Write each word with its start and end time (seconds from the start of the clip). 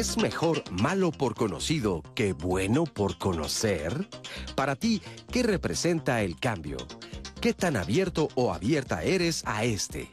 ¿Es 0.00 0.16
mejor 0.16 0.64
malo 0.70 1.12
por 1.12 1.34
conocido 1.34 2.02
que 2.14 2.32
bueno 2.32 2.84
por 2.84 3.18
conocer? 3.18 4.08
Para 4.54 4.74
ti, 4.74 5.02
¿qué 5.30 5.42
representa 5.42 6.22
el 6.22 6.40
cambio? 6.40 6.78
¿Qué 7.42 7.52
tan 7.52 7.76
abierto 7.76 8.28
o 8.34 8.54
abierta 8.54 9.02
eres 9.02 9.42
a 9.44 9.64
este? 9.64 10.08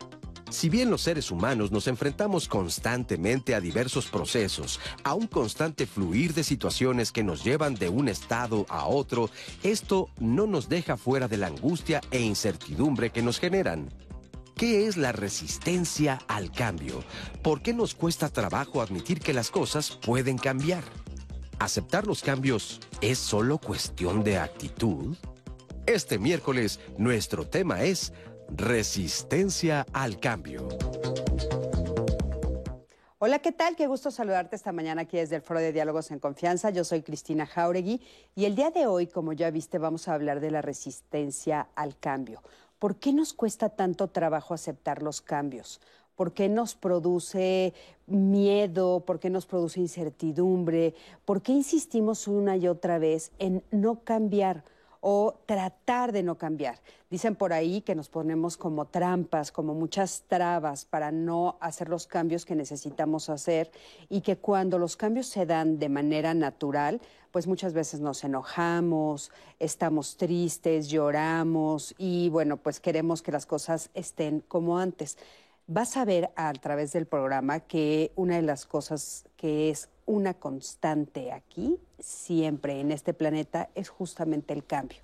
Si 0.50 0.68
bien 0.68 0.90
los 0.90 1.04
seres 1.04 1.32
humanos 1.32 1.72
nos 1.72 1.88
enfrentamos 1.88 2.50
constantemente 2.50 3.56
a 3.56 3.62
diversos 3.62 4.08
procesos, 4.08 4.82
a 5.06 5.14
un 5.14 5.28
constante 5.28 5.86
fluir 5.86 6.34
de 6.34 6.44
situaciones 6.44 7.14
que 7.14 7.24
nos 7.24 7.46
llevan 7.46 7.76
de 7.76 7.88
un 7.88 8.10
estado 8.10 8.66
a 8.68 8.88
otro, 8.88 9.30
esto 9.64 10.10
no 10.20 10.48
nos 10.48 10.68
deja 10.68 10.98
fuera 10.98 11.30
de 11.30 11.38
la 11.38 11.48
angustia 11.48 12.02
e 12.12 12.20
incertidumbre 12.20 13.10
que 13.10 13.22
nos 13.22 13.40
generan. 13.40 13.88
¿Qué 14.58 14.88
es 14.88 14.98
la 14.98 15.12
resistencia 15.12 16.18
al 16.28 16.52
cambio? 16.52 17.04
¿Por 17.44 17.62
qué 17.62 17.76
nos 17.76 17.94
cuesta 17.94 18.30
trabajo 18.30 18.82
admitir 18.82 19.20
que 19.20 19.32
las 19.32 19.52
cosas 19.52 19.92
pueden 19.92 20.40
cambiar? 20.40 20.84
¿Aceptar 21.60 22.08
los 22.08 22.24
cambios 22.24 22.80
es 23.00 23.20
solo 23.20 23.60
cuestión 23.60 24.24
de 24.24 24.40
actitud? 24.40 25.16
Este 25.86 26.18
miércoles 26.18 26.80
nuestro 26.98 27.46
tema 27.46 27.84
es 27.84 28.14
resistencia 28.50 29.86
al 29.94 30.20
cambio. 30.20 30.68
Hola, 33.20 33.38
¿qué 33.40 33.52
tal? 33.52 33.76
Qué 33.76 33.86
gusto 33.86 34.10
saludarte 34.10 34.56
esta 34.56 34.72
mañana 34.72 35.04
aquí 35.04 35.18
desde 35.18 35.36
el 35.36 35.44
Foro 35.44 35.60
de 35.60 35.72
Diálogos 35.72 36.10
en 36.10 36.18
Confianza. 36.18 36.72
Yo 36.72 36.84
soy 36.84 37.04
Cristina 37.04 37.46
Jauregui 37.46 38.02
y 38.36 38.46
el 38.46 38.56
día 38.56 38.72
de 38.72 38.88
hoy, 38.88 39.06
como 39.06 39.34
ya 39.34 39.52
viste, 39.52 39.78
vamos 39.78 40.08
a 40.08 40.16
hablar 40.16 40.40
de 40.40 40.50
la 40.50 40.64
resistencia 40.64 41.68
al 41.76 41.98
cambio. 42.00 42.42
¿Por 42.80 42.98
qué 42.98 43.14
nos 43.14 43.34
cuesta 43.34 43.70
tanto 43.70 44.08
trabajo 44.08 44.54
aceptar 44.54 45.02
los 45.02 45.22
cambios? 45.22 45.82
¿Por 46.16 46.34
qué 46.34 46.50
nos 46.50 46.76
produce 46.76 47.74
miedo? 48.08 49.02
¿Por 49.06 49.20
qué 49.20 49.30
nos 49.30 49.46
produce 49.46 49.80
incertidumbre? 49.80 50.96
¿Por 51.26 51.42
qué 51.42 51.52
insistimos 51.52 52.28
una 52.28 52.58
y 52.58 52.68
otra 52.68 52.98
vez 52.98 53.32
en 53.38 53.64
no 53.72 54.04
cambiar? 54.04 54.64
O 55.02 55.40
tratar 55.46 56.12
de 56.12 56.24
no 56.24 56.38
cambiar. 56.38 56.80
Dicen 57.10 57.36
por 57.36 57.54
ahí 57.54 57.82
que 57.82 57.96
nos 57.96 58.10
ponemos 58.10 58.58
como 58.58 58.86
trampas, 58.86 59.52
como 59.52 59.74
muchas 59.74 60.24
trabas 60.28 60.86
para 60.86 61.12
no 61.12 61.58
hacer 61.62 61.90
los 61.90 62.08
cambios 62.08 62.46
que 62.46 62.56
necesitamos 62.56 63.30
hacer 63.30 63.72
y 64.10 64.22
que 64.22 64.38
cuando 64.38 64.78
los 64.78 64.98
cambios 64.98 65.28
se 65.28 65.46
dan 65.46 65.80
de 65.80 65.90
manera 65.90 66.34
natural, 66.34 67.00
pues 67.32 67.48
muchas 67.48 67.74
veces 67.74 68.00
nos 68.00 68.24
enojamos, 68.24 69.32
estamos 69.60 70.18
tristes, 70.18 70.90
lloramos 70.90 71.96
y 71.98 72.30
bueno, 72.30 72.58
pues 72.58 72.80
queremos 72.80 73.22
que 73.22 73.32
las 73.32 73.46
cosas 73.46 73.90
estén 73.94 74.42
como 74.42 74.78
antes. 74.78 75.18
Vas 75.68 75.98
a 75.98 76.06
ver 76.06 76.32
a 76.36 76.52
través 76.54 76.94
del 76.94 77.06
programa 77.06 77.60
que 77.60 78.12
una 78.16 78.38
de 78.38 78.42
las 78.42 78.66
cosas 78.66 79.26
que 79.36 79.70
es 79.70 79.90
una 80.08 80.34
constante 80.34 81.32
aquí, 81.32 81.78
siempre 82.00 82.80
en 82.80 82.92
este 82.92 83.14
planeta, 83.14 83.70
es 83.76 83.90
justamente 83.90 84.54
el 84.54 84.66
cambio. 84.66 84.98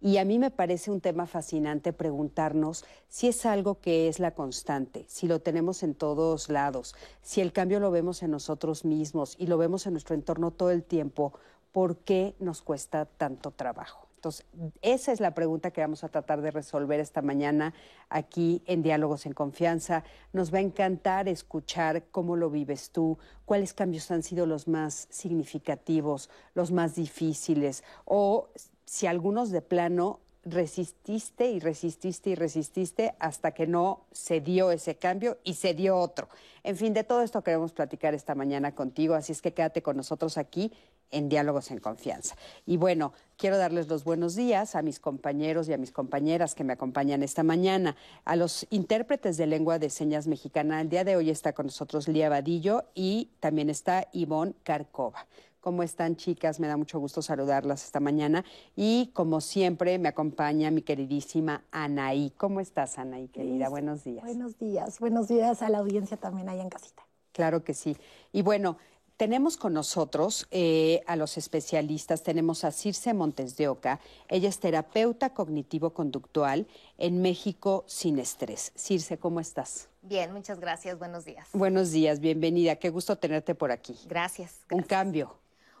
Y 0.00 0.18
a 0.18 0.24
mí 0.24 0.38
me 0.38 0.50
parece 0.50 0.90
un 0.90 1.00
tema 1.00 1.26
fascinante 1.26 1.92
preguntarnos 1.92 2.84
si 3.08 3.28
es 3.28 3.46
algo 3.46 3.80
que 3.80 4.08
es 4.08 4.20
la 4.20 4.32
constante, 4.32 5.04
si 5.08 5.26
lo 5.26 5.40
tenemos 5.40 5.82
en 5.82 5.94
todos 5.94 6.50
lados, 6.50 6.94
si 7.22 7.40
el 7.40 7.52
cambio 7.52 7.80
lo 7.80 7.90
vemos 7.90 8.22
en 8.22 8.30
nosotros 8.30 8.84
mismos 8.84 9.34
y 9.38 9.46
lo 9.46 9.58
vemos 9.58 9.86
en 9.86 9.94
nuestro 9.94 10.14
entorno 10.14 10.50
todo 10.50 10.70
el 10.70 10.84
tiempo, 10.84 11.32
¿por 11.72 11.96
qué 11.96 12.34
nos 12.38 12.62
cuesta 12.62 13.06
tanto 13.06 13.50
trabajo? 13.50 14.07
Entonces, 14.18 14.46
esa 14.82 15.12
es 15.12 15.20
la 15.20 15.32
pregunta 15.32 15.70
que 15.70 15.80
vamos 15.80 16.02
a 16.02 16.08
tratar 16.08 16.42
de 16.42 16.50
resolver 16.50 16.98
esta 16.98 17.22
mañana 17.22 17.72
aquí 18.08 18.62
en 18.66 18.82
Diálogos 18.82 19.26
en 19.26 19.32
Confianza. 19.32 20.02
Nos 20.32 20.52
va 20.52 20.58
a 20.58 20.62
encantar 20.62 21.28
escuchar 21.28 22.02
cómo 22.10 22.34
lo 22.34 22.50
vives 22.50 22.90
tú, 22.90 23.16
cuáles 23.44 23.74
cambios 23.74 24.10
han 24.10 24.24
sido 24.24 24.44
los 24.44 24.66
más 24.66 25.06
significativos, 25.10 26.30
los 26.54 26.72
más 26.72 26.96
difíciles, 26.96 27.84
o 28.06 28.48
si 28.86 29.06
algunos 29.06 29.50
de 29.50 29.62
plano 29.62 30.18
resististe 30.44 31.50
y 31.50 31.60
resististe 31.60 32.30
y 32.30 32.34
resististe 32.34 33.14
hasta 33.20 33.52
que 33.52 33.68
no 33.68 34.06
se 34.10 34.40
dio 34.40 34.72
ese 34.72 34.96
cambio 34.96 35.38
y 35.44 35.54
se 35.54 35.74
dio 35.74 35.96
otro. 35.96 36.28
En 36.64 36.76
fin, 36.76 36.92
de 36.92 37.04
todo 37.04 37.22
esto 37.22 37.42
queremos 37.42 37.72
platicar 37.72 38.14
esta 38.14 38.34
mañana 38.34 38.74
contigo, 38.74 39.14
así 39.14 39.30
es 39.30 39.42
que 39.42 39.52
quédate 39.52 39.82
con 39.82 39.96
nosotros 39.96 40.38
aquí 40.38 40.72
en 41.10 41.28
Diálogos 41.28 41.70
en 41.70 41.78
Confianza. 41.78 42.36
Y 42.66 42.76
bueno, 42.76 43.12
quiero 43.36 43.56
darles 43.56 43.88
los 43.88 44.04
buenos 44.04 44.34
días 44.34 44.74
a 44.74 44.82
mis 44.82 45.00
compañeros 45.00 45.68
y 45.68 45.72
a 45.72 45.78
mis 45.78 45.92
compañeras 45.92 46.54
que 46.54 46.64
me 46.64 46.72
acompañan 46.72 47.22
esta 47.22 47.42
mañana, 47.42 47.96
a 48.24 48.36
los 48.36 48.66
intérpretes 48.70 49.36
de 49.36 49.46
lengua 49.46 49.78
de 49.78 49.90
señas 49.90 50.26
mexicana. 50.26 50.80
El 50.80 50.88
día 50.88 51.04
de 51.04 51.16
hoy 51.16 51.30
está 51.30 51.52
con 51.52 51.66
nosotros 51.66 52.08
Lía 52.08 52.28
Vadillo 52.28 52.84
y 52.94 53.30
también 53.40 53.70
está 53.70 54.08
Ivonne 54.12 54.54
Carcova. 54.62 55.26
¿Cómo 55.60 55.82
están, 55.82 56.16
chicas? 56.16 56.60
Me 56.60 56.68
da 56.68 56.76
mucho 56.76 57.00
gusto 57.00 57.20
saludarlas 57.20 57.84
esta 57.84 57.98
mañana. 57.98 58.44
Y 58.76 59.10
como 59.12 59.40
siempre, 59.40 59.98
me 59.98 60.08
acompaña 60.08 60.70
mi 60.70 60.82
queridísima 60.82 61.64
Anaí. 61.72 62.32
¿Cómo 62.36 62.60
estás, 62.60 62.98
Anaí, 62.98 63.28
querida? 63.28 63.68
buenos 63.68 64.04
días. 64.04 64.24
Buenos 64.24 64.56
días. 64.58 65.00
Buenos 65.00 65.28
días 65.28 65.60
a 65.62 65.68
la 65.68 65.78
audiencia 65.78 66.16
también 66.16 66.48
ahí 66.48 66.60
en 66.60 66.70
casita. 66.70 67.02
Claro 67.32 67.64
que 67.64 67.74
sí. 67.74 67.96
Y 68.32 68.42
bueno, 68.42 68.78
tenemos 69.18 69.56
con 69.56 69.74
nosotros 69.74 70.46
eh, 70.52 71.02
a 71.06 71.16
los 71.16 71.36
especialistas, 71.36 72.22
tenemos 72.22 72.64
a 72.64 72.70
Circe 72.70 73.12
Montes 73.12 73.56
de 73.56 73.68
Oca, 73.68 74.00
ella 74.28 74.48
es 74.48 74.60
terapeuta 74.60 75.34
cognitivo-conductual 75.34 76.66
en 76.96 77.20
México 77.20 77.84
sin 77.88 78.18
estrés. 78.20 78.72
Circe, 78.76 79.18
¿cómo 79.18 79.40
estás? 79.40 79.88
Bien, 80.02 80.32
muchas 80.32 80.60
gracias, 80.60 80.98
buenos 80.98 81.24
días. 81.24 81.48
Buenos 81.52 81.90
días, 81.90 82.20
bienvenida, 82.20 82.76
qué 82.76 82.90
gusto 82.90 83.16
tenerte 83.16 83.56
por 83.56 83.72
aquí. 83.72 83.98
Gracias. 84.06 84.60
Un 84.70 84.82
cambio. 84.82 85.36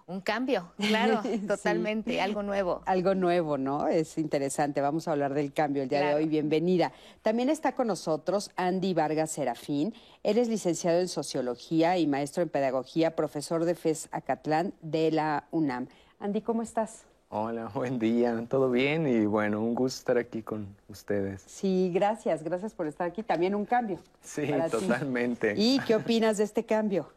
Un 0.08 0.22
cambio, 0.22 0.72
claro, 0.78 1.20
totalmente, 1.46 2.22
algo 2.22 2.42
nuevo. 2.42 2.80
Algo 2.86 3.14
nuevo, 3.14 3.58
¿no? 3.58 3.88
Es 3.88 4.16
interesante. 4.16 4.80
Vamos 4.80 5.06
a 5.06 5.12
hablar 5.12 5.34
del 5.34 5.52
cambio 5.52 5.82
el 5.82 5.90
día 5.90 6.00
de 6.00 6.14
hoy. 6.14 6.26
Bienvenida. 6.26 6.92
También 7.20 7.50
está 7.50 7.72
con 7.72 7.88
nosotros 7.88 8.50
Andy 8.56 8.94
Vargas 8.94 9.32
Serafín. 9.32 9.92
Él 10.22 10.38
es 10.38 10.48
licenciado 10.48 10.98
en 10.98 11.08
Sociología 11.08 11.98
y 11.98 12.06
maestro 12.06 12.42
en 12.42 12.48
Pedagogía, 12.48 13.14
profesor 13.16 13.66
de 13.66 13.74
FES 13.74 14.08
Acatlán 14.10 14.72
de 14.80 15.10
la 15.10 15.44
UNAM. 15.50 15.88
Andy, 16.20 16.40
¿cómo 16.40 16.62
estás? 16.62 17.04
Hola, 17.28 17.70
buen 17.74 17.98
día, 17.98 18.42
todo 18.48 18.70
bien 18.70 19.06
y 19.06 19.26
bueno, 19.26 19.60
un 19.60 19.74
gusto 19.74 19.98
estar 19.98 20.16
aquí 20.16 20.40
con 20.40 20.74
ustedes. 20.88 21.42
Sí, 21.46 21.90
gracias, 21.92 22.42
gracias 22.42 22.72
por 22.72 22.86
estar 22.86 23.06
aquí. 23.06 23.22
También 23.22 23.54
un 23.54 23.66
cambio. 23.66 23.98
Sí, 24.22 24.50
totalmente. 24.70 25.52
¿Y 25.54 25.80
qué 25.80 25.96
opinas 25.96 26.38
de 26.38 26.44
este 26.44 26.64
cambio? 26.64 27.10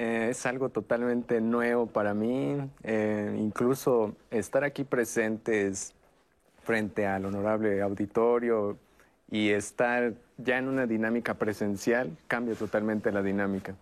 Eh, 0.00 0.28
es 0.30 0.46
algo 0.46 0.68
totalmente 0.68 1.40
nuevo 1.40 1.86
para 1.86 2.14
mí. 2.14 2.56
Eh, 2.84 3.36
incluso 3.36 4.14
estar 4.30 4.62
aquí 4.62 4.84
presentes 4.84 5.92
frente 6.62 7.04
al 7.04 7.24
honorable 7.24 7.82
auditorio 7.82 8.78
y 9.28 9.48
estar 9.48 10.14
ya 10.36 10.58
en 10.58 10.68
una 10.68 10.86
dinámica 10.86 11.34
presencial 11.34 12.16
cambia 12.28 12.54
totalmente 12.54 13.10
la 13.10 13.22
dinámica. 13.22 13.74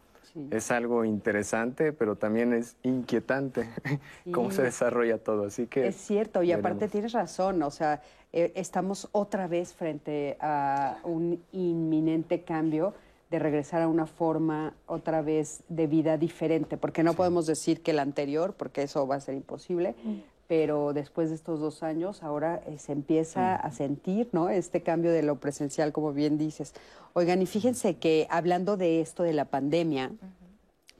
Es 0.50 0.70
algo 0.70 1.04
interesante, 1.04 1.92
pero 1.92 2.16
también 2.16 2.54
es 2.54 2.76
inquietante 2.82 3.68
cómo 4.32 4.50
se 4.50 4.62
desarrolla 4.62 5.18
todo. 5.18 5.44
Así 5.44 5.66
que 5.66 5.86
es 5.86 5.96
cierto 5.96 6.42
y 6.42 6.52
aparte 6.52 6.88
tienes 6.88 7.12
razón. 7.12 7.62
O 7.62 7.70
sea, 7.70 8.00
eh, 8.32 8.52
estamos 8.54 9.08
otra 9.12 9.48
vez 9.48 9.74
frente 9.74 10.38
a 10.40 10.96
un 11.04 11.42
inminente 11.52 12.42
cambio 12.42 12.94
de 13.30 13.38
regresar 13.38 13.82
a 13.82 13.88
una 13.88 14.06
forma 14.06 14.74
otra 14.86 15.20
vez 15.20 15.62
de 15.68 15.86
vida 15.86 16.16
diferente, 16.16 16.76
porque 16.76 17.02
no 17.02 17.14
podemos 17.14 17.46
decir 17.46 17.82
que 17.82 17.92
la 17.92 18.02
anterior, 18.02 18.54
porque 18.54 18.82
eso 18.82 19.06
va 19.06 19.16
a 19.16 19.20
ser 19.20 19.34
imposible, 19.34 19.96
mm. 20.04 20.14
pero 20.46 20.92
después 20.92 21.30
de 21.30 21.34
estos 21.34 21.58
dos 21.58 21.82
años 21.82 22.22
ahora 22.22 22.62
eh, 22.66 22.78
se 22.78 22.92
empieza 22.92 23.56
a 23.56 23.70
sentir 23.72 24.28
¿no? 24.32 24.48
este 24.48 24.82
cambio 24.82 25.10
de 25.10 25.22
lo 25.22 25.40
presencial, 25.40 25.92
como 25.92 26.12
bien 26.12 26.38
dices. 26.38 26.72
Oigan, 27.14 27.42
y 27.42 27.46
fíjense 27.46 27.96
que 27.96 28.28
hablando 28.30 28.76
de 28.76 29.00
esto 29.00 29.24
de 29.24 29.32
la 29.32 29.46
pandemia, 29.46 30.12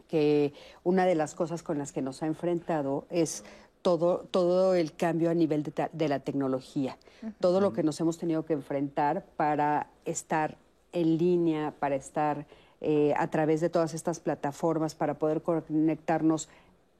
que 0.09 0.53
una 0.83 1.07
de 1.07 1.15
las 1.15 1.35
cosas 1.35 1.63
con 1.63 1.79
las 1.79 1.93
que 1.93 2.03
nos 2.03 2.23
ha 2.23 2.27
enfrentado 2.27 3.07
es 3.11 3.45
todo, 3.83 4.27
todo 4.31 4.75
el 4.75 4.95
cambio 4.95 5.31
a 5.31 5.35
nivel 5.35 5.63
de, 5.63 6.09
la 6.09 6.19
tecnología, 6.19 6.99
todo 7.39 7.61
lo 7.61 7.73
que 7.73 7.85
nos 7.85 8.01
hemos 8.01 8.19
tenido 8.19 8.45
que 8.45 8.53
enfrentar 8.53 9.25
para 9.37 9.91
estar 10.05 10.59
en 10.93 11.19
línea, 11.19 11.75
para 11.79 11.97
estar 11.97 12.47
eh, 12.81 13.15
a 13.17 13.29
través 13.29 13.61
de 13.61 13.69
todas 13.69 13.95
estas 13.95 14.21
plataformas, 14.21 14.95
para 14.95 15.15
poder 15.15 15.43
conectarnos 15.43 16.49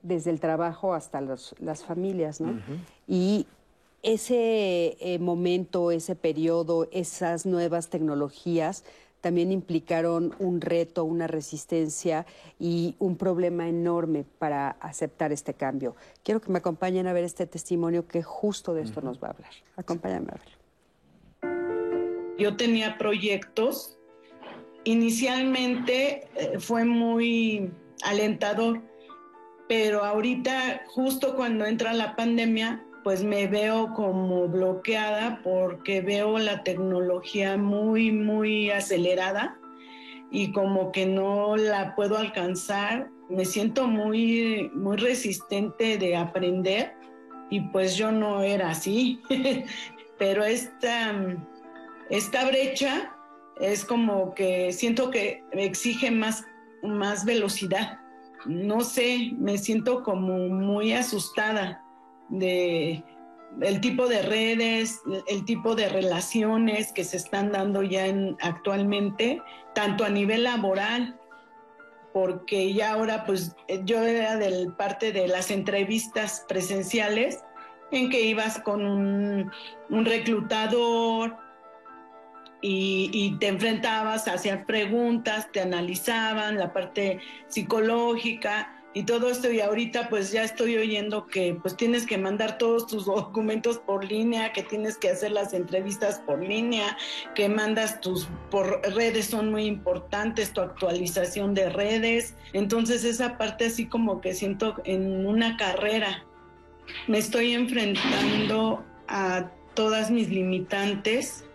desde 0.03 0.31
el 0.31 0.41
trabajo 0.41 0.95
hasta 0.95 1.21
las 1.21 1.85
familias, 1.85 2.41
¿no? 2.41 2.61
Y 3.09 3.47
ese 4.03 4.97
eh, 5.01 5.19
momento, 5.19 5.91
ese 5.91 6.15
periodo, 6.15 6.89
esas 6.93 7.45
nuevas 7.45 7.89
tecnologías 7.89 8.85
también 9.21 9.51
implicaron 9.51 10.35
un 10.39 10.61
reto, 10.61 11.05
una 11.05 11.27
resistencia 11.27 12.27
y 12.61 12.95
un 13.01 13.17
problema 13.17 13.69
enorme 13.69 14.25
para 14.39 14.71
aceptar 14.71 15.33
este 15.33 15.55
cambio. 15.55 15.97
Quiero 16.23 16.41
que 16.41 16.53
me 16.53 16.59
acompañen 16.59 17.09
a 17.09 17.13
ver 17.13 17.25
este 17.25 17.47
testimonio 17.47 18.07
que 18.07 18.23
justo 18.23 18.73
de 18.75 18.83
esto 18.83 19.01
nos 19.01 19.21
va 19.21 19.29
a 19.29 19.31
hablar. 19.33 19.51
Acompáñame 19.77 20.29
a 20.29 20.35
verlo. 20.37 20.56
Yo 22.39 22.57
tenía 22.57 22.99
proyectos. 22.99 23.99
Inicialmente 24.85 26.29
eh, 26.37 26.59
fue 26.59 26.85
muy 26.85 27.71
alentador, 28.03 28.83
pero 29.69 30.05
ahorita, 30.05 30.83
justo 30.87 31.35
cuando 31.35 31.67
entra 31.67 31.93
la 31.93 32.15
pandemia, 32.15 32.85
pues 33.03 33.23
me 33.23 33.47
veo 33.47 33.93
como 33.95 34.49
bloqueada 34.49 35.41
porque 35.43 36.01
veo 36.01 36.39
la 36.39 36.63
tecnología 36.63 37.57
muy, 37.57 38.11
muy 38.11 38.71
acelerada 38.71 39.59
y 40.31 40.53
como 40.53 40.93
que 40.93 41.07
no 41.07 41.57
la 41.57 41.95
puedo 41.95 42.19
alcanzar. 42.19 43.09
Me 43.29 43.45
siento 43.45 43.87
muy, 43.87 44.71
muy 44.75 44.97
resistente 44.97 45.99
de 45.99 46.17
aprender 46.17 46.95
y 47.51 47.61
pues 47.61 47.97
yo 47.97 48.11
no 48.11 48.43
era 48.43 48.71
así. 48.71 49.21
Pero 50.19 50.45
esta, 50.45 51.15
esta 52.11 52.47
brecha 52.47 53.17
es 53.61 53.85
como 53.85 54.35
que 54.35 54.73
siento 54.73 55.11
que 55.11 55.43
exige 55.53 56.11
más, 56.11 56.45
más 56.83 57.25
velocidad. 57.25 57.99
No 58.45 58.81
sé, 58.81 59.33
me 59.39 59.59
siento 59.59 60.03
como 60.03 60.39
muy 60.49 60.93
asustada 60.93 61.83
de 62.29 63.03
el 63.61 63.81
tipo 63.81 64.09
de 64.09 64.23
redes, 64.23 65.01
el 65.29 65.45
tipo 65.45 65.75
de 65.75 65.89
relaciones 65.89 66.93
que 66.93 67.05
se 67.05 67.17
están 67.17 67.53
dando 67.53 67.83
ya 67.83 68.05
actualmente, 68.43 69.41
tanto 69.75 70.05
a 70.05 70.11
nivel 70.11 70.45
laboral, 70.45 71.19
porque 72.13 72.73
ya 72.73 72.93
ahora 72.93 73.25
pues 73.25 73.55
yo 73.85 74.03
era 74.03 74.37
del 74.37 74.73
parte 74.73 75.13
de 75.13 75.29
las 75.29 75.51
entrevistas 75.51 76.45
presenciales 76.49 77.45
en 77.91 78.11
que 78.11 78.23
ibas 78.23 78.59
con 78.61 78.85
un, 78.85 79.53
reclutador 79.91 81.37
y, 82.69 83.11
y, 83.13 83.39
te 83.39 83.47
enfrentabas, 83.47 84.27
hacían 84.27 84.67
preguntas, 84.67 85.53
te 85.53 85.61
analizaban 85.61 86.59
la 86.59 86.73
parte 86.73 87.21
psicológica 87.47 88.77
y 88.93 89.05
todo 89.05 89.31
esto 89.31 89.53
y 89.53 89.61
ahorita 89.61 90.09
pues 90.09 90.33
ya 90.33 90.43
estoy 90.43 90.77
oyendo 90.77 91.29
que 91.29 91.57
pues 91.63 91.77
tienes 91.77 92.07
que 92.07 92.19
mandar 92.19 92.59
todos 92.59 92.89
tus 92.89 93.05
documentos 93.07 93.79
por 93.79 94.05
línea, 94.05 94.53
que 94.53 94.65
tienes 94.65 94.97
que 94.97 95.11
hacer 95.11 95.31
las 95.31 95.53
entrevistas 95.53 96.19
por 96.27 96.43
línea, 96.43 96.97
que 97.37 97.49
mandas 97.49 98.01
tus 98.01 98.27
por 98.51 98.81
redes 98.97 99.27
son 99.27 99.53
muy 99.53 99.67
importantes, 99.67 100.53
tu 100.53 100.61
actualización 100.61 101.55
de 101.55 101.69
redes. 101.69 102.35
Entonces 102.53 103.05
esa 103.05 103.39
parte 103.39 103.67
así 103.67 103.87
como 103.87 104.21
que 104.21 104.35
siento 104.35 104.75
en 104.85 105.25
una 105.25 105.57
carrera 105.57 106.25
me 107.07 107.19
estoy 107.19 107.53
enfrentando 107.53 108.85
a 109.07 109.51
todas 109.75 110.11
mis 110.11 110.31
limitantes 110.31 111.46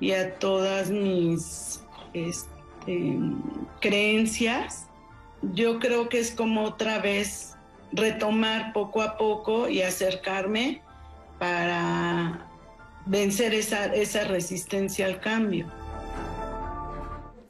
y 0.00 0.12
a 0.12 0.38
todas 0.38 0.90
mis 0.90 1.80
este, 2.12 3.18
creencias 3.80 4.88
yo 5.42 5.78
creo 5.78 6.08
que 6.08 6.18
es 6.18 6.32
como 6.32 6.64
otra 6.64 6.98
vez 6.98 7.54
retomar 7.92 8.72
poco 8.72 9.02
a 9.02 9.16
poco 9.16 9.68
y 9.68 9.82
acercarme 9.82 10.82
para 11.38 12.46
vencer 13.06 13.54
esa, 13.54 13.86
esa 13.94 14.24
resistencia 14.24 15.06
al 15.06 15.20
cambio. 15.20 15.66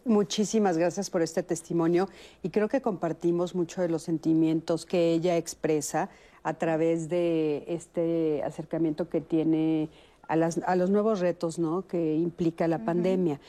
Muchísimas 0.05 0.79
gracias 0.79 1.11
por 1.11 1.21
este 1.21 1.43
testimonio 1.43 2.09
y 2.43 2.49
creo 2.49 2.69
que 2.69 2.81
compartimos 2.81 3.55
mucho 3.55 3.83
de 3.83 3.89
los 3.89 4.03
sentimientos 4.03 4.87
que 4.87 5.13
ella 5.13 5.37
expresa 5.37 6.09
a 6.43 6.55
través 6.55 7.11
de 7.11 7.65
este 7.67 8.43
acercamiento 8.43 9.11
que 9.11 9.21
tiene 9.21 9.91
a, 10.29 10.77
los 10.77 10.91
nuevos 10.91 11.21
retos 11.21 11.59
¿no? 11.59 11.87
que 11.87 12.15
implica 12.15 12.69
la 12.69 12.85
pandemia. 12.85 13.41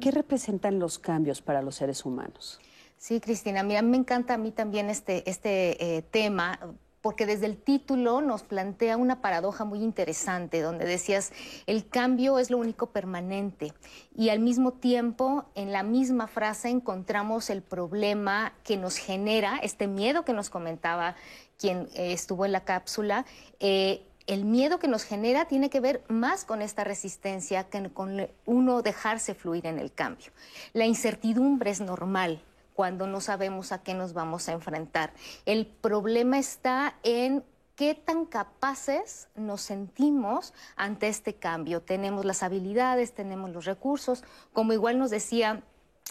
¿Qué 0.00 0.10
representan 0.10 0.78
los 0.78 0.98
cambios 0.98 1.42
para 1.42 1.62
los 1.62 1.76
seres 1.76 2.04
humanos? 2.04 2.60
Sí, 2.96 3.20
Cristina, 3.20 3.62
mira, 3.62 3.82
me 3.82 3.96
encanta 3.96 4.34
a 4.34 4.38
mí 4.38 4.50
también 4.50 4.88
este, 4.88 5.28
este 5.28 5.96
eh, 5.96 6.02
tema 6.02 6.58
porque 7.02 7.26
desde 7.26 7.46
el 7.46 7.56
título 7.56 8.20
nos 8.20 8.44
plantea 8.44 8.96
una 8.96 9.20
paradoja 9.20 9.64
muy 9.64 9.82
interesante, 9.82 10.62
donde 10.62 10.84
decías, 10.86 11.32
el 11.66 11.88
cambio 11.88 12.38
es 12.38 12.48
lo 12.48 12.58
único 12.58 12.86
permanente, 12.90 13.72
y 14.16 14.28
al 14.28 14.38
mismo 14.38 14.72
tiempo, 14.72 15.44
en 15.56 15.72
la 15.72 15.82
misma 15.82 16.28
frase, 16.28 16.68
encontramos 16.70 17.50
el 17.50 17.60
problema 17.60 18.54
que 18.62 18.76
nos 18.76 18.96
genera, 18.96 19.58
este 19.58 19.88
miedo 19.88 20.24
que 20.24 20.32
nos 20.32 20.48
comentaba 20.48 21.16
quien 21.58 21.88
eh, 21.94 22.12
estuvo 22.12 22.44
en 22.44 22.52
la 22.52 22.64
cápsula. 22.64 23.26
Eh, 23.60 24.06
el 24.26 24.44
miedo 24.44 24.78
que 24.78 24.88
nos 24.88 25.04
genera 25.04 25.46
tiene 25.46 25.70
que 25.70 25.80
ver 25.80 26.04
más 26.08 26.44
con 26.44 26.62
esta 26.62 26.84
resistencia 26.84 27.64
que 27.64 27.90
con 27.90 28.28
uno 28.46 28.82
dejarse 28.82 29.34
fluir 29.34 29.66
en 29.66 29.78
el 29.78 29.92
cambio. 29.92 30.32
La 30.72 30.86
incertidumbre 30.86 31.70
es 31.70 31.80
normal, 31.80 32.42
cuando 32.74 33.06
no 33.06 33.20
sabemos 33.20 33.72
a 33.72 33.82
qué 33.82 33.94
nos 33.94 34.12
vamos 34.12 34.48
a 34.48 34.52
enfrentar. 34.52 35.12
El 35.46 35.66
problema 35.66 36.38
está 36.38 36.94
en 37.02 37.44
qué 37.76 37.94
tan 37.94 38.26
capaces 38.26 39.28
nos 39.34 39.62
sentimos 39.62 40.54
ante 40.76 41.08
este 41.08 41.34
cambio. 41.34 41.82
Tenemos 41.82 42.24
las 42.24 42.42
habilidades, 42.42 43.12
tenemos 43.12 43.50
los 43.50 43.64
recursos, 43.64 44.24
como 44.52 44.72
igual 44.72 44.98
nos 44.98 45.10
decía 45.10 45.62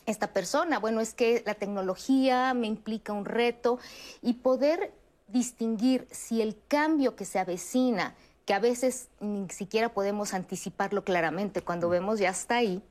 esta 0.05 0.33
persona, 0.33 0.79
bueno, 0.79 0.99
es 0.99 1.13
que 1.13 1.43
la 1.45 1.53
tecnología 1.53 2.53
me 2.53 2.67
implica 2.67 3.13
un 3.13 3.25
reto 3.25 3.77
y 4.21 4.33
poder 4.33 4.93
distinguir 5.31 6.07
si 6.11 6.41
el 6.41 6.57
cambio 6.67 7.15
que 7.15 7.25
se 7.25 7.39
avecina, 7.39 8.15
que 8.45 8.53
a 8.53 8.59
veces 8.59 9.09
ni 9.19 9.49
siquiera 9.49 9.93
podemos 9.93 10.33
anticiparlo 10.33 11.03
claramente 11.03 11.61
cuando 11.61 11.87
mm. 11.87 11.91
vemos 11.91 12.19
ya 12.19 12.29
está 12.29 12.57
ahí, 12.57 12.81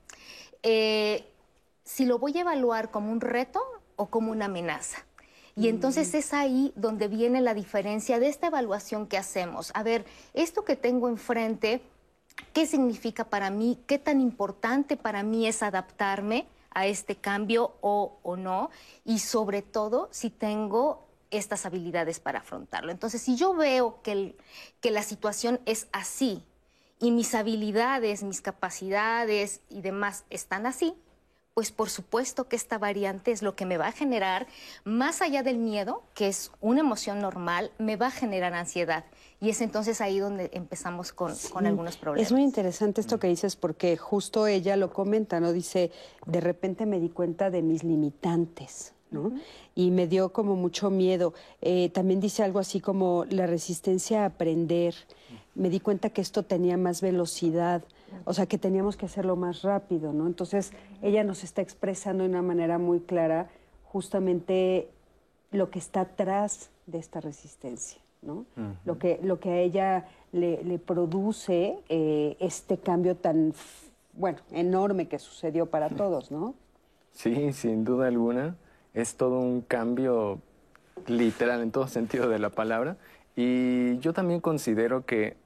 eh, 0.62 1.26
si 1.84 2.04
lo 2.04 2.18
voy 2.18 2.36
a 2.38 2.42
evaluar 2.42 2.90
como 2.90 3.10
un 3.10 3.20
reto 3.20 3.60
o 3.96 4.06
como 4.06 4.30
una 4.30 4.46
amenaza. 4.46 5.04
Y 5.56 5.68
entonces 5.68 6.12
mm. 6.12 6.16
es 6.16 6.32
ahí 6.32 6.72
donde 6.76 7.08
viene 7.08 7.40
la 7.40 7.54
diferencia 7.54 8.18
de 8.18 8.28
esta 8.28 8.46
evaluación 8.46 9.06
que 9.06 9.18
hacemos. 9.18 9.70
A 9.74 9.82
ver, 9.82 10.06
esto 10.32 10.64
que 10.64 10.76
tengo 10.76 11.08
enfrente, 11.08 11.82
¿qué 12.52 12.66
significa 12.66 13.24
para 13.24 13.50
mí? 13.50 13.78
¿Qué 13.86 13.98
tan 13.98 14.20
importante 14.20 14.96
para 14.96 15.22
mí 15.22 15.46
es 15.46 15.62
adaptarme 15.62 16.46
a 16.70 16.86
este 16.86 17.16
cambio 17.16 17.72
o, 17.80 18.20
no? 18.38 18.70
Y 19.04 19.18
sobre 19.18 19.62
todo, 19.62 20.08
si 20.12 20.30
tengo 20.30 21.09
estas 21.30 21.66
habilidades 21.66 22.20
para 22.20 22.40
afrontarlo. 22.40 22.90
Entonces, 22.90 23.22
si 23.22 23.36
yo 23.36 23.54
veo 23.54 24.02
que, 24.02 24.36
que 24.80 24.90
la 24.90 25.02
situación 25.02 25.60
es 25.66 25.88
así 25.92 26.44
y 26.98 27.10
mis 27.10 27.34
habilidades, 27.34 28.22
mis 28.22 28.40
capacidades 28.40 29.60
y 29.68 29.80
demás 29.80 30.24
están 30.28 30.66
así, 30.66 30.94
pues 31.54 31.72
por 31.72 31.90
supuesto 31.90 32.48
que 32.48 32.56
esta 32.56 32.78
variante 32.78 33.32
es 33.32 33.42
lo 33.42 33.54
que 33.54 33.66
me 33.66 33.76
va 33.76 33.88
a 33.88 33.92
generar, 33.92 34.46
más 34.84 35.20
allá 35.20 35.42
del 35.42 35.58
miedo, 35.58 36.02
que 36.14 36.28
es 36.28 36.52
una 36.60 36.80
emoción 36.80 37.20
normal, 37.20 37.72
me 37.78 37.96
va 37.96 38.06
a 38.06 38.10
generar 38.10 38.54
ansiedad. 38.54 39.04
Y 39.40 39.50
es 39.50 39.60
entonces 39.60 40.00
ahí 40.00 40.18
donde 40.18 40.50
empezamos 40.52 41.12
con, 41.12 41.34
algunos 41.66 41.96
problemas. 41.96 42.28
Es 42.28 42.32
muy 42.32 42.42
interesante 42.42 43.00
esto 43.00 43.18
que 43.18 43.26
dices 43.26 43.56
porque 43.56 43.96
justo 43.96 44.46
ella 44.46 44.76
lo 44.76 44.92
comenta, 44.92 45.40
¿no? 45.40 45.52
Dice, 45.52 45.90
de 46.26 46.40
repente 46.40 46.86
me 46.86 47.00
di 47.00 47.08
cuenta 47.08 47.50
de 47.50 47.62
mis 47.62 47.84
limitantes. 47.84 48.92
¿No? 49.10 49.32
Y 49.74 49.90
me 49.90 50.06
dio 50.06 50.32
como 50.32 50.56
mucho 50.56 50.90
miedo. 50.90 51.34
Eh, 51.60 51.90
también 51.90 52.20
dice 52.20 52.42
algo 52.42 52.58
así 52.58 52.80
como 52.80 53.24
la 53.30 53.46
resistencia 53.46 54.22
a 54.22 54.26
aprender. 54.26 54.94
Me 55.54 55.70
di 55.70 55.80
cuenta 55.80 56.10
que 56.10 56.20
esto 56.20 56.42
tenía 56.42 56.76
más 56.76 57.00
velocidad. 57.00 57.82
O 58.24 58.34
sea, 58.34 58.46
que 58.46 58.58
teníamos 58.58 58.96
que 58.96 59.06
hacerlo 59.06 59.36
más 59.36 59.62
rápido, 59.62 60.12
¿no? 60.12 60.26
Entonces, 60.26 60.72
ella 61.02 61.24
nos 61.24 61.44
está 61.44 61.62
expresando 61.62 62.24
de 62.24 62.30
una 62.30 62.42
manera 62.42 62.78
muy 62.78 63.00
clara 63.00 63.48
justamente 63.84 64.88
lo 65.50 65.70
que 65.70 65.78
está 65.78 66.02
atrás 66.02 66.70
de 66.86 66.98
esta 66.98 67.20
resistencia, 67.20 68.00
¿no? 68.22 68.46
lo, 68.84 68.98
que, 68.98 69.18
lo 69.22 69.40
que 69.40 69.50
a 69.50 69.60
ella 69.60 70.06
le, 70.32 70.78
produce 70.78 71.78
eh, 71.88 72.36
este 72.40 72.78
cambio 72.78 73.16
tan, 73.16 73.52
bueno, 74.12 74.38
enorme 74.52 75.08
que 75.08 75.18
sucedió 75.18 75.66
para 75.66 75.88
todos, 75.88 76.30
¿no? 76.30 76.54
Sí, 77.12 77.52
sin 77.52 77.84
duda 77.84 78.06
alguna. 78.06 78.56
Es 78.94 79.16
todo 79.16 79.38
un 79.38 79.60
cambio 79.60 80.40
literal 81.06 81.62
en 81.62 81.70
todo 81.70 81.86
sentido 81.88 82.28
de 82.28 82.38
la 82.38 82.50
palabra. 82.50 82.96
Y 83.36 83.98
yo 83.98 84.12
también 84.12 84.40
considero 84.40 85.04
que 85.06 85.36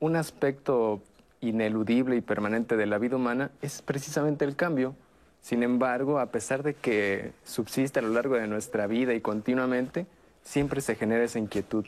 un 0.00 0.16
aspecto 0.16 1.00
ineludible 1.40 2.16
y 2.16 2.20
permanente 2.20 2.76
de 2.76 2.86
la 2.86 2.98
vida 2.98 3.16
humana 3.16 3.50
es 3.62 3.82
precisamente 3.82 4.44
el 4.44 4.56
cambio. 4.56 4.94
Sin 5.40 5.62
embargo, 5.62 6.18
a 6.18 6.26
pesar 6.26 6.62
de 6.62 6.74
que 6.74 7.32
subsiste 7.44 7.98
a 7.98 8.02
lo 8.02 8.08
largo 8.08 8.34
de 8.36 8.46
nuestra 8.46 8.86
vida 8.86 9.14
y 9.14 9.20
continuamente, 9.20 10.06
siempre 10.42 10.80
se 10.80 10.94
genera 10.94 11.24
esa 11.24 11.38
inquietud 11.38 11.84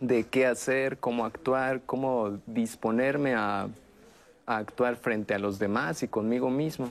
de 0.00 0.24
qué 0.24 0.46
hacer, 0.46 0.98
cómo 0.98 1.26
actuar, 1.26 1.82
cómo 1.84 2.38
disponerme 2.46 3.34
a, 3.34 3.68
a, 4.46 4.56
actuar 4.56 4.96
frente 4.96 5.34
a 5.34 5.38
los 5.38 5.58
demás 5.58 6.02
y 6.02 6.08
conmigo 6.08 6.50
mismo. 6.50 6.90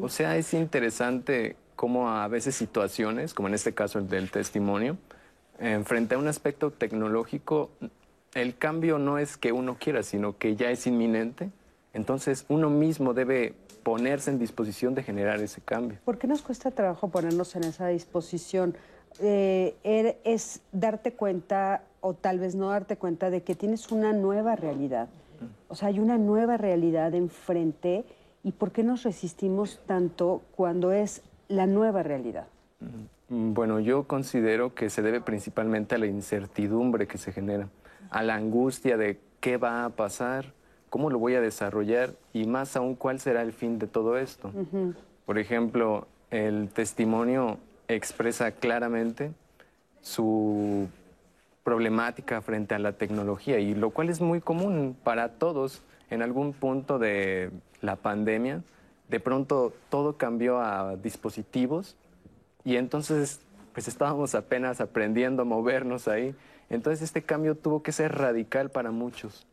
O 0.00 0.08
sea, 0.08 0.36
es 0.36 0.54
interesante 0.54 1.56
cómo 1.80 2.10
a 2.10 2.28
veces 2.28 2.54
situaciones, 2.56 3.32
como 3.32 3.48
en 3.48 3.54
este 3.54 3.72
caso 3.72 3.98
el 3.98 4.06
del 4.06 4.30
testimonio, 4.30 4.98
eh, 5.58 5.80
frente 5.86 6.14
a 6.14 6.18
un 6.18 6.28
aspecto 6.28 6.70
tecnológico, 6.72 7.70
el 8.34 8.54
cambio 8.58 8.98
no 8.98 9.16
es 9.16 9.38
que 9.38 9.50
uno 9.50 9.78
quiera, 9.80 10.02
sino 10.02 10.36
que 10.36 10.56
ya 10.56 10.70
es 10.70 10.86
inminente. 10.86 11.48
Entonces 11.94 12.44
uno 12.50 12.68
mismo 12.68 13.14
debe 13.14 13.54
ponerse 13.82 14.30
en 14.30 14.38
disposición 14.38 14.94
de 14.94 15.04
generar 15.04 15.40
ese 15.40 15.62
cambio. 15.62 15.96
¿Por 16.04 16.18
qué 16.18 16.26
nos 16.26 16.42
cuesta 16.42 16.70
trabajo 16.70 17.08
ponernos 17.08 17.56
en 17.56 17.64
esa 17.64 17.86
disposición? 17.88 18.76
Eh, 19.18 19.74
er, 19.82 20.18
es 20.24 20.60
darte 20.72 21.14
cuenta 21.14 21.82
o 22.02 22.12
tal 22.12 22.40
vez 22.40 22.56
no 22.56 22.68
darte 22.68 22.98
cuenta 22.98 23.30
de 23.30 23.42
que 23.42 23.54
tienes 23.54 23.90
una 23.90 24.12
nueva 24.12 24.54
realidad. 24.54 25.08
O 25.68 25.74
sea, 25.74 25.88
hay 25.88 25.98
una 25.98 26.18
nueva 26.18 26.58
realidad 26.58 27.14
enfrente 27.14 28.04
y 28.44 28.52
¿por 28.52 28.70
qué 28.70 28.82
nos 28.82 29.02
resistimos 29.02 29.80
tanto 29.86 30.42
cuando 30.54 30.92
es 30.92 31.22
la 31.50 31.66
nueva 31.66 32.02
realidad? 32.02 32.46
Mm, 33.28 33.52
bueno, 33.52 33.80
yo 33.80 34.04
considero 34.04 34.74
que 34.74 34.88
se 34.88 35.02
debe 35.02 35.20
principalmente 35.20 35.96
a 35.96 35.98
la 35.98 36.06
incertidumbre 36.06 37.06
que 37.06 37.18
se 37.18 37.32
genera, 37.32 37.68
a 38.08 38.22
la 38.22 38.36
angustia 38.36 38.96
de 38.96 39.18
qué 39.40 39.56
va 39.56 39.84
a 39.84 39.90
pasar, 39.90 40.46
cómo 40.88 41.10
lo 41.10 41.18
voy 41.18 41.34
a 41.34 41.40
desarrollar 41.40 42.14
y 42.32 42.46
más 42.46 42.76
aún 42.76 42.94
cuál 42.94 43.20
será 43.20 43.42
el 43.42 43.52
fin 43.52 43.78
de 43.78 43.86
todo 43.86 44.16
esto. 44.16 44.50
Por 45.26 45.38
ejemplo, 45.38 46.06
el 46.30 46.68
testimonio 46.70 47.58
expresa 47.88 48.52
claramente 48.52 49.32
su 50.00 50.88
problemática 51.62 52.40
frente 52.40 52.74
a 52.74 52.78
la 52.78 52.92
tecnología 52.92 53.58
y 53.58 53.74
lo 53.74 53.90
cual 53.90 54.08
es 54.08 54.20
muy 54.20 54.40
común 54.40 54.96
para 55.04 55.30
todos 55.30 55.82
en 56.08 56.22
algún 56.22 56.52
punto 56.52 56.98
de 56.98 57.50
la 57.80 57.96
pandemia. 57.96 58.62
De 59.10 59.18
pronto 59.18 59.72
todo 59.88 60.16
cambió 60.16 60.60
a 60.60 60.96
dispositivos 60.96 61.96
y 62.64 62.76
entonces 62.76 63.40
pues 63.72 63.88
estábamos 63.88 64.34
apenas 64.34 64.80
aprendiendo 64.80 65.42
a 65.42 65.44
movernos 65.44 66.06
ahí. 66.06 66.34
Entonces 66.68 67.02
este 67.02 67.22
cambio 67.22 67.56
tuvo 67.56 67.82
que 67.82 67.90
ser 67.90 68.16
radical 68.16 68.70
para 68.70 68.92
muchos. 68.92 69.46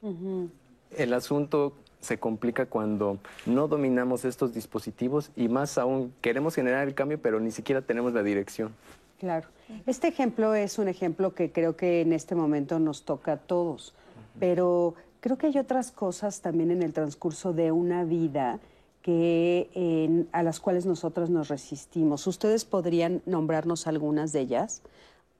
El 0.95 1.13
asunto 1.13 1.73
se 1.99 2.19
complica 2.19 2.67
cuando 2.67 3.17
no 3.47 3.67
dominamos 3.67 4.25
estos 4.25 4.53
dispositivos 4.53 5.31
y 5.35 5.47
más 5.47 5.79
aún 5.79 6.13
queremos 6.21 6.53
generar 6.53 6.87
el 6.87 6.93
cambio, 6.93 7.19
pero 7.19 7.39
ni 7.39 7.49
siquiera 7.49 7.81
tenemos 7.81 8.13
la 8.13 8.21
dirección. 8.21 8.73
Claro. 9.19 9.47
Este 9.87 10.07
ejemplo 10.07 10.53
es 10.53 10.77
un 10.77 10.87
ejemplo 10.87 11.33
que 11.33 11.51
creo 11.51 11.75
que 11.75 12.01
en 12.01 12.13
este 12.13 12.35
momento 12.35 12.77
nos 12.77 13.03
toca 13.03 13.33
a 13.33 13.37
todos, 13.37 13.95
pero 14.39 14.93
creo 15.19 15.37
que 15.39 15.47
hay 15.47 15.57
otras 15.57 15.91
cosas 15.91 16.41
también 16.41 16.69
en 16.69 16.83
el 16.83 16.93
transcurso 16.93 17.53
de 17.53 17.71
una 17.71 18.03
vida 18.03 18.59
que 19.07 20.27
a 20.33 20.43
las 20.43 20.59
cuales 20.59 20.85
nosotros 20.85 21.29
nos 21.29 21.47
resistimos. 21.47 22.27
¿Ustedes 22.27 22.65
podrían 22.65 23.21
nombrarnos 23.25 23.87
algunas 23.87 24.33
de 24.33 24.41
ellas? 24.41 24.81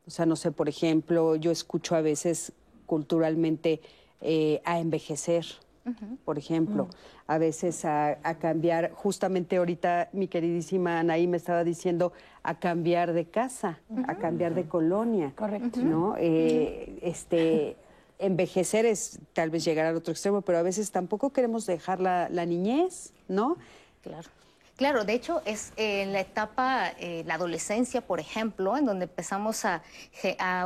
O 0.08 0.10
sea, 0.10 0.26
no 0.26 0.38
sé, 0.38 0.54
por 0.54 0.70
ejemplo, 0.70 1.36
yo 1.36 1.52
escucho 1.52 1.94
a 1.98 2.00
veces 2.00 2.54
culturalmente 2.86 3.82
eh, 4.22 4.62
a 4.64 4.80
envejecer 4.80 5.46
por 6.26 6.38
ejemplo, 6.38 6.86
mm. 6.86 6.90
a 7.28 7.38
veces 7.38 7.86
a, 7.86 8.18
cambiar, 8.42 8.92
justamente 8.92 9.56
ahorita 9.56 10.10
mi 10.12 10.28
queridísima 10.28 11.00
Anaí 11.00 11.28
me 11.28 11.38
estaba 11.38 11.64
diciendo 11.64 12.12
a 12.44 12.60
cambiar 12.60 13.14
de 13.14 13.26
casa, 13.26 13.80
a 14.06 14.16
cambiar 14.16 14.54
de 14.54 14.66
colonia. 14.66 15.32
Correcto. 15.38 15.80
¿no? 15.82 16.16
Eh, 16.18 17.00
este, 17.02 17.78
envejecer 18.20 18.86
es 18.86 19.20
tal 19.34 19.50
vez 19.50 19.64
llegar 19.64 19.86
al 19.86 19.96
otro 19.96 20.12
extremo, 20.12 20.42
pero 20.42 20.58
a 20.58 20.64
veces 20.64 20.92
tampoco 20.92 21.32
queremos 21.32 21.66
dejar 21.66 22.00
la, 22.00 22.46
niñez, 22.46 23.14
¿no? 23.28 23.58
Claro. 24.02 24.30
Claro, 24.78 25.06
de 25.06 25.14
hecho 25.14 25.42
es 25.46 25.74
en 25.76 26.14
la 26.14 26.20
etapa, 26.20 26.90
eh, 27.00 27.24
la 27.26 27.34
adolescencia, 27.34 28.02
por 28.02 28.20
ejemplo, 28.20 28.78
en 28.78 28.86
donde 28.86 29.06
empezamos 29.06 29.66
a, 29.66 29.82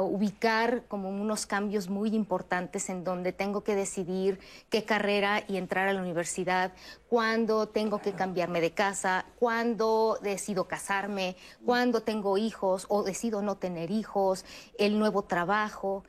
ubicar 0.01 0.83
como 0.89 1.09
unos 1.09 1.45
cambios 1.45 1.87
muy 1.87 2.13
importantes 2.13 2.89
en 2.89 3.05
donde 3.05 3.31
tengo 3.31 3.63
que 3.63 3.73
decidir 3.73 4.39
qué 4.69 4.83
carrera 4.83 5.43
y 5.47 5.55
entrar 5.55 5.87
a 5.87 5.93
la 5.93 6.01
universidad, 6.01 6.73
cuándo 7.07 7.69
tengo 7.69 8.01
que 8.01 8.11
cambiarme 8.11 8.59
de 8.59 8.71
casa, 8.71 9.25
cuándo 9.39 10.19
decido 10.21 10.65
casarme, 10.67 11.37
cuándo 11.65 12.01
tengo 12.01 12.37
hijos 12.37 12.87
o 12.89 13.03
decido 13.03 13.41
no 13.41 13.55
tener 13.55 13.91
hijos, 13.91 14.43
el 14.77 14.99
nuevo 14.99 15.23
trabajo. 15.23 16.03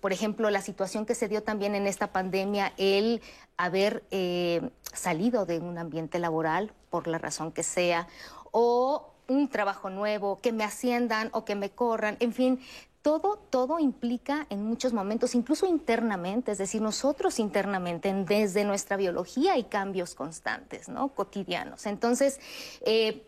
Por 0.00 0.12
ejemplo, 0.12 0.50
la 0.50 0.60
situación 0.60 1.06
que 1.06 1.14
se 1.14 1.28
dio 1.28 1.42
también 1.42 1.74
en 1.74 1.86
esta 1.86 2.12
pandemia, 2.12 2.72
el 2.76 3.22
haber 3.56 4.04
eh, 4.10 4.70
salido 4.92 5.46
de 5.46 5.58
un 5.58 5.78
ambiente 5.78 6.18
laboral 6.18 6.72
por 6.90 7.06
la 7.06 7.18
razón 7.18 7.52
que 7.52 7.62
sea, 7.62 8.08
o 8.50 9.14
un 9.28 9.48
trabajo 9.48 9.90
nuevo, 9.90 10.38
que 10.40 10.52
me 10.52 10.64
asciendan 10.64 11.28
o 11.32 11.44
que 11.44 11.54
me 11.54 11.70
corran, 11.70 12.16
en 12.20 12.32
fin, 12.32 12.60
todo, 13.02 13.38
todo 13.50 13.78
implica 13.78 14.46
en 14.50 14.64
muchos 14.64 14.92
momentos, 14.92 15.34
incluso 15.34 15.66
internamente, 15.66 16.52
es 16.52 16.58
decir, 16.58 16.82
nosotros 16.82 17.38
internamente, 17.38 18.12
desde 18.12 18.64
nuestra 18.64 18.96
biología 18.96 19.54
hay 19.54 19.64
cambios 19.64 20.14
constantes, 20.14 20.88
¿no? 20.88 21.08
Cotidianos. 21.08 21.86
Entonces, 21.86 22.40
eh, 22.82 23.26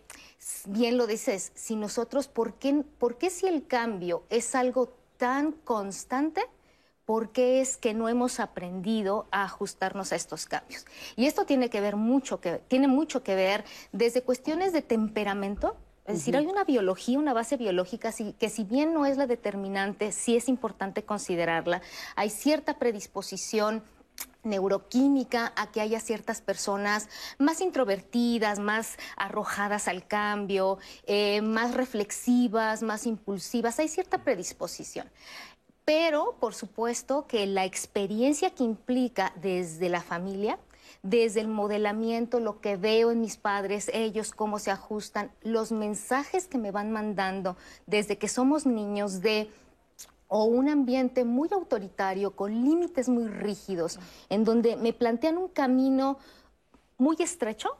bien 0.66 0.96
lo 0.96 1.06
dices, 1.06 1.52
si 1.54 1.76
nosotros, 1.76 2.28
¿por 2.28 2.54
qué, 2.54 2.84
¿por 2.98 3.16
qué 3.16 3.30
si 3.30 3.46
el 3.46 3.66
cambio 3.66 4.24
es 4.28 4.54
algo 4.54 4.92
tan 5.20 5.52
constante? 5.52 6.42
¿Por 7.04 7.30
qué 7.30 7.60
es 7.60 7.76
que 7.76 7.92
no 7.92 8.08
hemos 8.08 8.40
aprendido 8.40 9.26
a 9.30 9.44
ajustarnos 9.44 10.12
a 10.12 10.16
estos 10.16 10.46
cambios? 10.46 10.86
Y 11.14 11.26
esto 11.26 11.44
tiene 11.44 11.68
que 11.68 11.80
ver 11.80 11.96
mucho 11.96 12.40
que 12.40 12.58
tiene 12.68 12.88
mucho 12.88 13.22
que 13.22 13.34
ver 13.34 13.64
desde 13.92 14.22
cuestiones 14.22 14.72
de 14.72 14.80
temperamento, 14.80 15.76
es 16.06 16.14
decir, 16.14 16.36
hay 16.36 16.46
una 16.46 16.64
biología, 16.64 17.18
una 17.18 17.34
base 17.34 17.56
biológica 17.56 18.12
que 18.12 18.48
si 18.48 18.64
bien 18.64 18.94
no 18.94 19.06
es 19.06 19.16
la 19.16 19.26
determinante, 19.26 20.10
sí 20.10 20.36
es 20.36 20.48
importante 20.48 21.04
considerarla. 21.04 21.82
Hay 22.16 22.30
cierta 22.30 22.78
predisposición 22.78 23.84
neuroquímica 24.42 25.52
a 25.56 25.70
que 25.70 25.80
haya 25.80 26.00
ciertas 26.00 26.40
personas 26.40 27.08
más 27.38 27.60
introvertidas, 27.60 28.58
más 28.58 28.96
arrojadas 29.16 29.86
al 29.86 30.06
cambio, 30.06 30.78
eh, 31.06 31.42
más 31.42 31.74
reflexivas, 31.74 32.82
más 32.82 33.06
impulsivas. 33.06 33.78
Hay 33.78 33.88
cierta 33.88 34.24
predisposición 34.24 35.10
pero 35.90 36.36
por 36.38 36.54
supuesto 36.54 37.26
que 37.26 37.46
la 37.46 37.64
experiencia 37.64 38.50
que 38.50 38.62
implica 38.62 39.32
desde 39.42 39.88
la 39.88 40.00
familia, 40.00 40.56
desde 41.02 41.40
el 41.40 41.48
modelamiento, 41.48 42.38
lo 42.38 42.60
que 42.60 42.76
veo 42.76 43.10
en 43.10 43.20
mis 43.20 43.36
padres, 43.36 43.90
ellos 43.92 44.30
cómo 44.30 44.60
se 44.60 44.70
ajustan, 44.70 45.32
los 45.42 45.72
mensajes 45.72 46.46
que 46.46 46.58
me 46.58 46.70
van 46.70 46.92
mandando 46.92 47.56
desde 47.86 48.18
que 48.18 48.28
somos 48.28 48.66
niños 48.66 49.20
de 49.20 49.50
o 50.32 50.44
un 50.44 50.68
ambiente 50.68 51.24
muy 51.24 51.48
autoritario, 51.52 52.36
con 52.36 52.52
límites 52.64 53.08
muy 53.08 53.26
rígidos, 53.26 53.98
en 54.28 54.44
donde 54.44 54.76
me 54.76 54.92
plantean 54.92 55.36
un 55.36 55.48
camino 55.48 56.18
muy 56.98 57.16
estrecho, 57.18 57.76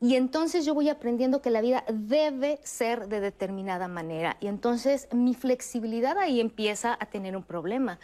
y 0.00 0.14
entonces 0.14 0.64
yo 0.64 0.72
voy 0.72 0.88
aprendiendo 0.88 1.42
que 1.42 1.50
la 1.50 1.60
vida 1.60 1.84
debe 1.92 2.60
ser 2.62 3.08
de 3.08 3.20
determinada 3.20 3.88
manera. 3.88 4.38
Y 4.40 4.46
entonces 4.46 5.06
mi 5.12 5.34
flexibilidad 5.34 6.16
ahí 6.16 6.40
empieza 6.40 6.96
a 6.98 7.06
tener 7.06 7.36
un 7.36 7.42
problema. 7.42 7.98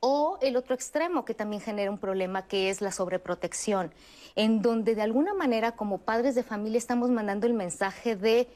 O 0.00 0.38
el 0.40 0.56
otro 0.56 0.74
extremo 0.74 1.26
que 1.26 1.34
también 1.34 1.60
genera 1.60 1.90
un 1.90 1.98
problema, 1.98 2.46
que 2.46 2.70
es 2.70 2.80
la 2.80 2.92
sobreprotección, 2.92 3.92
en 4.36 4.62
donde 4.62 4.94
de 4.94 5.02
alguna 5.02 5.34
manera 5.34 5.72
como 5.72 5.98
padres 5.98 6.34
de 6.34 6.44
familia 6.44 6.78
estamos 6.78 7.10
mandando 7.10 7.46
el 7.46 7.52
mensaje 7.52 8.16
de 8.16 8.48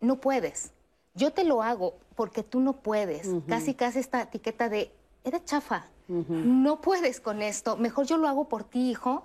no 0.00 0.16
puedes, 0.16 0.72
yo 1.14 1.32
te 1.32 1.44
lo 1.44 1.62
hago 1.62 1.98
porque 2.18 2.42
tú 2.42 2.58
no 2.58 2.72
puedes. 2.72 3.30
Casi, 3.46 3.74
casi 3.74 4.00
esta 4.00 4.22
etiqueta 4.22 4.68
de 4.68 4.90
eres 5.22 5.44
chafa, 5.44 5.86
no 6.08 6.80
puedes 6.80 7.20
con 7.20 7.42
esto, 7.42 7.76
mejor 7.76 8.06
yo 8.06 8.16
lo 8.16 8.26
hago 8.26 8.48
por 8.48 8.64
ti, 8.64 8.90
hijo 8.90 9.24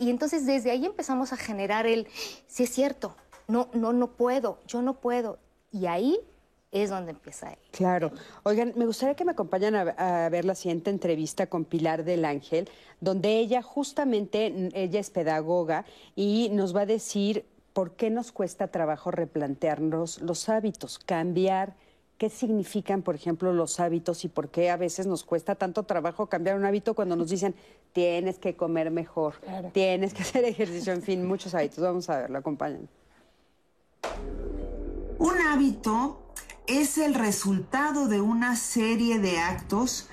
y 0.00 0.10
entonces 0.10 0.44
desde 0.44 0.72
ahí 0.72 0.84
empezamos 0.86 1.32
a 1.32 1.36
generar 1.36 1.86
el, 1.86 2.08
si 2.48 2.64
es 2.64 2.70
cierto, 2.70 3.14
no, 3.46 3.68
no, 3.74 3.92
no 3.92 4.08
puedo, 4.08 4.58
yo 4.66 4.82
no 4.82 4.94
puedo. 4.94 5.38
Y 5.70 5.86
ahí 5.86 6.18
es 6.72 6.90
donde 6.90 7.12
empieza 7.12 7.52
él. 7.52 7.58
Claro. 7.70 8.10
Oigan, 8.42 8.72
me 8.74 8.86
gustaría 8.86 9.14
que 9.14 9.24
me 9.24 9.30
acompañen 9.30 9.76
a, 9.76 10.28
ver 10.28 10.44
la 10.44 10.56
siguiente 10.56 10.90
entrevista 10.90 11.46
con 11.46 11.64
Pilar 11.64 12.02
del 12.02 12.24
Ángel, 12.24 12.68
donde 13.00 13.38
ella 13.38 13.62
justamente, 13.62 14.70
ella 14.74 14.98
es 14.98 15.10
pedagoga 15.10 15.84
y 16.16 16.48
nos 16.50 16.74
va 16.74 16.80
a 16.80 16.86
decir 16.86 17.44
por 17.72 17.92
qué 17.92 18.10
nos 18.10 18.32
cuesta 18.32 18.66
trabajo 18.68 19.12
replantearnos 19.12 20.22
los 20.22 20.48
hábitos, 20.48 20.98
cambiar 20.98 21.76
qué 22.18 22.30
significan, 22.30 23.02
por 23.02 23.14
ejemplo, 23.14 23.52
los 23.52 23.78
hábitos 23.80 24.24
y 24.24 24.28
por 24.28 24.48
qué 24.48 24.70
a 24.70 24.76
veces 24.76 25.06
nos 25.06 25.24
cuesta 25.24 25.54
tanto 25.54 25.82
trabajo 25.82 26.26
cambiar 26.26 26.56
un 26.56 26.64
hábito 26.64 26.94
cuando 26.94 27.16
nos 27.16 27.28
dicen 27.28 27.54
tienes 27.92 28.38
que 28.38 28.56
comer 28.56 28.90
mejor, 28.90 29.34
tienes 29.72 30.14
que 30.14 30.22
hacer 30.22 30.44
ejercicio, 30.44 30.92
en 30.92 31.02
fin, 31.02 31.26
muchos 31.26 31.54
hábitos. 31.54 31.78
Vamos 31.78 32.08
a 32.10 32.18
verlo, 32.18 32.38
acompañen. 32.38 32.88
Un 35.18 35.40
hábito 35.48 36.20
es 36.66 36.98
el 36.98 37.14
resultado 37.14 38.08
de 38.08 38.20
una 38.20 38.56
serie 38.56 39.18
de 39.18 39.38
actos 39.38 40.08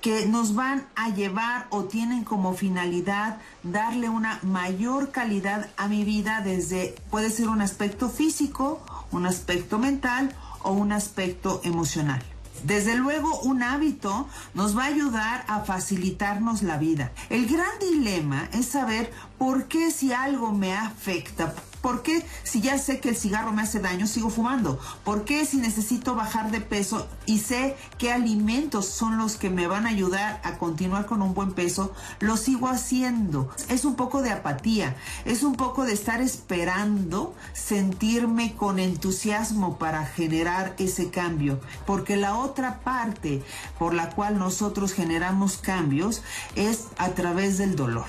que 0.00 0.26
nos 0.26 0.54
van 0.54 0.86
a 0.96 1.08
llevar 1.08 1.66
o 1.70 1.84
tienen 1.84 2.24
como 2.24 2.52
finalidad 2.52 3.38
darle 3.62 4.10
una 4.10 4.38
mayor 4.42 5.10
calidad 5.12 5.70
a 5.78 5.88
mi 5.88 6.04
vida 6.04 6.42
desde, 6.44 6.94
puede 7.10 7.30
ser 7.30 7.48
un 7.48 7.62
aspecto 7.62 8.10
físico, 8.10 8.80
un 9.12 9.24
aspecto 9.24 9.78
mental 9.78 10.34
o 10.64 10.72
un 10.72 10.92
aspecto 10.92 11.60
emocional. 11.64 12.22
Desde 12.64 12.96
luego, 12.96 13.40
un 13.40 13.62
hábito 13.62 14.26
nos 14.54 14.76
va 14.76 14.84
a 14.84 14.88
ayudar 14.88 15.44
a 15.48 15.60
facilitarnos 15.60 16.62
la 16.62 16.78
vida. 16.78 17.12
El 17.28 17.46
gran 17.46 17.78
dilema 17.78 18.48
es 18.52 18.66
saber 18.66 19.12
por 19.38 19.68
qué 19.68 19.90
si 19.90 20.12
algo 20.12 20.52
me 20.52 20.74
afecta, 20.74 21.54
¿Por 21.84 22.00
qué 22.00 22.24
si 22.44 22.62
ya 22.62 22.78
sé 22.78 22.98
que 22.98 23.10
el 23.10 23.16
cigarro 23.16 23.52
me 23.52 23.60
hace 23.60 23.78
daño, 23.78 24.06
sigo 24.06 24.30
fumando? 24.30 24.80
¿Por 25.04 25.26
qué 25.26 25.44
si 25.44 25.58
necesito 25.58 26.14
bajar 26.14 26.50
de 26.50 26.62
peso 26.62 27.06
y 27.26 27.40
sé 27.40 27.76
qué 27.98 28.10
alimentos 28.10 28.86
son 28.86 29.18
los 29.18 29.36
que 29.36 29.50
me 29.50 29.66
van 29.66 29.84
a 29.84 29.90
ayudar 29.90 30.40
a 30.44 30.56
continuar 30.56 31.04
con 31.04 31.20
un 31.20 31.34
buen 31.34 31.52
peso, 31.52 31.92
lo 32.20 32.38
sigo 32.38 32.68
haciendo? 32.68 33.50
Es 33.68 33.84
un 33.84 33.96
poco 33.96 34.22
de 34.22 34.30
apatía, 34.30 34.96
es 35.26 35.42
un 35.42 35.56
poco 35.56 35.84
de 35.84 35.92
estar 35.92 36.22
esperando 36.22 37.34
sentirme 37.52 38.54
con 38.54 38.78
entusiasmo 38.78 39.76
para 39.76 40.06
generar 40.06 40.74
ese 40.78 41.10
cambio, 41.10 41.60
porque 41.84 42.16
la 42.16 42.38
otra 42.38 42.80
parte 42.80 43.42
por 43.78 43.92
la 43.92 44.08
cual 44.08 44.38
nosotros 44.38 44.94
generamos 44.94 45.58
cambios 45.58 46.22
es 46.56 46.86
a 46.96 47.10
través 47.10 47.58
del 47.58 47.76
dolor. 47.76 48.08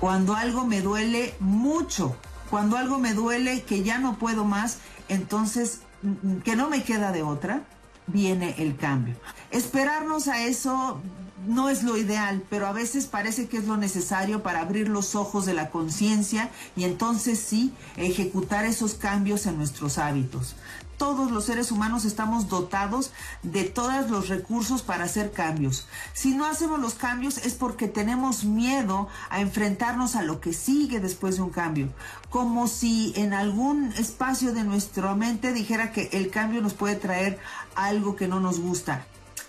Cuando 0.00 0.34
algo 0.34 0.66
me 0.66 0.80
duele 0.80 1.36
mucho, 1.38 2.16
cuando 2.52 2.76
algo 2.76 2.98
me 2.98 3.14
duele, 3.14 3.62
que 3.62 3.82
ya 3.82 3.96
no 3.96 4.18
puedo 4.18 4.44
más, 4.44 4.76
entonces 5.08 5.80
mm, 6.02 6.40
que 6.40 6.54
no 6.54 6.68
me 6.68 6.82
queda 6.82 7.10
de 7.10 7.22
otra, 7.22 7.62
viene 8.06 8.56
el 8.58 8.76
cambio. 8.76 9.14
Esperarnos 9.50 10.28
a 10.28 10.42
eso 10.42 11.00
no 11.46 11.70
es 11.70 11.82
lo 11.82 11.96
ideal, 11.96 12.44
pero 12.50 12.66
a 12.66 12.72
veces 12.74 13.06
parece 13.06 13.48
que 13.48 13.56
es 13.56 13.66
lo 13.66 13.78
necesario 13.78 14.42
para 14.42 14.60
abrir 14.60 14.88
los 14.88 15.14
ojos 15.14 15.46
de 15.46 15.54
la 15.54 15.70
conciencia 15.70 16.50
y 16.76 16.84
entonces 16.84 17.38
sí 17.38 17.72
ejecutar 17.96 18.66
esos 18.66 18.96
cambios 18.96 19.46
en 19.46 19.56
nuestros 19.56 19.96
hábitos 19.96 20.54
todos 21.02 21.32
los 21.32 21.46
seres 21.46 21.72
humanos 21.72 22.04
estamos 22.04 22.48
dotados 22.48 23.10
de 23.42 23.64
todos 23.64 24.08
los 24.08 24.28
recursos 24.28 24.82
para 24.82 25.02
hacer 25.02 25.32
cambios. 25.32 25.88
Si 26.12 26.32
no 26.32 26.46
hacemos 26.46 26.78
los 26.78 26.94
cambios 26.94 27.38
es 27.38 27.54
porque 27.54 27.88
tenemos 27.88 28.44
miedo 28.44 29.08
a 29.28 29.40
enfrentarnos 29.40 30.14
a 30.14 30.22
lo 30.22 30.40
que 30.40 30.52
sigue 30.52 31.00
después 31.00 31.34
de 31.34 31.42
un 31.42 31.50
cambio. 31.50 31.88
Como 32.30 32.68
si 32.68 33.12
en 33.16 33.34
algún 33.34 33.92
espacio 33.98 34.54
de 34.54 34.62
nuestra 34.62 35.12
mente 35.16 35.52
dijera 35.52 35.90
que 35.90 36.08
el 36.12 36.30
cambio 36.30 36.62
nos 36.62 36.74
puede 36.74 36.94
traer 36.94 37.40
algo 37.74 38.14
que 38.14 38.28
no 38.28 38.38
nos 38.38 38.60
gusta. 38.60 39.04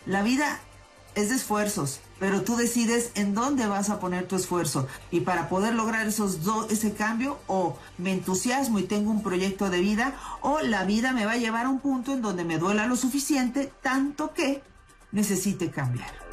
La 0.08 0.24
vida 0.24 0.60
es 1.14 1.30
de 1.30 1.36
esfuerzos, 1.36 2.00
pero 2.24 2.42
tú 2.42 2.56
decides 2.56 3.12
en 3.16 3.34
dónde 3.34 3.68
vas 3.68 3.90
a 3.90 4.00
poner 4.00 4.30
tu 4.30 4.38
esfuerzo. 4.38 4.88
Y 5.12 5.20
para 5.20 5.50
poder 5.50 5.74
lograr 5.74 6.08
esos 6.08 6.40
ese 6.70 6.94
cambio, 6.94 7.38
o 7.48 7.76
me 7.98 8.14
entusiasmo 8.14 8.80
y 8.80 8.84
tengo 8.84 9.12
un 9.12 9.22
proyecto 9.22 9.70
de 9.70 9.82
vida, 9.82 10.16
o 10.40 10.62
la 10.62 10.86
vida 10.86 11.12
me 11.12 11.26
va 11.26 11.34
a 11.34 11.38
llevar 11.38 11.66
a 11.66 11.70
un 11.70 11.82
punto 11.82 12.14
en 12.14 12.22
donde 12.22 12.46
me 12.46 12.58
duela 12.58 12.88
lo 12.88 12.96
suficiente, 12.96 13.74
tanto 13.82 14.34
que 14.34 14.62
necesite 15.12 15.70
cambiar. 15.70 16.24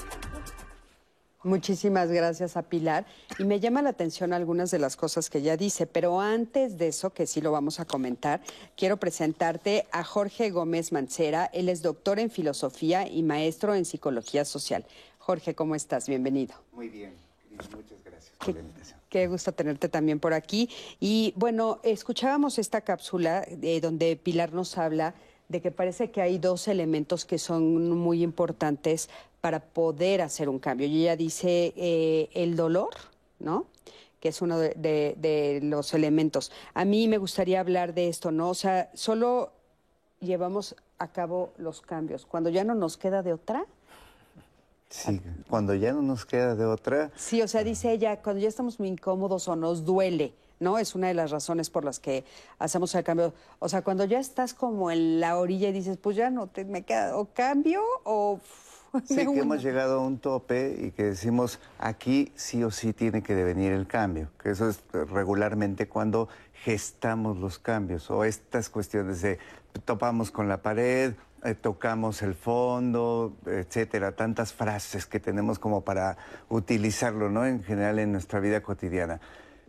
Muchísimas 1.42 2.10
gracias 2.10 2.58
a 2.58 2.62
Pilar. 2.62 3.06
Y 3.38 3.44
me 3.44 3.60
llama 3.60 3.80
la 3.80 3.90
atención 3.90 4.34
algunas 4.34 4.70
de 4.70 4.78
las 4.78 4.94
cosas 4.94 5.30
que 5.30 5.38
ella 5.38 5.56
dice, 5.56 5.86
pero 5.86 6.20
antes 6.20 6.76
de 6.76 6.88
eso, 6.88 7.10
que 7.14 7.26
sí 7.26 7.40
lo 7.40 7.50
vamos 7.50 7.80
a 7.80 7.86
comentar, 7.86 8.42
quiero 8.76 8.98
presentarte 8.98 9.86
a 9.90 10.04
Jorge 10.04 10.50
Gómez 10.50 10.92
Mancera. 10.92 11.46
Él 11.46 11.70
es 11.70 11.80
doctor 11.80 12.20
en 12.20 12.30
filosofía 12.30 13.08
y 13.08 13.22
maestro 13.22 13.74
en 13.74 13.86
psicología 13.86 14.44
social. 14.44 14.84
Jorge, 15.30 15.54
¿cómo 15.54 15.76
estás? 15.76 16.08
Bienvenido. 16.08 16.56
Muy 16.72 16.88
bien, 16.88 17.14
muchas 17.52 18.02
gracias 18.04 18.32
por 18.36 18.52
la 18.52 18.62
invitación. 18.62 18.98
Qué 19.08 19.28
gusto 19.28 19.52
tenerte 19.52 19.88
también 19.88 20.18
por 20.18 20.34
aquí. 20.34 20.68
Y 20.98 21.32
bueno, 21.36 21.78
escuchábamos 21.84 22.58
esta 22.58 22.80
cápsula 22.80 23.46
eh, 23.62 23.80
donde 23.80 24.16
Pilar 24.16 24.52
nos 24.52 24.76
habla 24.76 25.14
de 25.48 25.60
que 25.60 25.70
parece 25.70 26.10
que 26.10 26.20
hay 26.20 26.38
dos 26.38 26.66
elementos 26.66 27.24
que 27.24 27.38
son 27.38 27.90
muy 27.96 28.24
importantes 28.24 29.08
para 29.40 29.60
poder 29.60 30.20
hacer 30.20 30.48
un 30.48 30.58
cambio. 30.58 30.88
Y 30.88 31.02
ella 31.02 31.14
dice 31.14 31.74
eh, 31.76 32.28
el 32.34 32.56
dolor, 32.56 32.90
¿no? 33.38 33.66
que 34.18 34.30
es 34.30 34.42
uno 34.42 34.58
de, 34.58 35.60
los 35.62 35.94
elementos. 35.94 36.50
A 36.74 36.84
mí 36.84 37.06
me 37.06 37.18
gustaría 37.18 37.60
hablar 37.60 37.94
de 37.94 38.08
esto, 38.08 38.32
¿no? 38.32 38.50
O 38.50 38.54
sea, 38.54 38.90
solo 38.94 39.52
llevamos 40.18 40.74
a 40.98 41.06
cabo 41.12 41.52
los 41.56 41.82
cambios. 41.82 42.26
Cuando 42.26 42.50
ya 42.50 42.64
no 42.64 42.74
nos 42.74 42.96
queda 42.96 43.22
de 43.22 43.32
otra. 43.32 43.64
Sí, 44.90 45.22
cuando 45.48 45.74
ya 45.74 45.92
no 45.92 46.02
nos 46.02 46.26
queda 46.26 46.56
de 46.56 46.66
otra. 46.66 47.12
Sí, 47.16 47.40
o 47.42 47.48
sea, 47.48 47.62
dice 47.62 47.92
ella, 47.92 48.20
cuando 48.20 48.42
ya 48.42 48.48
estamos 48.48 48.80
muy 48.80 48.88
incómodos 48.88 49.46
o 49.46 49.54
nos 49.54 49.84
duele, 49.84 50.34
¿no? 50.58 50.78
Es 50.78 50.96
una 50.96 51.06
de 51.06 51.14
las 51.14 51.30
razones 51.30 51.70
por 51.70 51.84
las 51.84 52.00
que 52.00 52.24
hacemos 52.58 52.92
el 52.96 53.04
cambio. 53.04 53.32
O 53.60 53.68
sea, 53.68 53.82
cuando 53.82 54.04
ya 54.04 54.18
estás 54.18 54.52
como 54.52 54.90
en 54.90 55.20
la 55.20 55.38
orilla 55.38 55.68
y 55.68 55.72
dices, 55.72 55.96
pues 55.96 56.16
ya 56.16 56.28
no 56.30 56.48
te 56.48 56.64
me 56.64 56.82
queda, 56.82 57.16
o 57.16 57.26
cambio 57.26 57.82
o... 58.04 58.40
Sí, 59.06 59.14
que 59.14 59.22
hemos 59.22 59.62
llegado 59.62 60.00
a 60.00 60.04
un 60.04 60.18
tope 60.18 60.76
y 60.76 60.90
que 60.90 61.04
decimos, 61.04 61.60
aquí 61.78 62.32
sí 62.34 62.64
o 62.64 62.72
sí 62.72 62.92
tiene 62.92 63.22
que 63.22 63.36
devenir 63.36 63.70
el 63.70 63.86
cambio, 63.86 64.30
que 64.42 64.50
eso 64.50 64.68
es 64.68 64.82
regularmente 64.92 65.86
cuando 65.86 66.28
gestamos 66.64 67.36
los 67.36 67.60
cambios 67.60 68.10
o 68.10 68.24
estas 68.24 68.68
cuestiones 68.68 69.22
de 69.22 69.38
topamos 69.84 70.32
con 70.32 70.48
la 70.48 70.60
pared, 70.60 71.14
eh, 71.44 71.54
tocamos 71.54 72.22
el 72.22 72.34
fondo, 72.34 73.36
etcétera, 73.46 74.12
tantas 74.12 74.52
frases 74.52 75.06
que 75.06 75.20
tenemos 75.20 75.58
como 75.58 75.82
para 75.82 76.18
utilizarlo, 76.48 77.30
¿no? 77.30 77.46
En 77.46 77.62
general 77.62 77.98
en 77.98 78.12
nuestra 78.12 78.40
vida 78.40 78.62
cotidiana. 78.62 79.20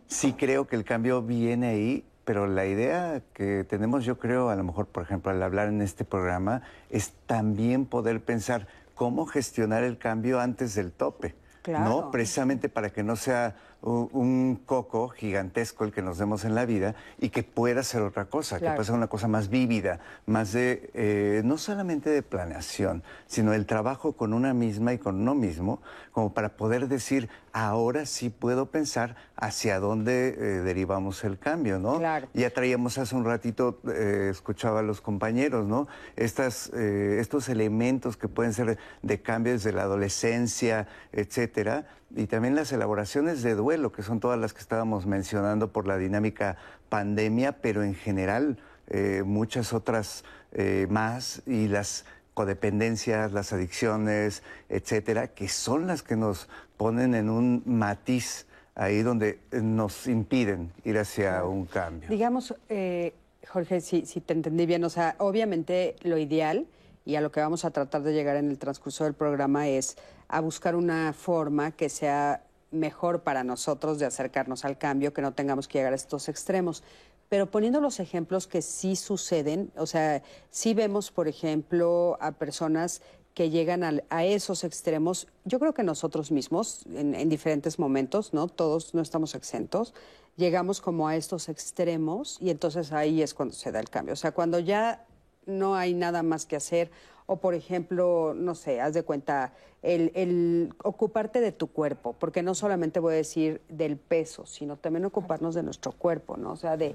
Sí 0.06 0.34
creo 0.34 0.66
que 0.66 0.76
el 0.76 0.84
cambio 0.84 1.22
viene 1.22 1.68
ahí, 1.68 2.04
pero 2.24 2.46
la 2.46 2.66
idea 2.66 3.22
que 3.32 3.64
tenemos, 3.64 4.04
yo 4.04 4.18
creo, 4.18 4.50
a 4.50 4.56
lo 4.56 4.64
mejor, 4.64 4.86
por 4.86 5.02
ejemplo, 5.02 5.30
al 5.30 5.42
hablar 5.42 5.68
en 5.68 5.80
este 5.80 6.04
programa, 6.04 6.62
es 6.90 7.12
también 7.26 7.86
poder 7.86 8.22
pensar 8.22 8.66
cómo 8.94 9.26
gestionar 9.26 9.82
el 9.82 9.98
cambio 9.98 10.40
antes 10.40 10.74
del 10.74 10.92
tope. 10.92 11.34
¿no? 11.66 12.10
Precisamente 12.10 12.68
para 12.68 12.90
que 12.90 13.02
no 13.02 13.16
sea 13.16 13.54
un 13.82 14.60
coco 14.64 15.08
gigantesco 15.08 15.84
el 15.84 15.92
que 15.92 16.02
nos 16.02 16.18
demos 16.18 16.44
en 16.44 16.54
la 16.54 16.64
vida 16.64 16.94
y 17.18 17.30
que 17.30 17.42
pueda 17.42 17.82
ser 17.82 18.02
otra 18.02 18.26
cosa, 18.26 18.60
que 18.60 18.66
pueda 18.66 18.84
ser 18.84 18.94
una 18.94 19.08
cosa 19.08 19.26
más 19.26 19.48
vívida, 19.48 19.98
más 20.24 20.52
de, 20.52 20.90
eh, 20.94 21.42
no 21.44 21.58
solamente 21.58 22.08
de 22.08 22.22
planeación, 22.22 23.02
sino 23.26 23.52
el 23.52 23.66
trabajo 23.66 24.12
con 24.12 24.34
una 24.34 24.54
misma 24.54 24.92
y 24.92 24.98
con 24.98 25.20
uno 25.20 25.34
mismo, 25.34 25.82
como 26.12 26.32
para 26.32 26.50
poder 26.50 26.86
decir, 26.86 27.28
ahora 27.52 28.06
sí 28.06 28.30
puedo 28.30 28.66
pensar 28.66 29.16
hacia 29.36 29.80
dónde 29.80 30.28
eh, 30.28 30.42
derivamos 30.62 31.24
el 31.24 31.38
cambio, 31.38 31.78
¿no? 31.80 31.98
Ya 32.34 32.50
traíamos 32.50 32.98
hace 32.98 33.16
un 33.16 33.24
ratito, 33.24 33.80
eh, 33.88 34.28
escuchaba 34.30 34.80
a 34.80 34.82
los 34.82 35.00
compañeros, 35.00 35.66
¿no? 35.66 35.88
Estas, 36.14 36.68
estos 36.72 37.48
elementos 37.48 38.16
que 38.16 38.28
pueden 38.28 38.52
ser 38.52 38.78
de 39.02 39.22
cambio 39.22 39.52
desde 39.52 39.72
la 39.72 39.82
adolescencia, 39.82 40.86
etcétera, 41.12 41.86
y 42.16 42.26
también 42.26 42.54
las 42.54 42.72
elaboraciones 42.72 43.42
de 43.42 43.54
duelo, 43.54 43.92
que 43.92 44.02
son 44.02 44.20
todas 44.20 44.38
las 44.38 44.52
que 44.52 44.60
estábamos 44.60 45.06
mencionando 45.06 45.72
por 45.72 45.86
la 45.86 45.96
dinámica 45.96 46.56
pandemia, 46.88 47.52
pero 47.52 47.82
en 47.82 47.94
general 47.94 48.58
eh, 48.88 49.22
muchas 49.24 49.72
otras 49.72 50.24
eh, 50.52 50.86
más 50.90 51.42
y 51.46 51.68
las 51.68 52.04
codependencias, 52.34 53.32
las 53.32 53.52
adicciones, 53.52 54.42
etcétera, 54.68 55.28
que 55.28 55.48
son 55.48 55.86
las 55.86 56.02
que 56.02 56.16
nos 56.16 56.48
ponen 56.76 57.14
en 57.14 57.30
un 57.30 57.62
matiz 57.66 58.46
ahí 58.74 59.02
donde 59.02 59.38
nos 59.52 60.06
impiden 60.06 60.72
ir 60.84 60.98
hacia 60.98 61.44
un 61.44 61.66
cambio. 61.66 62.08
Digamos, 62.08 62.54
eh, 62.68 63.12
Jorge, 63.48 63.80
si, 63.80 64.06
si 64.06 64.20
te 64.20 64.32
entendí 64.32 64.66
bien, 64.66 64.82
o 64.84 64.90
sea, 64.90 65.14
obviamente 65.18 65.96
lo 66.02 66.16
ideal 66.16 66.66
y 67.04 67.16
a 67.16 67.20
lo 67.20 67.32
que 67.32 67.40
vamos 67.40 67.64
a 67.64 67.70
tratar 67.70 68.02
de 68.02 68.12
llegar 68.12 68.36
en 68.36 68.50
el 68.50 68.58
transcurso 68.58 69.04
del 69.04 69.14
programa 69.14 69.68
es 69.68 69.96
a 70.32 70.40
buscar 70.40 70.74
una 70.74 71.12
forma 71.12 71.72
que 71.72 71.90
sea 71.90 72.42
mejor 72.70 73.22
para 73.22 73.44
nosotros 73.44 73.98
de 73.98 74.06
acercarnos 74.06 74.64
al 74.64 74.78
cambio, 74.78 75.12
que 75.12 75.20
no 75.20 75.34
tengamos 75.34 75.68
que 75.68 75.78
llegar 75.78 75.92
a 75.92 75.96
estos 75.96 76.30
extremos. 76.30 76.82
Pero 77.28 77.50
poniendo 77.50 77.82
los 77.82 78.00
ejemplos 78.00 78.46
que 78.46 78.62
sí 78.62 78.96
suceden, 78.96 79.70
o 79.76 79.84
sea, 79.84 80.22
sí 80.50 80.72
vemos, 80.72 81.10
por 81.10 81.28
ejemplo, 81.28 82.16
a 82.18 82.32
personas 82.32 83.02
que 83.34 83.50
llegan 83.50 84.02
a, 84.08 84.24
esos 84.24 84.64
extremos, 84.64 85.28
yo 85.44 85.60
creo 85.60 85.74
que 85.74 85.82
nosotros 85.82 86.30
mismos, 86.30 86.86
en, 86.94 87.14
en, 87.14 87.28
diferentes 87.28 87.78
momentos, 87.78 88.32
¿no? 88.32 88.48
Todos 88.48 88.94
no 88.94 89.02
estamos 89.02 89.34
exentos, 89.34 89.92
llegamos 90.36 90.80
como 90.80 91.08
a 91.08 91.16
estos 91.16 91.50
extremos 91.50 92.38
y 92.40 92.48
entonces 92.48 92.90
ahí 92.92 93.20
es 93.20 93.34
cuando 93.34 93.54
se 93.54 93.70
da 93.70 93.80
el 93.80 93.90
cambio. 93.90 94.14
O 94.14 94.16
sea, 94.16 94.32
cuando 94.32 94.58
ya 94.58 95.04
no 95.46 95.74
hay 95.74 95.94
nada 95.94 96.22
más 96.22 96.46
que 96.46 96.56
hacer. 96.56 96.90
O, 97.26 97.36
por 97.36 97.54
ejemplo, 97.54 98.34
no 98.36 98.54
sé, 98.54 98.80
haz 98.80 98.94
de 98.94 99.02
cuenta, 99.02 99.52
el, 99.82 100.72
ocuparte 100.82 101.40
de 101.40 101.52
tu 101.52 101.68
cuerpo, 101.68 102.14
porque 102.18 102.42
no 102.42 102.54
solamente 102.54 103.00
voy 103.00 103.14
a 103.14 103.16
decir 103.16 103.60
del 103.68 103.96
peso, 103.96 104.46
sino 104.46 104.76
también 104.76 105.04
ocuparnos 105.04 105.54
de 105.54 105.62
nuestro 105.62 105.92
cuerpo, 105.92 106.36
¿no? 106.36 106.52
O 106.52 106.56
sea, 106.56 106.76
de 106.76 106.94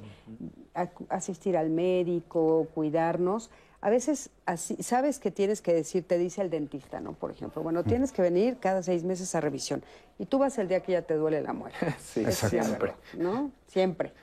asistir 1.09 1.57
al 1.57 1.69
médico, 1.69 2.67
cuidarnos. 2.73 3.49
a 3.81 3.89
veces 3.89 4.29
así, 4.45 4.81
sabes 4.81 5.19
que 5.19 5.31
tienes 5.31 5.61
que 5.61 5.73
decir, 5.73 6.07
te 6.07 6.17
dice 6.17 6.41
el 6.41 6.49
dentista, 6.49 6.99
¿no? 6.99 7.13
Por 7.13 7.31
ejemplo, 7.31 7.61
bueno, 7.61 7.83
tienes 7.83 8.11
que 8.11 8.21
venir 8.21 8.57
cada 8.59 8.81
seis 8.83 9.03
meses 9.03 9.35
a 9.35 9.41
revisión 9.41 9.83
y 10.17 10.25
tú 10.25 10.39
vas 10.39 10.57
el 10.57 10.67
día 10.67 10.81
que 10.81 10.93
ya 10.93 11.01
te 11.01 11.15
duele 11.15 11.41
la 11.41 11.53
muela. 11.53 11.75
Sí, 11.99 12.23
Es 12.25 12.37
siempre. 12.37 12.93
¿No? 13.17 13.51
Siempre. 13.67 14.13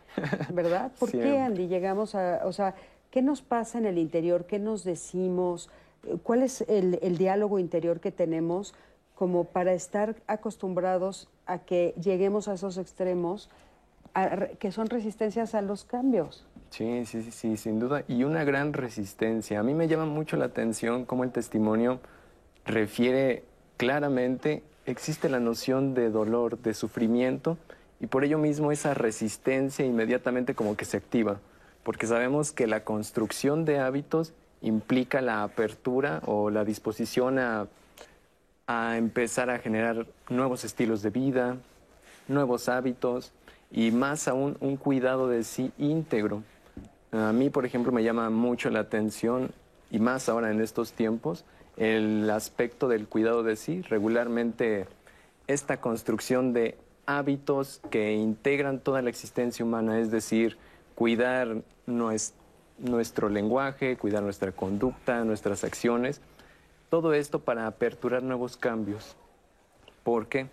¿Verdad? 0.53 0.93
¿Por 0.99 1.11
qué. 1.11 1.39
Andy, 1.39 1.69
llegamos 1.69 2.15
a, 2.15 2.43
o 2.45 2.53
sea, 2.53 2.75
qué 3.11 3.23
nos 3.23 3.43
pasa 3.43 3.79
en 3.79 3.87
el 3.87 3.99
interior? 3.99 4.47
¿Qué 4.47 4.59
nos 4.59 4.85
decimos? 4.85 5.71
¿Cuál 6.23 6.43
es 6.43 6.63
el, 6.63 6.99
el 7.03 7.19
diálogo 7.19 7.59
interior 7.59 8.01
que 8.01 8.13
tenemos 8.13 8.75
como 9.15 9.45
para 9.45 9.73
estar 9.73 10.17
acostumbrados 10.27 11.29
a 11.47 11.59
que 11.59 11.95
lleguemos 12.01 12.49
a 12.49 12.55
esos 12.55 12.79
extremos 12.79 13.51
a 14.15 14.47
que 14.59 14.71
son 14.73 14.89
resistencias 14.89 15.55
a 15.55 15.63
los 15.63 15.85
cambios? 15.85 16.47
Sí, 16.71 17.05
sí, 17.07 17.23
sí, 17.23 17.31
sí, 17.31 17.57
sin 17.57 17.79
duda. 17.79 18.05
Y 18.09 18.25
una 18.25 18.45
gran 18.45 18.73
resistencia. 18.73 19.61
A 19.61 19.63
mí 19.63 19.75
me 19.75 19.89
llama 19.89 20.07
mucho 20.07 20.37
la 20.37 20.47
atención 20.47 21.05
cómo 21.05 21.25
el 21.25 21.31
testimonio 21.31 22.01
refiere 22.65 23.45
claramente, 23.77 24.63
existe 24.87 25.29
la 25.29 25.41
noción 25.41 25.95
de 25.95 26.11
dolor, 26.11 26.59
de 26.59 26.75
sufrimiento, 26.75 27.59
y 28.01 28.07
por 28.07 28.25
ello 28.25 28.39
mismo 28.39 28.73
esa 28.73 28.95
resistencia 28.95 29.85
inmediatamente 29.85 30.55
como 30.55 30.77
que 30.77 30.85
se 30.85 30.97
activa, 30.97 31.41
porque 31.83 32.07
sabemos 32.07 32.53
que 32.53 32.67
la 32.67 32.85
construcción 32.85 33.65
de 33.65 33.79
hábitos 33.79 34.33
implica 34.65 35.21
la 35.21 35.45
apertura 35.45 36.21
o 36.27 36.51
la 36.51 36.65
disposición 36.65 37.39
a, 37.39 37.69
a 38.67 38.97
empezar 38.97 39.51
a 39.51 39.59
generar 39.59 40.07
nuevos 40.29 40.65
estilos 40.65 41.03
de 41.03 41.11
vida, 41.11 41.57
nuevos 42.27 42.69
hábitos 42.69 43.33
y 43.71 43.91
más 43.93 44.27
aún 44.27 44.57
un 44.61 44.77
cuidado 44.77 45.29
de 45.29 45.45
sí 45.45 45.71
íntegro. 45.79 46.43
A 47.13 47.33
mí, 47.33 47.51
por 47.51 47.65
ejemplo, 47.65 47.93
me 47.93 48.03
llama 48.03 48.31
mucho 48.31 48.71
la 48.71 48.81
atención, 48.81 49.53
y 49.91 50.01
más 50.01 50.29
ahora 50.29 50.51
en 50.51 50.61
estos 50.61 50.93
tiempos, 50.93 51.45
el 51.77 52.29
aspecto 52.31 52.89
del 52.89 53.07
cuidado 53.07 53.43
de 53.43 53.55
sí. 53.57 53.83
Regularmente 53.83 54.87
esta 55.47 55.81
construcción 55.81 56.53
de 56.53 56.77
hábitos 57.07 57.81
que 57.91 58.15
integran 58.15 58.79
toda 58.81 59.03
la 59.03 59.11
existencia 59.11 59.65
humana, 59.65 60.01
es 60.01 60.11
decir, 60.11 60.57
cuidar 60.95 61.63
nues- 61.87 62.33
nuestro 62.79 63.29
lenguaje, 63.29 63.97
cuidar 63.97 64.23
nuestra 64.23 64.53
conducta, 64.53 65.25
nuestras 65.25 65.65
acciones, 65.65 66.21
todo 66.91 67.15
esto 67.15 67.41
para 67.41 67.67
aperturar 67.67 68.23
nuevos 68.23 68.57
cambios. 68.57 69.17
¿Por 70.03 70.27
qué? 70.27 70.47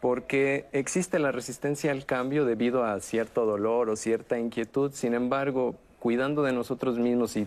Porque 0.00 0.66
existe 0.72 1.18
la 1.18 1.32
resistencia 1.32 1.90
al 1.90 2.06
cambio 2.06 2.44
debido 2.44 2.84
a 2.84 3.00
cierto 3.00 3.44
dolor 3.44 3.90
o 3.90 3.96
cierta 3.96 4.38
inquietud. 4.38 4.92
Sin 4.92 5.14
embargo, 5.14 5.74
cuidando 5.98 6.42
de 6.42 6.52
nosotros 6.52 6.98
mismos 6.98 7.36
y 7.36 7.46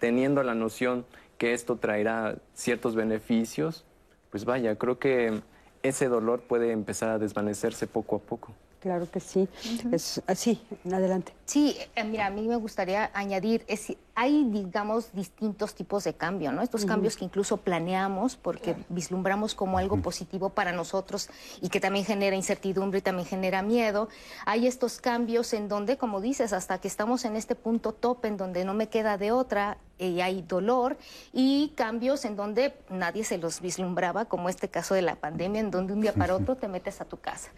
teniendo 0.00 0.42
la 0.42 0.54
noción 0.54 1.04
que 1.38 1.54
esto 1.54 1.76
traerá 1.76 2.36
ciertos 2.54 2.94
beneficios, 2.94 3.84
pues 4.30 4.44
vaya, 4.44 4.76
creo 4.76 4.98
que 4.98 5.40
ese 5.82 6.08
dolor 6.08 6.40
puede 6.40 6.72
empezar 6.72 7.10
a 7.10 7.18
desvanecerse 7.18 7.86
poco 7.86 8.16
a 8.16 8.18
poco. 8.20 8.52
Claro 8.82 9.08
que 9.08 9.20
sí. 9.20 9.48
Es 9.92 10.20
así, 10.26 10.60
adelante. 10.92 11.32
Sí, 11.44 11.76
eh, 11.94 12.02
mira, 12.02 12.26
a 12.26 12.30
mí 12.30 12.48
me 12.48 12.56
gustaría 12.56 13.12
añadir, 13.14 13.64
es, 13.68 13.96
hay, 14.14 14.44
digamos, 14.44 15.12
distintos 15.12 15.74
tipos 15.74 16.04
de 16.04 16.14
cambio, 16.14 16.52
¿no? 16.52 16.60
Estos 16.60 16.84
cambios 16.84 17.16
que 17.16 17.24
incluso 17.24 17.56
planeamos 17.56 18.36
porque 18.36 18.76
vislumbramos 18.90 19.54
como 19.54 19.78
algo 19.78 20.02
positivo 20.02 20.50
para 20.50 20.72
nosotros 20.72 21.30
y 21.62 21.70
que 21.70 21.80
también 21.80 22.04
genera 22.04 22.36
incertidumbre 22.36 22.98
y 22.98 23.02
también 23.02 23.26
genera 23.26 23.62
miedo. 23.62 24.08
Hay 24.44 24.66
estos 24.66 25.00
cambios 25.00 25.54
en 25.54 25.68
donde, 25.68 25.96
como 25.96 26.20
dices, 26.20 26.52
hasta 26.52 26.78
que 26.78 26.88
estamos 26.88 27.24
en 27.24 27.36
este 27.36 27.54
punto 27.54 27.92
top 27.92 28.26
en 28.26 28.36
donde 28.36 28.64
no 28.64 28.74
me 28.74 28.88
queda 28.88 29.16
de 29.16 29.32
otra 29.32 29.78
eh, 29.98 30.08
y 30.08 30.20
hay 30.20 30.42
dolor 30.42 30.96
y 31.32 31.72
cambios 31.76 32.24
en 32.24 32.36
donde 32.36 32.74
nadie 32.90 33.24
se 33.24 33.38
los 33.38 33.60
vislumbraba, 33.60 34.26
como 34.26 34.48
este 34.48 34.68
caso 34.68 34.94
de 34.94 35.02
la 35.02 35.16
pandemia, 35.16 35.60
en 35.60 35.70
donde 35.70 35.94
un 35.94 36.00
día 36.00 36.12
para 36.12 36.34
otro 36.34 36.56
te 36.56 36.68
metes 36.68 37.00
a 37.00 37.06
tu 37.06 37.18
casa. 37.18 37.50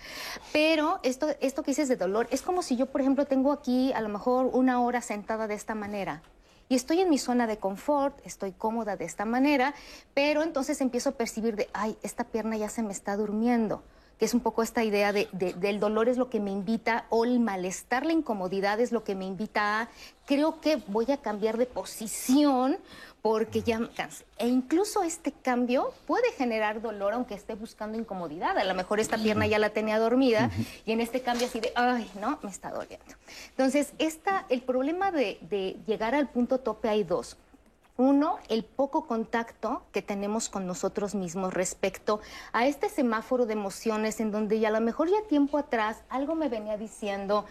Pero 0.53 1.01
esto, 1.03 1.29
esto 1.41 1.63
que 1.63 1.73
dices 1.73 1.89
de 1.89 1.97
dolor, 1.97 2.29
es 2.31 2.43
como 2.43 2.63
si 2.63 2.77
yo, 2.77 2.87
por 2.87 3.01
ejemplo, 3.01 3.25
tengo 3.25 3.51
aquí 3.51 3.93
a 3.93 4.01
lo 4.01 4.09
mejor 4.09 4.51
una 4.53 4.81
hora 4.81 5.01
sentada 5.01 5.49
de 5.49 5.55
esta 5.55 5.75
manera. 5.75 6.23
Y 6.69 6.77
estoy 6.77 7.01
en 7.01 7.11
mi 7.11 7.19
zona 7.19 7.47
de 7.47 7.59
confort, 7.59 8.19
estoy 8.25 8.53
cómoda 8.53 8.97
de 8.97 9.05
esta 9.05 9.25
manera, 9.25 9.75
pero 10.15 10.43
entonces 10.43 10.81
empiezo 10.81 11.11
a 11.11 11.13
percibir 11.13 11.57
de, 11.57 11.69
ay, 11.75 11.97
esta 12.03 12.25
pierna 12.25 12.57
ya 12.57 12.69
se 12.71 12.83
me 12.83 12.93
está 12.93 13.17
durmiendo, 13.17 13.83
que 14.19 14.25
es 14.25 14.33
un 14.33 14.41
poco 14.41 14.63
esta 14.63 14.83
idea 14.83 15.13
de, 15.13 15.29
de- 15.33 15.53
del 15.53 15.79
dolor 15.79 16.09
es 16.09 16.17
lo 16.17 16.31
que 16.31 16.41
me 16.41 16.51
invita, 16.51 17.05
o 17.11 17.25
el 17.27 17.39
malestar, 17.39 18.07
la 18.07 18.13
incomodidad 18.15 18.81
es 18.81 18.93
lo 18.93 19.05
que 19.05 19.15
me 19.15 19.27
invita 19.27 19.83
a, 19.83 19.89
creo 20.25 20.61
que 20.61 20.77
voy 20.87 21.11
a 21.13 21.19
cambiar 21.19 21.59
de 21.59 21.67
posición 21.67 22.79
porque 23.25 23.63
ya 23.63 23.79
me 23.79 23.89
cansé. 23.89 24.27
E 24.37 24.47
incluso 24.47 25.03
este 25.03 25.33
cambio 25.33 25.95
puede 26.07 26.31
generar 26.33 26.83
dolor 26.83 27.15
aunque 27.15 27.33
esté 27.33 27.55
buscando 27.55 27.97
incomodidad. 27.97 28.59
A 28.59 28.65
lo 28.65 28.75
mejor 28.75 29.01
esta 29.01 29.17
pierna 29.17 29.47
ya 29.47 29.59
la 29.59 29.71
tenía 29.71 29.99
dormida 29.99 30.51
y 30.85 30.93
en 30.93 31.01
este 31.01 31.23
cambio 31.23 31.47
así 31.47 31.59
de, 31.59 31.73
ay, 31.75 32.11
no, 32.21 32.39
me 32.43 32.51
está 32.51 32.71
doliendo. 32.71 33.15
Entonces, 33.49 33.95
esta, 33.97 34.45
el 34.51 34.61
problema 34.61 35.11
de, 35.11 35.39
de 35.49 35.79
llegar 35.87 36.15
al 36.15 36.29
punto 36.29 36.61
tope 36.61 36.91
hay 36.91 37.03
dos. 37.03 37.39
Uno, 37.97 38.41
el 38.51 38.63
poco 38.63 39.07
contacto 39.07 39.85
que 39.91 40.03
tenemos 40.03 40.51
con 40.51 40.67
nosotros 40.67 41.15
mismos 41.15 41.55
respecto 41.55 42.21
a 42.53 42.67
este 42.67 42.91
semáforo 42.91 43.47
de 43.47 43.55
emociones 43.55 44.21
en 44.21 44.33
donde 44.33 44.61
ya 44.61 44.69
a 44.69 44.73
lo 44.73 44.83
mejor 44.83 45.09
ya 45.09 45.27
tiempo 45.31 45.57
atrás 45.57 46.03
algo 46.11 46.35
me 46.35 46.51
venía 46.51 46.77
diciendo, 46.77 47.47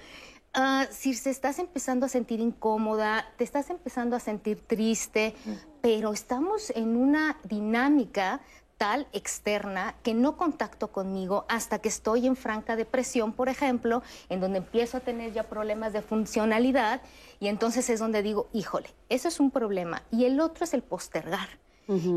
ah, 0.54 0.86
si 0.92 1.14
se 1.14 1.30
estás 1.30 1.60
empezando 1.60 2.06
a 2.06 2.10
sentir 2.10 2.40
incómoda, 2.40 3.26
te 3.38 3.44
estás 3.44 3.70
empezando 3.70 4.16
a 4.16 4.20
sentir 4.20 4.60
triste, 4.66 5.36
pero 5.82 6.14
estamos 6.14 6.72
en 6.76 6.96
una 6.96 7.38
dinámica 7.44 8.42
tal 8.78 9.08
externa 9.14 9.96
que 10.04 10.14
no 10.14 10.36
contacto 10.36 10.92
conmigo 10.92 11.46
hasta 11.48 11.80
que 11.80 11.90
estoy 11.90 12.28
en 12.28 12.36
franca 12.36 12.76
depresión, 12.76 13.32
por 13.32 13.48
ejemplo, 13.50 14.04
en 14.30 14.42
donde 14.42 14.58
empiezo 14.58 14.98
a 14.98 15.00
tener 15.00 15.32
ya 15.32 15.44
problemas 15.44 15.94
de 15.94 16.02
funcionalidad 16.02 17.02
y 17.40 17.48
entonces 17.48 17.90
es 17.90 18.00
donde 18.00 18.22
digo, 18.22 18.50
híjole, 18.52 18.90
eso 19.10 19.28
es 19.28 19.40
un 19.40 19.52
problema. 19.52 20.04
Y 20.12 20.26
el 20.26 20.40
otro 20.40 20.66
es 20.66 20.74
el 20.74 20.82
postergar. 20.82 21.48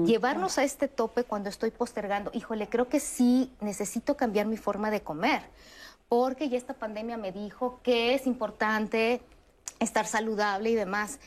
Llevarnos 0.04 0.58
a 0.58 0.64
este 0.64 0.86
tope 0.86 1.24
cuando 1.24 1.48
estoy 1.48 1.72
postergando, 1.72 2.30
híjole, 2.32 2.68
creo 2.68 2.88
que 2.88 3.00
sí 3.00 3.52
necesito 3.60 4.16
cambiar 4.16 4.46
mi 4.46 4.56
forma 4.56 4.92
de 4.92 5.00
comer, 5.00 5.42
porque 6.08 6.48
ya 6.48 6.56
esta 6.56 6.74
pandemia 6.74 7.16
me 7.16 7.32
dijo 7.32 7.80
que 7.82 8.14
es 8.14 8.26
importante 8.26 9.20
estar 9.80 10.06
saludable 10.06 10.70
y 10.70 10.74
demás, 10.74 11.18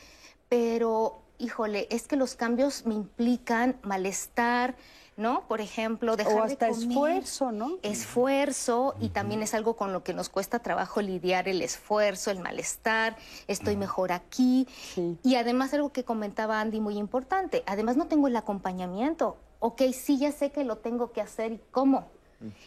pero 0.48 1.20
híjole, 1.38 1.86
es 1.90 2.06
que 2.06 2.16
los 2.16 2.34
cambios 2.34 2.86
me 2.86 2.94
implican 2.94 3.76
malestar, 3.82 4.76
¿no? 5.16 5.46
Por 5.48 5.60
ejemplo, 5.60 6.16
dejar 6.16 6.32
O 6.34 6.46
de 6.46 6.52
hasta 6.52 6.68
comer. 6.68 6.88
esfuerzo, 6.88 7.52
¿no? 7.52 7.78
Esfuerzo 7.82 8.94
y 9.00 9.10
también 9.10 9.42
es 9.42 9.54
algo 9.54 9.76
con 9.76 9.92
lo 9.92 10.02
que 10.02 10.14
nos 10.14 10.28
cuesta 10.28 10.60
trabajo 10.60 11.02
lidiar 11.02 11.48
el 11.48 11.62
esfuerzo, 11.62 12.30
el 12.30 12.40
malestar, 12.40 13.16
estoy 13.48 13.76
mejor 13.76 14.12
aquí. 14.12 14.66
Sí. 14.94 15.18
Y 15.22 15.36
además 15.36 15.74
algo 15.74 15.92
que 15.92 16.04
comentaba 16.04 16.60
Andy 16.60 16.80
muy 16.80 16.96
importante, 16.96 17.62
además 17.66 17.96
no 17.96 18.06
tengo 18.06 18.28
el 18.28 18.36
acompañamiento. 18.36 19.36
Ok, 19.58 19.82
sí, 19.92 20.18
ya 20.18 20.32
sé 20.32 20.50
que 20.50 20.64
lo 20.64 20.78
tengo 20.78 21.12
que 21.12 21.20
hacer 21.20 21.52
y 21.52 21.60
cómo. 21.70 22.08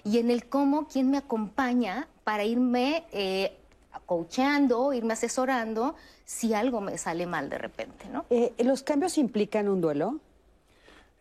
Y 0.04 0.20
en 0.20 0.30
el 0.30 0.46
cómo, 0.46 0.88
¿quién 0.88 1.10
me 1.10 1.18
acompaña 1.18 2.08
para 2.24 2.44
irme 2.44 3.06
eh, 3.12 3.58
coacheando, 4.06 4.94
irme 4.94 5.14
asesorando 5.14 5.96
si 6.26 6.54
algo 6.54 6.82
me 6.82 6.98
sale 6.98 7.26
mal 7.26 7.50
de 7.50 7.58
repente, 7.58 8.06
¿no? 8.12 8.26
Eh, 8.30 8.54
¿Los 8.60 8.84
cambios 8.84 9.18
implican 9.18 9.68
un 9.68 9.82
duelo? 9.82 10.20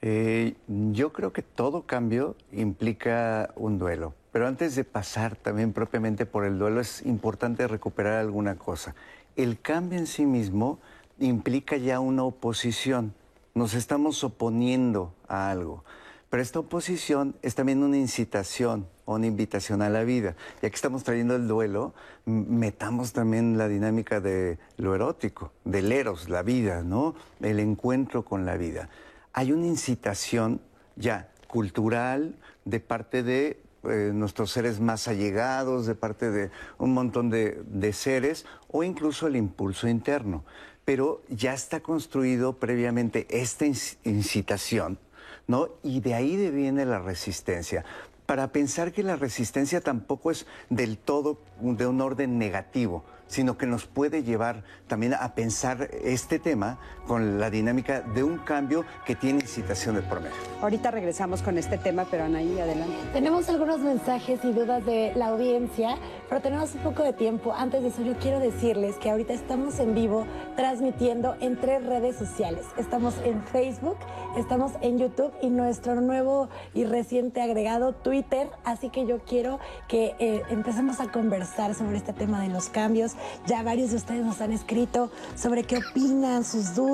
Eh, 0.00 0.54
yo 0.66 1.12
creo 1.12 1.32
que 1.32 1.42
todo 1.42 1.82
cambio 1.82 2.36
implica 2.50 3.52
un 3.56 3.78
duelo. 3.78 4.14
Pero 4.32 4.46
antes 4.46 4.74
de 4.74 4.84
pasar 4.84 5.36
también 5.36 5.72
propiamente 5.72 6.26
por 6.26 6.44
el 6.44 6.58
duelo, 6.58 6.80
es 6.80 7.04
importante 7.04 7.68
recuperar 7.68 8.14
alguna 8.18 8.56
cosa. 8.56 8.94
El 9.36 9.60
cambio 9.60 9.98
en 9.98 10.06
sí 10.06 10.26
mismo 10.26 10.78
implica 11.18 11.76
ya 11.76 12.00
una 12.00 12.24
oposición. 12.24 13.14
Nos 13.54 13.74
estamos 13.74 14.24
oponiendo 14.24 15.14
a 15.28 15.50
algo. 15.50 15.84
Pero 16.32 16.42
esta 16.42 16.60
oposición 16.60 17.36
es 17.42 17.54
también 17.54 17.82
una 17.82 17.98
incitación 17.98 18.88
o 19.04 19.16
una 19.16 19.26
invitación 19.26 19.82
a 19.82 19.90
la 19.90 20.02
vida. 20.02 20.34
Ya 20.62 20.70
que 20.70 20.74
estamos 20.74 21.04
trayendo 21.04 21.36
el 21.36 21.46
duelo, 21.46 21.92
metamos 22.24 23.12
también 23.12 23.58
la 23.58 23.68
dinámica 23.68 24.18
de 24.18 24.58
lo 24.78 24.94
erótico, 24.94 25.52
del 25.66 25.92
eros, 25.92 26.30
la 26.30 26.42
vida, 26.42 26.82
¿no? 26.82 27.14
El 27.42 27.60
encuentro 27.60 28.24
con 28.24 28.46
la 28.46 28.56
vida. 28.56 28.88
Hay 29.34 29.52
una 29.52 29.66
incitación 29.66 30.62
ya 30.96 31.28
cultural 31.48 32.34
de 32.64 32.80
parte 32.80 33.22
de 33.22 33.62
eh, 33.84 34.12
nuestros 34.14 34.52
seres 34.52 34.80
más 34.80 35.08
allegados, 35.08 35.84
de 35.84 35.94
parte 35.94 36.30
de 36.30 36.50
un 36.78 36.94
montón 36.94 37.28
de, 37.28 37.92
seres, 37.92 38.46
o 38.68 38.82
incluso 38.82 39.26
el 39.26 39.36
impulso 39.36 39.86
interno. 39.86 40.46
Pero 40.86 41.20
ya 41.28 41.52
está 41.52 41.80
construido 41.80 42.54
previamente 42.54 43.26
esta 43.28 43.66
inc- 43.66 43.98
incitación, 44.04 44.98
¿no? 45.46 45.68
Y 45.82 46.00
de 46.00 46.14
ahí 46.14 46.50
viene 46.50 46.84
la 46.84 46.98
resistencia. 46.98 47.84
Para 48.26 48.52
pensar 48.52 48.92
que 48.92 49.02
la 49.02 49.16
resistencia 49.16 49.80
tampoco 49.80 50.30
es 50.30 50.46
del 50.70 50.96
todo 50.96 51.38
de 51.60 51.86
un 51.86 52.00
orden 52.00 52.38
negativo, 52.38 53.04
sino 53.26 53.56
que 53.58 53.66
nos 53.66 53.86
puede 53.86 54.22
llevar 54.22 54.62
también 54.86 55.14
a 55.14 55.34
pensar 55.34 55.88
este 56.04 56.38
tema 56.38 56.78
con 57.06 57.38
la 57.40 57.50
dinámica 57.50 58.00
de 58.00 58.22
un 58.22 58.38
cambio 58.38 58.84
que 59.04 59.16
tiene 59.16 59.40
incitación 59.40 59.96
de 59.96 60.02
promedio. 60.02 60.36
Ahorita 60.60 60.90
regresamos 60.90 61.42
con 61.42 61.58
este 61.58 61.78
tema, 61.78 62.06
pero 62.10 62.24
Anaí, 62.24 62.58
adelante. 62.60 62.94
Tenemos 63.12 63.48
algunos 63.48 63.80
mensajes 63.80 64.44
y 64.44 64.52
dudas 64.52 64.84
de 64.86 65.12
la 65.16 65.28
audiencia, 65.28 65.96
pero 66.28 66.40
tenemos 66.40 66.74
un 66.74 66.82
poco 66.82 67.02
de 67.02 67.12
tiempo. 67.12 67.52
Antes 67.52 67.82
de 67.82 67.88
eso, 67.88 68.02
yo 68.02 68.14
quiero 68.14 68.38
decirles 68.38 68.96
que 68.96 69.10
ahorita 69.10 69.32
estamos 69.32 69.80
en 69.80 69.94
vivo 69.94 70.24
transmitiendo 70.54 71.36
en 71.40 71.58
tres 71.58 71.84
redes 71.84 72.16
sociales. 72.16 72.64
Estamos 72.76 73.14
en 73.24 73.42
Facebook, 73.42 73.96
estamos 74.36 74.72
en 74.82 74.98
YouTube 74.98 75.32
y 75.42 75.50
nuestro 75.50 76.00
nuevo 76.00 76.48
y 76.74 76.84
reciente 76.84 77.42
agregado 77.42 77.92
Twitter. 77.92 78.48
Así 78.64 78.88
que 78.88 79.06
yo 79.06 79.18
quiero 79.20 79.58
que 79.88 80.14
eh, 80.18 80.42
empecemos 80.50 81.00
a 81.00 81.10
conversar 81.10 81.74
sobre 81.74 81.96
este 81.96 82.12
tema 82.12 82.40
de 82.40 82.48
los 82.48 82.68
cambios. 82.68 83.14
Ya 83.46 83.62
varios 83.62 83.90
de 83.90 83.96
ustedes 83.96 84.24
nos 84.24 84.40
han 84.40 84.52
escrito 84.52 85.10
sobre 85.34 85.64
qué 85.64 85.78
opinan, 85.78 86.44
sus 86.44 86.76
dudas. 86.76 86.91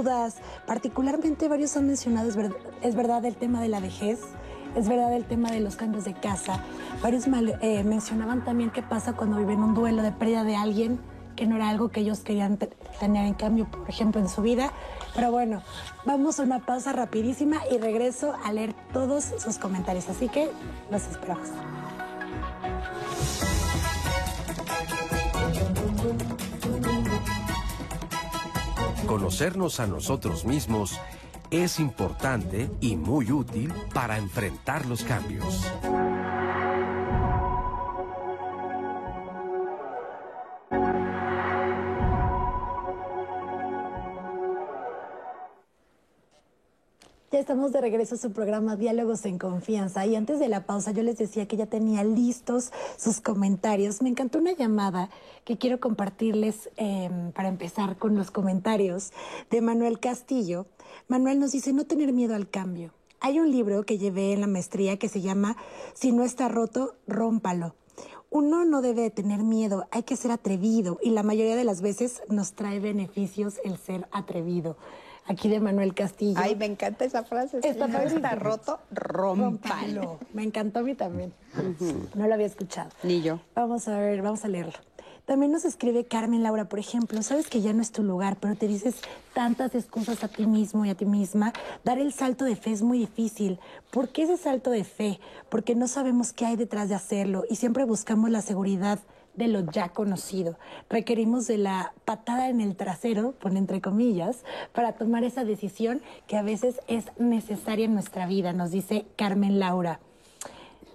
Particularmente 0.66 1.48
varios 1.48 1.76
han 1.76 1.86
mencionado, 1.86 2.28
es, 2.28 2.36
ver- 2.36 2.56
es 2.82 2.94
verdad, 2.94 3.24
el 3.24 3.36
tema 3.36 3.60
de 3.60 3.68
la 3.68 3.80
vejez. 3.80 4.20
Es 4.76 4.88
verdad 4.88 5.12
el 5.14 5.24
tema 5.24 5.50
de 5.50 5.60
los 5.60 5.76
cambios 5.76 6.04
de 6.04 6.14
casa. 6.14 6.62
Varios 7.02 7.26
mal- 7.26 7.58
eh, 7.62 7.82
mencionaban 7.84 8.44
también 8.44 8.70
qué 8.70 8.82
pasa 8.82 9.14
cuando 9.14 9.38
viven 9.38 9.62
un 9.62 9.74
duelo 9.74 10.02
de 10.02 10.12
pérdida 10.12 10.44
de 10.44 10.56
alguien 10.56 11.00
que 11.36 11.46
no 11.46 11.56
era 11.56 11.68
algo 11.68 11.88
que 11.88 12.00
ellos 12.00 12.20
querían 12.20 12.58
te- 12.58 12.66
tener 13.00 13.24
en 13.26 13.34
cambio, 13.34 13.66
por 13.70 13.88
ejemplo, 13.88 14.20
en 14.20 14.28
su 14.28 14.42
vida. 14.42 14.72
Pero 15.14 15.30
bueno, 15.30 15.62
vamos 16.04 16.38
a 16.38 16.42
una 16.42 16.58
pausa 16.58 16.92
rapidísima 16.92 17.58
y 17.72 17.78
regreso 17.78 18.34
a 18.44 18.52
leer 18.52 18.74
todos 18.92 19.24
sus 19.38 19.56
comentarios. 19.58 20.08
Así 20.08 20.28
que 20.28 20.50
los 20.90 21.06
esperamos. 21.06 21.48
Conocernos 29.18 29.80
a 29.80 29.88
nosotros 29.88 30.44
mismos 30.44 30.96
es 31.50 31.80
importante 31.80 32.70
y 32.80 32.94
muy 32.94 33.32
útil 33.32 33.72
para 33.92 34.16
enfrentar 34.16 34.86
los 34.86 35.02
cambios. 35.02 35.66
Ya 47.30 47.40
estamos 47.40 47.72
de 47.72 47.82
regreso 47.82 48.14
a 48.14 48.18
su 48.18 48.32
programa 48.32 48.76
Diálogos 48.76 49.26
en 49.26 49.36
Confianza 49.36 50.06
y 50.06 50.16
antes 50.16 50.38
de 50.38 50.48
la 50.48 50.64
pausa 50.64 50.92
yo 50.92 51.02
les 51.02 51.18
decía 51.18 51.46
que 51.46 51.58
ya 51.58 51.66
tenía 51.66 52.02
listos 52.02 52.72
sus 52.96 53.20
comentarios. 53.20 54.00
Me 54.00 54.08
encantó 54.08 54.38
una 54.38 54.52
llamada 54.52 55.10
que 55.44 55.58
quiero 55.58 55.78
compartirles 55.78 56.70
eh, 56.78 57.10
para 57.34 57.48
empezar 57.48 57.98
con 57.98 58.16
los 58.16 58.30
comentarios 58.30 59.12
de 59.50 59.60
Manuel 59.60 60.00
Castillo. 60.00 60.64
Manuel 61.06 61.38
nos 61.38 61.52
dice 61.52 61.74
no 61.74 61.84
tener 61.84 62.14
miedo 62.14 62.34
al 62.34 62.48
cambio. 62.48 62.94
Hay 63.20 63.40
un 63.40 63.50
libro 63.50 63.84
que 63.84 63.98
llevé 63.98 64.32
en 64.32 64.40
la 64.40 64.46
maestría 64.46 64.98
que 64.98 65.10
se 65.10 65.20
llama 65.20 65.58
Si 65.92 66.12
no 66.12 66.24
está 66.24 66.48
roto, 66.48 66.94
rómpalo. 67.06 67.74
Uno 68.30 68.64
no 68.64 68.80
debe 68.80 69.02
de 69.02 69.10
tener 69.10 69.42
miedo, 69.42 69.86
hay 69.90 70.02
que 70.02 70.16
ser 70.16 70.30
atrevido 70.30 70.98
y 71.02 71.10
la 71.10 71.22
mayoría 71.22 71.56
de 71.56 71.64
las 71.64 71.82
veces 71.82 72.22
nos 72.30 72.52
trae 72.52 72.80
beneficios 72.80 73.60
el 73.64 73.76
ser 73.76 74.08
atrevido. 74.12 74.78
Aquí 75.28 75.48
de 75.48 75.60
Manuel 75.60 75.94
Castillo. 75.94 76.40
Ay, 76.42 76.56
me 76.56 76.64
encanta 76.64 77.04
esa 77.04 77.22
frase. 77.22 77.60
Si 77.60 77.68
no 77.78 77.86
padrísimo. 77.88 78.16
está 78.16 78.34
roto. 78.34 78.80
Rómpalo. 78.90 80.18
Me 80.32 80.42
encantó 80.42 80.80
a 80.80 80.82
mí 80.82 80.94
también. 80.94 81.32
No 82.14 82.26
lo 82.26 82.34
había 82.34 82.46
escuchado. 82.46 82.90
Ni 83.02 83.20
yo. 83.20 83.38
Vamos 83.54 83.88
a 83.88 83.98
ver, 83.98 84.22
vamos 84.22 84.44
a 84.44 84.48
leerlo. 84.48 84.72
También 85.26 85.52
nos 85.52 85.66
escribe 85.66 86.06
Carmen 86.06 86.42
Laura, 86.42 86.70
por 86.70 86.78
ejemplo, 86.78 87.22
sabes 87.22 87.48
que 87.48 87.60
ya 87.60 87.74
no 87.74 87.82
es 87.82 87.92
tu 87.92 88.02
lugar, 88.02 88.38
pero 88.40 88.54
te 88.54 88.66
dices 88.66 88.94
tantas 89.34 89.74
excusas 89.74 90.24
a 90.24 90.28
ti 90.28 90.46
mismo 90.46 90.86
y 90.86 90.88
a 90.88 90.94
ti 90.94 91.04
misma. 91.04 91.52
Dar 91.84 91.98
el 91.98 92.14
salto 92.14 92.46
de 92.46 92.56
fe 92.56 92.70
es 92.72 92.80
muy 92.80 92.98
difícil. 92.98 93.60
¿Por 93.90 94.08
qué 94.08 94.22
ese 94.22 94.38
salto 94.38 94.70
de 94.70 94.84
fe? 94.84 95.20
Porque 95.50 95.74
no 95.74 95.86
sabemos 95.86 96.32
qué 96.32 96.46
hay 96.46 96.56
detrás 96.56 96.88
de 96.88 96.94
hacerlo 96.94 97.44
y 97.50 97.56
siempre 97.56 97.84
buscamos 97.84 98.30
la 98.30 98.40
seguridad 98.40 99.00
de 99.38 99.48
lo 99.48 99.60
ya 99.70 99.88
conocido. 99.90 100.58
Requerimos 100.90 101.46
de 101.46 101.58
la 101.58 101.94
patada 102.04 102.48
en 102.48 102.60
el 102.60 102.76
trasero, 102.76 103.32
pone 103.32 103.58
entre 103.58 103.80
comillas, 103.80 104.44
para 104.72 104.92
tomar 104.92 105.24
esa 105.24 105.44
decisión 105.44 106.02
que 106.26 106.36
a 106.36 106.42
veces 106.42 106.80
es 106.88 107.06
necesaria 107.18 107.86
en 107.86 107.94
nuestra 107.94 108.26
vida, 108.26 108.52
nos 108.52 108.72
dice 108.72 109.06
Carmen 109.16 109.58
Laura. 109.58 110.00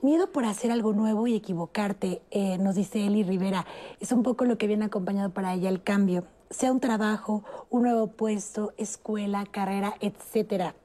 Miedo 0.02 0.32
por 0.34 0.44
hacer 0.44 0.70
algo 0.70 0.92
nuevo 0.92 1.28
y 1.28 1.36
equivocarte, 1.36 2.22
eh, 2.30 2.58
nos 2.58 2.76
dice 2.76 3.08
Eli 3.08 3.24
Rivera. 3.24 3.66
Es 4.02 4.12
un 4.12 4.22
poco 4.22 4.44
lo 4.44 4.58
que 4.58 4.68
viene 4.68 4.84
acompañado 4.84 5.30
para 5.30 5.54
ella 5.54 5.70
el 5.70 5.82
cambio. 5.82 6.26
Sea 6.50 6.74
un 6.74 6.82
trabajo, 6.82 7.46
un 7.70 7.84
nuevo 7.84 8.08
puesto, 8.08 8.74
escuela, 8.78 9.46
carrera, 9.50 9.94
etcétera. 10.02 10.76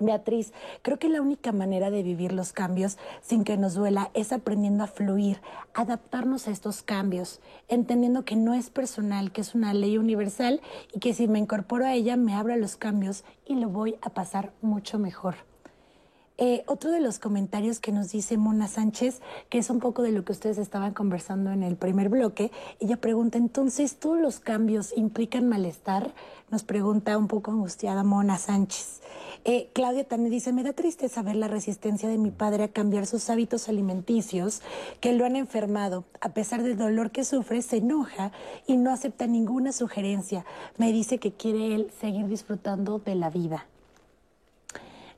Beatriz, 0.00 0.52
creo 0.82 0.98
que 0.98 1.08
la 1.08 1.20
única 1.20 1.52
manera 1.52 1.90
de 1.90 2.02
vivir 2.02 2.32
los 2.32 2.52
cambios 2.52 2.98
sin 3.22 3.44
que 3.44 3.56
nos 3.56 3.74
duela 3.74 4.10
es 4.14 4.32
aprendiendo 4.32 4.82
a 4.82 4.86
fluir, 4.86 5.40
adaptarnos 5.74 6.48
a 6.48 6.50
estos 6.50 6.82
cambios, 6.82 7.40
entendiendo 7.68 8.24
que 8.24 8.36
no 8.36 8.54
es 8.54 8.70
personal, 8.70 9.30
que 9.30 9.42
es 9.42 9.54
una 9.54 9.74
ley 9.74 9.98
universal 9.98 10.60
y 10.92 11.00
que 11.00 11.14
si 11.14 11.28
me 11.28 11.38
incorporo 11.38 11.84
a 11.84 11.94
ella 11.94 12.16
me 12.16 12.34
abro 12.34 12.54
a 12.54 12.56
los 12.56 12.76
cambios 12.76 13.24
y 13.46 13.56
lo 13.56 13.68
voy 13.68 13.96
a 14.02 14.10
pasar 14.10 14.52
mucho 14.62 14.98
mejor. 14.98 15.50
Eh, 16.42 16.64
otro 16.66 16.90
de 16.90 17.00
los 17.00 17.18
comentarios 17.18 17.80
que 17.80 17.92
nos 17.92 18.12
dice 18.12 18.38
Mona 18.38 18.66
Sánchez, 18.66 19.20
que 19.50 19.58
es 19.58 19.68
un 19.68 19.78
poco 19.78 20.00
de 20.00 20.10
lo 20.10 20.24
que 20.24 20.32
ustedes 20.32 20.56
estaban 20.56 20.94
conversando 20.94 21.50
en 21.50 21.62
el 21.62 21.76
primer 21.76 22.08
bloque, 22.08 22.50
ella 22.78 22.96
pregunta, 22.96 23.36
entonces, 23.36 23.98
¿todos 23.98 24.18
los 24.18 24.40
cambios 24.40 24.96
implican 24.96 25.50
malestar? 25.50 26.14
Nos 26.50 26.62
pregunta 26.62 27.18
un 27.18 27.28
poco 27.28 27.50
angustiada 27.50 28.04
Mona 28.04 28.38
Sánchez. 28.38 29.02
Eh, 29.44 29.70
Claudia 29.72 30.04
también 30.04 30.30
dice, 30.30 30.52
me 30.52 30.62
da 30.62 30.72
tristeza 30.72 31.22
ver 31.22 31.36
la 31.36 31.48
resistencia 31.48 32.08
de 32.08 32.18
mi 32.18 32.30
padre 32.30 32.64
a 32.64 32.68
cambiar 32.68 33.06
sus 33.06 33.30
hábitos 33.30 33.68
alimenticios 33.68 34.60
que 35.00 35.12
lo 35.14 35.24
han 35.24 35.36
enfermado. 35.36 36.04
A 36.20 36.30
pesar 36.30 36.62
del 36.62 36.76
dolor 36.76 37.10
que 37.10 37.24
sufre, 37.24 37.62
se 37.62 37.78
enoja 37.78 38.32
y 38.66 38.76
no 38.76 38.92
acepta 38.92 39.26
ninguna 39.26 39.72
sugerencia. 39.72 40.44
Me 40.76 40.92
dice 40.92 41.18
que 41.18 41.32
quiere 41.32 41.74
él 41.74 41.90
seguir 42.00 42.26
disfrutando 42.26 42.98
de 42.98 43.14
la 43.14 43.30
vida. 43.30 43.66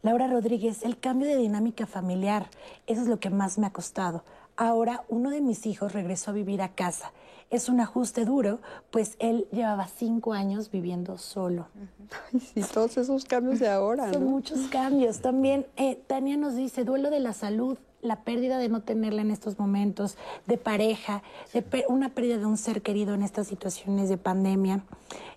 Laura 0.03 0.27
Rodríguez, 0.27 0.83
el 0.83 0.99
cambio 0.99 1.29
de 1.29 1.37
dinámica 1.37 1.87
familiar, 1.87 2.49
eso 2.87 3.03
es 3.03 3.07
lo 3.07 3.21
que 3.21 3.31
más 3.31 3.59
me 3.59 3.67
ha 3.67 3.73
costado. 3.73 4.25
Ahora 4.57 5.05
uno 5.09 5.31
de 5.31 5.41
mis 5.41 5.65
hijos 5.67 5.93
regresó 5.93 6.31
a 6.31 6.35
vivir 6.35 6.61
a 6.61 6.75
casa. 6.75 7.13
Es 7.53 7.69
un 7.69 7.81
ajuste 7.81 8.25
duro, 8.25 8.61
pues 8.91 9.17
él 9.19 9.47
llevaba 9.53 9.87
cinco 9.87 10.33
años 10.33 10.71
viviendo 10.71 11.19
solo. 11.19 11.67
Y 12.55 12.63
todos 12.63 12.97
esos 12.97 13.27
cambios 13.27 13.61
de 13.61 13.69
ahora, 13.69 14.11
Son 14.11 14.25
¿no? 14.25 14.31
muchos 14.31 14.69
cambios. 14.69 15.21
También 15.21 15.67
eh, 15.77 16.01
Tania 16.07 16.39
nos 16.39 16.57
dice, 16.57 16.85
duelo 16.85 17.11
de 17.11 17.21
la 17.21 17.35
salud, 17.35 17.77
la 18.01 18.25
pérdida 18.25 18.57
de 18.57 18.71
no 18.71 18.81
tenerla 18.81 19.21
en 19.21 19.31
estos 19.31 19.59
momentos, 19.59 20.17
de 20.47 20.57
pareja, 20.57 21.23
de 21.53 21.63
una 21.89 22.09
pérdida 22.09 22.39
de 22.39 22.47
un 22.47 22.57
ser 22.57 22.81
querido 22.81 23.13
en 23.13 23.23
estas 23.23 23.49
situaciones 23.49 24.09
de 24.09 24.17
pandemia. 24.17 24.85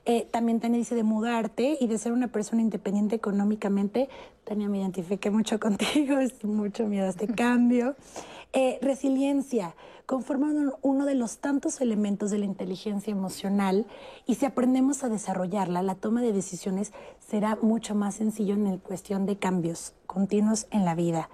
Eh, 0.05 0.25
también 0.31 0.61
Tania 0.61 0.77
dice 0.77 0.95
de 0.95 1.03
mudarte 1.03 1.77
y 1.81 1.87
de 1.87 1.97
ser 1.97 2.13
una 2.13 2.29
persona 2.29 2.61
independiente 2.61 3.15
económicamente. 3.15 4.07
Tania, 4.45 4.69
me 4.69 4.79
identifiqué 4.79 5.31
mucho 5.31 5.59
contigo, 5.59 6.17
es 6.19 6.43
mucho 6.45 6.85
miedo 6.85 7.07
a 7.07 7.09
este 7.09 7.27
cambio. 7.27 7.95
Eh, 8.53 8.79
resiliencia, 8.81 9.75
conforma 10.05 10.51
uno- 10.81 11.05
de 11.05 11.15
los 11.15 11.37
tantos 11.37 11.81
elementos 11.81 12.31
de 12.31 12.37
la 12.39 12.45
inteligencia 12.45 13.11
emocional 13.11 13.85
y 14.25 14.35
si 14.35 14.45
aprendemos 14.45 15.03
a 15.03 15.09
desarrollarla, 15.09 15.81
la 15.83 15.95
toma 15.95 16.21
de 16.21 16.33
decisiones 16.33 16.91
será 17.27 17.57
mucho 17.61 17.95
más 17.95 18.15
sencillo 18.15 18.53
en 18.55 18.67
el 18.67 18.79
cuestión 18.79 19.25
de 19.25 19.37
cambios 19.37 19.93
continuos 20.07 20.67
en 20.71 20.85
la 20.85 20.95
vida. 20.95 21.29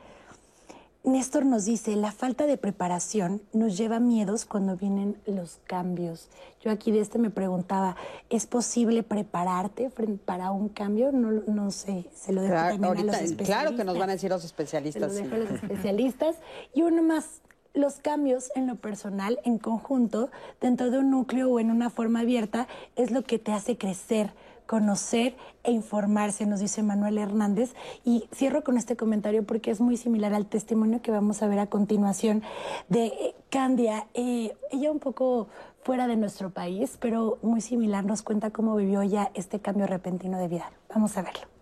Néstor 1.04 1.46
nos 1.48 1.66
dice, 1.66 1.96
la 1.96 2.12
falta 2.12 2.46
de 2.46 2.58
preparación 2.58 3.42
nos 3.54 3.76
lleva 3.76 3.96
a 3.96 4.00
miedos 4.00 4.46
cuando 4.46 4.78
vienen 4.78 5.18
los 5.26 5.60
cambios. 5.66 6.30
Yo 6.64 6.70
aquí 6.70 6.92
de 6.92 7.00
este 7.00 7.18
me 7.18 7.32
preguntaba, 7.32 7.96
¿es 8.30 8.46
posible 8.46 9.02
prepararte 9.02 9.90
para 10.26 10.52
un 10.52 10.70
cambio? 10.70 11.12
No, 11.12 11.32
no 11.48 11.72
sé, 11.72 12.06
se 12.14 12.34
lo 12.34 12.42
dejo 12.42 12.54
Claro, 12.54 12.70
también 12.80 12.84
a 12.86 12.88
ahorita, 12.90 13.04
los 13.06 13.16
claro 13.16 13.26
especialistas. 13.32 13.76
que 13.78 13.84
nos 13.84 13.98
van 13.98 14.10
a 14.10 14.14
decir 14.14 14.30
los 14.30 14.42
Se 14.42 14.48
especialistas. 14.48 15.02
lo 15.02 15.18
sí. 15.18 15.24
dejo 15.24 15.36
a 15.36 15.38
los 15.40 15.50
especialistas. 15.64 16.36
Y 16.76 16.84
uno 16.84 17.02
más, 17.02 17.42
los 17.74 17.96
cambios 17.96 18.52
en 18.56 18.68
lo 18.68 18.76
personal, 18.76 19.40
en 19.44 19.58
conjunto, 19.58 20.30
dentro 20.60 20.92
de 20.92 21.00
un 21.00 21.12
núcleo 21.12 21.50
o 21.50 21.60
en 21.60 21.72
una 21.72 21.90
forma 21.90 22.22
abierta, 22.22 22.68
es 22.96 23.12
lo 23.12 23.24
que 23.24 23.40
te 23.40 23.52
hace 23.52 23.78
crecer, 23.78 24.32
conocer 24.66 25.36
e 25.64 25.72
informarse, 25.72 26.46
nos 26.46 26.60
dice 26.60 26.84
Manuel 26.84 27.18
Hernández. 27.18 27.74
Y 28.06 28.28
cierro 28.34 28.64
con 28.64 28.78
este 28.78 28.96
comentario 28.96 29.46
porque 29.46 29.72
es 29.72 29.82
muy 29.82 29.98
similar 29.98 30.34
al 30.34 30.46
testimonio 30.46 31.02
que 31.02 31.12
vamos 31.12 31.42
a 31.42 31.48
ver 31.48 31.60
a 31.60 31.68
continuación 31.68 32.44
de 32.90 33.08
eh, 33.08 33.36
Candia. 33.50 34.08
Eh, 34.14 34.56
ella 34.72 34.92
un 34.92 35.00
poco 35.00 35.48
fuera 35.84 36.08
de 36.08 36.16
nuestro 36.16 36.52
país, 36.52 36.98
pero 37.00 37.38
muy 37.42 37.62
similar, 37.62 38.06
nos 38.06 38.22
cuenta 38.22 38.52
cómo 38.52 38.76
vivió 38.76 39.02
ella 39.02 39.32
este 39.34 39.60
cambio 39.60 39.88
repentino 39.88 40.38
de 40.38 40.48
vida. 40.48 40.72
Vamos 40.90 41.18
a 41.18 41.24
verlo. 41.24 41.61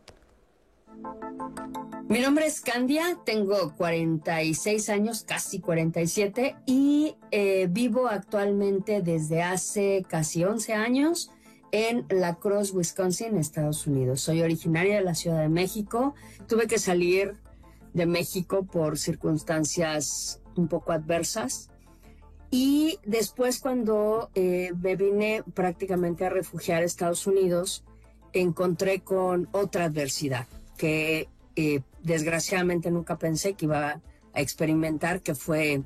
Mi 2.10 2.22
nombre 2.22 2.48
es 2.48 2.60
Candia, 2.60 3.20
tengo 3.24 3.76
46 3.76 4.90
años, 4.90 5.24
casi 5.24 5.60
47, 5.60 6.56
y 6.66 7.16
eh, 7.30 7.68
vivo 7.70 8.08
actualmente 8.08 9.04
desde 9.04 9.44
hace 9.44 10.04
casi 10.10 10.44
11 10.44 10.74
años 10.74 11.30
en 11.72 12.08
La 12.10 12.40
Crosse, 12.40 12.76
Wisconsin, 12.76 13.38
Estados 13.38 13.86
Unidos. 13.86 14.22
Soy 14.22 14.42
originaria 14.42 14.96
de 14.96 15.04
la 15.04 15.14
Ciudad 15.14 15.40
de 15.40 15.50
México. 15.50 16.16
Tuve 16.48 16.66
que 16.66 16.80
salir 16.80 17.36
de 17.94 18.08
México 18.08 18.66
por 18.66 18.98
circunstancias 18.98 20.42
un 20.56 20.68
poco 20.68 20.94
adversas. 20.94 21.70
Y 22.50 22.98
después 23.06 23.60
cuando 23.60 24.32
eh, 24.34 24.72
me 24.82 24.96
vine 24.96 25.44
prácticamente 25.54 26.26
a 26.26 26.30
refugiar 26.30 26.82
a 26.82 26.86
Estados 26.86 27.28
Unidos, 27.28 27.86
encontré 28.34 29.02
con 29.02 29.48
otra 29.52 29.86
adversidad 29.86 30.48
que 30.80 31.28
eh, 31.58 31.82
desgraciadamente 32.04 32.90
nunca 32.90 33.18
pensé 33.18 33.54
que 33.54 33.66
iba 33.66 34.02
a 34.34 34.42
experimentar, 34.42 35.22
que 35.22 35.36
fue 35.36 35.84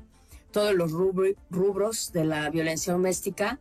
todos 0.52 0.72
los 0.72 0.92
rubros 0.92 2.12
de 2.12 2.24
la 2.24 2.48
violencia 2.48 2.92
doméstica. 2.92 3.58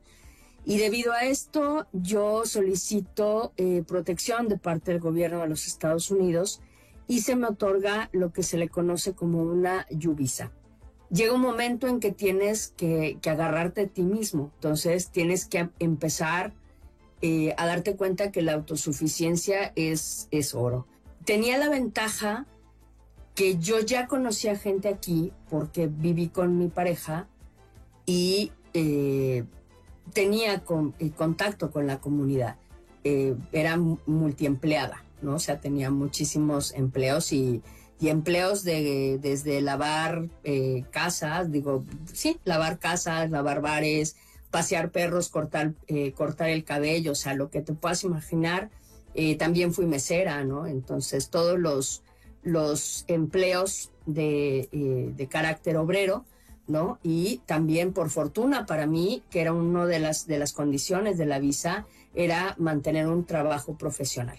Y 0.63 0.77
debido 0.77 1.11
a 1.11 1.25
esto, 1.25 1.87
yo 1.91 2.45
solicito 2.45 3.51
eh, 3.57 3.83
protección 3.85 4.47
de 4.47 4.59
parte 4.59 4.91
del 4.91 5.01
gobierno 5.01 5.41
de 5.41 5.47
los 5.47 5.65
Estados 5.65 6.11
Unidos 6.11 6.61
y 7.07 7.21
se 7.21 7.35
me 7.35 7.47
otorga 7.47 8.09
lo 8.13 8.31
que 8.31 8.43
se 8.43 8.57
le 8.57 8.69
conoce 8.69 9.13
como 9.13 9.41
una 9.41 9.87
lluvisa. 9.89 10.51
Llega 11.09 11.33
un 11.33 11.41
momento 11.41 11.87
en 11.87 11.99
que 11.99 12.11
tienes 12.11 12.73
que, 12.77 13.17
agarrarte 13.25 13.81
a 13.81 13.87
ti 13.87 14.03
mismo, 14.03 14.51
entonces 14.55 15.09
tienes 15.09 15.45
que 15.45 15.69
empezar 15.79 16.53
eh, 17.21 17.55
a 17.57 17.65
darte 17.65 17.95
cuenta 17.95 18.31
que 18.31 18.43
la 18.43 18.53
autosuficiencia 18.53 19.73
es, 19.75 20.27
es 20.29 20.53
oro. 20.53 20.85
Tenía 21.25 21.57
la 21.57 21.69
ventaja 21.69 22.45
que 23.35 23.57
yo 23.57 23.79
ya 23.79 24.07
conocía 24.07 24.55
gente 24.57 24.89
aquí 24.89 25.31
porque 25.49 25.87
viví 25.87 26.29
con 26.29 26.57
mi 26.57 26.67
pareja 26.67 27.27
y 28.05 28.51
eh, 28.73 29.45
tenía 30.13 30.63
eh, 30.99 31.11
contacto 31.15 31.71
con 31.71 31.87
la 31.87 31.99
comunidad. 31.99 32.57
Eh, 33.03 33.35
era 33.51 33.77
multiempleada, 33.77 35.03
¿no? 35.21 35.35
O 35.35 35.39
sea, 35.39 35.59
tenía 35.59 35.91
muchísimos 35.91 36.73
empleos 36.73 37.33
y, 37.33 37.61
empleos 38.01 38.65
de, 38.65 39.17
desde 39.21 39.61
lavar 39.61 40.27
casas, 40.91 41.49
digo, 41.49 41.85
sí, 42.11 42.37
lavar 42.43 42.77
casas, 42.77 43.31
lavar 43.31 43.61
bares, 43.61 44.17
pasear 44.51 44.91
perros, 44.91 45.29
cortar, 45.29 45.73
cortar 46.13 46.49
el 46.49 46.65
cabello, 46.65 47.13
o 47.13 47.15
sea, 47.15 47.33
lo 47.33 47.49
que 47.49 47.61
te 47.61 47.71
puedas 47.71 48.03
imaginar. 48.03 48.71
También 49.37 49.73
fui 49.73 49.85
mesera, 49.85 50.43
¿no? 50.43 50.65
Entonces, 50.65 51.29
todos 51.29 51.59
los 51.59 52.03
los 52.43 53.05
empleos 53.07 53.91
eh, 54.15 54.67
de, 55.15 55.27
carácter 55.27 55.77
obrero, 55.77 56.25
¿no? 56.67 56.99
Y 57.03 57.41
también, 57.45 57.93
por 57.93 58.09
fortuna 58.09 58.65
para 58.65 58.85
mí, 58.85 59.23
que 59.29 59.41
era 59.41 59.53
una 59.53 59.85
de 59.85 59.99
las, 59.99 60.27
de 60.27 60.37
las 60.37 60.53
condiciones 60.53 61.17
de 61.17 61.25
la 61.25 61.39
visa, 61.39 61.85
era 62.13 62.55
mantener 62.59 63.07
un 63.07 63.25
trabajo 63.25 63.77
profesional. 63.77 64.37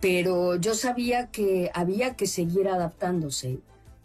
Pero 0.00 0.56
yo 0.56 0.74
sabía 0.74 1.30
que 1.30 1.70
había 1.72 2.16
que 2.16 2.26
seguir 2.26 2.68
adaptándose. 2.68 3.60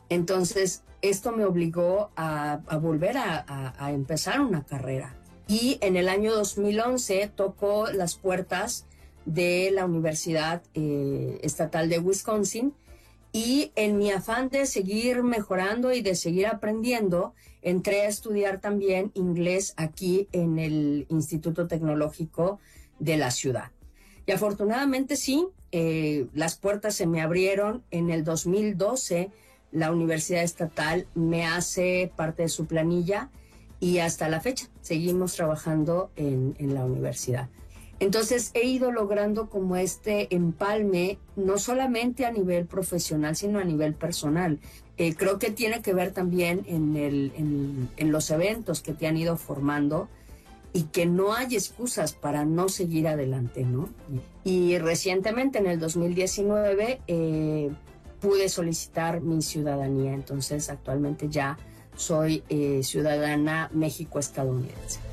Entonces, 0.09 0.83
esto 1.01 1.31
me 1.31 1.45
obligó 1.45 2.11
a, 2.15 2.61
volver 2.81 3.17
a, 3.17 3.91
empezar 3.91 4.39
una 4.39 4.63
carrera. 4.63 5.15
Y 5.47 5.79
en 5.81 5.97
el 5.97 6.07
año 6.07 6.33
2011 6.33 7.31
tocó 7.35 7.87
las 7.87 8.15
puertas 8.15 8.85
de 9.25 9.71
la 9.71 9.85
Universidad 9.85 10.63
eh, 10.73 11.39
Estatal 11.43 11.89
de 11.89 11.99
Wisconsin 11.99 12.73
y 13.33 13.71
en 13.75 13.97
mi 13.97 14.11
afán 14.11 14.49
de 14.49 14.65
seguir 14.65 15.23
mejorando 15.23 15.93
y 15.93 16.01
de 16.01 16.15
seguir 16.15 16.47
aprendiendo, 16.47 17.33
entré 17.61 18.01
a 18.01 18.07
estudiar 18.07 18.59
también 18.59 19.11
inglés 19.13 19.73
aquí 19.77 20.27
en 20.33 20.59
el 20.59 21.05
Instituto 21.09 21.67
Tecnológico 21.67 22.59
de 22.99 23.17
la 23.17 23.31
ciudad. 23.31 23.71
Y 24.25 24.33
afortunadamente 24.33 25.15
sí, 25.15 25.47
eh, 25.71 26.27
las 26.33 26.57
puertas 26.57 26.95
se 26.95 27.07
me 27.07 27.21
abrieron. 27.21 27.83
En 27.89 28.09
el 28.09 28.23
2012 28.23 29.31
la 29.71 29.91
Universidad 29.91 30.43
Estatal 30.43 31.07
me 31.15 31.45
hace 31.45 32.11
parte 32.17 32.43
de 32.43 32.49
su 32.49 32.65
planilla 32.65 33.29
y 33.79 33.99
hasta 33.99 34.27
la 34.27 34.41
fecha 34.41 34.67
seguimos 34.81 35.33
trabajando 35.35 36.11
en 36.17 36.73
la 36.73 36.83
universidad. 36.83 37.47
Entonces 38.01 38.49
he 38.55 38.65
ido 38.65 38.91
logrando 38.91 39.47
como 39.47 39.75
este 39.75 40.33
empalme, 40.33 41.19
no 41.35 41.59
solamente 41.59 42.25
a 42.25 42.31
nivel 42.31 42.65
profesional, 42.65 43.35
sino 43.35 43.59
a 43.59 43.63
nivel 43.63 43.93
personal. 43.93 44.59
Eh, 44.97 45.13
creo 45.13 45.37
que 45.37 45.51
tiene 45.51 45.83
que 45.83 45.93
ver 45.93 46.11
también 46.11 46.63
en, 46.65 46.97
el, 46.97 47.31
en, 47.95 48.11
los 48.11 48.31
eventos 48.31 48.81
que 48.81 48.93
te 48.93 49.05
han 49.05 49.17
ido 49.17 49.37
formando 49.37 50.09
y 50.73 50.85
que 50.85 51.05
no 51.05 51.35
hay 51.35 51.53
excusas 51.53 52.13
para 52.13 52.43
no 52.43 52.69
seguir 52.69 53.07
adelante, 53.07 53.65
¿no? 53.65 53.87
Y 54.43 54.79
recientemente, 54.79 55.59
en 55.59 55.67
el 55.67 55.79
2019, 55.79 57.01
eh, 57.05 57.69
pude 58.19 58.49
solicitar 58.49 59.21
mi 59.21 59.43
ciudadanía, 59.43 60.13
entonces 60.13 60.71
actualmente 60.71 61.29
ya 61.29 61.59
soy 61.95 62.43
eh, 62.49 62.81
ciudadana 62.81 63.69
México-estadounidense. 63.73 65.10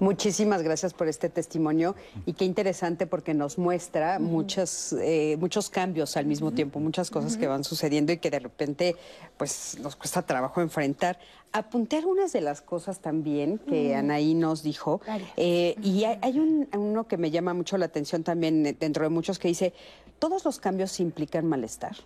Muchísimas 0.00 0.62
gracias 0.62 0.94
por 0.94 1.08
este 1.08 1.28
testimonio 1.28 1.96
y 2.24 2.34
qué 2.34 2.44
interesante 2.44 3.06
porque 3.06 3.34
nos 3.34 3.58
muestra 3.58 4.18
muchos, 4.18 4.92
eh, 4.92 5.36
muchos 5.40 5.70
cambios 5.70 6.16
al 6.16 6.26
mismo 6.26 6.52
tiempo, 6.52 6.78
muchas 6.78 7.10
cosas 7.10 7.36
que 7.36 7.48
van 7.48 7.64
sucediendo 7.64 8.12
y 8.12 8.18
que 8.18 8.30
de 8.30 8.38
repente 8.38 8.96
pues 9.36 9.76
nos 9.82 9.96
cuesta 9.96 10.22
trabajo 10.22 10.60
enfrentar. 10.60 11.18
Apunté 11.52 11.96
algunas 11.96 12.32
de 12.32 12.42
las 12.42 12.60
cosas 12.60 13.00
también 13.00 13.58
que 13.58 13.96
Anaí 13.96 14.34
nos 14.34 14.62
dijo 14.62 15.00
eh, 15.36 15.74
y 15.82 16.04
hay, 16.04 16.38
uno 16.74 17.08
que 17.08 17.16
me 17.16 17.30
llama 17.30 17.54
mucho 17.54 17.76
la 17.76 17.86
atención 17.86 18.22
también 18.22 18.76
dentro 18.78 19.02
de 19.02 19.08
muchos 19.08 19.38
que 19.38 19.48
dice, 19.48 19.72
todos 20.18 20.44
los 20.44 20.60
cambios 20.60 21.00
implican 21.00 21.46
malestar. 21.46 21.96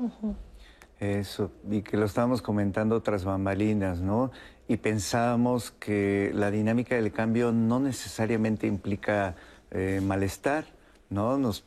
Eso, 1.01 1.51
y 1.69 1.83
que 1.83 1.97
lo 1.97 2.07
estábamos 2.07 2.41
comentando 2.43 3.03
tras 3.03 3.25
bambalinas, 3.25 4.01
¿no? 4.01 4.31
Y 4.69 4.77
pensábamos 4.77 5.71
que 5.73 6.31
la 6.35 6.51
dinámica 6.51 6.95
del 6.95 7.13
cambio 7.13 7.53
no 7.53 7.81
necesariamente 7.81 8.67
implica 8.67 9.35
eh, 9.71 10.01
malestar, 10.03 10.67
¿no? 11.11 11.37
Nos 11.39 11.65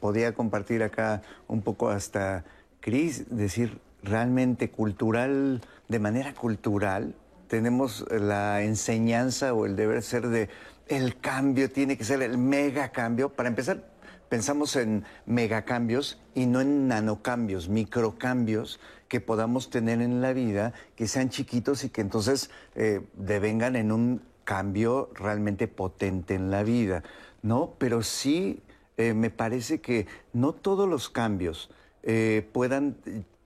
podía 0.00 0.32
compartir 0.34 0.82
acá 0.82 1.22
un 1.46 1.62
poco 1.62 1.90
hasta 1.90 2.44
Cris, 2.80 3.26
decir 3.36 3.78
realmente 4.02 4.70
cultural, 4.70 5.60
de 5.88 5.98
manera 5.98 6.34
cultural, 6.34 7.14
tenemos 7.48 8.04
la 8.10 8.62
enseñanza 8.62 9.54
o 9.54 9.66
el 9.66 9.74
deber 9.74 10.02
ser 10.02 10.28
de 10.28 10.48
el 10.86 11.18
cambio 11.18 11.70
tiene 11.70 11.96
que 11.96 12.04
ser 12.04 12.22
el 12.22 12.38
mega 12.38 12.90
cambio. 12.90 13.30
Para 13.30 13.48
empezar, 13.48 13.84
pensamos 14.28 14.76
en 14.76 15.04
megacambios 15.26 16.20
y 16.34 16.46
no 16.46 16.60
en 16.60 16.88
nanocambios, 16.88 17.68
microcambios 17.68 18.80
que 19.08 19.20
podamos 19.20 19.70
tener 19.70 20.00
en 20.00 20.20
la 20.20 20.32
vida, 20.32 20.72
que 20.94 21.08
sean 21.08 21.30
chiquitos 21.30 21.84
y 21.84 21.90
que 21.90 22.02
entonces 22.02 22.50
eh, 22.74 23.00
devengan 23.14 23.74
en 23.76 23.90
un 23.90 24.22
cambio 24.44 25.10
realmente 25.14 25.68
potente 25.68 26.34
en 26.34 26.50
la 26.50 26.62
vida, 26.62 27.02
¿no? 27.42 27.74
Pero 27.78 28.02
sí 28.02 28.62
eh, 28.96 29.14
me 29.14 29.30
parece 29.30 29.80
que 29.80 30.06
no 30.32 30.52
todos 30.52 30.88
los 30.88 31.08
cambios 31.08 31.70
eh, 32.02 32.48
puedan 32.52 32.96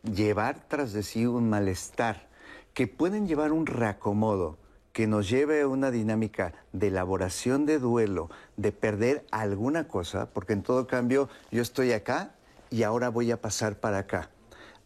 llevar 0.03 0.67
tras 0.69 0.93
de 0.93 1.03
sí 1.03 1.27
un 1.27 1.49
malestar, 1.49 2.29
que 2.75 2.87
pueden 2.87 3.27
llevar 3.27 3.53
un 3.53 3.67
reacomodo, 3.67 4.59
que 4.93 5.07
nos 5.07 5.29
lleve 5.29 5.63
a 5.63 5.69
una 5.69 5.91
dinámica 5.91 6.53
de 6.73 6.89
elaboración 6.89 7.67
de 7.67 7.79
duelo, 7.79 8.31
de 8.57 8.73
perder 8.73 9.25
alguna 9.31 9.89
cosa, 9.89 10.31
porque 10.33 10.53
en 10.53 10.63
todo 10.63 10.87
cambio 10.87 11.29
yo 11.51 11.63
estoy 11.63 11.93
acá 11.93 12.35
y 12.71 12.83
ahora 12.83 13.09
voy 13.09 13.31
a 13.31 13.41
pasar 13.41 13.81
para 13.81 13.99
acá. 13.99 14.31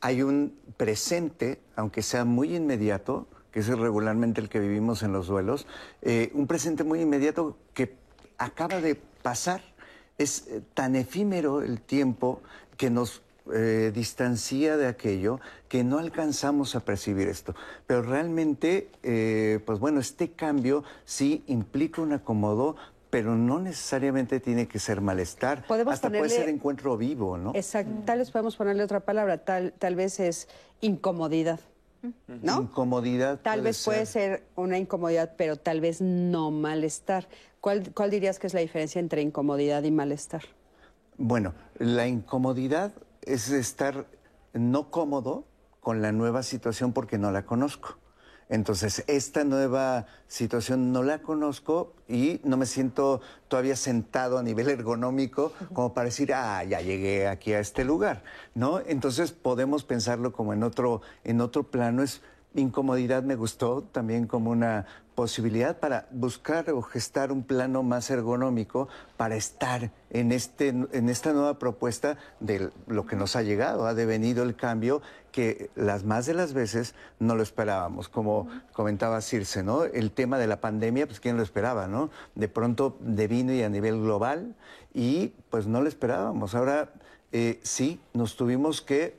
Hay 0.00 0.22
un 0.22 0.54
presente, 0.76 1.60
aunque 1.74 2.02
sea 2.02 2.24
muy 2.24 2.54
inmediato, 2.54 3.26
que 3.50 3.60
es 3.60 3.68
regularmente 3.68 4.40
el 4.40 4.48
que 4.48 4.60
vivimos 4.60 5.02
en 5.02 5.12
los 5.12 5.26
duelos, 5.26 5.66
eh, 6.02 6.30
un 6.34 6.46
presente 6.46 6.84
muy 6.84 7.00
inmediato 7.00 7.56
que 7.72 7.94
acaba 8.38 8.80
de 8.80 8.94
pasar. 9.22 9.62
Es 10.18 10.46
eh, 10.48 10.62
tan 10.74 10.96
efímero 10.96 11.62
el 11.62 11.80
tiempo 11.80 12.42
que 12.76 12.90
nos 12.90 13.22
eh, 13.54 13.92
distancia 13.94 14.76
de 14.76 14.88
aquello 14.88 15.38
que 15.68 15.84
no 15.84 15.98
alcanzamos 15.98 16.74
a 16.74 16.80
percibir 16.80 17.28
esto. 17.28 17.54
Pero 17.86 18.02
realmente, 18.02 18.90
eh, 19.04 19.60
pues 19.64 19.78
bueno, 19.78 20.00
este 20.00 20.32
cambio 20.32 20.82
sí 21.04 21.44
implica 21.46 22.02
un 22.02 22.12
acomodo, 22.12 22.74
pero 23.10 23.36
no 23.36 23.60
necesariamente 23.60 24.40
tiene 24.40 24.66
que 24.66 24.78
ser 24.78 25.00
malestar. 25.00 25.64
Hasta 25.86 26.08
puede 26.08 26.28
ser 26.28 26.48
encuentro 26.48 26.96
vivo, 26.96 27.38
¿no? 27.38 27.52
Exacto. 27.54 27.92
Tal 28.04 28.18
vez 28.18 28.30
podemos 28.30 28.56
ponerle 28.56 28.82
otra 28.82 29.00
palabra, 29.00 29.38
tal, 29.38 29.72
tal 29.78 29.94
vez 29.94 30.20
es 30.20 30.48
incomodidad. 30.80 31.60
¿No? 32.28 32.62
Incomodidad. 32.62 33.40
Tal 33.40 33.62
vez 33.62 33.84
puede 33.84 34.06
ser 34.06 34.44
una 34.54 34.78
incomodidad, 34.78 35.32
pero 35.36 35.56
tal 35.56 35.80
vez 35.80 36.00
no 36.00 36.50
malestar. 36.50 37.26
¿Cuál, 37.60 37.92
¿Cuál 37.92 38.10
dirías 38.10 38.38
que 38.38 38.46
es 38.46 38.54
la 38.54 38.60
diferencia 38.60 39.00
entre 39.00 39.22
incomodidad 39.22 39.82
y 39.82 39.90
malestar? 39.90 40.42
Bueno, 41.16 41.54
la 41.78 42.06
incomodidad 42.06 42.92
es 43.22 43.50
estar 43.50 44.06
no 44.52 44.90
cómodo 44.90 45.44
con 45.80 46.02
la 46.02 46.12
nueva 46.12 46.42
situación 46.42 46.92
porque 46.92 47.18
no 47.18 47.32
la 47.32 47.44
conozco. 47.44 47.96
Entonces, 48.48 49.02
esta 49.08 49.42
nueva 49.42 50.06
situación 50.28 50.92
no 50.92 51.02
la 51.02 51.18
conozco 51.18 51.94
y 52.08 52.40
no 52.44 52.56
me 52.56 52.66
siento 52.66 53.20
todavía 53.48 53.74
sentado 53.74 54.38
a 54.38 54.42
nivel 54.42 54.68
ergonómico 54.68 55.52
como 55.72 55.92
para 55.94 56.06
decir, 56.06 56.32
ah, 56.32 56.62
ya 56.62 56.80
llegué 56.80 57.26
aquí 57.26 57.52
a 57.54 57.58
este 57.58 57.84
lugar, 57.84 58.22
¿no? 58.54 58.80
Entonces, 58.86 59.32
podemos 59.32 59.82
pensarlo 59.82 60.32
como 60.32 60.52
en 60.52 60.62
otro, 60.62 61.02
en 61.24 61.40
otro 61.40 61.64
plano. 61.64 62.04
Es 62.04 62.22
incomodidad 62.60 63.22
me 63.22 63.34
gustó 63.34 63.82
también 63.82 64.26
como 64.26 64.50
una 64.50 64.86
posibilidad 65.14 65.78
para 65.78 66.06
buscar 66.10 66.70
o 66.70 66.82
gestar 66.82 67.32
un 67.32 67.42
plano 67.42 67.82
más 67.82 68.10
ergonómico 68.10 68.88
para 69.16 69.34
estar 69.34 69.90
en, 70.10 70.30
este, 70.30 70.68
en 70.68 71.08
esta 71.08 71.32
nueva 71.32 71.58
propuesta 71.58 72.18
de 72.38 72.70
lo 72.86 73.06
que 73.06 73.16
nos 73.16 73.34
ha 73.34 73.42
llegado, 73.42 73.86
ha 73.86 73.94
devenido 73.94 74.42
el 74.42 74.56
cambio 74.56 75.00
que 75.32 75.70
las 75.74 76.04
más 76.04 76.26
de 76.26 76.34
las 76.34 76.52
veces 76.52 76.94
no 77.18 77.34
lo 77.34 77.42
esperábamos, 77.42 78.08
como 78.08 78.48
comentaba 78.72 79.20
Circe, 79.22 79.62
¿no? 79.62 79.84
El 79.84 80.10
tema 80.10 80.38
de 80.38 80.46
la 80.46 80.60
pandemia, 80.60 81.06
pues 81.06 81.20
quién 81.20 81.36
lo 81.36 81.42
esperaba, 81.42 81.86
¿no? 81.86 82.10
De 82.34 82.48
pronto 82.48 82.96
devino 83.00 83.52
y 83.52 83.62
a 83.62 83.70
nivel 83.70 84.00
global 84.00 84.54
y 84.92 85.28
pues 85.50 85.66
no 85.66 85.80
lo 85.80 85.88
esperábamos. 85.88 86.54
Ahora 86.54 86.90
eh, 87.32 87.58
sí, 87.62 88.00
nos 88.12 88.36
tuvimos 88.36 88.80
que 88.82 89.16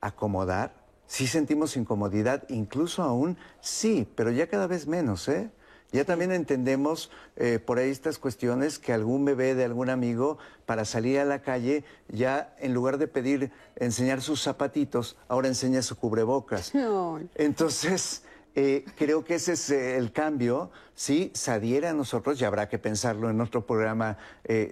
acomodar, 0.00 0.74
Sí 1.12 1.26
sentimos 1.26 1.76
incomodidad, 1.76 2.44
incluso 2.48 3.02
aún 3.02 3.36
sí, 3.60 4.08
pero 4.14 4.30
ya 4.30 4.46
cada 4.46 4.66
vez 4.66 4.86
menos, 4.86 5.28
¿eh? 5.28 5.50
Ya 5.92 6.06
también 6.06 6.32
entendemos 6.32 7.10
eh, 7.36 7.58
por 7.58 7.76
ahí 7.76 7.90
estas 7.90 8.16
cuestiones 8.16 8.78
que 8.78 8.94
algún 8.94 9.26
bebé 9.26 9.54
de 9.54 9.66
algún 9.66 9.90
amigo 9.90 10.38
para 10.64 10.86
salir 10.86 11.18
a 11.18 11.26
la 11.26 11.42
calle 11.42 11.84
ya 12.08 12.56
en 12.60 12.72
lugar 12.72 12.96
de 12.96 13.08
pedir 13.08 13.52
enseñar 13.76 14.22
sus 14.22 14.40
zapatitos, 14.40 15.18
ahora 15.28 15.48
enseña 15.48 15.82
su 15.82 15.96
cubrebocas. 15.96 16.72
Entonces, 17.34 18.22
eh, 18.54 18.86
creo 18.96 19.22
que 19.22 19.34
ese 19.34 19.52
es 19.52 19.68
eh, 19.68 19.98
el 19.98 20.12
cambio. 20.12 20.70
Sí, 20.94 21.30
se 21.34 21.50
adhiere 21.50 21.88
a 21.88 21.92
nosotros 21.92 22.40
y 22.40 22.46
habrá 22.46 22.70
que 22.70 22.78
pensarlo 22.78 23.28
en 23.28 23.38
otro 23.42 23.66
programa 23.66 24.16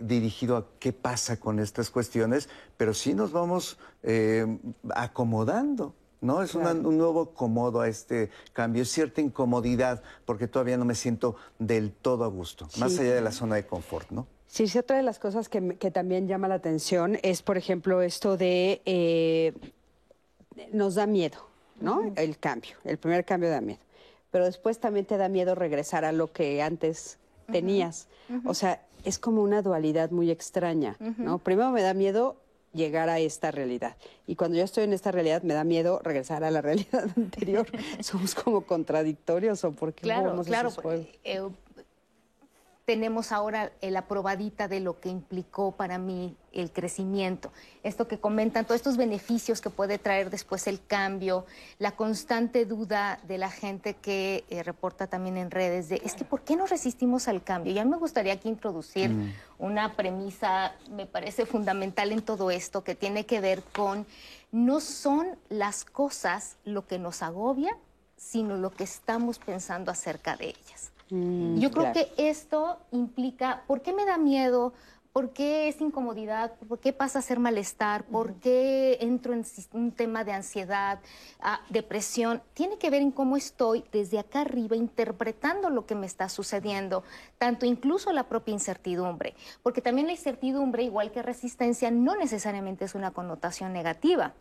dirigido 0.01 0.57
a 0.57 0.67
qué 0.79 0.95
pasa 0.95 1.39
con 1.39 1.59
estas 1.59 1.91
cuestiones, 1.91 2.49
pero 2.79 2.95
sí 2.95 3.13
nos 3.13 3.31
vamos 3.31 3.79
acomodando. 4.95 5.95
¿No? 6.21 6.43
Es 6.43 6.55
un 6.55 6.99
nuevo 6.99 7.31
comodo 7.31 7.81
a 7.81 7.89
este 7.89 8.31
cambio, 8.53 8.83
es 8.83 8.91
cierta 8.91 9.21
incomodidad 9.21 10.03
porque 10.25 10.47
todavía 10.47 10.77
no 10.77 10.85
me 10.85 10.95
siento 10.95 11.37
del 11.59 11.93
todo 11.93 12.25
a 12.25 12.29
gusto, 12.29 12.69
más 12.79 12.99
allá 12.99 13.15
de 13.15 13.21
la 13.21 13.33
zona 13.33 13.57
de 13.57 13.67
confort, 13.67 14.11
¿no? 14.11 14.27
Sí, 14.47 14.67
sí, 14.67 14.79
otra 14.79 14.97
de 14.97 15.05
las 15.05 15.19
cosas 15.19 15.49
que, 15.49 15.61
también 15.93 16.27
llama 16.27 16.49
la 16.49 16.57
atención 16.57 17.19
es, 17.23 17.41
por 17.41 17.57
ejemplo, 17.57 18.03
esto 18.03 18.37
de 18.37 18.83
eh, 18.85 19.53
nos 20.73 20.97
da 20.97 21.07
miedo, 21.07 21.39
¿no? 21.81 22.13
El 22.17 22.37
cambio, 22.39 22.77
el 22.85 22.99
primer 22.99 23.25
cambio 23.25 23.49
da 23.49 23.61
miedo, 23.61 23.81
pero 24.31 24.45
después 24.45 24.81
también 24.81 25.07
te 25.07 25.17
da 25.17 25.29
miedo 25.29 25.55
regresar 25.55 26.05
a 26.05 26.13
lo 26.13 26.33
que 26.33 26.63
antes 26.63 27.19
tenías. 27.51 28.09
O 28.45 28.55
sea, 28.55 28.83
es 29.05 29.19
como 29.19 29.43
una 29.43 29.63
dualidad 29.63 30.11
muy 30.11 30.31
extraña, 30.31 30.97
¿no? 31.17 31.39
Primero 31.39 31.71
me 31.71 31.83
da 31.83 31.95
miedo 31.95 32.37
llegar 32.73 33.09
a 33.09 33.19
esta 33.19 33.51
realidad. 33.51 33.97
Y 34.27 34.37
cuando 34.37 34.57
yo 34.57 34.65
estoy 34.65 34.85
en 34.85 34.93
esta 34.93 35.11
realidad 35.11 35.43
me 35.43 35.55
da 35.55 35.65
miedo 35.65 36.01
regresar 36.03 36.45
a 36.45 36.51
la 36.51 36.61
realidad 36.63 37.09
anterior. 37.17 37.67
Somos 38.01 38.35
como 38.35 38.63
contradictorios 38.63 39.65
o 39.65 39.73
porque 39.73 40.03
claro, 40.03 40.41
claro, 40.43 40.71
eh, 41.25 41.49
tenemos 42.85 43.33
ahora 43.33 43.73
la 43.81 44.07
probadita 44.07 44.69
de 44.69 44.81
lo 44.81 45.01
que 45.01 45.09
implicó 45.09 45.73
para 45.73 45.99
mí 45.99 46.37
el 46.53 46.71
crecimiento. 46.71 47.53
Esto 47.83 48.09
que 48.09 48.19
comentan, 48.19 48.65
todos 48.65 48.77
estos 48.77 48.97
beneficios 48.97 49.61
que 49.61 49.71
puede 49.71 49.99
traer 49.99 50.31
después 50.31 50.67
el 50.67 50.85
cambio, 50.85 51.47
la 51.79 51.93
constante 51.93 52.65
duda 52.65 53.21
de 53.27 53.39
la 53.39 53.51
gente 53.51 53.95
que 53.95 54.45
eh, 54.51 54.63
reporta 54.63 55.07
también 55.07 55.37
en 55.37 55.51
redes 55.51 55.89
de, 55.89 56.01
es 56.05 56.15
que 56.15 56.25
¿por 56.25 56.43
qué 56.43 56.57
no 56.57 56.67
resistimos 56.67 57.29
al 57.29 57.43
cambio? 57.43 57.73
Ya 57.73 57.85
me 57.85 57.97
gustaría 57.97 58.35
aquí 58.35 58.49
introducir 58.49 59.11
mm. 59.11 59.33
una 59.59 59.95
premisa, 59.95 60.75
me 60.91 61.07
parece 61.07 61.47
fundamental 61.47 62.13
en 62.13 62.23
todo 62.23 62.51
esto, 62.51 62.85
que 62.85 62.95
tiene 62.95 63.27
que 63.27 63.41
ver 63.41 63.63
con, 63.63 64.07
no 64.53 64.81
son 64.81 65.29
las 65.49 65.85
cosas 65.85 66.57
lo 66.65 66.87
que 66.87 66.99
nos 66.99 67.23
agobia, 67.23 67.77
sino 68.17 68.57
lo 68.57 68.71
que 68.71 68.85
estamos 68.85 69.39
pensando 69.39 69.91
acerca 69.91 70.37
de 70.37 70.49
ellas. 70.49 70.93
Mm, 71.11 71.59
Yo 71.59 71.71
creo 71.71 71.93
que 71.93 72.13
esto 72.17 72.79
implica, 72.93 73.63
¿por 73.67 73.83
qué 73.83 73.93
me 73.93 74.05
da 74.05 74.19
miedo? 74.19 74.73
¿Por 75.13 75.33
qué 75.33 75.67
es 75.67 75.81
incomodidad? 75.81 76.53
¿Por 76.69 76.79
qué 76.79 76.93
pasa 76.93 77.19
a 77.19 77.23
ser 77.23 77.41
malestar? 77.41 78.05
¿Por 78.05 78.35
qué 78.35 78.97
entro 79.01 79.33
en 79.33 79.45
un 79.73 79.91
tema 79.91 80.23
de 80.23 80.31
ansiedad, 80.31 81.01
ah, 81.41 81.61
depresión? 81.69 82.41
Tiene 82.55 82.79
que 82.79 82.91
ver 82.91 83.03
en 83.03 83.11
cómo 83.11 83.37
estoy 83.37 83.83
desde 83.91 84.21
acá 84.21 84.43
arriba 84.43 84.77
interpretando 84.77 85.69
lo 85.69 85.85
que 85.85 85.97
me 85.97 86.07
está 86.07 86.29
sucediendo, 86.29 87.03
tanto 87.39 87.67
incluso 87.67 88.13
la 88.13 88.29
propia 88.29 88.53
incertidumbre, 88.53 89.35
porque 89.65 89.81
también 89.81 90.07
la 90.07 90.13
incertidumbre, 90.13 90.85
igual 90.85 91.11
que 91.11 91.23
resistencia, 91.23 91.91
no 91.91 92.15
necesariamente 92.15 92.85
es 92.85 92.95
una 92.95 93.11
connotación 93.11 93.73
negativa. 93.73 94.33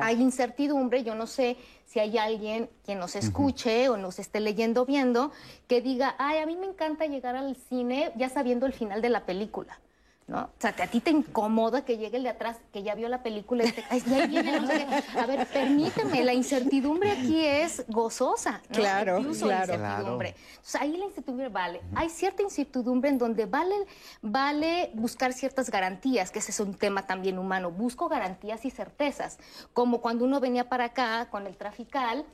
Hay 0.00 0.22
incertidumbre, 0.22 1.02
yo 1.02 1.16
no 1.16 1.26
sé 1.26 1.56
si 1.86 1.98
hay 1.98 2.18
alguien 2.18 2.70
que 2.86 2.94
nos 2.94 3.16
escuche 3.16 3.88
o 3.88 3.96
nos 3.96 4.20
esté 4.20 4.38
leyendo, 4.38 4.86
viendo, 4.86 5.32
que 5.66 5.80
diga, 5.80 6.14
ay, 6.18 6.38
a 6.38 6.46
mí 6.46 6.56
me 6.56 6.66
encanta 6.66 7.06
llegar 7.06 7.34
al 7.34 7.56
cine 7.56 8.12
ya 8.14 8.28
sabiendo 8.28 8.66
el 8.66 8.72
final 8.72 9.02
de 9.02 9.08
la 9.08 9.26
película. 9.26 9.80
¿No? 10.26 10.42
O 10.42 10.50
sea, 10.58 10.74
a 10.78 10.86
ti 10.86 11.00
te 11.00 11.10
incomoda 11.10 11.84
que 11.84 11.98
llegue 11.98 12.16
el 12.16 12.22
de 12.22 12.30
atrás, 12.30 12.56
que 12.72 12.82
ya 12.82 12.94
vio 12.94 13.08
la 13.08 13.22
película, 13.22 13.64
y 13.64 13.72
te, 13.72 13.84
Ay, 13.90 14.02
viene, 14.28 14.58
no 14.60 14.66
sé 14.66 14.86
A 15.18 15.26
ver, 15.26 15.46
permíteme, 15.46 16.24
la 16.24 16.32
incertidumbre 16.32 17.10
aquí 17.10 17.44
es 17.44 17.84
gozosa, 17.88 18.62
¿no? 18.70 18.76
Claro, 18.76 19.18
Incluso 19.18 19.46
claro. 19.46 19.76
La 19.76 19.88
incertidumbre. 19.88 20.34
Entonces, 20.48 20.74
ahí 20.80 20.96
la 20.96 21.04
incertidumbre 21.04 21.48
vale. 21.50 21.82
Hay 21.94 22.08
cierta 22.08 22.42
incertidumbre 22.42 23.10
en 23.10 23.18
donde 23.18 23.44
vale, 23.44 23.74
vale 24.22 24.90
buscar 24.94 25.32
ciertas 25.34 25.70
garantías, 25.70 26.30
que 26.30 26.38
ese 26.38 26.52
es 26.52 26.60
un 26.60 26.74
tema 26.74 27.06
también 27.06 27.38
humano. 27.38 27.70
Busco 27.70 28.08
garantías 28.08 28.64
y 28.64 28.70
certezas, 28.70 29.38
como 29.74 30.00
cuando 30.00 30.24
uno 30.24 30.40
venía 30.40 30.68
para 30.68 30.86
acá 30.86 31.28
con 31.30 31.46
el 31.46 31.56
trafical, 31.56 32.24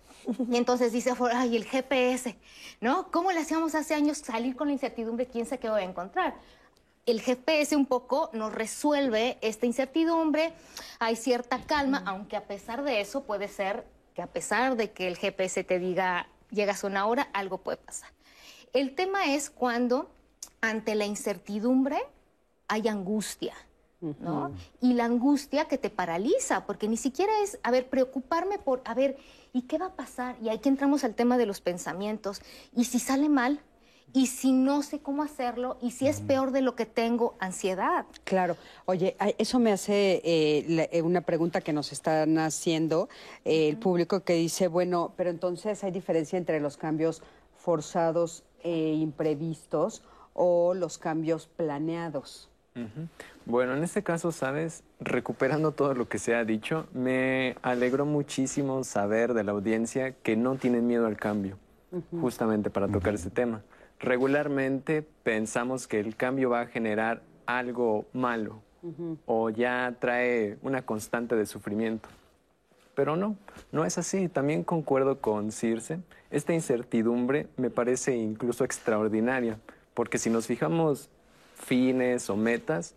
y 0.49 0.57
entonces 0.57 0.93
dice, 0.93 1.13
ay, 1.33 1.57
el 1.57 1.65
GPS, 1.65 2.37
¿no? 2.81 3.11
¿Cómo 3.11 3.33
le 3.33 3.41
hacíamos 3.41 3.75
hace 3.75 3.95
años 3.95 4.19
salir 4.19 4.55
con 4.55 4.69
la 4.69 4.75
incertidumbre? 4.75 5.27
¿Quién 5.27 5.47
qué 5.59 5.69
voy 5.69 5.81
a 5.81 5.85
encontrar? 5.85 6.35
El 7.07 7.21
GPS 7.21 7.77
un 7.77 7.87
poco 7.87 8.31
nos 8.33 8.53
resuelve 8.53 9.39
esta 9.41 9.67
incertidumbre, 9.67 10.53
hay 10.99 11.17
cierta 11.17 11.63
calma, 11.65 12.03
aunque 12.07 12.37
a 12.37 12.47
pesar 12.47 12.83
de 12.83 13.01
eso 13.01 13.25
puede 13.25 13.49
ser 13.49 13.85
que 14.15 14.23
a 14.23 14.27
pesar 14.27 14.77
de 14.77 14.91
que 14.93 15.09
el 15.09 15.17
GPS 15.17 15.65
te 15.65 15.79
diga 15.79 16.29
llegas 16.51 16.85
a 16.85 16.87
una 16.89 17.07
hora, 17.07 17.29
algo 17.33 17.59
puede 17.59 17.79
pasar. 17.79 18.11
El 18.73 18.95
tema 18.95 19.35
es 19.35 19.51
cuando 19.51 20.11
ante 20.61 20.95
la 20.95 21.07
incertidumbre 21.07 21.99
hay 22.69 22.89
angustia. 22.89 23.55
¿no? 24.01 24.53
Y 24.81 24.95
la 24.95 25.05
angustia 25.05 25.67
que 25.67 25.77
te 25.77 25.91
paraliza, 25.91 26.65
porque 26.65 26.89
ni 26.89 26.97
siquiera 26.97 27.33
es, 27.43 27.59
a 27.63 27.71
ver, 27.71 27.91
preocuparme 27.91 28.59
por, 28.59 28.81
a 28.87 28.95
ver, 28.95 29.19
¿y 29.53 29.63
qué 29.63 29.77
va 29.77 29.87
a 29.87 29.95
pasar? 29.95 30.37
Y 30.41 30.49
aquí 30.49 30.71
entramos 30.71 31.05
al 31.05 31.15
tema 31.15 31.37
de 31.37 31.45
los 31.45 31.61
pensamientos. 31.61 32.41
¿Y 32.75 32.85
si 32.85 32.99
sale 32.99 33.29
mal? 33.29 33.61
Y 34.13 34.27
si 34.27 34.53
no 34.53 34.83
sé 34.83 35.01
cómo 35.01 35.23
hacerlo 35.23 35.77
y 35.81 35.93
si 35.93 36.09
es 36.09 36.21
peor 36.21 36.51
de 36.51 36.63
lo 36.63 36.75
que 36.75 36.87
tengo, 36.87 37.35
ansiedad. 37.39 38.07
Claro. 38.25 38.57
Oye, 38.87 39.17
eso 39.39 39.59
me 39.59 39.73
hace 39.73 40.21
eh, 40.25 40.89
eh, 40.93 41.03
una 41.03 41.21
pregunta 41.21 41.61
que 41.61 41.73
nos 41.73 41.93
están 41.93 42.39
haciendo 42.39 43.09
eh, 43.45 43.69
el 43.69 43.77
público 43.77 44.21
que 44.21 44.35
dice, 44.35 44.69
bueno, 44.69 45.13
pero 45.17 45.31
entonces 45.31 45.85
hay 45.85 45.91
diferencia 45.91 46.39
entre 46.39 46.61
los 46.61 46.77
cambios 46.77 47.23
forzados 47.57 48.43
e 48.63 48.95
imprevistos 48.95 50.03
o 50.35 50.75
los 50.75 50.99
cambios 50.99 51.47
planeados. 51.47 52.49
Bueno, 53.45 53.77
en 53.77 53.83
este 53.83 54.03
caso, 54.03 54.33
sabes, 54.33 54.85
recuperando 55.01 55.73
todo 55.73 55.93
lo 55.93 56.09
que 56.09 56.19
se 56.19 56.35
ha 56.35 56.45
dicho, 56.45 56.87
me 56.95 57.57
alegró 57.61 58.07
muchísimo 58.07 58.85
saber 58.85 59.35
de 59.35 59.45
la 59.45 59.53
audiencia 59.53 60.13
que 60.13 60.37
no 60.37 60.57
tienen 60.57 60.87
miedo 60.87 61.07
al 61.07 61.17
cambio, 61.17 61.59
justamente 62.21 62.71
para 62.71 62.89
tocar 62.89 63.15
ese 63.15 63.29
tema 63.29 63.63
regularmente 64.01 65.03
pensamos 65.23 65.87
que 65.87 66.01
el 66.01 66.17
cambio 66.17 66.51
va 66.51 66.63
a 66.63 66.67
generar 66.67 67.23
algo 67.47 68.07
malo 68.13 68.63
o 69.27 69.51
ya 69.51 69.95
trae 70.01 70.57
una 70.63 70.83
constante 70.83 71.37
de 71.37 71.45
sufrimiento. 71.45 72.09
Pero 72.95 73.15
no, 73.15 73.37
no 73.73 73.85
es 73.85 73.99
así. 73.99 74.29
También 74.29 74.65
concuerdo 74.65 75.21
con 75.21 75.53
Circe. 75.53 76.01
Esta 76.31 76.55
incertidumbre 76.55 77.47
me 77.57 77.71
parece 77.71 78.17
incluso 78.17 78.65
extraordinaria, 78.65 79.59
porque 79.95 80.19
si 80.19 80.31
nos 80.31 80.47
fijamos 80.47 81.11
fines 81.55 82.31
o 82.31 82.37
metas, 82.37 82.95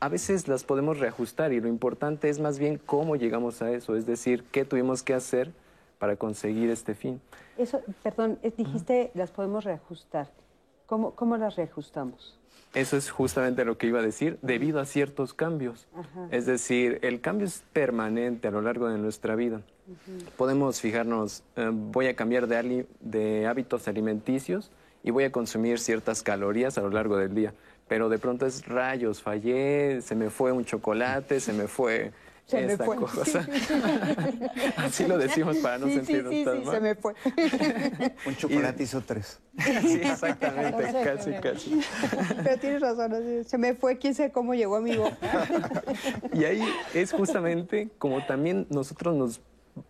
a 0.00 0.08
veces 0.08 0.48
las 0.48 0.64
podemos 0.64 0.98
reajustar 0.98 1.52
y 1.52 1.60
lo 1.60 1.68
importante 1.68 2.28
es 2.28 2.38
más 2.38 2.58
bien 2.58 2.78
cómo 2.84 3.16
llegamos 3.16 3.62
a 3.62 3.70
eso, 3.70 3.96
es 3.96 4.06
decir, 4.06 4.44
qué 4.52 4.64
tuvimos 4.64 5.02
que 5.02 5.14
hacer 5.14 5.52
para 5.98 6.16
conseguir 6.16 6.70
este 6.70 6.94
fin. 6.94 7.20
Eso, 7.58 7.80
perdón, 8.02 8.38
dijiste, 8.56 9.10
las 9.14 9.30
podemos 9.30 9.64
reajustar. 9.64 10.28
¿Cómo, 10.86 11.14
cómo 11.14 11.36
las 11.36 11.56
reajustamos? 11.56 12.38
Eso 12.74 12.96
es 12.96 13.10
justamente 13.10 13.64
lo 13.64 13.78
que 13.78 13.86
iba 13.86 14.00
a 14.00 14.02
decir, 14.02 14.38
debido 14.42 14.80
a 14.80 14.84
ciertos 14.84 15.32
cambios. 15.32 15.88
Es 16.30 16.44
decir, 16.44 16.98
el 17.02 17.20
cambio 17.20 17.46
es 17.46 17.64
permanente 17.72 18.48
a 18.48 18.50
lo 18.50 18.60
largo 18.60 18.88
de 18.88 18.98
nuestra 18.98 19.34
vida. 19.34 19.62
Podemos 20.36 20.80
fijarnos, 20.80 21.42
eh, 21.56 21.70
voy 21.72 22.08
a 22.08 22.16
cambiar 22.16 22.46
de, 22.48 22.86
de 23.00 23.46
hábitos 23.46 23.88
alimenticios 23.88 24.70
y 25.02 25.10
voy 25.10 25.24
a 25.24 25.32
consumir 25.32 25.78
ciertas 25.78 26.22
calorías 26.22 26.76
a 26.76 26.82
lo 26.82 26.90
largo 26.90 27.16
del 27.16 27.34
día. 27.34 27.54
Pero 27.88 28.08
de 28.08 28.18
pronto 28.18 28.44
es 28.44 28.66
rayos, 28.66 29.22
fallé, 29.22 30.02
se 30.02 30.14
me 30.14 30.28
fue 30.28 30.52
un 30.52 30.64
chocolate, 30.64 31.40
se 31.40 31.52
me 31.52 31.68
fue 31.68 32.12
Se 32.46 32.62
me 32.62 32.72
esta 32.72 32.84
fue. 32.84 32.96
cosa. 32.96 33.44
Así 34.76 35.04
lo 35.04 35.18
decimos 35.18 35.56
para 35.56 35.78
no 35.78 35.88
sentirnos 35.88 36.32
sí, 36.32 36.44
tan 36.44 36.60
sí, 36.60 36.64
mal. 36.64 36.74
se 36.76 36.80
me 36.80 36.94
fue. 36.94 37.14
Un 38.24 38.36
chocolate 38.36 38.82
hizo 38.84 39.00
tres. 39.00 39.40
Sí, 39.82 40.00
exactamente, 40.02 40.84
casi, 41.04 41.32
casi. 41.32 41.80
Pero 42.44 42.58
tienes 42.58 42.80
razón, 42.80 43.44
se 43.44 43.58
me 43.58 43.74
fue, 43.74 43.98
quién 43.98 44.14
sabe 44.14 44.30
cómo 44.30 44.54
llegó 44.54 44.76
a 44.76 44.80
mi 44.80 44.96
boca. 44.96 45.16
Y 46.32 46.44
ahí 46.44 46.62
es 46.94 47.12
justamente 47.12 47.88
como 47.98 48.24
también 48.24 48.68
nosotros 48.70 49.16
nos 49.16 49.40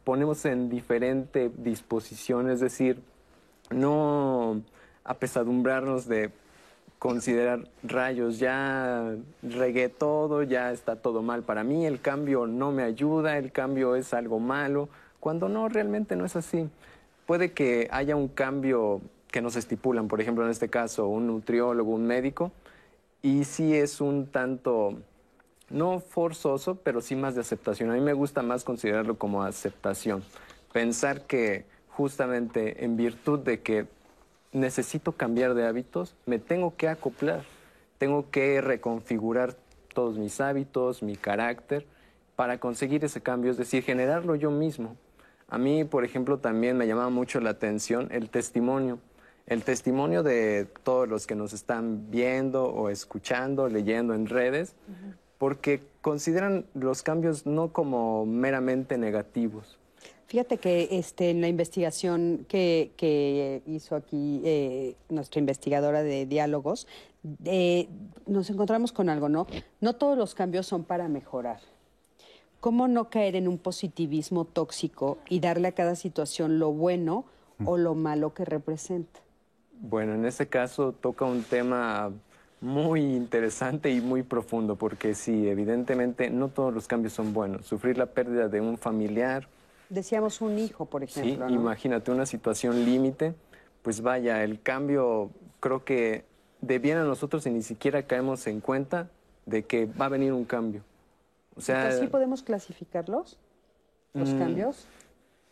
ponemos 0.05 0.45
en 0.47 0.71
diferente 0.71 1.51
disposición, 1.59 2.49
es 2.51 2.61
decir, 2.61 3.03
no 3.71 4.63
apesadumbrarnos 5.05 6.09
de 6.09 6.31
considerar 6.99 7.69
rayos, 7.83 8.39
ya 8.39 9.15
regué 9.43 9.89
todo, 9.89 10.43
ya 10.43 10.73
está 10.73 10.97
todo 10.97 11.23
mal 11.23 11.43
para 11.43 11.63
mí, 11.65 11.87
el 11.87 12.01
cambio 12.01 12.47
no 12.47 12.73
me 12.73 12.83
ayuda, 12.83 13.39
el 13.39 13.53
cambio 13.53 13.97
es 13.97 14.15
algo 14.15 14.39
malo, 14.41 14.89
cuando 15.21 15.49
no, 15.49 15.69
realmente 15.69 16.17
no 16.17 16.25
es 16.25 16.37
así. 16.37 16.69
Puede 17.27 17.53
que 17.53 17.89
haya 17.91 18.17
un 18.17 18.29
cambio 18.29 19.01
que 19.31 19.43
nos 19.43 19.57
estipulan, 19.57 20.09
por 20.09 20.21
ejemplo, 20.21 20.45
en 20.45 20.51
este 20.51 20.69
caso, 20.69 21.09
un 21.09 21.27
nutriólogo, 21.27 21.93
un 21.93 22.07
médico, 22.07 22.53
y 23.23 23.45
sí 23.45 23.75
es 23.75 24.01
un 24.01 24.27
tanto 24.27 24.95
no 25.69 26.01
forzoso, 26.01 26.77
pero 26.77 27.01
sí 27.01 27.17
más 27.17 27.35
de 27.35 27.41
aceptación. 27.41 27.91
A 27.91 27.95
mí 27.95 28.01
me 28.01 28.13
gusta 28.13 28.43
más 28.43 28.65
considerarlo 28.65 29.19
como 29.19 29.43
aceptación. 29.43 30.23
Pensar 30.73 31.23
que 31.23 31.65
justamente 31.89 32.85
en 32.85 32.97
virtud 32.97 33.41
de 33.41 33.61
que 33.61 33.87
necesito 34.57 35.13
cambiar 35.13 35.55
de 35.55 35.67
hábitos, 35.67 36.17
me 36.27 36.39
tengo 36.39 36.77
que 36.77 36.89
acoplar, 36.89 37.43
tengo 37.99 38.31
que 38.31 38.61
reconfigurar 38.61 39.55
todos 39.95 40.19
mis 40.19 40.41
hábitos, 40.41 41.03
mi 41.03 41.17
carácter, 41.17 41.87
para 42.35 42.59
conseguir 42.59 43.05
ese 43.05 43.21
cambio, 43.21 43.51
es 43.51 43.57
decir, 43.57 43.83
generarlo 43.83 44.35
yo 44.35 44.51
mismo. 44.51 44.97
A 45.49 45.59
mí, 45.59 45.85
por 45.85 46.05
ejemplo, 46.05 46.39
también 46.39 46.77
me 46.77 46.87
llamaba 46.87 47.11
mucho 47.11 47.41
la 47.41 47.51
atención 47.51 48.09
el 48.11 48.31
testimonio. 48.31 48.99
El 49.47 49.63
testimonio 49.63 50.23
de 50.25 50.67
todos 50.83 51.09
los 51.09 51.27
que 51.27 51.37
nos 51.37 51.53
están 51.53 52.11
viendo 52.11 52.65
o 52.65 52.91
escuchando, 52.91 53.69
leyendo 53.69 54.13
en 54.13 54.27
redes, 54.27 54.75
porque 55.39 55.83
consideran 56.01 56.67
los 56.75 57.03
cambios 57.03 57.47
no 57.47 57.73
como 57.73 58.27
meramente 58.27 58.99
negativos. 58.99 59.79
Fíjate 60.27 60.59
que 60.59 60.89
este, 60.91 61.31
en 61.31 61.41
la 61.41 61.49
investigación 61.49 62.47
que, 62.49 62.91
que 62.97 63.63
hizo 63.67 63.95
aquí 63.95 64.43
eh, 64.45 64.97
nuestra 65.09 65.39
investigadora 65.39 66.03
de 66.03 66.27
diálogos, 66.27 66.89
eh, 67.45 67.89
nos 68.27 68.51
encontramos 68.51 68.93
con 68.93 69.09
algo, 69.09 69.29
¿no? 69.29 69.47
No 69.81 69.95
todos 69.95 70.19
los 70.19 70.35
cambios 70.35 70.67
son 70.67 70.85
para 70.85 71.09
mejorar. 71.09 71.61
¿Cómo 72.61 72.89
no 72.89 73.11
caer 73.11 73.37
en 73.37 73.47
un 73.47 73.59
positivismo 73.59 74.45
tóxico 74.45 75.19
y 75.29 75.39
darle 75.41 75.69
a 75.69 75.73
cada 75.73 75.95
situación 75.95 76.59
lo 76.59 76.73
bueno 76.73 77.25
o 77.65 77.77
lo 77.77 77.95
malo 77.95 78.35
que 78.35 78.45
representa? 78.45 79.21
Bueno, 79.81 80.15
en 80.15 80.25
este 80.25 80.49
caso 80.49 80.93
toca 80.93 81.25
un 81.25 81.45
tema 81.45 82.11
muy 82.61 83.03
interesante 83.03 83.91
y 83.91 84.01
muy 84.01 84.23
profundo, 84.23 84.77
porque 84.77 85.15
sí, 85.15 85.49
evidentemente 85.49 86.31
no 86.31 86.49
todos 86.49 86.75
los 86.75 86.89
cambios 86.89 87.13
son 87.13 87.33
buenos. 87.33 87.67
Sufrir 87.67 87.99
la 87.99 88.07
pérdida 88.07 88.49
de 88.49 88.61
un 88.61 88.79
familiar, 88.79 89.47
Decíamos 89.89 90.41
un 90.41 90.59
hijo, 90.59 90.87
por 90.87 91.07
sí, 91.07 91.21
ejemplo, 91.21 91.49
¿no? 91.49 91.55
imagínate 91.55 92.11
una 92.11 92.27
situación 92.27 92.85
límite, 92.85 93.35
pues 93.83 94.01
vaya, 94.01 94.43
el 94.43 94.61
cambio 94.61 95.31
creo 95.61 95.85
que 95.85 96.25
de 96.61 96.79
bien 96.79 96.99
a 96.99 97.05
nosotros 97.05 97.47
y 97.47 97.51
ni 97.51 97.63
siquiera 97.63 98.03
caemos 98.03 98.47
en 98.47 98.61
cuenta 98.61 99.09
de 99.45 99.63
que 99.65 99.87
va 99.87 100.07
a 100.07 100.09
venir 100.09 100.33
un 100.33 100.45
cambio. 100.45 100.83
O 101.57 101.61
sea, 101.61 101.91
¿sí 101.93 102.07
podemos 102.09 102.43
clasificarlos, 102.43 103.39
los 104.15 104.35
Mm, 104.35 104.39
cambios? 104.39 104.87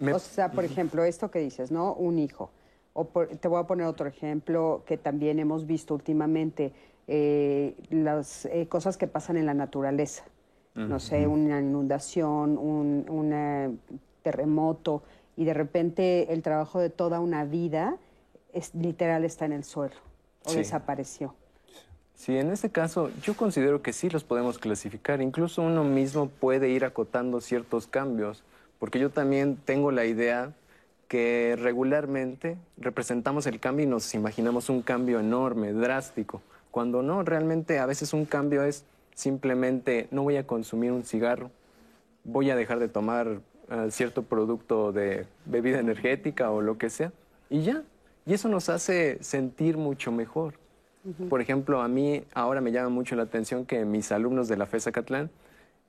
me- 0.01 0.13
O 0.13 0.19
sea, 0.19 0.51
por 0.51 0.65
ejemplo, 0.65 1.05
esto 1.05 1.31
que 1.31 1.39
dices, 1.39 1.71
¿no? 1.71 1.95
Un 1.95 2.19
hijo. 2.19 2.51
O 2.93 3.05
por- 3.05 3.29
te 3.29 3.49
voy 3.49 3.61
a 3.61 3.67
poner 3.67 3.87
otro 3.87 4.07
ejemplo 4.09 4.83
que 4.87 4.97
también 4.97 5.39
hemos 5.39 5.67
visto 5.67 5.95
últimamente, 5.95 6.73
eh, 7.07 7.75
las 7.91 8.47
eh, 8.47 8.67
cosas 8.69 8.97
que 8.97 9.07
pasan 9.07 9.37
en 9.37 9.47
la 9.47 9.55
naturaleza. 9.55 10.25
No 10.77 10.99
sé, 10.99 11.27
una 11.29 11.61
inundación, 11.61 12.59
un 12.59 13.07
una 13.09 13.71
terremoto, 14.25 15.05
y 15.37 15.45
de 15.45 15.55
repente 15.55 16.33
el 16.33 16.43
trabajo 16.43 16.81
de 16.81 16.91
toda 16.91 17.21
una 17.21 17.45
vida 17.45 17.97
es, 18.53 18.75
literal 18.75 19.25
está 19.25 19.45
en 19.45 19.53
el 19.53 19.63
suelo 19.63 19.95
o 20.45 20.51
Sí. 20.51 20.59
desapareció. 20.59 21.35
Sí, 22.15 22.37
en 22.37 22.51
este 22.51 22.71
caso 22.71 23.11
yo 23.23 23.37
considero 23.37 23.83
que 23.83 23.93
sí 23.93 24.09
los 24.09 24.25
podemos 24.25 24.59
clasificar. 24.59 25.21
Incluso 25.21 25.63
uno 25.63 25.85
mismo 25.85 26.29
puede 26.29 26.69
ir 26.71 26.85
acotando 26.85 27.41
ciertos 27.41 27.87
cambios, 27.87 28.43
porque 28.79 28.99
yo 28.99 29.11
también 29.11 29.57
tengo 29.65 29.91
la 29.91 30.05
idea 30.05 30.53
que 31.09 31.57
regularmente 31.59 32.57
representamos 32.79 33.47
el 33.47 33.61
cambio 33.61 33.85
y 33.85 33.89
nos 33.89 34.15
imaginamos 34.15 34.71
un 34.71 34.83
cambio 34.83 35.21
enorme, 35.21 35.73
drástico, 35.73 36.41
cuando 36.71 37.03
no, 37.03 37.23
realmente 37.23 37.79
a 37.79 37.87
veces 37.87 38.13
un 38.13 38.25
cambio 38.25 38.63
es 38.65 38.85
simplemente 39.15 40.09
no 40.11 40.23
voy 40.23 40.37
a 40.37 40.47
consumir 40.47 40.93
un 40.93 41.05
cigarro, 41.05 41.51
voy 42.25 42.51
a 42.51 42.57
dejar 42.57 42.79
de 42.79 42.89
tomar 42.89 43.41
cierto 43.91 44.23
producto 44.23 44.93
de 44.93 45.27
bebida 45.47 45.79
energética 45.79 46.51
o 46.51 46.61
lo 46.61 46.79
que 46.79 46.91
sea, 46.91 47.13
y 47.51 47.63
ya. 47.63 47.83
Y 48.27 48.33
eso 48.35 48.49
nos 48.49 48.69
hace 48.69 49.23
sentir 49.23 49.77
mucho 49.77 50.11
mejor. 50.13 50.55
Por 51.29 51.43
ejemplo, 51.43 51.83
a 51.83 51.89
mí 51.89 52.25
ahora 52.33 52.63
me 52.63 52.73
llama 52.73 52.89
mucho 52.89 53.15
la 53.15 53.25
atención 53.25 53.67
que 53.67 53.85
mis 53.85 54.11
alumnos 54.11 54.49
de 54.49 54.57
la 54.57 54.65
FESA 54.65 54.91
Catlán 54.91 55.31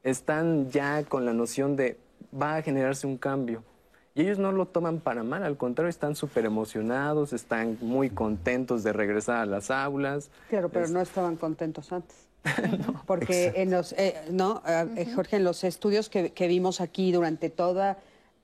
están 0.04 0.70
ya 0.72 1.04
con 1.04 1.26
la 1.26 1.34
noción 1.34 1.76
de 1.78 1.98
va 2.40 2.58
a 2.58 2.62
generarse 2.62 3.08
un 3.08 3.18
cambio. 3.18 3.64
Y 4.14 4.22
ellos 4.22 4.40
no 4.40 4.52
lo 4.52 4.66
toman 4.66 5.00
para 5.00 5.24
mal, 5.24 5.44
al 5.44 5.58
contrario, 5.58 5.90
están 5.90 6.16
súper 6.16 6.46
emocionados, 6.46 7.34
están 7.34 7.78
muy 7.82 8.10
contentos 8.10 8.84
de 8.84 8.94
regresar 8.94 9.38
a 9.38 9.46
las 9.46 9.72
aulas. 9.72 10.30
Claro, 10.50 10.70
pero 10.70 10.86
Es- 10.86 10.92
no 10.92 11.02
estaban 11.02 11.36
contentos 11.38 11.92
antes. 11.92 12.28
Porque 13.08 13.54
en 13.56 13.72
los, 13.72 13.94
eh, 13.94 14.16
no, 14.30 14.62
Ah, 14.66 14.86
eh, 14.96 15.08
Jorge, 15.14 15.38
en 15.38 15.44
los 15.44 15.64
estudios 15.64 16.10
que, 16.10 16.32
que 16.32 16.48
vimos 16.48 16.82
aquí 16.82 17.12
durante 17.12 17.50
toda, 17.50 17.98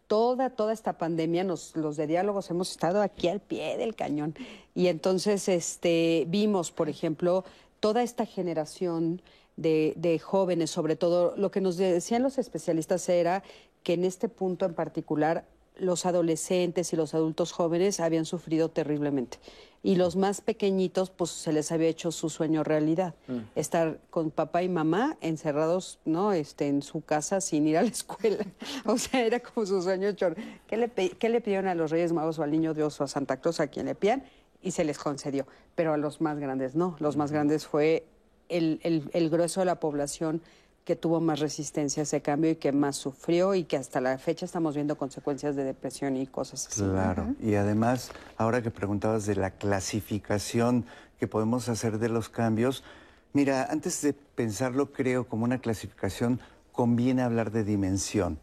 toda, 0.08 0.50
toda 0.50 0.74
esta 0.74 0.98
pandemia, 0.98 1.44
nos, 1.44 1.76
los 1.76 1.98
de 1.98 2.08
diálogos 2.08 2.50
hemos 2.50 2.72
estado 2.72 3.02
aquí 3.02 3.28
al 3.28 3.40
pie 3.40 3.78
del 3.78 3.96
cañón. 3.96 4.36
Y 4.76 4.88
entonces, 4.88 5.48
este, 5.48 6.26
vimos, 6.28 6.72
por 6.72 6.90
ejemplo, 6.90 7.46
toda 7.80 8.04
esta 8.04 8.26
generación 8.26 9.22
de, 9.56 9.94
de 9.98 10.20
jóvenes, 10.20 10.72
sobre 10.72 10.96
todo, 10.96 11.36
lo 11.38 11.52
que 11.52 11.62
nos 11.62 11.78
decían 11.78 12.24
los 12.24 12.38
especialistas 12.38 13.08
era 13.10 13.44
que 13.84 13.94
en 13.94 14.06
este 14.06 14.30
punto 14.30 14.66
en 14.66 14.74
particular 14.74 15.46
los 15.78 16.06
adolescentes 16.06 16.94
y 16.94 16.96
los 16.96 17.14
adultos 17.14 17.52
jóvenes 17.52 18.00
habían 18.00 18.26
sufrido 18.26 18.70
terriblemente. 18.70 19.40
Y 19.84 19.96
los 19.96 20.16
más 20.16 20.42
pequeñitos, 20.42 21.10
pues 21.10 21.32
se 21.32 21.52
les 21.52 21.72
había 21.72 21.88
hecho 21.88 22.12
su 22.12 22.30
sueño 22.30 22.64
realidad. 22.64 23.16
Estar 23.56 24.00
con 24.12 24.30
papá 24.30 24.62
y 24.62 24.70
mamá 24.70 25.18
encerrados, 25.22 25.98
¿no? 26.06 26.34
Este, 26.34 26.68
en 26.68 26.84
su 26.84 27.02
casa 27.02 27.42
sin 27.42 27.66
ir 27.68 27.78
a 27.78 27.82
la 27.82 27.88
escuela. 27.90 28.46
O 28.86 28.98
sea, 29.00 29.26
era 29.26 29.40
como 29.40 29.66
su 29.66 29.82
sueño 29.82 30.10
hecho. 30.10 30.36
¿Qué 30.68 30.78
le, 30.78 30.90
qué 30.92 31.30
le 31.30 31.42
pidieron 31.42 31.68
a 31.68 31.74
los 31.74 31.90
Reyes 31.90 32.14
Magos 32.14 32.38
o 32.38 32.44
al 32.44 32.52
Niño 32.52 32.76
Dios 32.76 33.02
o 33.02 33.06
a 33.06 33.08
Santa 33.08 33.38
Claus, 33.38 33.60
a 33.60 33.68
quien 33.68 33.88
le 33.88 33.96
pidan? 33.96 34.24
Y 34.62 34.72
se 34.72 34.84
les 34.84 35.00
concedió. 35.00 35.48
Pero 35.74 35.94
a 35.94 35.98
los 35.98 36.22
más 36.22 36.38
grandes 36.38 36.76
no. 36.76 36.96
Los 37.00 37.18
más 37.18 37.32
grandes 37.32 37.66
fue 37.66 38.06
el, 38.50 38.80
el- 38.84 39.10
el 39.14 39.30
grueso 39.32 39.62
de 39.62 39.66
la 39.66 39.80
población 39.80 40.44
que 40.84 40.96
tuvo 40.96 41.22
más 41.22 41.40
resistencia 41.40 42.02
a 42.02 42.04
ese 42.04 42.22
cambio 42.22 42.52
y 42.52 42.56
que 42.56 42.72
más 42.72 42.96
sufrió 42.96 43.54
y 43.54 43.66
que 43.66 43.78
hasta 43.78 44.02
la 44.02 44.18
fecha 44.18 44.46
estamos 44.46 44.76
viendo 44.76 44.98
consecuencias 44.98 45.56
de 45.56 45.64
depresión 45.64 46.18
y 46.18 46.26
cosas 46.26 46.68
así. 46.68 46.82
Claro. 46.82 47.36
Y 47.42 47.56
además, 47.56 48.12
ahora 48.38 48.62
que 48.62 48.72
preguntabas 48.72 49.26
de 49.26 49.36
la 49.36 49.52
clasificación 49.52 50.86
que 51.20 51.28
podemos 51.28 51.70
hacer 51.70 52.00
de 52.00 52.10
los 52.10 52.30
cambios, 52.30 52.84
mira, 53.34 53.68
antes 53.70 54.02
de 54.02 54.14
pensarlo, 54.14 54.92
creo, 54.92 55.28
como 55.28 55.44
una 55.44 55.60
clasificación, 55.60 56.40
conviene 56.72 57.22
hablar 57.22 57.52
de 57.52 57.64
dimensión. 57.64 58.40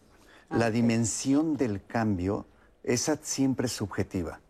La 0.51 0.71
dimensión 0.71 1.57
del 1.57 1.85
cambio, 1.85 2.47
esa 2.83 3.19
siempre 3.21 3.67
es 3.67 3.73
subjetiva. 3.73 4.41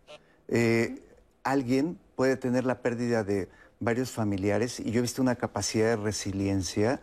Eh, 0.47 1.01
alguien 1.43 1.99
puede 2.15 2.37
tener 2.37 2.65
la 2.65 2.81
pérdida 2.81 3.23
de 3.23 3.49
varios 3.79 4.11
familiares 4.11 4.79
y 4.79 4.91
yo 4.91 4.99
he 4.99 5.01
visto 5.01 5.21
una 5.21 5.35
capacidad 5.35 5.87
de 5.87 5.95
resiliencia 5.97 7.01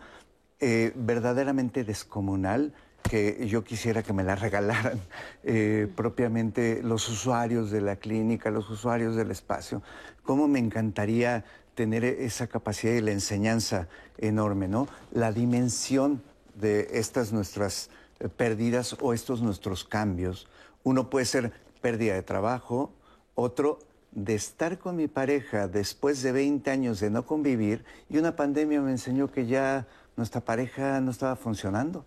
eh, 0.61 0.93
verdaderamente 0.95 1.85
descomunal 1.85 2.73
que 3.03 3.47
yo 3.47 3.63
quisiera 3.65 4.03
que 4.03 4.13
me 4.13 4.25
la 4.25 4.37
regalaran 4.37 5.01
eh, 5.45 5.89
propiamente 5.95 6.83
los 6.83 7.09
usuarios 7.09 7.71
de 7.71 7.81
la 7.81 7.97
clínica, 7.97 8.51
los 8.51 8.69
usuarios 8.71 9.17
del 9.17 9.31
espacio. 9.31 9.83
Cómo 10.23 10.49
me 10.49 10.59
encantaría 10.59 11.45
tener 11.75 12.05
esa 12.05 12.47
capacidad 12.47 12.95
de 12.95 13.03
la 13.03 13.13
enseñanza 13.13 13.89
enorme, 14.19 14.67
¿no? 14.67 14.89
La 15.13 15.31
dimensión 15.31 16.23
de 16.55 16.89
estas 16.93 17.33
nuestras 17.33 17.91
eh, 18.19 18.29
pérdidas 18.29 18.97
o 19.01 19.13
estos 19.13 19.43
nuestros 19.43 19.85
cambios. 19.85 20.49
Uno 20.83 21.11
puede 21.11 21.27
ser 21.27 21.53
pérdida 21.83 22.15
de 22.15 22.23
trabajo, 22.23 22.93
otro 23.35 23.79
de 24.13 24.35
estar 24.35 24.79
con 24.79 24.97
mi 24.97 25.09
pareja 25.09 25.69
después 25.69 26.23
de 26.23 26.33
20 26.33 26.71
años 26.71 27.01
de 27.01 27.11
no 27.11 27.27
convivir 27.27 27.85
y 28.09 28.17
una 28.17 28.35
pandemia 28.35 28.81
me 28.81 28.91
enseñó 28.91 29.31
que 29.31 29.47
ya 29.47 29.87
nuestra 30.17 30.41
pareja 30.41 31.01
no 31.01 31.11
estaba 31.11 31.37
funcionando. 31.37 32.05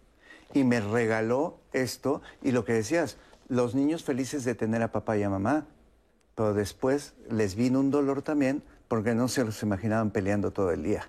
Y 0.53 0.64
me 0.64 0.82
regaló 0.82 1.60
esto 1.74 2.22
y 2.41 2.51
lo 2.51 2.66
que 2.66 2.74
decías, 2.74 3.18
los 3.47 3.76
niños 3.76 4.03
felices 4.03 4.43
de 4.43 4.55
tener 4.55 4.82
a 4.82 4.91
papá 4.91 5.18
y 5.18 5.24
a 5.24 5.30
mamá, 5.30 5.68
pero 6.36 6.53
después 6.53 7.14
les 7.30 7.55
vino 7.55 7.80
un 7.80 7.91
dolor 7.91 8.22
también 8.22 8.64
porque 8.88 9.14
no 9.14 9.28
se 9.28 9.43
los 9.43 9.62
imaginaban 9.62 10.10
peleando 10.10 10.51
todo 10.51 10.72
el 10.72 10.84
día. 10.84 11.07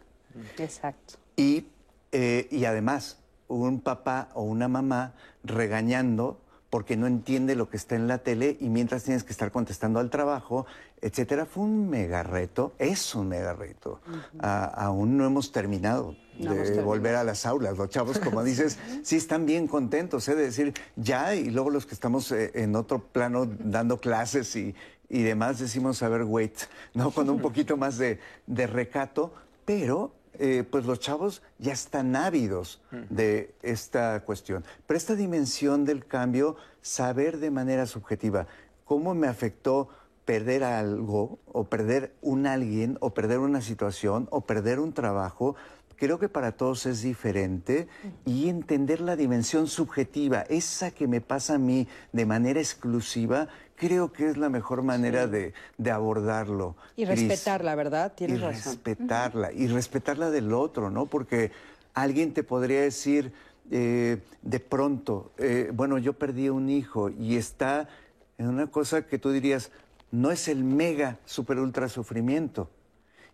Exacto. 0.59 1.15
Y, 1.37 1.67
eh, 2.13 2.49
y 2.51 2.65
además, 2.67 3.19
un 3.49 3.81
papá 3.81 4.29
o 4.35 4.43
una 4.43 4.69
mamá 4.69 5.15
regañando 5.43 6.41
porque 6.71 6.97
no 6.97 7.09
entiende 7.09 7.57
lo 7.57 7.69
que 7.69 7.77
está 7.77 7.97
en 7.97 8.07
la 8.07 8.19
tele 8.19 8.57
y 8.61 8.69
mientras 8.69 9.03
tienes 9.03 9.25
que 9.25 9.33
estar 9.33 9.51
contestando 9.51 9.99
al 9.99 10.09
trabajo, 10.09 10.67
etcétera. 11.03 11.45
Fue 11.45 11.65
un 11.65 11.91
mega 11.91 12.23
reto, 12.23 12.73
es 12.79 13.15
un 13.15 13.29
mega 13.29 13.53
reto. 13.53 14.01
aún 14.41 15.17
no 15.17 15.27
hemos 15.27 15.51
terminado 15.51 16.15
de 16.39 16.81
volver 16.81 17.17
a 17.17 17.25
las 17.25 17.45
aulas. 17.45 17.77
Los 17.77 17.91
chavos, 17.91 18.19
como 18.21 18.45
dices, 18.45 18.79
sí 19.03 19.17
están 19.17 19.47
bien 19.47 19.67
contentos, 19.67 20.29
¿eh? 20.29 20.37
de 20.37 20.43
decir 20.45 20.73
ya, 20.95 21.35
y 21.35 21.51
luego 21.51 21.71
los 21.71 21.87
que 21.87 21.95
estamos 21.95 22.31
eh, 22.33 22.53
en 22.55 22.77
otro 22.77 23.01
plano 23.01 23.47
dando 23.47 23.99
clases 23.99 24.55
y, 24.55 24.75
y 25.09 25.23
demás 25.23 25.59
decimos, 25.59 26.03
a 26.05 26.09
ver, 26.09 26.23
wait, 26.23 26.57
¿no? 26.95 27.11
Con 27.11 27.29
un 27.29 27.41
poquito 27.43 27.77
más 27.77 27.99
de, 27.99 28.21
de 28.47 28.67
recato, 28.69 29.35
pero 29.65 30.13
eh, 30.39 30.65
pues 30.69 30.87
los 30.87 31.01
chavos 31.01 31.43
ya 31.59 31.73
están 31.73 32.17
ávidos 32.17 32.81
de 33.11 33.55
esta 33.63 34.21
cuestión. 34.25 34.65
Pero 34.87 34.97
esta 34.97 35.15
dimensión 35.15 35.85
del 35.85 36.07
cambio, 36.07 36.57
saber 36.83 37.39
de 37.39 37.51
manera 37.51 37.87
subjetiva 37.87 38.47
cómo 38.85 39.15
me 39.15 39.29
afectó 39.29 39.89
perder 40.25 40.65
algo 40.65 41.39
o 41.47 41.65
perder 41.65 42.15
un 42.21 42.47
alguien 42.47 42.97
o 43.01 43.11
perder 43.15 43.39
una 43.39 43.61
situación 43.61 44.29
o 44.31 44.43
perder 44.43 44.79
un 44.79 44.93
trabajo, 44.93 45.57
creo 45.97 46.19
que 46.19 46.29
para 46.29 46.53
todos 46.53 46.87
es 46.87 47.03
diferente. 47.03 47.87
Y 48.25 48.49
entender 48.49 49.01
la 49.01 49.17
dimensión 49.17 49.67
subjetiva, 49.67 50.43
esa 50.49 50.91
que 50.91 51.07
me 51.07 51.21
pasa 51.21 51.55
a 51.55 51.59
mí 51.59 51.87
de 52.13 52.27
manera 52.27 52.59
exclusiva, 52.59 53.49
creo 53.81 54.13
que 54.13 54.29
es 54.29 54.37
la 54.37 54.51
mejor 54.51 54.83
manera 54.83 55.27
de, 55.27 55.55
abordarlo. 55.91 56.77
Y 56.97 57.07
respetarla, 57.07 57.75
¿verdad? 57.75 58.13
Tienes 58.15 58.39
y 58.39 58.43
respetarla, 58.43 59.53
y 59.53 59.69
respetarla 59.69 60.31
del 60.31 60.53
otro, 60.53 60.91
¿no? 60.91 61.07
Porque 61.07 61.51
alguien 61.95 62.35
te 62.35 62.43
podría 62.43 62.83
decir 62.83 63.33
eh, 63.71 64.19
de 64.43 64.61
pronto, 64.61 65.33
eh, 65.39 65.71
bueno, 65.73 65.97
yo 65.97 66.13
perdí 66.13 66.51
un 66.51 66.69
hijo 66.69 67.09
y 67.09 67.37
está 67.37 67.89
en 68.37 68.49
una 68.49 68.67
cosa 68.67 69.07
que 69.07 69.19
tú 69.19 69.31
dirías, 69.31 69.71
no 70.11 70.31
es 70.31 70.49
el 70.49 70.63
mega, 70.63 71.17
super 71.25 71.59
ultra 71.59 71.89
sufrimiento. 71.89 72.69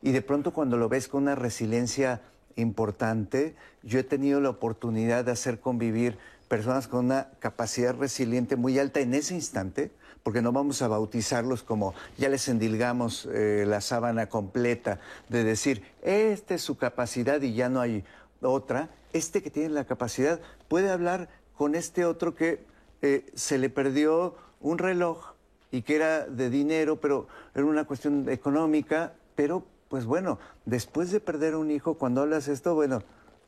Y 0.01 0.13
de 0.13 0.23
pronto 0.23 0.53
cuando 0.53 0.77
lo 0.77 0.89
ves 0.89 1.09
con 1.09 1.25
una 1.25 1.35
resiliencia 1.35 2.23
importante, 2.55 3.57
yo 3.83 3.99
he 3.99 4.05
tenido 4.05 4.41
la 4.41 4.51
oportunidad 4.51 5.25
de 5.25 5.33
hacer 5.33 5.59
convivir 5.59 6.19
personas 6.47 6.87
con 6.87 7.07
una 7.07 7.31
capacidad 7.41 7.97
resiliente 7.97 8.55
muy 8.55 8.79
alta 8.79 9.01
en 9.01 9.15
ese 9.15 9.35
instante, 9.35 9.91
porque 10.27 10.43
no 10.43 10.51
vamos 10.51 10.83
a 10.83 10.89
bautizarlos 10.89 11.63
como 11.63 11.95
ya 12.19 12.29
les 12.29 12.49
endilgamos 12.49 13.29
eh, 13.33 13.63
la 13.65 13.81
sábana 13.81 14.29
completa, 14.29 14.99
de 15.29 15.45
decir, 15.45 15.85
esta 16.03 16.57
es 16.57 16.63
su 16.63 16.77
capacidad 16.77 17.41
y 17.43 17.55
ya 17.55 17.69
no 17.69 17.81
hay 17.81 18.03
otra. 18.43 18.89
Este 19.13 19.41
que 19.41 19.53
tiene 19.53 19.69
la 19.69 19.85
capacidad 19.85 20.41
puede 20.67 20.91
hablar 20.91 21.29
con 21.57 21.77
este 21.77 22.05
otro 22.05 22.35
que 22.35 22.59
eh, 23.03 23.25
se 23.37 23.57
le 23.57 23.71
perdió 23.71 24.35
un 24.61 24.79
reloj 24.79 25.35
y 25.71 25.83
que 25.83 25.95
era 25.95 26.27
de 26.27 26.51
dinero, 26.51 27.01
pero 27.01 27.29
era 27.55 27.65
una 27.65 27.85
cuestión 27.85 28.29
económica, 28.29 29.13
pero 29.37 29.63
pues 29.89 30.07
bueno, 30.07 30.41
después 30.65 31.13
de 31.13 31.21
perder 31.21 31.55
un 31.55 31.71
hijo, 31.71 31.95
cuando 31.95 32.23
hablas 32.23 32.49
esto, 32.49 32.75
bueno, 32.75 33.05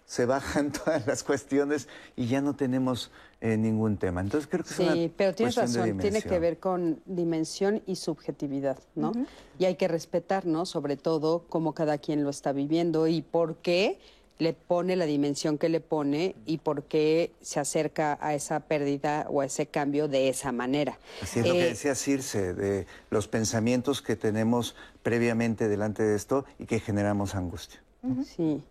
se 0.09 0.25
bajan 0.27 0.73
todas 0.85 1.07
las 1.07 1.23
cuestiones 1.23 1.87
y 2.17 2.27
ya 2.27 2.41
no 2.41 2.57
tenemos 2.57 3.13
eh, 3.41 3.57
ningún 3.57 3.99
tema. 3.99 4.21
Entonces 4.21 4.49
creo 4.51 4.65
que 4.65 4.75
sí, 4.75 5.05
es 5.05 5.11
pero 5.17 5.35
tienes 5.35 5.55
razón, 5.55 5.99
tiene 5.99 6.23
que 6.23 6.39
ver 6.41 6.59
con 6.59 7.01
dimensión 7.07 7.83
y 7.87 7.95
subjetividad, 7.95 8.79
¿no? 8.97 9.13
Y 9.59 9.67
hay 9.67 9.77
que 9.77 9.87
respetar, 9.87 10.47
¿no? 10.47 10.67
Sobre 10.67 10.97
todo 10.97 11.45
cómo 11.49 11.75
cada 11.75 11.99
quien 11.99 12.25
lo 12.25 12.31
está 12.31 12.53
viviendo 12.53 13.07
y 13.07 13.23
por 13.23 13.57
qué 13.57 13.99
le 14.39 14.53
pone 14.55 14.97
la 14.97 15.05
dimensión 15.05 15.59
que 15.59 15.69
le 15.69 15.81
pone 15.81 16.37
y 16.47 16.59
por 16.59 16.85
qué 16.85 17.33
se 17.41 17.61
acerca 17.61 18.19
a 18.21 18.35
esa 18.35 18.61
pérdida 18.61 19.27
o 19.29 19.41
a 19.41 19.47
ese 19.47 19.67
cambio 19.67 20.09
de 20.09 20.29
esa 20.29 20.53
manera. 20.53 20.99
Así 21.21 21.41
es 21.41 21.47
lo 21.47 21.53
que 21.53 21.67
eh, 21.67 21.69
decía 21.71 21.95
Circe, 21.95 22.55
de 22.55 22.87
los 23.11 23.29
pensamientos 23.29 24.01
que 24.01 24.17
tenemos 24.17 24.75
previamente 25.03 25.69
delante 25.69 26.05
de 26.05 26.17
esto 26.17 26.45
y 26.59 26.67
que 26.67 26.81
generamos 26.81 27.35
angustia. 27.35 27.83
Sí. 28.25 28.63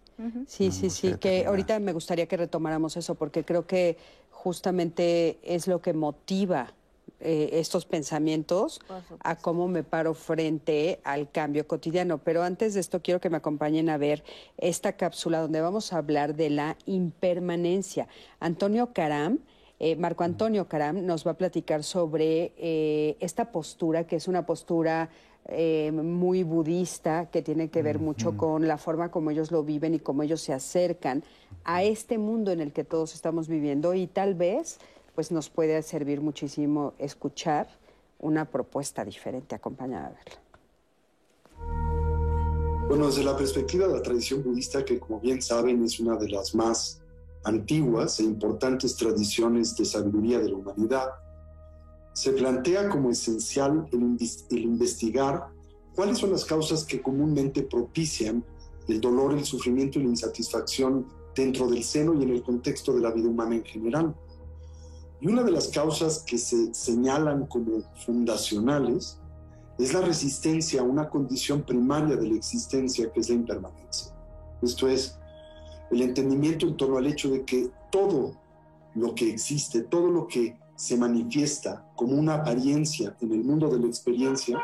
Sí, 0.47 0.71
sí, 0.71 0.89
sí, 0.89 1.15
que 1.19 1.45
ahorita 1.45 1.79
me 1.79 1.93
gustaría 1.93 2.25
que 2.25 2.37
retomáramos 2.37 2.97
eso 2.97 3.15
porque 3.15 3.43
creo 3.43 3.67
que 3.67 3.97
justamente 4.31 5.37
es 5.43 5.67
lo 5.67 5.81
que 5.81 5.93
motiva 5.93 6.73
eh, 7.19 7.49
estos 7.53 7.85
pensamientos 7.85 8.79
a 9.21 9.37
cómo 9.37 9.67
me 9.67 9.83
paro 9.83 10.13
frente 10.13 10.99
al 11.03 11.31
cambio 11.31 11.67
cotidiano. 11.67 12.19
Pero 12.19 12.43
antes 12.43 12.75
de 12.75 12.79
esto 12.79 13.01
quiero 13.01 13.19
que 13.19 13.29
me 13.29 13.37
acompañen 13.37 13.89
a 13.89 13.97
ver 13.97 14.23
esta 14.57 14.93
cápsula 14.93 15.41
donde 15.41 15.61
vamos 15.61 15.93
a 15.93 15.97
hablar 15.97 16.35
de 16.35 16.51
la 16.51 16.77
impermanencia. 16.85 18.07
Antonio 18.39 18.93
Caram. 18.93 19.39
Eh, 19.79 19.95
Marco 19.95 20.23
Antonio 20.23 20.67
Caram 20.67 21.05
nos 21.05 21.25
va 21.25 21.31
a 21.31 21.37
platicar 21.37 21.83
sobre 21.83 22.51
eh, 22.57 23.15
esta 23.19 23.51
postura, 23.51 24.07
que 24.07 24.15
es 24.15 24.27
una 24.27 24.43
postura 24.47 25.09
eh, 25.49 25.91
muy 25.91 26.43
budista 26.43 27.29
que 27.31 27.41
tiene 27.41 27.69
que 27.69 27.81
ver 27.81 27.99
mucho 27.99 28.35
con 28.35 28.67
la 28.67 28.77
forma 28.77 29.09
como 29.11 29.31
ellos 29.31 29.51
lo 29.51 29.63
viven 29.63 29.93
y 29.93 29.99
cómo 29.99 30.23
ellos 30.23 30.41
se 30.41 30.53
acercan 30.53 31.23
a 31.63 31.83
este 31.83 32.17
mundo 32.17 32.51
en 32.51 32.59
el 32.59 32.73
que 32.73 32.83
todos 32.83 33.15
estamos 33.15 33.47
viviendo 33.47 33.93
y 33.93 34.07
tal 34.07 34.35
vez 34.35 34.79
pues 35.15 35.31
nos 35.31 35.49
puede 35.49 35.81
servir 35.83 36.21
muchísimo 36.21 36.93
escuchar 36.99 37.67
una 38.19 38.45
propuesta 38.45 39.05
diferente 39.05 39.55
acompañada 39.55 40.09
de 40.09 40.15
verla. 40.15 40.41
Bueno, 42.87 43.07
desde 43.07 43.23
la 43.23 43.35
perspectiva 43.35 43.87
de 43.87 43.93
la 43.93 44.01
tradición 44.01 44.43
budista, 44.43 44.85
que 44.85 44.99
como 44.99 45.19
bien 45.19 45.41
saben 45.41 45.83
es 45.83 45.99
una 45.99 46.15
de 46.17 46.29
las 46.29 46.55
más 46.55 47.01
antiguas 47.43 48.19
e 48.19 48.23
importantes 48.23 48.95
tradiciones 48.95 49.75
de 49.75 49.85
sabiduría 49.85 50.39
de 50.39 50.49
la 50.49 50.55
humanidad, 50.55 51.09
se 52.17 52.31
plantea 52.31 52.89
como 52.89 53.11
esencial 53.11 53.87
el, 53.91 54.59
investigar 54.63 55.49
cuáles 55.93 56.17
son 56.17 56.31
las 56.31 56.45
causas 56.45 56.83
que 56.83 56.99
comúnmente 56.99 57.61
propician 57.61 58.43
el 58.87 58.99
dolor, 58.99 59.33
el 59.33 59.45
sufrimiento 59.45 59.99
y 59.99 60.03
la 60.03 60.09
insatisfacción 60.09 61.05
dentro 61.35 61.67
del 61.67 61.83
seno 61.83 62.15
y 62.15 62.23
en 62.23 62.31
el 62.31 62.41
contexto 62.41 62.91
de 62.93 63.01
la 63.01 63.11
vida 63.11 63.29
humana 63.29 63.57
en 63.57 63.63
general. 63.63 64.15
Y 65.21 65.27
una 65.27 65.43
de 65.43 65.51
las 65.51 65.67
causas 65.67 66.23
que 66.25 66.39
se 66.39 66.73
señalan 66.73 67.45
como 67.45 67.83
fundacionales 68.03 69.19
es 69.77 69.93
la 69.93 70.01
resistencia 70.01 70.81
a 70.81 70.85
una 70.85 71.11
condición 71.11 71.61
primaria 71.61 72.15
de 72.15 72.29
la 72.29 72.35
existencia 72.35 73.11
que 73.11 73.19
es 73.19 73.29
la 73.29 73.35
impermanencia. 73.35 74.11
Esto 74.63 74.87
es, 74.87 75.19
el 75.91 76.01
entendimiento 76.01 76.65
en 76.65 76.77
torno 76.77 76.97
al 76.97 77.05
hecho 77.05 77.29
de 77.29 77.45
que 77.45 77.69
todo 77.91 78.31
lo 78.95 79.13
que 79.13 79.29
existe, 79.29 79.81
todo 79.83 80.07
lo 80.07 80.25
que 80.25 80.57
se 80.77 80.95
manifiesta 80.95 81.83
como 81.95 82.15
una 82.15 82.35
apariencia 82.35 83.17
en 83.19 83.33
el 83.33 83.43
mundo 83.43 83.67
de 83.67 83.79
la 83.79 83.87
experiencia, 83.87 84.59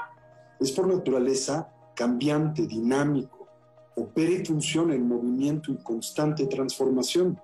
es 0.59 0.71
por 0.71 0.87
naturaleza 0.87 1.73
cambiante, 1.95 2.67
dinámico, 2.67 3.47
opera 3.95 4.31
y 4.31 4.45
funciona 4.45 4.93
en 4.93 5.07
movimiento 5.07 5.71
y 5.71 5.77
constante 5.77 6.45
transformación. 6.45 7.39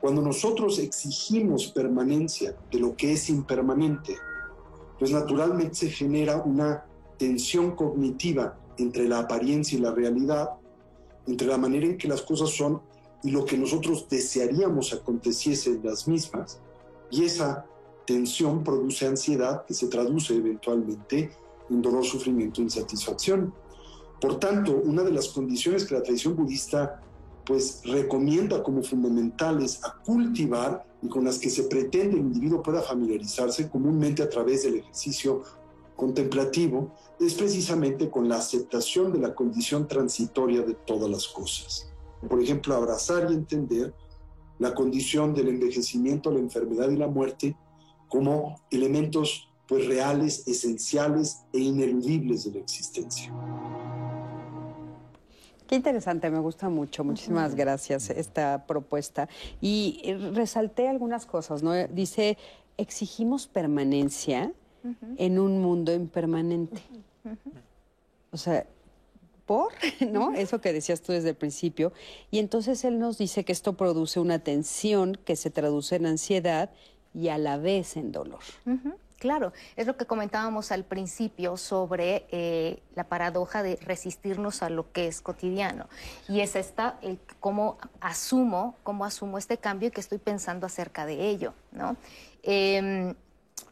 Cuando 0.00 0.22
nosotros 0.22 0.78
exigimos 0.78 1.68
permanencia 1.68 2.56
de 2.70 2.78
lo 2.78 2.96
que 2.96 3.12
es 3.12 3.28
impermanente, 3.28 4.16
pues 4.98 5.10
naturalmente 5.10 5.74
se 5.74 5.90
genera 5.90 6.38
una 6.38 6.84
tensión 7.18 7.76
cognitiva 7.76 8.58
entre 8.78 9.08
la 9.08 9.20
apariencia 9.20 9.78
y 9.78 9.82
la 9.82 9.92
realidad, 9.92 10.50
entre 11.26 11.48
la 11.48 11.58
manera 11.58 11.86
en 11.86 11.98
que 11.98 12.08
las 12.08 12.22
cosas 12.22 12.50
son 12.50 12.80
y 13.22 13.30
lo 13.30 13.44
que 13.44 13.58
nosotros 13.58 14.08
desearíamos 14.08 14.94
aconteciese 14.94 15.70
en 15.70 15.84
las 15.84 16.08
mismas, 16.08 16.60
y 17.10 17.24
esa 17.24 17.66
tensión 18.06 18.64
produce 18.64 19.06
ansiedad 19.06 19.64
que 19.66 19.74
se 19.74 19.88
traduce 19.88 20.34
eventualmente 20.34 21.30
en 21.68 21.82
dolor, 21.82 22.04
sufrimiento 22.04 22.62
insatisfacción. 22.62 23.52
Por 24.20 24.38
tanto, 24.38 24.72
una 24.72 25.02
de 25.02 25.12
las 25.12 25.28
condiciones 25.28 25.84
que 25.84 25.94
la 25.94 26.02
tradición 26.02 26.36
budista 26.36 27.02
pues 27.44 27.82
recomienda 27.84 28.62
como 28.62 28.82
fundamentales 28.82 29.80
a 29.84 29.94
cultivar 30.04 30.84
y 31.00 31.08
con 31.08 31.24
las 31.24 31.38
que 31.38 31.50
se 31.50 31.64
pretende 31.64 32.16
el 32.16 32.22
individuo 32.22 32.62
pueda 32.62 32.82
familiarizarse 32.82 33.68
comúnmente 33.68 34.22
a 34.22 34.28
través 34.28 34.64
del 34.64 34.76
ejercicio 34.76 35.42
contemplativo 35.94 36.92
es 37.20 37.34
precisamente 37.34 38.10
con 38.10 38.28
la 38.28 38.36
aceptación 38.36 39.12
de 39.12 39.20
la 39.20 39.34
condición 39.34 39.88
transitoria 39.88 40.62
de 40.62 40.74
todas 40.74 41.08
las 41.08 41.28
cosas. 41.28 41.90
Por 42.28 42.42
ejemplo, 42.42 42.74
abrazar 42.74 43.28
y 43.30 43.34
entender 43.34 43.94
la 44.58 44.74
condición 44.74 45.34
del 45.34 45.48
envejecimiento, 45.48 46.30
la 46.30 46.40
enfermedad 46.40 46.90
y 46.90 46.96
la 46.96 47.08
muerte 47.08 47.56
como 48.08 48.60
elementos 48.70 49.48
pues 49.66 49.86
reales, 49.86 50.46
esenciales 50.46 51.42
e 51.52 51.58
ineludibles 51.58 52.44
de 52.44 52.52
la 52.52 52.58
existencia. 52.60 53.32
Qué 55.66 55.74
interesante, 55.74 56.30
me 56.30 56.38
gusta 56.38 56.68
mucho. 56.68 57.02
Muchísimas 57.02 57.56
gracias 57.56 58.10
esta 58.10 58.66
propuesta. 58.66 59.28
Y 59.60 60.00
eh, 60.04 60.16
resalté 60.32 60.88
algunas 60.88 61.26
cosas, 61.26 61.64
¿no? 61.64 61.72
Dice, 61.88 62.38
exigimos 62.76 63.48
permanencia 63.48 64.52
en 65.16 65.40
un 65.40 65.60
mundo 65.60 65.92
impermanente. 65.92 66.80
O 68.30 68.36
sea, 68.36 68.66
por, 69.46 69.72
¿no? 70.08 70.34
Eso 70.34 70.60
que 70.60 70.72
decías 70.72 71.00
tú 71.00 71.12
desde 71.12 71.30
el 71.30 71.36
principio. 71.36 71.92
Y 72.30 72.38
entonces 72.38 72.84
él 72.84 73.00
nos 73.00 73.18
dice 73.18 73.44
que 73.44 73.52
esto 73.52 73.76
produce 73.76 74.20
una 74.20 74.38
tensión 74.38 75.18
que 75.24 75.34
se 75.34 75.50
traduce 75.50 75.96
en 75.96 76.06
ansiedad 76.06 76.70
y 77.16 77.30
a 77.30 77.38
la 77.38 77.56
vez 77.56 77.96
en 77.96 78.12
dolor. 78.12 78.40
Claro, 79.18 79.54
es 79.76 79.86
lo 79.86 79.96
que 79.96 80.04
comentábamos 80.04 80.70
al 80.72 80.84
principio 80.84 81.56
sobre 81.56 82.26
eh, 82.30 82.82
la 82.94 83.04
paradoja 83.04 83.62
de 83.62 83.76
resistirnos 83.76 84.62
a 84.62 84.68
lo 84.68 84.92
que 84.92 85.06
es 85.06 85.22
cotidiano. 85.22 85.88
Y 86.28 86.40
es 86.40 86.54
esta, 86.54 86.98
el 87.00 87.18
cómo 87.40 87.78
asumo, 88.00 88.76
cómo 88.82 89.06
asumo 89.06 89.38
este 89.38 89.56
cambio 89.56 89.88
y 89.88 89.90
que 89.90 90.02
estoy 90.02 90.18
pensando 90.18 90.66
acerca 90.66 91.06
de 91.06 91.28
ello, 91.30 91.54
¿no? 91.72 91.96
Em, 92.42 93.14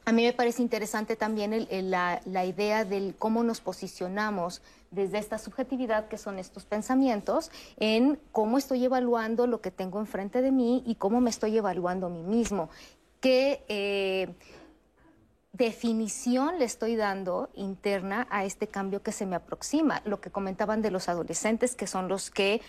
a 0.07 0.13
mí 0.13 0.25
me 0.25 0.33
parece 0.33 0.63
interesante 0.63 1.15
también 1.15 1.67
la, 1.91 2.23
la, 2.25 2.45
idea 2.47 2.87
del 2.87 3.15
cómo 3.19 3.43
nos 3.43 3.61
posicionamos 3.61 4.63
desde 4.91 5.19
esta 5.19 5.39
subjetividad 5.39 6.09
que 6.09 6.17
son 6.17 6.39
estos 6.39 6.65
pensamientos 6.65 7.51
en 7.77 8.19
cómo 8.33 8.57
estoy 8.57 8.85
evaluando 8.85 9.47
lo 9.47 9.61
que 9.61 9.71
tengo 9.71 10.01
enfrente 10.01 10.41
de 10.41 10.53
mí 10.53 10.83
y 10.87 10.95
cómo 10.95 11.21
me 11.21 11.31
estoy 11.31 11.57
evaluando 11.57 12.07
a 12.07 12.11
mí 12.11 12.23
mismo. 12.23 12.71
¿Qué 13.25 13.65
eh, 13.69 14.35
definición 15.55 16.59
le 16.59 16.67
estoy 16.67 16.95
dando 16.95 17.49
interna 17.55 18.27
a 18.29 18.45
este 18.45 18.67
cambio 18.67 19.03
que 19.03 19.13
se 19.13 19.25
me 19.25 19.35
aproxima? 19.35 20.03
Lo 20.05 20.21
que 20.21 20.29
comentaban 20.29 20.83
de 20.83 20.91
los 20.91 21.09
adolescentes, 21.09 21.75
que 21.75 21.87
son 21.87 22.07
los 22.07 22.31
que 22.31 22.61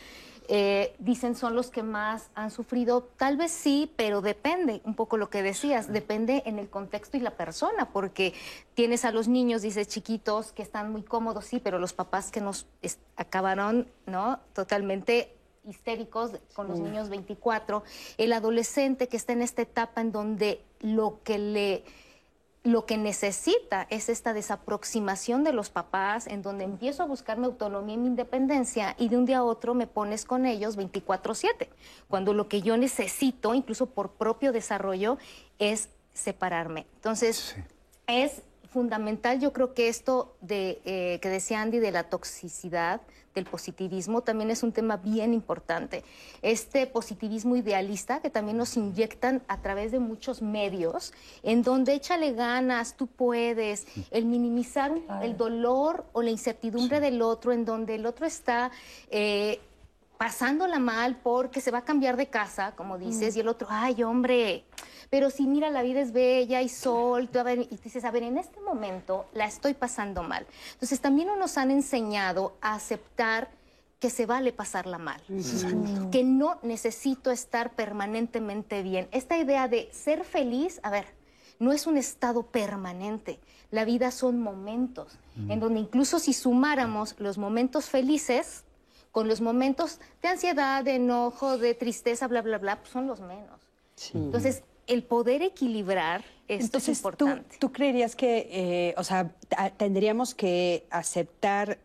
eh, 0.47 0.95
dicen 0.97 1.36
son 1.36 1.56
los 1.56 1.72
que 1.72 1.84
más 1.84 2.30
han 2.36 2.51
sufrido, 2.51 3.03
tal 3.03 3.36
vez 3.36 3.51
sí, 3.51 3.91
pero 3.97 4.22
depende, 4.22 4.82
un 4.86 4.95
poco 4.95 5.18
lo 5.18 5.30
que 5.30 5.43
decías, 5.43 5.91
depende 5.91 6.41
en 6.45 6.58
el 6.58 6.70
contexto 6.70 7.18
y 7.18 7.20
la 7.20 7.32
persona, 7.32 7.89
porque 7.91 8.34
tienes 8.76 9.03
a 9.03 9.12
los 9.12 9.28
niños, 9.28 9.62
dices, 9.62 9.89
chiquitos, 9.89 10.53
que 10.53 10.62
están 10.62 10.89
muy 10.89 11.03
cómodos, 11.03 11.43
sí, 11.43 11.60
pero 11.60 11.80
los 11.80 11.91
papás 11.91 12.32
que 12.32 12.39
nos 12.39 12.66
acabaron, 13.18 13.89
¿no? 14.06 14.39
Totalmente 14.53 15.36
histéricos 15.68 16.32
con 16.53 16.68
los 16.68 16.80
niños 16.80 17.09
24, 17.09 17.84
el 18.18 18.34
adolescente 18.34 19.07
que 19.07 19.18
está 19.18 19.34
en 19.34 19.41
esta 19.41 19.61
etapa 19.61 20.01
en 20.01 20.11
donde 20.11 20.61
lo 20.80 21.22
que 21.24 21.38
le 21.38 21.84
lo 22.66 22.88
que 22.88 22.97
necesita 22.97 23.86
es 23.91 24.09
esta 24.09 24.34
desaproximación 24.34 25.43
de 25.43 25.53
los 25.53 25.70
papás, 25.70 26.26
en 26.26 26.41
donde 26.41 26.63
empiezo 26.63 27.03
a 27.03 27.05
buscar 27.05 27.38
mi 27.38 27.45
autonomía 27.45 27.93
y 27.93 27.99
mi 27.99 28.07
independencia 28.07 28.95
y 28.97 29.07
de 29.07 29.18
un 29.18 29.26
día 29.26 29.38
a 29.38 29.43
otro 29.43 29.76
me 29.76 29.86
pones 29.86 30.26
con 30.26 30.47
ellos 30.47 30.76
24/7, 30.76 31.70
cuando 32.07 32.34
lo 32.34 32.49
que 32.49 32.63
yo 32.63 32.76
necesito, 32.76 33.53
incluso 33.53 33.86
por 33.86 34.13
propio 34.13 34.51
desarrollo, 34.51 35.20
es 35.59 35.89
separarme. 36.13 36.88
Entonces, 36.95 37.55
es 38.07 38.41
fundamental, 38.72 39.39
yo 39.39 39.53
creo 39.53 39.76
que 39.76 39.88
esto 39.88 40.36
de, 40.41 40.82
eh, 40.86 41.20
que 41.22 41.30
decía 41.30 41.61
Andy 41.61 41.78
de 41.78 41.91
la 41.91 42.09
toxicidad, 42.09 42.99
del 43.36 43.45
positivismo 43.45 44.21
también 44.21 44.49
es 44.49 44.63
un 44.63 44.71
tema 44.71 44.97
bien 44.97 45.33
importante. 45.33 46.03
Este 46.41 46.88
positivismo 46.88 47.55
idealista 47.55 48.21
que 48.21 48.29
también 48.29 48.57
nos 48.57 48.77
inyectan 48.77 49.43
a 49.47 49.61
través 49.61 49.91
de 49.91 49.99
muchos 49.99 50.41
medios, 50.41 51.13
en 51.43 51.61
donde 51.61 51.93
échale 51.93 52.33
ganas, 52.33 52.95
tú 52.95 53.07
puedes, 53.07 53.86
el 54.09 54.25
minimizar 54.25 54.93
el 55.21 55.36
dolor 55.36 56.05
o 56.13 56.21
la 56.21 56.29
incertidumbre 56.29 56.99
del 57.01 57.21
otro, 57.21 57.51
en 57.51 57.65
donde 57.65 57.95
el 57.95 58.05
otro 58.05 58.25
está... 58.25 58.71
Eh, 59.11 59.59
pasándola 60.18 60.80
mal 60.80 61.18
porque 61.22 61.61
se 61.61 61.72
va 61.72 61.80
a 61.80 61.84
cambiar 61.84 62.18
de 62.18 62.28
casa, 62.28 62.74
como 62.76 62.97
dices, 62.97 63.36
y 63.36 63.39
el 63.39 63.47
otro, 63.47 63.68
ay, 63.70 64.03
hombre, 64.03 64.66
pero 65.09 65.30
si 65.30 65.47
mira, 65.47 65.70
la 65.70 65.82
vida 65.82 66.01
es 66.01 66.11
bella 66.11 66.61
y 66.61 66.70
sol, 66.70 67.30
y 67.70 67.78
dices, 67.78 68.03
a 68.05 68.11
ver, 68.11 68.24
en 68.24 68.38
este 68.38 68.59
momento 68.59 69.28
la 69.34 69.45
estoy 69.45 69.74
pasando 69.74 70.24
mal. 70.24 70.45
Entonces 70.74 70.99
también 70.99 71.30
nos 71.38 71.57
han 71.57 71.72
enseñado 71.72 72.57
a 72.61 72.76
aceptar 72.76 73.49
que 73.99 74.09
se 74.09 74.26
vale 74.26 74.51
pasarla 74.51 74.97
mal, 74.97 75.22
que 76.11 76.24
no 76.24 76.59
necesito 76.63 77.32
estar 77.32 77.76
permanentemente 77.76 78.84
bien. 78.84 79.07
Esta 79.11 79.38
idea 79.38 79.68
de 79.68 79.89
ser 79.93 80.24
feliz, 80.26 80.80
a 80.84 80.89
ver, 80.89 81.05
no 81.59 81.72
es 81.72 81.88
un 81.88 81.95
estado 81.97 82.43
permanente. 82.43 83.39
La 83.72 83.86
vida 83.86 84.11
son 84.11 84.41
momentos, 84.41 85.18
en 85.47 85.59
donde 85.59 85.80
incluso 85.80 86.20
si 86.20 86.34
sumáramos 86.34 87.16
los 87.20 87.38
momentos 87.38 87.86
felices 87.86 88.64
con 89.16 89.30
los 89.30 89.39
momentos 89.39 90.01
de 90.22 90.28
ansiedad, 90.28 90.84
de 90.84 90.95
enojo, 90.95 91.57
de 91.57 91.74
tristeza, 91.74 92.28
bla, 92.28 92.41
bla, 92.41 92.57
bla, 92.57 92.80
pues 92.80 92.89
son 92.89 93.07
los 93.07 93.22
menos. 93.22 93.61
Entonces, 94.13 94.63
el 94.88 95.03
poder 95.03 95.41
equilibrar 95.41 96.26
esto 96.49 96.80
es 96.80 96.89
importante. 96.89 97.45
¿tú, 97.51 97.68
¿tú, 97.68 97.72
creerías 97.72 98.13
que, 98.18 98.49
eh, 98.51 98.93
o 98.97 99.05
sea, 99.05 99.34
tendríamos 99.78 100.36
que 100.36 100.86
aceptar 100.89 101.80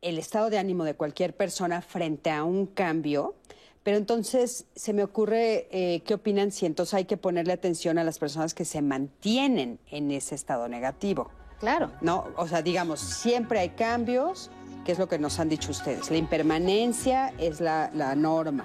el 0.00 0.16
estado 0.16 0.48
de 0.48 0.58
ánimo 0.58 0.84
de 0.84 0.94
cualquier 0.94 1.34
persona 1.34 1.82
frente 1.82 2.30
a 2.30 2.44
un 2.44 2.66
cambio? 2.66 3.34
Pero 3.82 3.96
entonces 3.96 4.66
se 4.76 4.92
me 4.92 5.02
ocurre, 5.02 5.66
eh, 5.72 6.02
¿qué 6.06 6.14
opinan 6.14 6.52
si 6.52 6.66
entonces 6.66 6.94
hay 6.94 7.06
que 7.06 7.16
ponerle 7.16 7.52
atención 7.52 7.98
a 7.98 8.04
las 8.04 8.20
personas 8.20 8.54
que 8.54 8.64
se 8.64 8.80
mantienen 8.80 9.80
en 9.90 10.12
ese 10.12 10.36
estado 10.36 10.68
negativo? 10.68 11.32
Claro. 11.58 11.90
No, 12.00 12.28
o 12.36 12.46
sea, 12.46 12.62
digamos, 12.62 13.00
siempre 13.00 13.58
hay 13.58 13.70
cambios, 13.70 14.52
que 14.84 14.92
es 14.92 14.98
lo 14.98 15.08
que 15.08 15.18
nos 15.18 15.40
han 15.40 15.48
dicho 15.48 15.70
ustedes. 15.70 16.10
La 16.10 16.16
impermanencia 16.16 17.32
es 17.38 17.60
la, 17.60 17.90
la 17.94 18.14
norma 18.14 18.64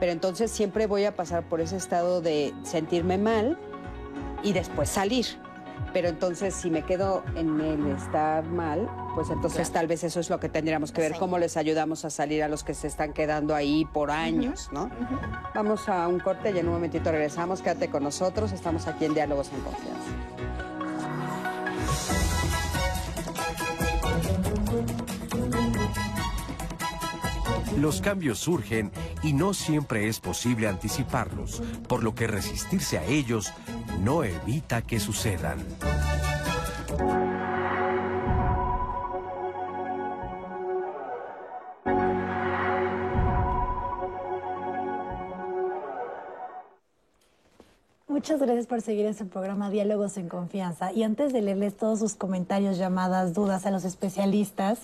pero 0.00 0.12
entonces 0.12 0.50
siempre 0.50 0.86
voy 0.86 1.04
a 1.04 1.14
pasar 1.14 1.44
por 1.44 1.60
ese 1.60 1.76
estado 1.76 2.22
de 2.22 2.54
sentirme 2.64 3.18
mal 3.18 3.58
y 4.42 4.54
después 4.54 4.88
salir. 4.88 5.26
Pero 5.92 6.08
entonces 6.08 6.54
si 6.54 6.70
me 6.70 6.82
quedo 6.84 7.22
en 7.36 7.60
el 7.60 7.96
estar 7.96 8.44
mal, 8.44 8.88
pues 9.14 9.28
entonces 9.28 9.70
tal 9.70 9.86
vez 9.86 10.04
eso 10.04 10.20
es 10.20 10.30
lo 10.30 10.38
que 10.40 10.48
tendríamos 10.48 10.92
que 10.92 11.00
ver, 11.00 11.16
cómo 11.18 11.36
les 11.38 11.56
ayudamos 11.56 12.04
a 12.04 12.10
salir 12.10 12.42
a 12.42 12.48
los 12.48 12.64
que 12.64 12.74
se 12.74 12.86
están 12.86 13.12
quedando 13.12 13.54
ahí 13.54 13.84
por 13.92 14.10
años, 14.10 14.70
¿no? 14.72 14.88
Vamos 15.54 15.88
a 15.88 16.06
un 16.06 16.20
corte 16.20 16.52
y 16.54 16.58
en 16.58 16.68
un 16.68 16.74
momentito 16.74 17.10
regresamos. 17.10 17.60
Quédate 17.60 17.90
con 17.90 18.04
nosotros, 18.04 18.52
estamos 18.52 18.86
aquí 18.86 19.04
en 19.04 19.14
Diálogos 19.14 19.50
en 19.52 19.60
Confianza. 19.60 20.29
Los 27.80 28.02
cambios 28.02 28.38
surgen 28.38 28.92
y 29.22 29.32
no 29.32 29.54
siempre 29.54 30.06
es 30.06 30.20
posible 30.20 30.68
anticiparlos, 30.68 31.62
por 31.88 32.04
lo 32.04 32.14
que 32.14 32.26
resistirse 32.26 32.98
a 32.98 33.06
ellos 33.06 33.54
no 34.02 34.22
evita 34.22 34.82
que 34.82 35.00
sucedan. 35.00 35.64
Muchas 48.10 48.40
gracias 48.40 48.66
por 48.66 48.82
seguir 48.82 49.06
este 49.06 49.24
programa 49.24 49.70
Diálogos 49.70 50.16
en 50.16 50.28
Confianza. 50.28 50.92
Y 50.92 51.04
antes 51.04 51.32
de 51.32 51.42
leerles 51.42 51.76
todos 51.76 52.00
sus 52.00 52.16
comentarios, 52.16 52.76
llamadas, 52.76 53.34
dudas 53.34 53.66
a 53.66 53.70
los 53.70 53.84
especialistas, 53.84 54.80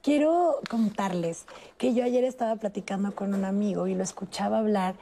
quiero 0.00 0.54
contarles 0.70 1.44
que 1.76 1.92
yo 1.92 2.02
ayer 2.02 2.24
estaba 2.24 2.56
platicando 2.56 3.14
con 3.14 3.34
un 3.34 3.44
amigo 3.44 3.88
y 3.88 3.94
lo 3.94 4.02
escuchaba 4.02 4.58
hablar 4.60 4.94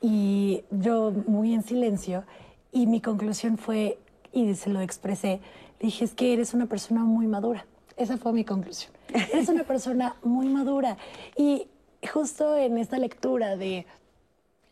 y 0.00 0.64
yo 0.70 1.12
muy 1.26 1.52
en 1.52 1.62
silencio 1.62 2.24
y 2.72 2.86
mi 2.86 3.02
conclusión 3.02 3.58
fue, 3.58 3.98
y 4.32 4.54
se 4.54 4.70
lo 4.70 4.80
expresé, 4.80 5.42
dije, 5.80 6.06
es 6.06 6.14
que 6.14 6.32
eres 6.32 6.54
una 6.54 6.64
persona 6.64 7.04
muy 7.04 7.26
madura. 7.26 7.66
Esa 7.98 8.16
fue 8.16 8.32
mi 8.32 8.46
conclusión. 8.46 8.90
Eres 9.34 9.50
una 9.50 9.64
persona 9.64 10.16
muy 10.22 10.48
madura. 10.48 10.96
Y 11.36 11.66
justo 12.10 12.56
en 12.56 12.78
esta 12.78 12.96
lectura 12.98 13.56
de 13.56 13.84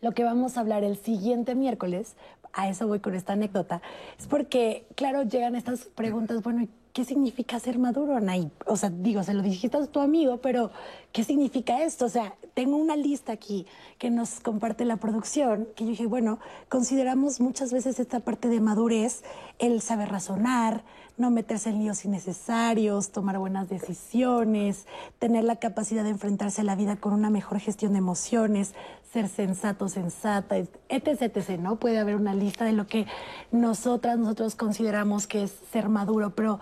lo 0.01 0.13
que 0.13 0.25
vamos 0.25 0.57
a 0.57 0.61
hablar 0.61 0.85
el 0.85 0.97
siguiente 0.97 1.55
miércoles, 1.55 2.15
a 2.57 2.69
eso 2.69 2.89
voy 2.89 3.01
con 3.01 3.15
esta 3.15 3.35
anécdota, 3.35 3.83
es 4.19 4.27
porque, 4.27 4.87
claro, 4.97 5.23
llegan 5.23 5.55
estas 5.55 5.85
preguntas, 5.95 6.43
bueno, 6.43 6.63
¿y 6.63 6.71
¿qué 6.97 7.05
significa 7.05 7.61
ser 7.61 7.79
maduro, 7.79 8.17
Anaí? 8.17 8.51
O 8.65 8.75
sea, 8.77 8.89
digo, 8.89 9.23
se 9.23 9.35
lo 9.35 9.43
dijiste 9.43 9.77
a 9.77 9.87
tu 9.87 10.01
amigo, 10.01 10.39
pero 10.39 10.71
¿qué 11.13 11.25
significa 11.25 11.85
esto? 11.85 12.07
O 12.07 12.09
sea, 12.09 12.35
tengo 12.55 12.79
una 12.79 12.97
lista 12.97 13.33
aquí 13.33 13.67
que 13.99 14.09
nos 14.09 14.41
comparte 14.41 14.87
la 14.87 14.97
producción, 14.97 15.69
que 15.77 15.85
yo 15.85 15.91
dije, 15.91 16.07
bueno, 16.07 16.39
consideramos 16.71 17.39
muchas 17.39 17.71
veces 17.71 18.01
esta 18.01 18.21
parte 18.21 18.49
de 18.49 18.61
madurez, 18.61 19.25
el 19.59 19.83
saber 19.83 20.09
razonar, 20.09 20.85
no 21.19 21.31
meterse 21.31 21.69
en 21.69 21.81
líos 21.81 22.07
innecesarios, 22.07 23.11
tomar 23.11 23.39
buenas 23.39 23.69
decisiones, 23.69 24.87
tener 25.19 25.45
la 25.45 25.57
capacidad 25.57 26.03
de 26.03 26.11
enfrentarse 26.11 26.63
a 26.63 26.65
la 26.65 26.77
vida 26.77 26.97
con 26.97 27.13
una 27.13 27.29
mejor 27.29 27.61
gestión 27.61 27.93
de 27.93 27.99
emociones, 27.99 28.75
ser 29.17 29.29
sensato, 29.29 29.89
sensata, 29.89 30.59
etc, 30.59 31.23
etc, 31.23 31.59
¿no? 31.59 31.77
Puede 31.77 31.99
haber 31.99 32.17
una 32.17 32.35
lista 32.35 32.67
de 32.67 32.73
lo 32.73 32.87
que 32.87 33.07
nosotras, 33.51 34.19
nosotros 34.19 34.55
consideramos 34.57 35.27
que 35.27 35.45
es 35.45 35.57
ser 35.73 35.89
maduro, 35.89 36.35
pero 36.35 36.61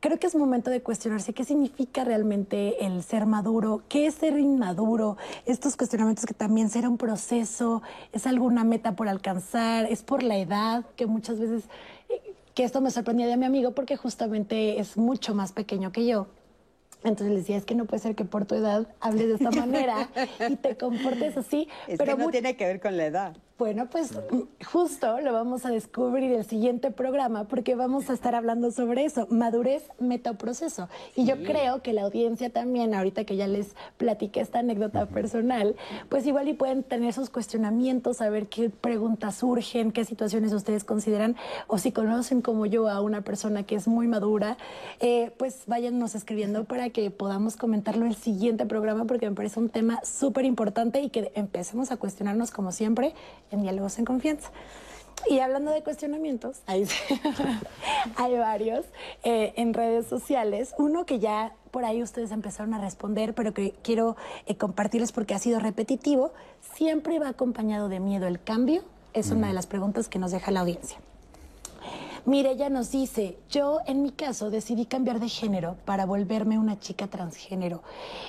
creo 0.00 0.18
que 0.18 0.26
es 0.26 0.34
momento 0.34 0.70
de 0.70 0.80
cuestionarse 0.80 1.34
qué 1.34 1.44
significa 1.44 2.02
realmente 2.02 2.86
el 2.86 3.02
ser 3.02 3.26
maduro, 3.26 3.82
qué 3.90 4.06
es 4.06 4.14
ser 4.14 4.38
inmaduro, 4.38 5.18
estos 5.44 5.76
cuestionamientos 5.76 6.24
que 6.24 6.32
también 6.32 6.70
será 6.70 6.88
un 6.88 6.96
proceso, 6.96 7.82
es 8.14 8.26
alguna 8.26 8.64
meta 8.64 8.96
por 8.96 9.10
alcanzar, 9.10 9.84
es 9.84 10.02
por 10.02 10.22
la 10.22 10.38
edad, 10.38 10.82
que 10.96 11.04
muchas 11.04 11.38
veces, 11.38 11.64
eh, 12.08 12.34
que 12.54 12.64
esto 12.64 12.80
me 12.80 12.90
sorprendía 12.90 13.26
de 13.26 13.36
mi 13.36 13.44
amigo 13.44 13.72
porque 13.72 13.98
justamente 13.98 14.80
es 14.80 14.96
mucho 14.96 15.34
más 15.34 15.52
pequeño 15.52 15.92
que 15.92 16.06
yo. 16.06 16.26
Entonces 17.04 17.28
le 17.28 17.36
decía, 17.36 17.56
es 17.56 17.64
que 17.64 17.74
no 17.74 17.84
puede 17.84 18.02
ser 18.02 18.14
que 18.14 18.24
por 18.24 18.46
tu 18.46 18.54
edad 18.54 18.86
hables 19.00 19.28
de 19.28 19.34
esta 19.34 19.50
manera 19.66 20.08
y 20.48 20.56
te 20.56 20.76
comportes 20.76 21.36
así. 21.36 21.68
Es 21.86 21.98
pero 21.98 22.16
que 22.16 22.24
no 22.24 22.30
tiene 22.30 22.56
que 22.56 22.66
ver 22.66 22.80
con 22.80 22.96
la 22.96 23.06
edad. 23.06 23.36
Bueno, 23.58 23.88
pues 23.90 24.10
justo 24.70 25.18
lo 25.22 25.32
vamos 25.32 25.64
a 25.64 25.70
descubrir 25.70 26.30
el 26.30 26.44
siguiente 26.44 26.90
programa 26.90 27.44
porque 27.44 27.74
vamos 27.74 28.10
a 28.10 28.12
estar 28.12 28.34
hablando 28.34 28.70
sobre 28.70 29.06
eso, 29.06 29.26
madurez, 29.30 29.82
meta 29.98 30.32
o 30.32 30.34
proceso. 30.34 30.90
Y 31.14 31.24
yo 31.24 31.42
creo 31.42 31.80
que 31.80 31.94
la 31.94 32.02
audiencia 32.02 32.50
también, 32.50 32.94
ahorita 32.94 33.24
que 33.24 33.34
ya 33.36 33.46
les 33.46 33.74
platiqué 33.96 34.40
esta 34.40 34.58
anécdota 34.58 35.06
personal, 35.06 35.74
pues 36.10 36.26
igual 36.26 36.48
y 36.48 36.52
pueden 36.52 36.82
tener 36.82 37.14
sus 37.14 37.30
cuestionamientos, 37.30 38.18
saber 38.18 38.48
qué 38.48 38.68
preguntas 38.68 39.36
surgen, 39.36 39.90
qué 39.90 40.04
situaciones 40.04 40.52
ustedes 40.52 40.84
consideran, 40.84 41.34
o 41.66 41.78
si 41.78 41.92
conocen 41.92 42.42
como 42.42 42.66
yo 42.66 42.90
a 42.90 43.00
una 43.00 43.22
persona 43.22 43.62
que 43.62 43.76
es 43.76 43.88
muy 43.88 44.06
madura, 44.06 44.58
eh, 45.00 45.32
pues 45.38 45.62
váyannos 45.66 46.14
escribiendo 46.14 46.64
para 46.64 46.90
que 46.90 47.10
podamos 47.10 47.56
comentarlo 47.56 48.04
el 48.04 48.16
siguiente 48.16 48.66
programa 48.66 49.06
porque 49.06 49.30
me 49.30 49.34
parece 49.34 49.60
un 49.60 49.70
tema 49.70 49.98
súper 50.04 50.44
importante 50.44 51.00
y 51.00 51.08
que 51.08 51.32
empecemos 51.34 51.90
a 51.90 51.96
cuestionarnos 51.96 52.50
como 52.50 52.70
siempre 52.70 53.14
en 53.50 53.62
Diálogos 53.62 53.98
en 53.98 54.04
Confianza. 54.04 54.50
Y 55.28 55.40
hablando 55.40 55.72
de 55.72 55.82
cuestionamientos, 55.82 56.60
hay, 56.66 56.86
hay 58.16 58.38
varios 58.38 58.84
eh, 59.24 59.54
en 59.56 59.74
redes 59.74 60.06
sociales. 60.06 60.74
Uno 60.78 61.04
que 61.04 61.18
ya 61.18 61.52
por 61.72 61.84
ahí 61.84 62.02
ustedes 62.02 62.30
empezaron 62.30 62.74
a 62.74 62.78
responder, 62.78 63.34
pero 63.34 63.52
que 63.52 63.74
quiero 63.82 64.16
eh, 64.46 64.56
compartirles 64.56 65.12
porque 65.12 65.34
ha 65.34 65.38
sido 65.38 65.58
repetitivo. 65.58 66.32
¿Siempre 66.74 67.18
va 67.18 67.28
acompañado 67.28 67.88
de 67.88 67.98
miedo 67.98 68.26
el 68.26 68.40
cambio? 68.40 68.82
Es 69.14 69.30
una 69.30 69.48
de 69.48 69.54
las 69.54 69.66
preguntas 69.66 70.08
que 70.08 70.18
nos 70.18 70.30
deja 70.30 70.50
la 70.50 70.60
audiencia. 70.60 70.98
Mireya 72.26 72.70
nos 72.70 72.90
dice, 72.90 73.38
yo 73.48 73.78
en 73.86 74.02
mi 74.02 74.10
caso 74.10 74.50
decidí 74.50 74.84
cambiar 74.84 75.20
de 75.20 75.28
género 75.28 75.76
para 75.84 76.06
volverme 76.06 76.58
una 76.58 76.76
chica 76.80 77.06
transgénero. 77.06 77.84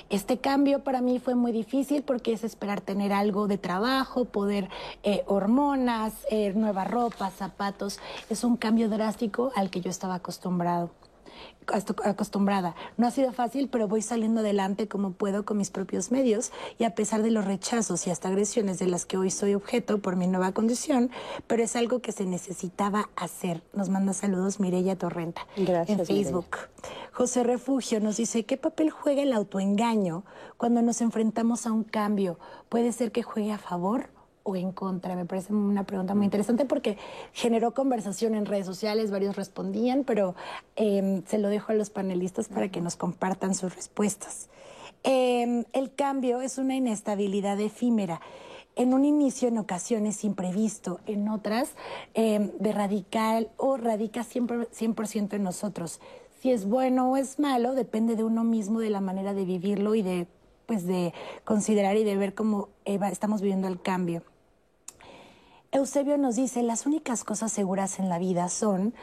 Este 0.08 0.38
cambio 0.38 0.84
para 0.84 1.00
mí 1.00 1.18
fue 1.18 1.34
muy 1.34 1.50
difícil 1.50 2.04
porque 2.04 2.32
es 2.32 2.44
esperar 2.44 2.80
tener 2.80 3.12
algo 3.12 3.48
de 3.48 3.58
trabajo, 3.58 4.24
poder 4.24 4.68
eh, 5.02 5.24
hormonas, 5.26 6.12
eh, 6.30 6.52
nueva 6.54 6.84
ropa, 6.84 7.30
zapatos. 7.30 7.98
Es 8.30 8.44
un 8.44 8.56
cambio 8.56 8.88
drástico 8.88 9.50
al 9.56 9.68
que 9.68 9.80
yo 9.80 9.90
estaba 9.90 10.14
acostumbrado 10.14 10.90
acostumbrada. 12.04 12.74
No 12.96 13.06
ha 13.06 13.10
sido 13.10 13.32
fácil, 13.32 13.68
pero 13.68 13.88
voy 13.88 14.02
saliendo 14.02 14.40
adelante 14.40 14.88
como 14.88 15.12
puedo 15.12 15.44
con 15.44 15.58
mis 15.58 15.70
propios 15.70 16.10
medios 16.10 16.52
y 16.78 16.84
a 16.84 16.94
pesar 16.94 17.22
de 17.22 17.30
los 17.30 17.44
rechazos 17.44 18.06
y 18.06 18.10
hasta 18.10 18.28
agresiones 18.28 18.78
de 18.78 18.86
las 18.86 19.06
que 19.06 19.16
hoy 19.16 19.30
soy 19.30 19.54
objeto 19.54 19.98
por 19.98 20.16
mi 20.16 20.26
nueva 20.26 20.52
condición, 20.52 21.10
pero 21.46 21.62
es 21.62 21.76
algo 21.76 22.00
que 22.00 22.12
se 22.12 22.24
necesitaba 22.24 23.10
hacer. 23.16 23.62
Nos 23.72 23.88
manda 23.88 24.12
saludos 24.12 24.60
Mireya 24.60 24.96
Torrenta 24.96 25.46
Gracias, 25.56 25.98
en 25.98 26.06
Facebook. 26.06 26.56
José 27.12 27.42
Refugio 27.42 28.00
nos 28.00 28.16
dice, 28.16 28.44
¿qué 28.44 28.56
papel 28.56 28.90
juega 28.90 29.22
el 29.22 29.32
autoengaño 29.32 30.24
cuando 30.56 30.82
nos 30.82 31.00
enfrentamos 31.00 31.66
a 31.66 31.72
un 31.72 31.84
cambio? 31.84 32.38
¿Puede 32.68 32.92
ser 32.92 33.12
que 33.12 33.22
juegue 33.22 33.52
a 33.52 33.58
favor 33.58 34.10
o 34.50 34.56
en 34.56 34.72
contra? 34.72 35.16
Me 35.16 35.24
parece 35.24 35.52
una 35.52 35.84
pregunta 35.84 36.14
muy 36.14 36.24
interesante 36.24 36.64
porque 36.64 36.98
generó 37.32 37.74
conversación 37.74 38.34
en 38.34 38.46
redes 38.46 38.66
sociales, 38.66 39.10
varios 39.10 39.36
respondían, 39.36 40.04
pero 40.04 40.34
eh, 40.76 41.22
se 41.26 41.38
lo 41.38 41.48
dejo 41.48 41.72
a 41.72 41.74
los 41.74 41.90
panelistas 41.90 42.48
para 42.48 42.68
que 42.70 42.80
nos 42.80 42.96
compartan 42.96 43.54
sus 43.54 43.74
respuestas. 43.74 44.48
Eh, 45.04 45.64
el 45.72 45.94
cambio 45.94 46.40
es 46.40 46.58
una 46.58 46.74
inestabilidad 46.74 47.60
efímera. 47.60 48.20
En 48.76 48.94
un 48.94 49.04
inicio, 49.04 49.48
en 49.48 49.58
ocasiones 49.58 50.22
imprevisto, 50.24 51.00
en 51.06 51.28
otras 51.28 51.70
eh, 52.14 52.52
de 52.60 52.72
radical 52.72 53.50
o 53.56 53.76
radica 53.76 54.22
siempre 54.22 54.68
100% 54.70 55.34
en 55.34 55.42
nosotros. 55.42 56.00
Si 56.40 56.52
es 56.52 56.64
bueno 56.64 57.10
o 57.10 57.16
es 57.16 57.40
malo, 57.40 57.74
depende 57.74 58.14
de 58.14 58.22
uno 58.22 58.44
mismo, 58.44 58.78
de 58.78 58.90
la 58.90 59.00
manera 59.00 59.34
de 59.34 59.44
vivirlo 59.44 59.96
y 59.96 60.02
de, 60.02 60.28
pues, 60.66 60.86
de 60.86 61.12
considerar 61.44 61.96
y 61.96 62.04
de 62.04 62.16
ver 62.16 62.34
cómo 62.34 62.68
eh, 62.84 63.00
estamos 63.10 63.40
viviendo 63.40 63.66
el 63.66 63.80
cambio. 63.80 64.22
Eusebio 65.70 66.16
nos 66.16 66.36
dice, 66.36 66.62
las 66.62 66.86
únicas 66.86 67.24
cosas 67.24 67.52
seguras 67.52 67.98
en 67.98 68.08
la 68.08 68.18
vida 68.18 68.48
son, 68.48 68.94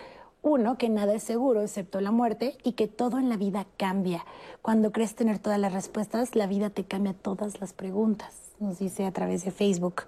uno, 0.41 0.79
que 0.79 0.89
nada 0.89 1.13
es 1.13 1.21
seguro 1.21 1.61
excepto 1.61 2.01
la 2.01 2.09
muerte 2.09 2.57
y 2.63 2.71
que 2.71 2.87
todo 2.87 3.19
en 3.19 3.29
la 3.29 3.37
vida 3.37 3.67
cambia. 3.77 4.25
Cuando 4.63 4.91
crees 4.91 5.13
tener 5.13 5.37
todas 5.37 5.59
las 5.59 5.73
respuestas, 5.73 6.35
la 6.35 6.47
vida 6.47 6.71
te 6.71 6.83
cambia 6.83 7.13
todas 7.13 7.61
las 7.61 7.73
preguntas, 7.73 8.33
nos 8.59 8.79
dice 8.79 9.05
a 9.05 9.11
través 9.11 9.45
de 9.45 9.51
Facebook. 9.51 10.03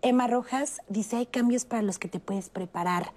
Emma 0.00 0.28
Rojas 0.28 0.80
dice, 0.88 1.16
hay 1.16 1.26
cambios 1.26 1.66
para 1.66 1.82
los 1.82 1.98
que 1.98 2.08
te 2.08 2.20
puedes 2.20 2.48
preparar, 2.48 3.12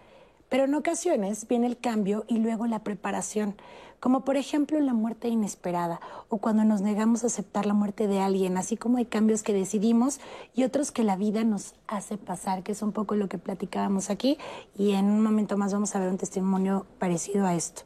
pero 0.55 0.63
en 0.63 0.75
ocasiones 0.75 1.49
viene 1.49 1.67
el 1.67 1.77
cambio 1.77 2.23
y 2.29 2.37
luego 2.37 2.65
la 2.65 2.79
preparación, 2.79 3.57
como 3.99 4.23
por 4.23 4.37
ejemplo 4.37 4.79
la 4.79 4.93
muerte 4.93 5.27
inesperada 5.27 5.99
o 6.29 6.37
cuando 6.37 6.63
nos 6.63 6.79
negamos 6.79 7.25
a 7.25 7.27
aceptar 7.27 7.65
la 7.65 7.73
muerte 7.73 8.07
de 8.07 8.21
alguien, 8.21 8.55
así 8.55 8.77
como 8.77 8.97
hay 8.97 9.03
cambios 9.03 9.43
que 9.43 9.51
decidimos 9.51 10.21
y 10.53 10.63
otros 10.63 10.93
que 10.93 11.03
la 11.03 11.17
vida 11.17 11.43
nos 11.43 11.73
hace 11.89 12.15
pasar, 12.17 12.63
que 12.63 12.71
es 12.71 12.81
un 12.81 12.93
poco 12.93 13.15
lo 13.17 13.27
que 13.27 13.37
platicábamos 13.37 14.09
aquí 14.09 14.37
y 14.77 14.93
en 14.93 15.07
un 15.07 15.21
momento 15.21 15.57
más 15.57 15.73
vamos 15.73 15.93
a 15.93 15.99
ver 15.99 16.07
un 16.07 16.17
testimonio 16.17 16.85
parecido 16.99 17.45
a 17.45 17.53
esto. 17.53 17.81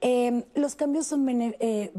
Eh, 0.00 0.44
los 0.54 0.74
cambios 0.74 1.06
son 1.06 1.26
bene- 1.26 1.56
eh, 1.60 1.92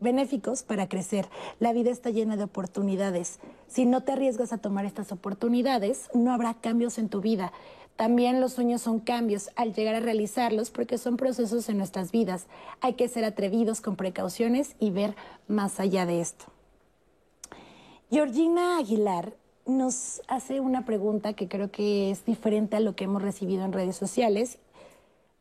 benéficos 0.00 0.62
para 0.62 0.88
crecer. 0.88 1.28
La 1.58 1.72
vida 1.72 1.90
está 1.90 2.10
llena 2.10 2.36
de 2.36 2.44
oportunidades. 2.44 3.40
Si 3.66 3.86
no 3.86 4.02
te 4.02 4.12
arriesgas 4.12 4.52
a 4.52 4.58
tomar 4.58 4.84
estas 4.86 5.10
oportunidades, 5.12 6.08
no 6.14 6.32
habrá 6.32 6.54
cambios 6.54 6.96
en 6.98 7.08
tu 7.08 7.20
vida. 7.20 7.52
También 7.96 8.40
los 8.40 8.54
sueños 8.54 8.82
son 8.82 9.00
cambios 9.00 9.50
al 9.54 9.74
llegar 9.74 9.94
a 9.94 10.00
realizarlos 10.00 10.70
porque 10.70 10.98
son 10.98 11.16
procesos 11.16 11.68
en 11.68 11.78
nuestras 11.78 12.10
vidas. 12.10 12.46
Hay 12.80 12.94
que 12.94 13.08
ser 13.08 13.24
atrevidos 13.24 13.80
con 13.80 13.96
precauciones 13.96 14.74
y 14.78 14.90
ver 14.90 15.14
más 15.46 15.78
allá 15.78 16.06
de 16.06 16.20
esto. 16.20 16.46
Georgina 18.10 18.78
Aguilar 18.78 19.34
nos 19.66 20.22
hace 20.26 20.60
una 20.60 20.84
pregunta 20.84 21.34
que 21.34 21.48
creo 21.48 21.70
que 21.70 22.10
es 22.10 22.24
diferente 22.24 22.76
a 22.76 22.80
lo 22.80 22.96
que 22.96 23.04
hemos 23.04 23.22
recibido 23.22 23.64
en 23.64 23.72
redes 23.72 23.96
sociales 23.96 24.58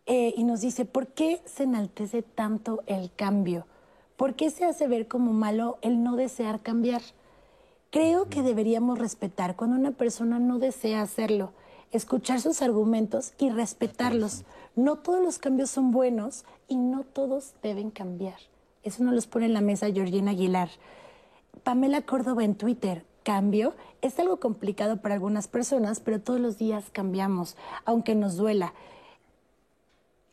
eh, 0.06 0.34
y 0.36 0.44
nos 0.44 0.62
dice, 0.62 0.86
¿por 0.86 1.08
qué 1.08 1.42
se 1.46 1.64
enaltece 1.64 2.22
tanto 2.22 2.84
el 2.86 3.12
cambio? 3.14 3.66
¿Por 4.18 4.36
qué 4.36 4.50
se 4.50 4.66
hace 4.66 4.88
ver 4.88 5.08
como 5.08 5.34
malo 5.34 5.80
el 5.82 6.04
no 6.04 6.16
desear 6.16 6.60
cambiar? 6.60 7.02
Creo 7.90 8.30
que 8.30 8.42
deberíamos 8.42 9.00
respetar 9.00 9.56
cuando 9.56 9.76
una 9.76 9.92
persona 9.92 10.40
no 10.40 10.60
desea 10.60 11.02
hacerlo, 11.02 11.54
escuchar 11.92 12.42
sus 12.42 12.62
argumentos 12.62 13.34
y 13.38 13.50
respetarlos. 13.50 14.44
No 14.76 14.98
todos 14.98 15.22
los 15.22 15.38
cambios 15.38 15.70
son 15.70 15.92
buenos 15.92 16.46
y 16.68 16.78
no 16.78 17.04
todos 17.04 17.54
deben 17.62 17.92
cambiar. 17.92 18.38
Eso 18.84 19.04
nos 19.04 19.14
los 19.14 19.28
pone 19.28 19.46
en 19.46 19.54
la 19.54 19.62
mesa 19.62 19.92
Georgina 19.92 20.32
Aguilar. 20.32 20.70
Pamela 21.64 22.02
Córdoba 22.02 22.44
en 22.44 22.56
Twitter. 22.56 23.06
Cambio 23.24 23.76
es 24.02 24.18
algo 24.18 24.40
complicado 24.40 24.98
para 24.98 25.14
algunas 25.14 25.48
personas, 25.48 26.00
pero 26.00 26.20
todos 26.20 26.40
los 26.40 26.58
días 26.58 26.86
cambiamos, 26.92 27.56
aunque 27.86 28.16
nos 28.16 28.36
duela. 28.36 28.74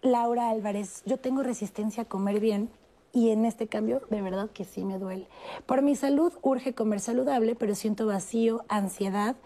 Laura 0.01 0.49
Álvarez, 0.49 1.03
yo 1.05 1.19
tengo 1.19 1.43
resistencia 1.43 2.05
a 2.05 2.07
comer 2.07 2.41
bien 2.41 2.71
y 3.13 3.31
en 3.31 3.45
este 3.45 3.67
cambio 3.67 4.03
de 4.11 4.23
verdad 4.23 4.51
que 4.51 4.65
sí 4.65 4.85
me 4.85 4.99
duele. 4.99 5.27
Por 5.67 5.83
mi 5.83 5.97
salud 5.97 6.33
urge 6.43 6.75
comer 6.75 7.01
saludable, 7.01 7.55
pero 7.55 7.75
siento 7.75 8.07
vacío, 8.07 8.65
ansiedad 8.69 9.37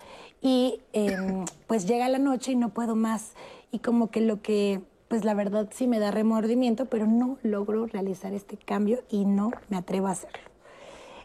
y 0.40 0.80
em, 0.92 1.44
pues 1.66 1.86
llega 1.86 2.08
la 2.08 2.18
noche 2.18 2.52
y 2.52 2.56
no 2.56 2.70
puedo 2.70 2.96
más. 2.96 3.32
Y 3.70 3.78
como 3.78 4.10
que 4.10 4.20
lo 4.20 4.42
que, 4.42 4.82
pues 5.08 5.24
la 5.24 5.34
verdad 5.34 5.68
sí 5.72 5.86
me 5.86 5.98
da 5.98 6.10
remordimiento, 6.10 6.86
pero 6.86 7.06
no 7.06 7.38
logro 7.42 7.86
realizar 7.86 8.34
este 8.34 8.56
cambio 8.56 9.02
y 9.08 9.24
no 9.24 9.50
me 9.68 9.76
atrevo 9.76 10.08
a 10.08 10.12
hacerlo. 10.12 10.52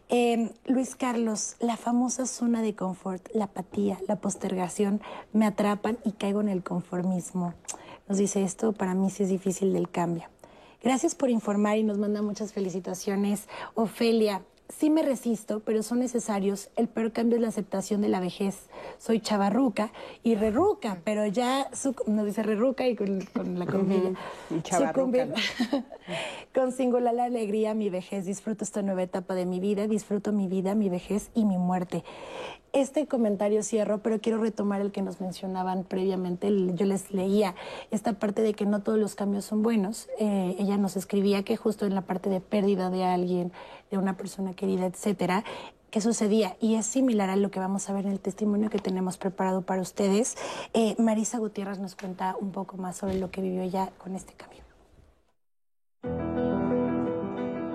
Em, 0.09 0.51
Luis 0.65 0.95
Carlos, 0.95 1.57
la 1.59 1.75
famosa 1.75 2.25
zona 2.25 2.61
de 2.61 2.73
confort, 2.75 3.27
la 3.33 3.45
apatía, 3.45 3.99
la 4.07 4.15
postergación, 4.15 5.01
me 5.33 5.45
atrapan 5.45 5.97
y 6.05 6.13
caigo 6.13 6.39
en 6.39 6.47
el 6.47 6.63
conformismo. 6.63 7.53
Nos 8.07 8.17
dice 8.17 8.41
esto, 8.43 8.71
para 8.71 8.93
mí 8.93 9.09
sí 9.09 9.23
es 9.23 9.29
difícil 9.29 9.73
del 9.73 9.89
cambio. 9.89 10.29
Gracias 10.88 11.15
por 11.15 11.29
informar 11.29 11.77
y 11.77 11.83
nos 11.83 11.97
manda 11.97 12.21
muchas 12.21 12.53
felicitaciones. 12.53 13.49
Ofelia, 13.73 14.43
sí 14.69 14.89
me 14.89 15.03
resisto, 15.03 15.59
pero 15.59 15.83
son 15.83 15.99
necesarios. 15.99 16.69
El 16.77 16.88
peor 16.88 17.11
cambio 17.11 17.35
es 17.35 17.41
la 17.41 17.49
aceptación 17.49 17.99
de 17.99 18.07
la 18.07 18.21
vejez. 18.21 18.69
Soy 18.97 19.19
chavarruca 19.19 19.91
y 20.23 20.35
rerruca, 20.35 21.01
pero 21.03 21.25
ya 21.25 21.69
nos 22.05 22.25
dice 22.25 22.41
rerruca 22.41 22.88
y 22.88 22.95
con, 22.95 23.19
la 23.59 23.65
comilla. 23.65 24.11
con 26.55 26.71
singular 26.71 27.19
alegría 27.19 27.73
mi 27.73 27.89
vejez. 27.89 28.25
Disfruto 28.25 28.63
esta 28.63 28.81
nueva 28.81 29.03
etapa 29.03 29.35
de 29.35 29.45
mi 29.45 29.59
vida, 29.59 29.88
disfruto 29.88 30.31
mi 30.31 30.47
vida, 30.47 30.73
mi 30.73 30.88
vejez 30.88 31.31
y 31.35 31.43
mi 31.43 31.57
muerte. 31.57 32.05
Este 32.74 33.07
comentario 33.07 33.63
cierro, 33.63 33.99
pero 33.99 34.20
quiero 34.20 34.39
retomar 34.39 34.82
el 34.82 34.91
que 34.91 35.01
nos 35.01 35.22
mencionaban 35.22 35.84
previamente. 35.84 36.49
Yo 36.74 36.86
les 36.86 37.11
leía 37.11 37.55
esta 37.91 38.13
parte 38.13 38.41
de 38.41 38.53
que 38.53 38.65
no 38.65 38.82
todos 38.82 38.99
los 38.99 39.15
cambios 39.15 39.45
son 39.45 39.63
buenos. 39.63 40.09
Eh, 40.20 40.55
ella 40.59 40.78
nos 40.78 40.97
escribía 40.97 41.43
que 41.43 41.55
justo 41.57 41.86
en 41.86 41.95
la 41.95 42.01
parte 42.01 42.30
de 42.30 42.41
pérdida 42.41 42.89
de 42.89 43.03
alguien, 43.03 43.51
de 43.89 43.97
una 43.97 44.18
persona 44.18 44.53
querida, 44.53 44.86
etcétera, 44.86 45.43
qué 45.91 46.01
sucedía. 46.01 46.57
Y 46.59 46.76
es 46.76 46.86
similar 46.86 47.30
a 47.30 47.36
lo 47.36 47.51
que 47.51 47.59
vamos 47.59 47.89
a 47.89 47.93
ver 47.93 48.05
en 48.05 48.11
el 48.11 48.20
testimonio 48.20 48.70
que 48.70 48.80
tenemos 48.80 49.18
preparado 49.18 49.61
para 49.61 49.82
ustedes. 49.82 50.36
Eh, 50.74 50.95
Marisa 50.99 51.38
Gutiérrez 51.39 51.80
nos 51.80 51.95
cuenta 51.95 52.36
un 52.39 52.51
poco 52.51 52.78
más 52.78 52.97
sobre 52.97 53.18
lo 53.18 53.32
que 53.32 53.41
vivió 53.41 53.61
ella 53.61 53.91
con 53.97 54.15
este 54.15 54.34
cambio. 54.34 54.68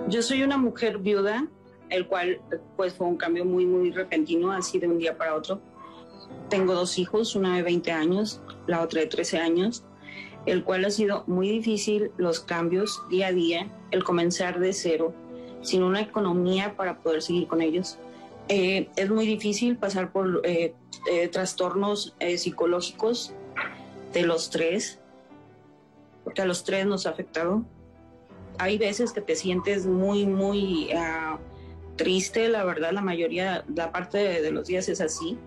Yo 0.08 0.20
soy 0.22 0.42
una 0.42 0.58
mujer 0.58 0.98
viuda, 0.98 1.48
el 1.92 2.06
cual 2.06 2.40
pues 2.76 2.94
fue 2.94 3.06
un 3.06 3.16
cambio 3.16 3.44
muy, 3.44 3.66
muy 3.66 3.90
repentino, 3.90 4.50
así 4.50 4.78
de 4.78 4.88
un 4.88 4.98
día 4.98 5.16
para 5.16 5.34
otro. 5.34 5.60
Tengo 6.48 6.74
dos 6.74 6.98
hijos, 6.98 7.36
una 7.36 7.56
de 7.56 7.62
20 7.62 7.92
años, 7.92 8.40
la 8.66 8.80
otra 8.80 9.00
de 9.00 9.06
13 9.06 9.38
años, 9.38 9.84
el 10.46 10.64
cual 10.64 10.84
ha 10.84 10.90
sido 10.90 11.24
muy 11.26 11.48
difícil 11.48 12.10
los 12.16 12.40
cambios 12.40 13.02
día 13.10 13.28
a 13.28 13.32
día, 13.32 13.70
el 13.90 14.02
comenzar 14.04 14.58
de 14.58 14.72
cero, 14.72 15.14
sin 15.60 15.82
una 15.82 16.00
economía 16.00 16.76
para 16.76 16.98
poder 16.98 17.22
seguir 17.22 17.46
con 17.46 17.60
ellos. 17.60 17.98
Eh, 18.48 18.88
es 18.96 19.08
muy 19.08 19.26
difícil 19.26 19.76
pasar 19.76 20.10
por 20.12 20.40
eh, 20.44 20.74
eh, 21.10 21.28
trastornos 21.28 22.16
psicológicos 22.36 23.32
de 24.12 24.22
los 24.22 24.50
tres, 24.50 24.98
porque 26.24 26.42
a 26.42 26.46
los 26.46 26.64
tres 26.64 26.86
nos 26.86 27.06
ha 27.06 27.10
afectado. 27.10 27.64
Hay 28.58 28.78
veces 28.78 29.12
que 29.12 29.20
te 29.20 29.36
sientes 29.36 29.86
muy, 29.86 30.26
muy 30.26 30.90
ah, 30.92 31.38
triste, 31.96 32.48
la 32.48 32.64
verdad, 32.64 32.92
la 32.92 33.02
mayoría, 33.02 33.64
la 33.74 33.92
parte 33.92 34.18
de, 34.18 34.50
los 34.50 34.66
días 34.66 34.88
es 34.88 35.00
así, 35.00 35.38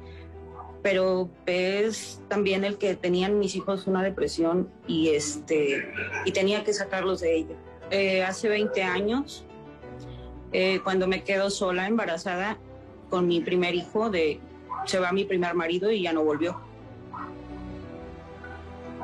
pero 0.81 1.29
ves 1.45 2.21
también 2.27 2.63
el 2.63 2.77
que 2.77 2.95
tenían 2.95 3.39
mis 3.39 3.55
hijos 3.55 3.87
una 3.87 4.03
depresión 4.03 4.69
y, 4.87 5.09
este, 5.09 5.91
y 6.25 6.31
tenía 6.31 6.63
que 6.63 6.73
sacarlos 6.73 7.21
de 7.21 7.35
ella. 7.35 8.27
hace 8.27 8.49
20 8.49 8.83
años 8.83 9.45
eh, 10.57 10.79
cuando 10.85 11.05
me 11.05 11.21
quedo 11.21 11.49
sola, 11.49 11.85
embarazada, 11.85 12.57
con 13.09 13.27
mi 13.27 13.41
primer 13.41 13.75
hijo, 13.75 14.09
de, 14.09 14.39
se 14.85 14.99
va 14.99 15.11
mi 15.11 15.25
primer 15.25 15.53
marido 15.53 15.91
y 15.91 16.03
ya 16.03 16.13
no 16.13 16.23
volvió. 16.23 16.61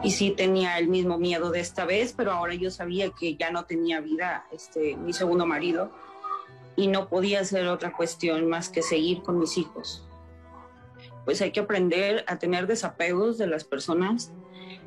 Y 0.01 0.11
sí 0.11 0.31
tenía 0.31 0.79
el 0.79 0.87
mismo 0.87 1.17
miedo 1.17 1.51
de 1.51 1.59
esta 1.59 1.83
vez, 1.83 2.13
pero 2.15 2.31
ahora 2.31 2.53
yo 2.53 2.71
sabía 2.71 3.09
que 3.09 3.35
ya 3.35 3.51
no 3.51 3.65
tenía 3.65 3.99
vida 3.99 4.45
este, 4.51 4.95
mi 4.95 5.11
segundo 5.11 5.45
marido 5.45 5.91
y 6.75 6.87
no 6.87 7.07
podía 7.07 7.43
ser 7.43 7.67
otra 7.67 7.93
cuestión 7.93 8.47
más 8.49 8.69
que 8.69 8.81
seguir 8.81 9.21
con 9.21 9.39
mis 9.39 9.57
hijos. 9.57 10.05
Pues 11.25 11.41
hay 11.41 11.51
que 11.51 11.59
aprender 11.59 12.23
a 12.27 12.39
tener 12.39 12.67
desapegos 12.67 13.37
de 13.37 13.47
las 13.47 13.63
personas, 13.63 14.31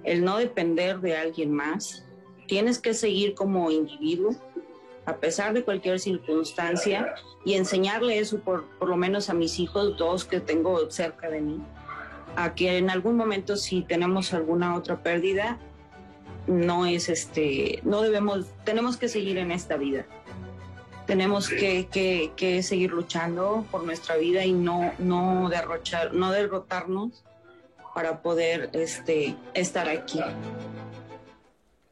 el 0.03 0.25
no 0.25 0.39
depender 0.39 1.01
de 1.01 1.17
alguien 1.17 1.53
más. 1.53 2.05
Tienes 2.47 2.79
que 2.79 2.95
seguir 2.95 3.35
como 3.35 3.71
individuo, 3.71 4.35
a 5.07 5.17
pesar 5.17 5.53
de 5.53 5.65
cualquier 5.65 6.01
circunstancia 6.01 7.15
y 7.45 7.55
enseñarle 7.55 8.19
eso 8.19 8.41
por, 8.41 8.65
por 8.79 8.89
lo 8.89 8.97
menos 8.97 9.29
a 9.31 9.35
mis 9.35 9.59
hijos, 9.61 9.97
dos 9.97 10.25
que 10.25 10.41
tengo 10.41 10.91
cerca 10.91 11.29
de 11.29 11.41
mí, 11.41 11.63
a 12.37 12.55
que 12.55 12.79
en 12.79 12.91
algún 12.91 13.17
momento 13.17 13.57
si 13.57 13.83
tenemos 13.83 14.33
alguna 14.33 14.75
otra 14.75 15.03
pérdida, 15.03 15.59
no 16.47 16.87
es 16.87 17.09
este, 17.09 17.81
no 17.85 18.03
debemos, 18.03 18.47
tenemos 18.65 18.97
que 18.97 19.09
seguir 19.09 19.39
en 19.39 19.51
esta 19.51 19.77
vida. 19.77 20.07
Tenemos 21.07 21.49
que, 21.49 21.87
que, 21.87 22.33
que 22.37 22.63
seguir 22.63 22.91
luchando 22.91 23.67
por 23.71 23.85
nuestra 23.85 24.17
vida 24.17 24.45
y 24.45 24.53
no, 24.53 24.93
no 24.99 25.49
derrochar, 25.49 26.15
no 26.15 26.31
derrotarnos 26.33 27.25
para 27.95 28.23
poder 28.23 28.71
este, 28.73 29.37
estar 29.55 29.89
aquí. 29.89 30.21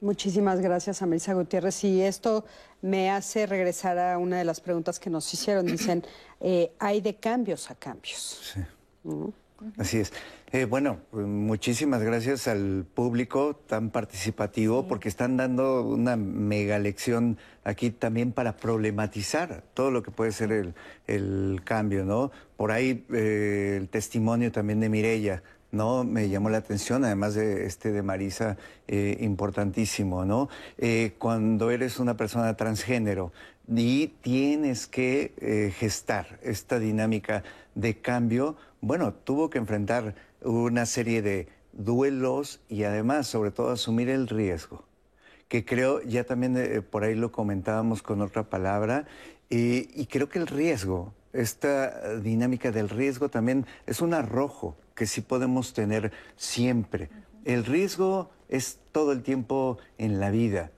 Muchísimas 0.01 0.61
gracias 0.61 1.01
a 1.01 1.07
Melissa 1.07 1.33
Gutiérrez. 1.35 1.85
Y 1.85 2.03
esto 2.03 2.45
me 2.81 3.11
hace 3.11 3.47
regresar 3.47 3.99
a 3.99 4.19
una 4.19 4.39
de 4.39 4.45
las 4.45 4.61
preguntas 4.61 4.99
que 4.99 5.11
nos 5.11 5.33
hicieron. 5.33 5.67
Dicen, 5.67 6.05
eh, 6.41 6.73
hay 6.79 7.01
de 7.01 7.15
cambios 7.15 7.71
a 7.71 7.77
cambios. 7.77 8.55
Sí. 8.55 8.61
Así 9.79 9.99
es. 9.99 10.13
Eh, 10.53 10.67
bueno, 10.67 10.99
pues, 11.11 11.27
muchísimas 11.27 12.03
gracias 12.03 12.47
al 12.49 12.85
público 12.95 13.57
tan 13.67 13.91
participativo 13.91 14.87
porque 14.87 15.09
están 15.09 15.37
dando 15.37 15.83
una 15.83 16.17
mega 16.17 16.79
lección 16.79 17.39
aquí 17.65 17.91
también 17.91 18.33
para 18.33 18.57
problematizar 18.57 19.65
todo 19.75 19.91
lo 19.91 20.03
que 20.03 20.11
puede 20.11 20.33
ser 20.33 20.75
el, 21.07 21.61
cambio, 21.65 22.05
¿no? 22.05 22.31
Por 22.57 22.71
ahí 22.71 23.05
eh, 23.13 23.79
el 23.81 23.89
testimonio 23.89 24.53
también 24.53 24.81
de 24.81 24.89
Mirella 24.89 25.43
¿no? 25.73 26.05
Me 26.05 26.29
llamó 26.29 26.51
la 26.51 26.59
atención, 26.59 27.05
además 27.05 27.35
de 27.35 27.67
este 27.67 27.91
de 27.91 28.03
Marisa, 28.03 28.57
eh, 28.87 29.17
importantísimo, 29.21 30.25
¿no? 30.25 30.49
Eh, 30.79 31.15
cuando 31.19 31.71
eres 31.71 31.99
una 31.99 32.17
persona 32.17 32.55
transgénero 32.57 33.33
y 33.75 34.09
tienes 34.21 34.87
que 34.87 35.33
eh, 35.39 35.73
gestar 35.77 36.39
esta 36.43 36.79
dinámica 36.79 37.43
de 37.75 37.97
cambio, 37.99 38.57
bueno, 38.83 39.15
tuvo 39.15 39.49
que 39.49 39.57
enfrentar 39.57 40.15
una 40.43 40.85
serie 40.85 41.23
de 41.23 41.49
duelos 41.73 42.61
y 42.69 42.83
además, 42.83 43.27
sobre 43.27 43.53
todo, 43.53 43.71
asumir 43.71 44.11
el 44.11 44.29
riesgo, 44.29 44.85
que 45.49 45.65
creo, 45.65 46.03
ya 46.03 46.25
también 46.25 46.85
por 46.91 47.05
ahí 47.05 47.15
lo 47.15 47.33
comentábamos 47.33 48.03
con 48.03 48.21
otra 48.21 48.51
palabra, 48.51 49.07
y 49.49 50.07
creo 50.07 50.29
que 50.29 50.39
el 50.39 50.47
riesgo, 50.47 51.15
esta 51.33 52.17
dinámica 52.19 52.73
del 52.73 52.89
riesgo 52.89 53.29
también 53.29 53.67
es 53.87 54.01
un 54.01 54.15
arrojo 54.15 54.77
que 54.95 55.07
sí 55.07 55.21
podemos 55.21 55.73
tener 55.73 56.13
siempre. 56.37 57.09
El 57.45 57.65
riesgo 57.65 58.31
es 58.49 58.81
todo 58.93 59.13
el 59.13 59.23
tiempo 59.23 59.79
en 59.97 60.21
la 60.21 60.31
vida. 60.31 60.71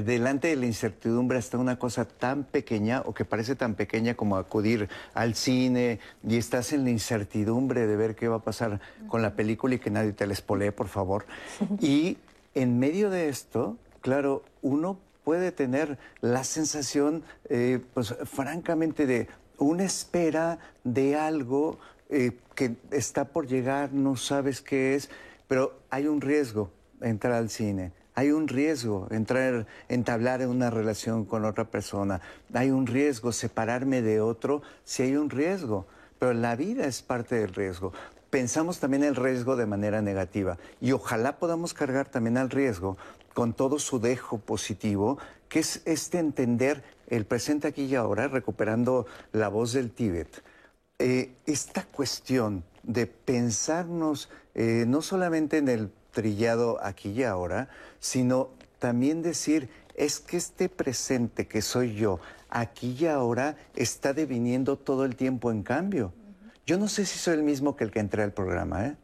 Delante 0.00 0.48
de 0.48 0.56
la 0.56 0.64
incertidumbre 0.64 1.38
está 1.38 1.58
una 1.58 1.78
cosa 1.78 2.06
tan 2.06 2.44
pequeña 2.44 3.02
o 3.04 3.12
que 3.12 3.26
parece 3.26 3.56
tan 3.56 3.74
pequeña 3.74 4.14
como 4.14 4.38
acudir 4.38 4.88
al 5.12 5.34
cine 5.34 6.00
y 6.26 6.38
estás 6.38 6.72
en 6.72 6.84
la 6.84 6.90
incertidumbre 6.90 7.86
de 7.86 7.96
ver 7.96 8.14
qué 8.14 8.26
va 8.26 8.36
a 8.36 8.42
pasar 8.42 8.80
con 9.08 9.20
la 9.20 9.34
película 9.36 9.74
y 9.74 9.78
que 9.78 9.90
nadie 9.90 10.12
te 10.12 10.26
la 10.26 10.34
spolee, 10.34 10.72
por 10.72 10.88
favor. 10.88 11.26
Y 11.80 12.16
en 12.54 12.78
medio 12.78 13.10
de 13.10 13.28
esto, 13.28 13.76
claro, 14.00 14.42
uno 14.62 14.98
puede 15.24 15.52
tener 15.52 15.98
la 16.20 16.44
sensación, 16.44 17.22
eh, 17.48 17.80
pues 17.94 18.14
francamente, 18.24 19.06
de 19.06 19.28
una 19.58 19.84
espera 19.84 20.58
de 20.84 21.16
algo 21.16 21.78
eh, 22.08 22.32
que 22.54 22.76
está 22.90 23.26
por 23.26 23.46
llegar, 23.46 23.92
no 23.92 24.16
sabes 24.16 24.60
qué 24.60 24.94
es, 24.94 25.10
pero 25.48 25.78
hay 25.90 26.06
un 26.06 26.20
riesgo 26.20 26.70
entrar 27.00 27.34
al 27.34 27.50
cine. 27.50 27.92
Hay 28.14 28.30
un 28.30 28.48
riesgo 28.48 29.08
entrar, 29.10 29.66
entablar 29.88 30.42
en 30.42 30.50
una 30.50 30.70
relación 30.70 31.24
con 31.24 31.44
otra 31.44 31.64
persona. 31.64 32.20
Hay 32.52 32.70
un 32.70 32.86
riesgo 32.86 33.32
separarme 33.32 34.02
de 34.02 34.20
otro, 34.20 34.62
si 34.84 35.02
hay 35.02 35.16
un 35.16 35.30
riesgo. 35.30 35.86
Pero 36.18 36.34
la 36.34 36.56
vida 36.56 36.86
es 36.86 37.02
parte 37.02 37.36
del 37.36 37.54
riesgo. 37.54 37.92
Pensamos 38.30 38.78
también 38.78 39.04
el 39.04 39.16
riesgo 39.16 39.56
de 39.56 39.66
manera 39.66 40.00
negativa 40.00 40.56
y 40.80 40.92
ojalá 40.92 41.38
podamos 41.38 41.74
cargar 41.74 42.08
también 42.08 42.38
al 42.38 42.50
riesgo 42.50 42.96
con 43.34 43.52
todo 43.52 43.78
su 43.78 44.00
dejo 44.00 44.38
positivo, 44.38 45.18
que 45.48 45.58
es 45.58 45.82
este 45.84 46.18
entender 46.18 46.82
el 47.08 47.26
presente 47.26 47.68
aquí 47.68 47.84
y 47.84 47.94
ahora, 47.94 48.28
recuperando 48.28 49.06
la 49.32 49.48
voz 49.48 49.72
del 49.72 49.90
Tíbet 49.90 50.42
eh, 51.04 51.32
esta 51.46 51.84
cuestión 51.84 52.62
de 52.84 53.08
pensarnos 53.08 54.30
eh, 54.54 54.84
no 54.86 55.02
solamente 55.02 55.58
en 55.58 55.68
el 55.68 55.90
trillado 56.12 56.78
aquí 56.82 57.10
y 57.10 57.24
ahora, 57.24 57.68
sino 57.98 58.50
también 58.78 59.22
decir, 59.22 59.68
es 59.94 60.20
que 60.20 60.36
este 60.36 60.68
presente 60.68 61.46
que 61.46 61.62
soy 61.62 61.94
yo, 61.94 62.20
aquí 62.48 62.96
y 62.98 63.06
ahora, 63.06 63.56
está 63.74 64.12
deviniendo 64.12 64.76
todo 64.76 65.04
el 65.04 65.16
tiempo 65.16 65.50
en 65.50 65.62
cambio. 65.62 66.12
Yo 66.66 66.78
no 66.78 66.88
sé 66.88 67.06
si 67.06 67.18
soy 67.18 67.34
el 67.34 67.42
mismo 67.42 67.76
que 67.76 67.84
el 67.84 67.90
que 67.90 68.00
entré 68.00 68.22
al 68.22 68.32
programa, 68.32 68.94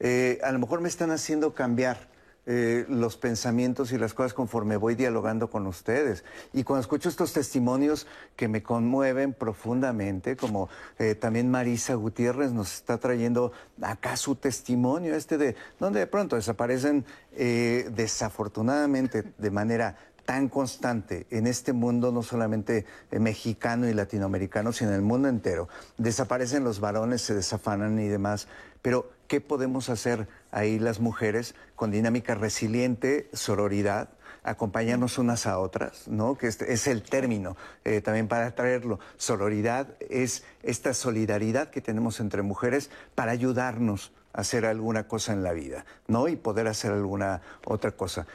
¿eh? 0.00 0.38
a 0.42 0.52
lo 0.52 0.58
mejor 0.58 0.80
me 0.80 0.88
están 0.88 1.10
haciendo 1.10 1.54
cambiar 1.54 2.08
eh, 2.50 2.86
los 2.88 3.18
pensamientos 3.18 3.92
y 3.92 3.98
las 3.98 4.14
cosas 4.14 4.32
conforme 4.32 4.78
voy 4.78 4.94
dialogando 4.94 5.50
con 5.50 5.66
ustedes. 5.66 6.24
Y 6.54 6.64
cuando 6.64 6.80
escucho 6.80 7.10
estos 7.10 7.34
testimonios 7.34 8.06
que 8.36 8.48
me 8.48 8.62
conmueven 8.62 9.34
profundamente, 9.34 10.34
como 10.34 10.70
eh, 10.98 11.14
también 11.14 11.50
Marisa 11.50 11.92
Gutiérrez 11.92 12.52
nos 12.52 12.72
está 12.72 12.96
trayendo 12.96 13.52
acá 13.82 14.16
su 14.16 14.34
testimonio, 14.34 15.14
este 15.14 15.36
de 15.36 15.56
donde 15.78 16.00
de 16.00 16.06
pronto 16.06 16.36
desaparecen 16.36 17.04
eh, 17.32 17.90
desafortunadamente 17.94 19.24
de 19.36 19.50
manera 19.50 19.98
tan 20.24 20.48
constante 20.48 21.26
en 21.28 21.46
este 21.46 21.74
mundo, 21.74 22.12
no 22.12 22.22
solamente 22.22 22.86
mexicano 23.10 23.90
y 23.90 23.92
latinoamericano, 23.92 24.72
sino 24.72 24.90
en 24.90 24.96
el 24.96 25.02
mundo 25.02 25.28
entero. 25.28 25.68
Desaparecen 25.98 26.64
los 26.64 26.80
varones, 26.80 27.20
se 27.20 27.34
desafanan 27.34 27.98
y 27.98 28.08
demás. 28.08 28.48
Pero, 28.80 29.10
¿qué 29.26 29.40
podemos 29.40 29.90
hacer 29.90 30.28
ahí 30.50 30.78
las 30.78 31.00
mujeres 31.00 31.54
con 31.76 31.90
dinámica 31.90 32.34
resiliente, 32.34 33.28
sororidad? 33.32 34.10
acompañarnos 34.44 35.18
unas 35.18 35.46
a 35.46 35.58
otras, 35.58 36.08
¿no? 36.08 36.38
Que 36.38 36.46
este 36.46 36.72
es 36.72 36.86
el 36.86 37.02
término 37.02 37.56
eh, 37.84 38.00
también 38.00 38.28
para 38.28 38.54
traerlo. 38.54 38.98
Sororidad 39.18 39.88
es 40.08 40.42
esta 40.62 40.94
solidaridad 40.94 41.68
que 41.68 41.82
tenemos 41.82 42.18
entre 42.18 42.40
mujeres 42.40 42.88
para 43.14 43.32
ayudarnos 43.32 44.12
a 44.32 44.40
hacer 44.40 44.64
alguna 44.64 45.06
cosa 45.06 45.34
en 45.34 45.42
la 45.42 45.52
vida, 45.52 45.84
¿no? 46.06 46.28
Y 46.28 46.36
poder 46.36 46.66
hacer 46.66 46.92
alguna 46.92 47.42
otra 47.66 47.90
cosa 47.90 48.26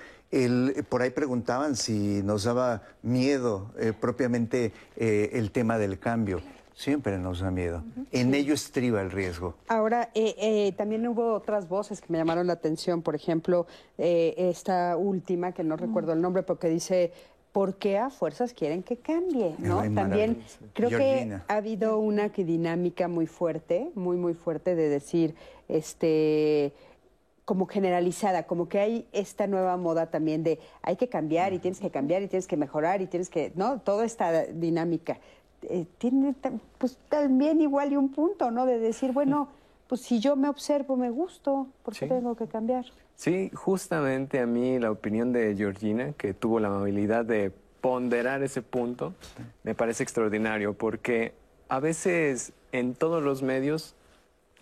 por 0.90 1.02
ahí 1.04 1.12
preguntaban 1.12 1.76
si 1.76 2.24
nos 2.24 2.44
daba 2.46 2.82
miedo 3.04 3.72
eh, 3.78 3.94
propiamente 3.94 4.74
eh, 4.96 5.30
el 5.34 5.52
tema 5.52 5.78
del 5.78 6.00
cambio. 6.00 6.42
Siempre 6.76 7.18
nos 7.18 7.40
da 7.40 7.52
miedo. 7.52 7.84
En 8.12 8.34
ello 8.34 8.54
estriba 8.54 9.02
el 9.02 9.12
riesgo. 9.12 9.56
Ahora, 9.68 10.10
eh, 10.16 10.74
también 10.76 11.08
hubo 11.08 11.34
otras 11.34 11.70
voces 11.70 12.02
que 12.02 12.08
me 12.12 12.18
llamaron 12.18 12.48
la 12.48 12.54
atención. 12.54 13.02
Por 13.02 13.16
ejemplo, 13.16 13.68
esta 13.98 14.98
última, 14.98 15.52
que 15.52 15.64
no 15.64 15.78
recuerdo 15.78 16.14
el 16.14 16.22
nombre, 16.22 16.44
porque 16.44 16.70
dice, 16.70 17.12
¿por 17.54 17.76
qué 17.76 18.00
a 18.00 18.10
fuerzas 18.10 18.52
quieren 18.52 18.84
que 18.84 18.98
cambie? 18.98 19.56
¿no? 19.60 19.82
También 19.94 20.44
creo 20.74 20.90
que 20.90 21.40
ha 21.48 21.56
habido 21.56 22.00
una 22.00 22.30
dinámica 22.30 23.08
muy 23.08 23.28
fuerte, 23.28 23.92
muy, 23.96 24.18
muy 24.18 24.34
fuerte 24.34 24.76
de 24.76 24.90
decir, 24.90 25.36
este 25.70 26.74
como 27.46 27.68
generalizada, 27.68 28.44
como 28.44 28.70
que 28.70 28.80
hay 28.80 29.08
esta 29.12 29.48
nueva 29.48 29.76
moda 29.76 30.10
también 30.10 30.44
de 30.44 30.60
hay 30.82 30.96
que 30.96 31.10
cambiar 31.10 31.52
y 31.52 31.60
tienes 31.60 31.82
que 31.82 31.92
cambiar 31.92 32.22
y 32.22 32.30
tienes 32.30 32.48
que 32.48 32.56
mejorar 32.56 33.02
y 33.02 33.08
tienes 33.08 33.30
que, 33.30 33.52
¿no? 33.56 33.82
Toda 33.82 34.06
esta 34.06 34.46
dinámica. 34.46 35.20
Eh, 35.70 35.86
tiene 35.98 36.36
pues 36.78 36.98
también 37.10 37.62
igual 37.62 37.94
y 37.94 37.96
un 37.96 38.10
punto, 38.10 38.52
¿no? 38.52 38.66
De 38.66 38.80
decir, 38.80 39.12
bueno, 39.12 39.50
pues 39.88 40.02
si 40.02 40.20
yo 40.20 40.36
me 40.36 40.50
observo, 40.50 40.96
me 40.96 41.10
gusto, 41.10 41.68
¿por 41.84 41.94
qué 41.96 42.08
tengo 42.08 42.36
que 42.36 42.48
cambiar? 42.48 42.86
Sí, 43.16 43.52
justamente 43.54 44.40
a 44.40 44.46
mí 44.46 44.80
la 44.80 44.92
opinión 44.92 45.32
de 45.32 45.56
Georgina, 45.56 46.14
que 46.14 46.34
tuvo 46.34 46.60
la 46.60 46.68
amabilidad 46.68 47.26
de 47.26 47.52
ponderar 47.82 48.44
ese 48.44 48.62
punto, 48.62 49.14
me 49.64 49.76
parece 49.76 50.04
extraordinario, 50.04 50.74
porque 50.74 51.34
a 51.68 51.80
veces 51.80 52.54
en 52.72 52.96
todos 52.96 53.22
los 53.22 53.42
medios 53.44 53.96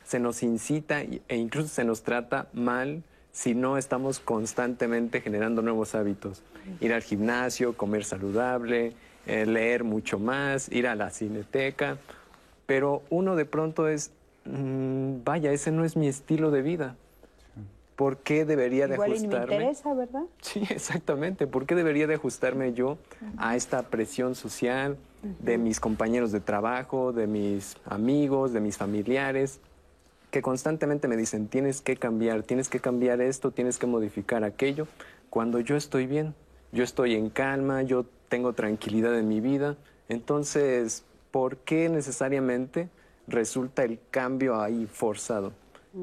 se 0.04 0.20
nos 0.20 0.44
incita 0.44 1.02
e 1.02 1.36
incluso 1.36 1.70
se 1.70 1.84
nos 1.84 2.04
trata 2.04 2.48
mal 2.54 3.04
si 3.32 3.56
no 3.56 3.78
estamos 3.78 4.20
constantemente 4.20 5.22
generando 5.22 5.62
nuevos 5.62 5.96
hábitos. 5.96 6.44
Ir 6.80 6.94
al 6.94 7.02
gimnasio, 7.02 7.78
comer 7.78 8.04
saludable, 8.04 8.94
eh, 9.26 9.46
leer 9.46 9.84
mucho 9.84 10.20
más, 10.20 10.72
ir 10.72 10.88
a 10.88 10.96
la 10.96 11.10
cineteca. 11.10 11.98
Pero 12.66 13.04
uno 13.10 13.36
de 13.36 13.46
pronto 13.46 13.88
es, 13.88 14.12
mm, 14.46 15.24
vaya, 15.24 15.52
ese 15.52 15.72
no 15.72 15.84
es 15.84 15.96
mi 15.96 16.08
estilo 16.08 16.52
de 16.52 16.62
vida. 16.62 16.96
¿Por 17.96 18.18
qué 18.18 18.46
debería 18.46 18.88
de 18.88 18.96
ajustarme? 18.96 19.28
Me 19.28 19.56
interesa, 19.56 19.94
¿verdad? 19.94 20.24
Sí, 20.42 20.64
exactamente. 20.70 21.46
¿Por 21.46 21.66
qué 21.66 21.76
debería 21.76 22.08
de 22.08 22.16
ajustarme 22.16 22.74
yo 22.74 22.98
a 23.38 23.56
esta 23.56 23.84
presión 23.84 24.34
social 24.36 24.98
de 25.40 25.60
mis 25.60 25.80
compañeros 25.80 26.32
de 26.32 26.40
trabajo, 26.40 27.12
de 27.12 27.28
mis 27.28 27.76
amigos, 27.86 28.54
de 28.54 28.60
mis 28.60 28.78
familiares? 28.78 29.60
que 30.32 30.42
constantemente 30.42 31.08
me 31.08 31.18
dicen, 31.18 31.48
tienes 31.48 31.82
que 31.82 31.98
cambiar, 31.98 32.44
tienes 32.44 32.70
que 32.70 32.80
cambiar 32.80 33.22
esto, 33.22 33.52
tienes 33.52 33.78
que 33.78 33.86
modificar 33.86 34.44
aquello, 34.44 34.88
cuando 35.30 35.60
yo 35.60 35.76
estoy 35.76 36.08
bien, 36.08 36.34
yo 36.72 36.84
estoy 36.84 37.16
en 37.16 37.30
calma, 37.30 37.82
yo 37.82 38.06
tengo 38.30 38.54
tranquilidad 38.54 39.18
en 39.18 39.28
mi 39.28 39.42
vida. 39.42 39.78
Entonces, 40.10 41.04
¿por 41.32 41.58
qué 41.58 41.90
necesariamente 41.90 42.90
resulta 43.28 43.84
el 43.84 44.00
cambio 44.10 44.62
ahí 44.62 44.88
forzado? 44.88 45.54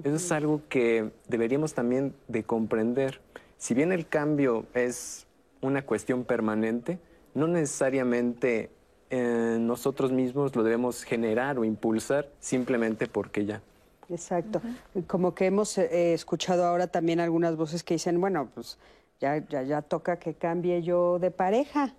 Eso 0.04 0.16
es 0.16 0.32
algo 0.32 0.62
que 0.68 1.10
deberíamos 1.28 1.72
también 1.72 2.14
de 2.28 2.44
comprender. 2.44 3.20
Si 3.56 3.72
bien 3.74 3.90
el 3.92 4.06
cambio 4.06 4.66
es 4.74 5.26
una 5.62 5.84
cuestión 5.84 6.24
permanente, 6.24 6.98
no 7.34 7.46
necesariamente 7.46 8.70
eh, 9.10 9.56
nosotros 9.58 10.12
mismos 10.12 10.54
lo 10.54 10.62
debemos 10.62 11.04
generar 11.04 11.58
o 11.58 11.64
impulsar 11.64 12.28
simplemente 12.40 13.06
porque 13.06 13.46
ya. 13.46 13.62
Exacto. 14.10 14.60
Como 15.06 15.34
que 15.34 15.46
hemos 15.46 15.76
eh, 15.78 16.12
escuchado 16.14 16.64
ahora 16.64 16.86
también 16.86 17.20
algunas 17.20 17.56
voces 17.56 17.82
que 17.82 17.94
dicen, 17.94 18.20
bueno, 18.20 18.48
pues 18.54 18.78
ya, 19.20 19.38
ya, 19.48 19.62
ya 19.62 19.82
toca 19.82 20.18
que 20.18 20.34
cambie 20.34 20.82
yo 20.82 21.18
de 21.18 21.30
pareja. 21.30 21.92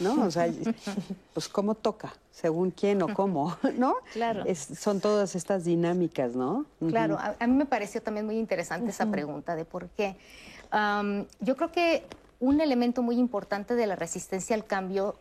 ¿no? 0.00 0.24
O 0.24 0.30
sea, 0.30 0.48
pues 1.34 1.48
cómo 1.48 1.74
toca, 1.74 2.12
según 2.30 2.70
quién 2.70 3.02
o 3.02 3.12
cómo, 3.12 3.56
¿no? 3.76 3.96
Claro. 4.12 4.44
son 4.54 5.00
todas 5.00 5.34
estas 5.34 5.64
dinámicas, 5.64 6.34
¿no? 6.34 6.66
Claro, 6.88 7.18
a, 7.18 7.46
mí 7.46 7.54
me 7.54 7.66
pareció 7.66 8.02
también 8.02 8.26
muy 8.26 8.38
interesante 8.38 8.90
esa 8.90 9.10
pregunta 9.10 9.56
de 9.56 9.64
por 9.64 9.88
qué. 9.88 10.16
yo 11.40 11.56
creo 11.56 11.72
que 11.72 12.04
un 12.40 12.60
elemento 12.60 13.02
muy 13.02 13.16
importante 13.16 13.74
de 13.74 13.86
la 13.86 13.96
resistencia 13.96 14.54
al 14.54 14.64
cambio 14.64 15.16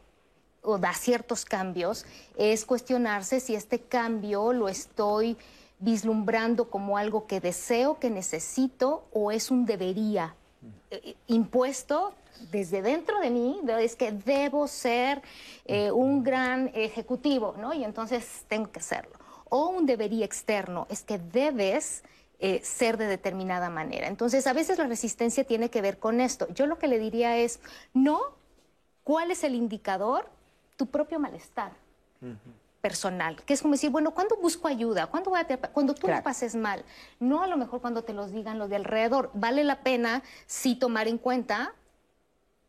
o 0.61 0.77
da 0.77 0.93
ciertos 0.93 1.45
cambios 1.45 2.05
es 2.37 2.65
cuestionarse 2.65 3.39
si 3.39 3.55
este 3.55 3.79
cambio 3.79 4.53
lo 4.53 4.69
estoy 4.69 5.37
vislumbrando 5.79 6.69
como 6.69 6.97
algo 6.97 7.27
que 7.27 7.41
deseo, 7.41 7.99
que 7.99 8.09
necesito 8.09 9.03
o 9.11 9.31
es 9.31 9.51
un 9.51 9.65
debería 9.65 10.35
impuesto 11.27 12.13
desde 12.51 12.81
dentro 12.81 13.19
de 13.19 13.29
mí, 13.29 13.61
es 13.79 13.95
que 13.95 14.11
debo 14.11 14.67
ser 14.67 15.21
eh, 15.65 15.91
un 15.91 16.23
gran 16.23 16.71
ejecutivo, 16.73 17.55
¿no? 17.57 17.73
Y 17.73 17.83
entonces 17.83 18.45
tengo 18.47 18.71
que 18.71 18.79
hacerlo. 18.79 19.13
O 19.49 19.69
un 19.69 19.85
debería 19.85 20.25
externo, 20.25 20.87
es 20.89 21.03
que 21.03 21.17
debes 21.17 22.03
ser 22.61 22.97
de 22.97 23.07
determinada 23.07 23.69
manera. 23.69 24.07
Entonces, 24.07 24.47
a 24.47 24.53
veces 24.53 24.77
la 24.77 24.85
resistencia 24.85 25.45
tiene 25.45 25.69
que 25.69 25.81
ver 25.81 25.97
con 25.97 26.19
esto. 26.19 26.45
Yo 26.53 26.67
lo 26.67 26.77
que 26.77 26.89
le 26.89 26.99
diría 26.99 27.37
es, 27.37 27.61
no, 27.93 28.19
¿cuál 29.05 29.31
es 29.31 29.45
el 29.45 29.55
indicador? 29.55 30.27
Tu 30.75 30.85
propio 30.87 31.19
malestar 31.19 31.71
personal, 32.83 33.41
que 33.45 33.53
es 33.53 33.61
como 33.61 33.75
decir, 33.75 33.91
bueno, 33.91 34.11
¿cuándo 34.11 34.35
busco 34.35 34.67
ayuda? 34.67 35.07
¿Cuándo, 35.07 35.29
voy 35.29 35.39
a 35.39 35.57
cuando 35.71 35.95
tú 35.95 36.09
lo 36.09 36.21
pases 36.21 36.53
mal? 36.53 36.83
No 37.17 37.41
a 37.41 37.47
lo 37.47 37.55
mejor 37.55 37.79
cuando 37.79 38.03
te 38.03 38.11
los 38.11 38.33
digan 38.33 38.59
los 38.59 38.69
de 38.69 38.75
alrededor. 38.75 39.31
Vale 39.33 39.63
la 39.63 39.83
pena 39.83 40.21
sí 40.47 40.75
tomar 40.75 41.07
en 41.07 41.17
cuenta 41.17 41.73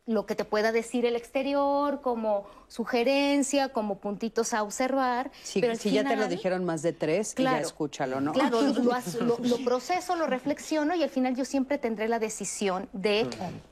lo 0.07 0.27
que 0.27 0.35
te 0.35 0.45
pueda 0.45 0.71
decir 0.71 1.05
el 1.05 1.15
exterior, 1.15 2.01
como 2.01 2.45
sugerencia, 2.67 3.69
como 3.69 3.99
puntitos 3.99 4.53
a 4.53 4.61
observar. 4.61 5.31
pero 5.55 5.75
si 5.75 5.91
ya 5.91 6.03
te 6.03 6.15
lo 6.15 6.27
dijeron 6.27 6.63
más 6.63 6.83
de 6.83 6.93
tres, 6.93 7.33
ya 7.35 7.59
escúchalo, 7.59 8.21
¿no? 8.21 8.31
Claro, 8.31 8.61
lo, 8.61 9.57
proceso, 9.63 10.15
lo 10.15 10.27
reflexiono 10.27 10.93
y 10.95 11.01
al 11.01 11.09
final 11.09 11.35
yo 11.35 11.43
siempre 11.43 11.79
tendré 11.79 12.07
la 12.07 12.19
decisión 12.19 12.87
de 12.93 13.27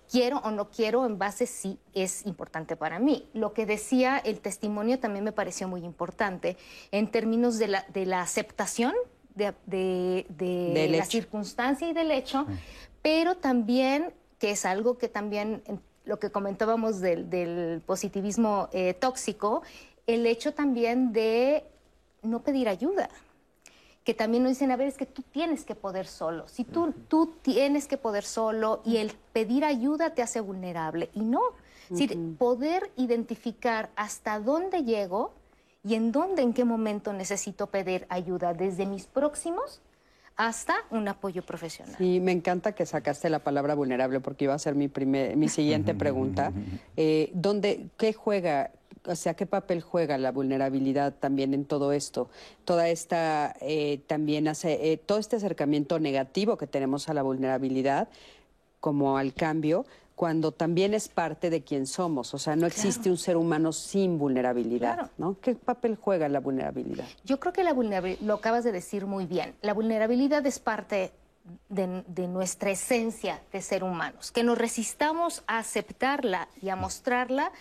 quiero 0.10 0.40
o 0.40 0.50
no 0.50 0.72
quiero 0.72 1.06
en 1.06 1.20
base 1.20 1.46
si 1.46 1.78
es 1.94 2.26
importante 2.26 2.76
para 2.76 2.98
mí. 2.98 3.30
Lo 3.34 3.54
que 3.54 3.68
decía 3.68 4.18
el 4.18 4.40
testimonio 4.40 5.00
también 5.00 5.24
me 5.24 5.34
pareció 5.34 5.68
muy 5.68 5.86
importante 5.86 6.58
en 6.92 7.12
términos 7.12 7.60
de 7.60 7.68
la, 7.68 7.86
de 7.94 8.08
la 8.08 8.22
aceptación 8.22 8.94
de, 9.36 9.54
de, 9.66 10.88
la 10.90 11.06
circunstancia 11.06 11.90
y 11.90 11.94
del 11.94 12.12
hecho, 12.12 12.46
pero 13.02 13.36
también 13.36 14.14
que 14.40 14.52
es 14.52 14.66
algo 14.66 14.98
que 14.98 15.08
también 15.08 15.64
lo 16.06 16.20
que 16.20 16.32
comentábamos 16.32 17.00
del, 17.00 17.82
positivismo 17.86 18.70
eh, 18.74 18.94
tóxico, 18.94 19.64
el 20.08 20.26
hecho 20.26 20.54
también 20.54 21.14
de 21.14 21.66
no 22.22 22.42
pedir 22.42 22.68
ayuda. 22.68 23.10
Que 24.04 24.14
también 24.14 24.44
nos 24.44 24.52
dicen, 24.52 24.70
a 24.72 24.76
ver, 24.76 24.88
es 24.88 24.98
que 24.98 25.06
tú 25.06 25.22
tienes 25.22 25.64
que 25.64 25.76
poder 25.76 26.08
solo. 26.08 26.46
Si 26.50 26.66
tú, 26.66 26.94
tú 27.08 27.36
tienes 27.42 27.88
que 27.88 27.98
poder 27.98 28.26
solo 28.26 28.82
y 28.84 28.98
el 28.98 29.14
pedir 29.32 29.64
ayuda 29.64 30.14
te 30.14 30.22
hace 30.22 30.42
vulnerable. 30.42 31.10
Y 31.14 31.22
no. 31.22 31.42
Es 31.84 32.00
decir, 32.00 32.38
poder 32.38 32.92
identificar 32.98 33.92
hasta 33.96 34.40
dónde 34.40 34.84
llego 34.84 35.34
y 35.84 35.96
en 35.96 36.12
dónde, 36.12 36.42
en 36.42 36.54
qué 36.54 36.66
momento 36.66 37.14
necesito 37.14 37.68
pedir 37.68 38.06
ayuda 38.10 38.54
desde 38.54 38.86
mis 38.86 39.06
próximos 39.06 39.82
hasta 40.36 40.76
un 40.90 41.08
apoyo 41.08 41.44
profesional. 41.44 41.96
Sí, 41.98 42.20
me 42.20 42.32
encanta 42.32 42.74
que 42.74 42.86
sacaste 42.86 43.30
la 43.30 43.40
palabra 43.40 43.76
vulnerable 43.76 44.20
porque 44.20 44.46
iba 44.46 44.54
a 44.54 44.60
ser 44.60 44.76
mi, 44.76 44.88
primer, 44.88 45.38
mi 45.38 45.48
siguiente 45.48 45.94
pregunta. 45.94 46.52
Eh, 46.98 47.32
¿dónde, 47.34 47.88
¿Qué 47.98 48.14
juega, 48.14 48.72
o 49.06 49.16
sea, 49.16 49.36
qué 49.36 49.46
papel 49.46 49.82
juega 49.82 50.18
la 50.18 50.32
vulnerabilidad 50.32 51.14
también 51.14 51.54
en 51.54 51.66
todo 51.66 51.94
esto? 51.94 52.30
Toda 52.66 52.90
esta, 52.90 53.56
eh, 53.62 54.02
también 54.08 54.48
hace, 54.48 54.92
eh, 54.92 54.98
todo 54.98 55.20
este 55.20 55.36
acercamiento 55.36 56.00
negativo 56.00 56.58
que 56.58 56.68
tenemos 56.68 57.10
a 57.10 57.14
la 57.14 57.22
vulnerabilidad 57.22 58.08
como 58.80 59.18
al 59.18 59.34
cambio 59.34 59.86
cuando 60.16 60.52
también 60.52 60.94
es 60.94 61.08
parte 61.08 61.50
de 61.50 61.64
quien 61.64 61.88
somos. 61.88 62.34
O 62.34 62.38
sea, 62.38 62.56
no 62.56 62.68
existe 62.68 63.10
un 63.10 63.18
ser 63.18 63.38
humano 63.38 63.74
sin 63.74 64.18
vulnerabilidad, 64.18 65.12
¿no? 65.18 65.38
¿Qué 65.42 65.56
papel 65.56 65.98
juega 66.00 66.30
la 66.30 66.40
vulnerabilidad? 66.40 67.06
Yo 67.24 67.40
creo 67.40 67.54
que 67.54 67.64
la 67.64 67.74
vulnerabilidad, 67.74 68.22
lo 68.22 68.36
acabas 68.36 68.64
de 68.64 68.72
decir 68.72 69.06
muy 69.06 69.26
bien, 69.26 69.56
la 69.62 69.74
vulnerabilidad 69.74 70.46
es 70.46 70.60
parte 70.60 71.12
de, 71.70 72.28
nuestra 72.28 72.72
esencia 72.72 73.42
de 73.52 73.62
ser 73.62 73.84
humanos. 73.84 74.32
Que 74.32 74.44
nos 74.44 74.58
resistamos 74.58 75.44
a 75.48 75.60
aceptarla 75.60 76.48
y 76.62 76.70
a 76.70 76.76
mostrarla 76.76 77.52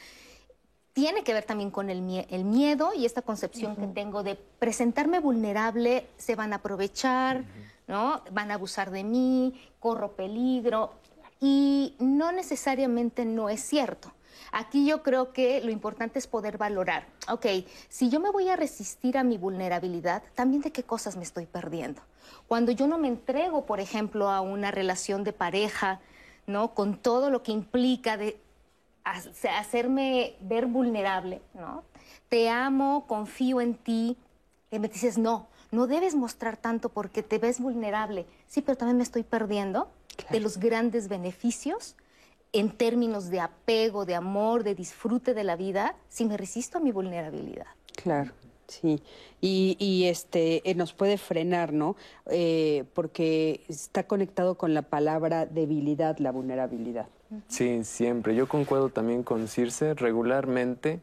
tiene 0.93 1.24
que 1.24 1.33
ver 1.33 1.45
también 1.45 1.70
con 1.70 1.89
el, 1.89 2.03
miedo 2.03 2.93
y 2.95 3.07
esta 3.07 3.23
concepción 3.23 3.77
que 3.77 3.87
tengo 3.87 4.23
de 4.23 4.35
presentarme 4.35 5.20
vulnerable, 5.20 6.07
se 6.19 6.37
van 6.37 6.53
a 6.53 6.57
aprovechar, 6.57 7.45
¿no? 7.89 8.23
Van 8.31 8.51
a 8.51 8.55
abusar 8.55 8.91
de 8.91 9.03
mí, 9.03 9.59
corro 9.81 10.12
peligro. 10.12 10.93
Y 11.44 11.97
no 11.98 12.31
necesariamente 12.31 13.24
no 13.24 13.48
es 13.48 13.60
cierto. 13.60 14.12
Aquí 14.52 14.86
yo 14.86 15.02
creo 15.02 15.32
que 15.32 15.60
lo 15.60 15.73
importante 15.73 16.20
es 16.20 16.28
poder 16.28 16.56
valorar, 16.56 17.06
ok, 17.28 17.47
si 17.89 18.10
yo 18.10 18.20
me 18.20 18.31
voy 18.31 18.48
a 18.48 18.55
resistir 18.55 19.19
a 19.19 19.24
mi 19.24 19.39
vulnerabilidad, 19.39 20.23
también 20.35 20.62
de 20.62 20.70
qué 20.70 20.85
cosas 20.85 21.16
me 21.16 21.24
estoy 21.24 21.47
perdiendo. 21.47 22.01
Cuando 22.47 22.70
yo 22.70 22.86
no 22.86 22.97
me 22.97 23.09
entrego, 23.09 23.66
por 23.66 23.81
ejemplo, 23.81 24.31
a 24.31 24.40
una 24.40 24.70
relación 24.70 25.24
de 25.24 25.32
pareja, 25.32 26.01
¿no? 26.47 26.74
Con 26.74 26.97
todo 26.97 27.28
lo 27.28 27.43
que 27.43 27.51
implica 27.51 28.16
de 28.16 28.39
hacerme 29.05 30.36
ver 30.40 30.66
vulnerable, 30.66 31.43
¿no? 31.55 31.82
Te 32.28 32.51
amo, 32.51 33.06
confío 33.09 33.60
en 33.60 33.74
ti, 33.74 34.16
y 34.70 34.78
me 34.78 34.89
dices, 34.89 35.19
no, 35.19 35.48
no 35.73 35.86
debes 35.86 36.14
mostrar 36.14 36.56
tanto 36.56 36.89
porque 36.89 37.23
te 37.23 37.39
ves 37.39 37.59
vulnerable. 37.59 38.27
Sí, 38.47 38.60
pero 38.60 38.77
también 38.77 38.98
me 38.98 39.02
estoy 39.02 39.23
perdiendo 39.23 39.89
de 40.30 40.40
los 40.40 40.59
grandes 40.59 41.09
beneficios 41.09 41.97
en 42.52 42.70
términos 42.70 43.30
de 43.30 43.40
apego, 43.40 44.05
de 44.05 44.14
amor, 44.14 44.62
de 44.62 44.74
disfrute 44.74 45.34
de 45.34 45.44
la 45.44 45.56
vida, 45.56 45.97
si 46.09 46.24
me 46.24 46.36
resisto 46.36 46.78
a 46.78 46.80
mi 46.80 46.93
vulnerabilidad. 46.93 47.66
Claro. 47.97 48.32
Sí, 48.68 49.02
y, 49.43 50.05
este 50.06 50.68
eh, 50.68 50.74
nos 50.74 50.94
puede 50.94 51.18
frenar, 51.18 51.74
¿no? 51.74 51.94
Eh, 52.26 52.84
porque 52.94 53.60
está 53.68 54.05
conectado 54.05 54.55
con 54.56 54.72
la 54.72 54.80
palabra 54.82 55.44
debilidad, 55.44 56.16
la 56.18 56.32
vulnerabilidad. 56.32 57.06
Sí, 57.48 57.84
siempre. 57.84 58.34
Yo 58.34 58.48
concuerdo 58.48 58.89
también 58.89 59.24
con 59.24 59.47
Circe. 59.48 59.93
Regularmente 59.94 61.01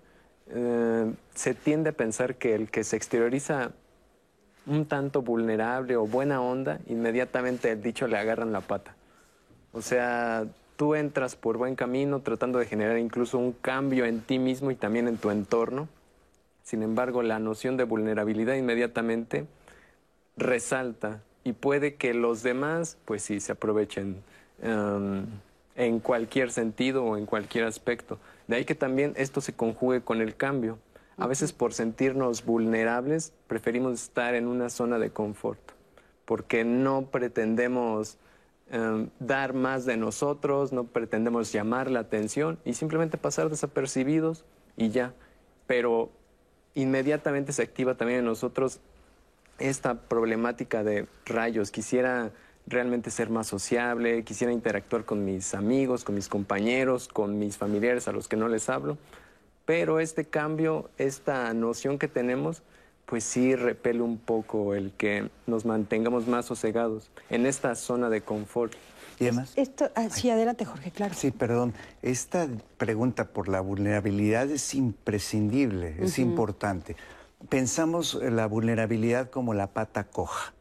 eh, 0.48 1.14
se 1.36 1.54
tiende 1.54 1.92
a 1.92 1.94
pensar 1.94 2.36
que 2.36 2.56
el 2.56 2.72
que 2.72 2.84
se 2.84 2.96
exterioriza 2.96 3.72
un 4.66 4.86
tanto 4.86 5.22
vulnerable 5.22 5.96
o 5.96 6.08
buena 6.08 6.42
onda, 6.42 6.80
inmediatamente 6.88 7.72
el 7.72 7.84
dicho 7.84 8.08
le 8.08 8.18
agarran 8.18 8.52
la 8.52 8.62
pata. 8.62 8.96
O 9.72 9.82
sea, 9.82 10.48
tú 10.78 10.96
entras 10.96 11.36
por 11.36 11.58
buen 11.58 11.76
camino 11.76 12.22
tratando 12.22 12.60
de 12.60 12.66
generar 12.66 12.98
incluso 12.98 13.38
un 13.38 13.52
cambio 13.52 14.06
en 14.06 14.22
ti 14.22 14.40
mismo 14.40 14.72
y 14.72 14.76
también 14.76 15.08
en 15.08 15.18
tu 15.18 15.30
entorno. 15.30 15.88
Sin 16.64 16.84
embargo, 16.84 17.24
la 17.24 17.40
noción 17.40 17.78
de 17.78 17.84
vulnerabilidad 17.84 18.56
inmediatamente 18.56 19.46
resalta 20.38 21.22
y 21.44 21.54
puede 21.54 21.96
que 21.96 22.14
los 22.14 22.44
demás, 22.44 22.98
pues 23.06 23.24
sí, 23.24 23.40
se 23.40 23.52
aprovechen 23.52 24.22
um, 24.64 25.26
en 25.76 26.00
cualquier 26.00 26.52
sentido 26.52 27.04
o 27.04 27.18
en 27.18 27.26
cualquier 27.26 27.66
aspecto. 27.66 28.20
De 28.48 28.56
ahí 28.56 28.66
que 28.66 28.76
también 28.76 29.14
esto 29.16 29.42
se 29.42 29.54
conjugue 29.54 30.02
con 30.02 30.22
el 30.22 30.36
cambio. 30.36 30.78
A 31.18 31.28
veces 31.28 31.52
por 31.54 31.74
sentirnos 31.74 32.46
vulnerables 32.46 33.34
preferimos 33.48 33.94
estar 33.94 34.36
en 34.36 34.48
una 34.48 34.70
zona 34.70 35.00
de 35.00 35.10
confort, 35.10 35.60
porque 36.26 36.64
no 36.64 37.08
pretendemos 37.12 38.18
em, 38.72 39.10
dar 39.20 39.54
más 39.54 39.86
de 39.86 39.98
nosotros, 39.98 40.72
no 40.72 40.86
pretendemos 40.86 41.52
llamar 41.52 41.90
la 41.90 42.02
atención 42.02 42.60
y 42.66 42.74
simplemente 42.74 43.18
pasar 43.18 43.50
desapercibidos 43.50 44.46
y 44.78 44.90
ya. 44.90 45.14
Pero 45.68 46.10
inmediatamente 46.76 47.54
se 47.54 47.64
activa 47.64 47.96
también 47.96 48.20
en 48.20 48.26
nosotros 48.26 48.80
esta 49.58 49.96
problemática 50.02 50.84
de 50.84 51.08
rayos. 51.26 51.72
Quisiera 51.72 52.32
realmente 52.68 53.12
ser 53.12 53.30
más 53.30 53.48
sociable, 53.48 54.24
quisiera 54.24 54.54
interactuar 54.54 55.06
con 55.06 55.26
mis 55.26 55.54
amigos, 55.54 56.04
con 56.04 56.16
mis 56.16 56.30
compañeros, 56.30 57.08
con 57.08 57.40
mis 57.40 57.58
familiares 57.58 58.08
a 58.08 58.12
los 58.12 58.28
que 58.28 58.38
no 58.38 58.48
les 58.48 58.70
hablo 58.70 58.98
pero 59.70 60.00
este 60.00 60.26
cambio, 60.26 60.90
esta 60.98 61.54
noción 61.54 62.00
que 62.00 62.08
tenemos, 62.08 62.64
pues 63.10 63.24
sí 63.24 63.56
repele 63.56 64.02
un 64.02 64.20
poco 64.20 64.76
el 64.76 64.92
que 64.92 65.32
nos 65.48 65.66
mantengamos 65.66 66.28
más 66.28 66.46
sosegados 66.46 67.10
en 67.32 67.48
esta 67.48 67.74
zona 67.74 68.08
de 68.08 68.22
confort. 68.22 68.74
¿Y 69.20 69.24
además? 69.24 69.54
Esto, 69.56 69.90
ah, 69.96 70.10
sí, 70.12 70.30
adelante, 70.30 70.64
Jorge, 70.64 70.92
claro. 70.92 71.16
Sí, 71.16 71.32
perdón. 71.32 71.74
Esta 72.04 72.48
pregunta 72.78 73.30
por 73.30 73.48
la 73.50 73.62
vulnerabilidad 73.62 74.52
es 74.52 74.76
imprescindible, 74.76 75.96
es 76.00 76.20
importante. 76.20 76.96
Pensamos 77.50 78.14
la 78.14 78.46
vulnerabilidad 78.46 79.32
como 79.32 79.56
la 79.56 79.68
pata 79.68 80.04
coja. 80.04 80.54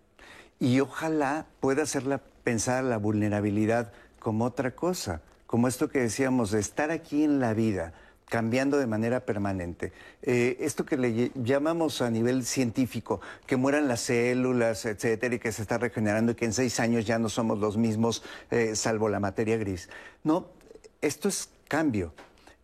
Y 0.59 0.81
ojalá 0.81 1.45
pueda 1.61 1.83
hacerla 1.83 2.23
pensar 2.45 2.83
la 2.83 2.97
vulnerabilidad 2.97 3.93
como 4.21 4.47
otra 4.47 4.71
cosa, 4.71 5.21
como 5.47 5.69
esto 5.69 5.91
que 5.91 6.01
decíamos, 6.01 6.51
de 6.51 6.61
estar 6.61 6.91
aquí 6.91 7.25
en 7.25 7.41
la 7.41 7.53
vida, 7.53 7.93
cambiando 8.29 8.79
de 8.79 8.87
manera 8.87 9.21
permanente. 9.21 9.93
Eh, 10.23 10.57
esto 10.61 10.85
que 10.85 10.97
le 10.97 11.33
llamamos 11.35 12.03
a 12.03 12.11
nivel 12.11 12.45
científico, 12.45 13.21
que 13.47 13.57
mueran 13.57 13.89
las 13.89 14.01
células, 14.03 14.85
etcétera, 14.85 15.35
y 15.35 15.39
que 15.39 15.53
se 15.53 15.63
está 15.63 15.79
regenerando 15.79 16.33
y 16.33 16.35
que 16.35 16.45
en 16.45 16.53
seis 16.53 16.79
años 16.81 17.07
ya 17.07 17.19
no 17.19 17.29
somos 17.29 17.59
los 17.59 17.77
mismos, 17.77 18.23
eh, 18.51 18.77
salvo 18.77 19.09
la 19.09 19.21
materia 19.21 19.57
gris. 19.57 19.89
No, 20.25 20.47
esto 21.01 21.29
es 21.29 21.49
cambio, 21.69 22.13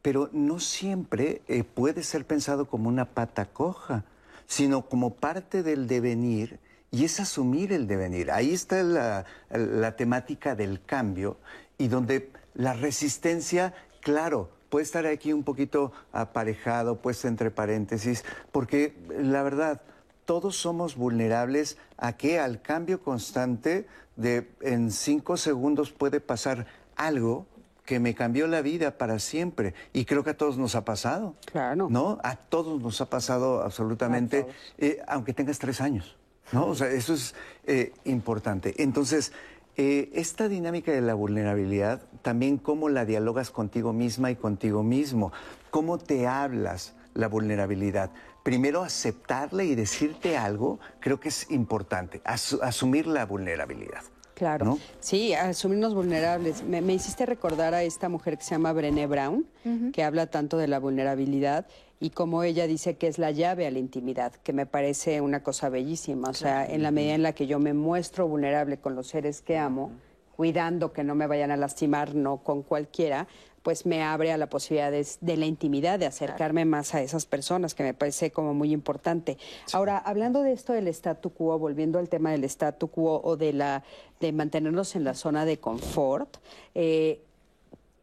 pero 0.03 0.28
no 0.32 0.61
siempre 0.61 1.43
eh, 1.49 1.65
puede 1.65 2.03
ser 2.03 2.27
pensado 2.27 2.66
como 2.66 2.89
una 2.89 3.07
pata 3.07 3.47
coja, 3.47 4.05
sino 4.47 4.86
como 4.86 5.15
parte 5.15 5.62
del 5.62 5.89
devenir 5.89 6.59
y 6.91 7.05
es 7.05 7.19
asumir 7.19 7.73
el 7.73 7.86
devenir. 7.86 8.31
Ahí 8.31 8.53
está 8.53 8.82
la, 8.82 9.24
la 9.51 9.97
temática 9.97 10.55
del 10.55 10.85
cambio 10.85 11.39
y 11.78 11.89
donde 11.89 12.31
la 12.55 12.74
resistencia, 12.74 13.74
claro, 14.01 14.51
puede 14.75 14.83
estar 14.83 15.07
aquí 15.07 15.33
un 15.33 15.45
poquito 15.45 15.93
aparejado, 16.13 16.97
puesto 16.97 17.29
entre 17.29 17.53
paréntesis, 17.53 18.25
porque 18.51 18.93
la 19.09 19.45
verdad, 19.45 19.83
todos 20.25 20.57
somos 20.57 20.97
vulnerables 20.97 21.79
a 21.97 22.15
que 22.15 22.41
al 22.41 22.61
cambio 22.61 23.01
constante 23.01 23.87
de 24.17 24.51
en 24.63 24.91
cinco 24.91 25.37
segundos 25.37 25.93
puede 25.93 26.19
pasar 26.19 26.67
algo 26.97 27.47
que 27.85 28.01
me 28.01 28.17
cambió 28.17 28.49
la 28.49 28.63
vida 28.63 28.99
para 28.99 29.21
siempre. 29.21 29.75
Y 29.93 30.07
creo 30.07 30.25
que 30.25 30.31
a 30.31 30.37
todos 30.37 30.59
nos 30.59 30.75
ha 30.75 30.85
pasado. 30.85 31.37
Claro. 31.53 31.87
¿No? 31.89 32.19
A 32.25 32.35
todos 32.35 32.83
nos 32.83 33.01
ha 33.01 33.09
pasado 33.09 33.63
absolutamente, 33.63 34.45
eh, 34.79 35.01
aunque 35.07 35.33
tengas 35.33 35.61
tres 35.61 35.81
años. 35.81 36.17
¿No? 36.51 36.67
O 36.67 36.75
sea, 36.75 36.89
eso 36.91 37.15
es 37.15 37.37
eh, 37.65 37.93
importante. 38.05 38.75
Entonces, 38.83 39.31
eh, 39.77 40.11
esta 40.15 40.49
dinámica 40.49 40.93
de 40.93 41.01
la 41.01 41.15
vulnerabilidad, 41.15 42.03
también 42.23 42.59
cómo 42.59 42.89
la 42.89 43.05
dialogas 43.05 43.51
contigo 43.51 43.93
misma 43.93 44.31
y 44.31 44.37
contigo 44.37 44.83
mismo, 44.83 45.33
cómo 45.71 45.99
te 45.99 46.27
hablas 46.27 46.95
la 47.15 47.29
vulnerabilidad. 47.29 48.11
Primero 48.43 48.83
aceptarla 48.83 49.65
y 49.65 49.75
decirte 49.75 50.37
algo, 50.37 50.79
creo 51.01 51.19
que 51.19 51.29
es 51.29 51.51
importante, 51.51 52.21
asumir 52.25 53.07
la 53.07 53.27
vulnerabilidad. 53.27 54.03
Claro. 54.35 54.79
Sí, 55.01 55.33
asumirnos 55.33 55.95
vulnerables. 55.95 56.65
Me, 56.65 56.81
hiciste 56.93 57.25
recordar 57.25 57.73
a 57.73 57.85
esta 57.85 58.09
mujer 58.09 58.37
que 58.37 58.45
se 58.45 58.51
llama 58.51 58.73
Brené 58.73 59.07
Brown, 59.07 59.47
que 59.93 60.03
habla 60.03 60.27
tanto 60.27 60.59
de 60.59 60.67
la 60.67 60.81
vulnerabilidad 60.81 61.67
y 62.05 62.11
como 62.11 62.43
ella 62.43 62.67
dice 62.67 62.99
que 62.99 63.07
es 63.07 63.17
la 63.17 63.31
llave 63.31 63.67
a 63.67 63.71
la 63.71 63.79
intimidad, 63.79 64.35
que 64.35 64.53
me 64.53 64.67
parece 64.67 65.23
una 65.23 65.43
cosa 65.43 65.71
bellísima. 65.71 66.29
O 66.29 66.35
sea, 66.35 66.67
en 66.67 66.83
la 66.83 66.91
medida 66.91 67.15
en 67.15 67.23
la 67.23 67.33
que 67.33 67.47
yo 67.47 67.59
me 67.59 67.73
muestro 67.73 68.29
vulnerable 68.29 68.77
con 68.77 68.95
los 68.95 69.07
seres 69.07 69.41
que 69.41 69.57
amo, 69.57 69.91
cuidando 70.37 70.93
que 70.93 71.03
no 71.03 71.15
me 71.15 71.27
vayan 71.27 71.51
a 71.51 71.57
lastimar, 71.57 72.15
no 72.15 72.37
con 72.37 72.63
cualquiera, 72.63 73.27
pues 73.63 73.87
me 73.87 74.03
abre 74.03 74.33
a 74.33 74.37
la 74.37 74.51
posibilidad 74.51 74.93
de, 74.93 75.37
la 75.39 75.47
intimidad, 75.47 75.99
de 75.99 76.05
acercarme 76.05 76.67
más 76.67 76.95
a 76.95 77.01
esas 77.01 77.25
personas, 77.25 77.75
que 77.75 77.85
me 77.85 77.95
parece 77.95 78.31
como 78.31 78.53
muy 78.53 78.73
importante. 78.73 79.39
Ahora, 79.73 79.97
hablando 79.97 80.43
de 80.43 80.53
esto 80.53 80.75
del 80.75 80.89
statu 80.89 81.31
quo, 81.31 81.59
volviendo 81.59 81.99
al 81.99 82.11
tema 82.11 82.33
del 82.33 82.45
statu 82.45 82.89
quo 82.89 83.23
o 83.25 83.39
de, 83.39 83.55
la, 83.55 83.83
de 84.21 84.31
mantenernos 84.33 84.95
en 84.95 85.05
la 85.05 85.15
zona 85.15 85.47
de 85.47 85.57
confort, 85.57 86.37
eh, 86.75 87.23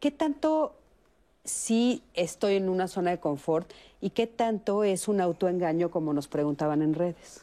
¿qué 0.00 0.10
tanto 0.10 0.74
sí 1.44 2.02
estoy 2.14 2.56
en 2.56 2.68
una 2.68 2.88
zona 2.88 3.10
de 3.10 3.20
confort 3.20 3.70
y 4.00 4.10
qué 4.10 4.26
tanto 4.26 4.84
es 4.84 5.08
un 5.08 5.20
autoengaño 5.20 5.90
como 5.90 6.12
nos 6.12 6.28
preguntaban 6.28 6.82
en 6.82 6.94
redes? 6.94 7.42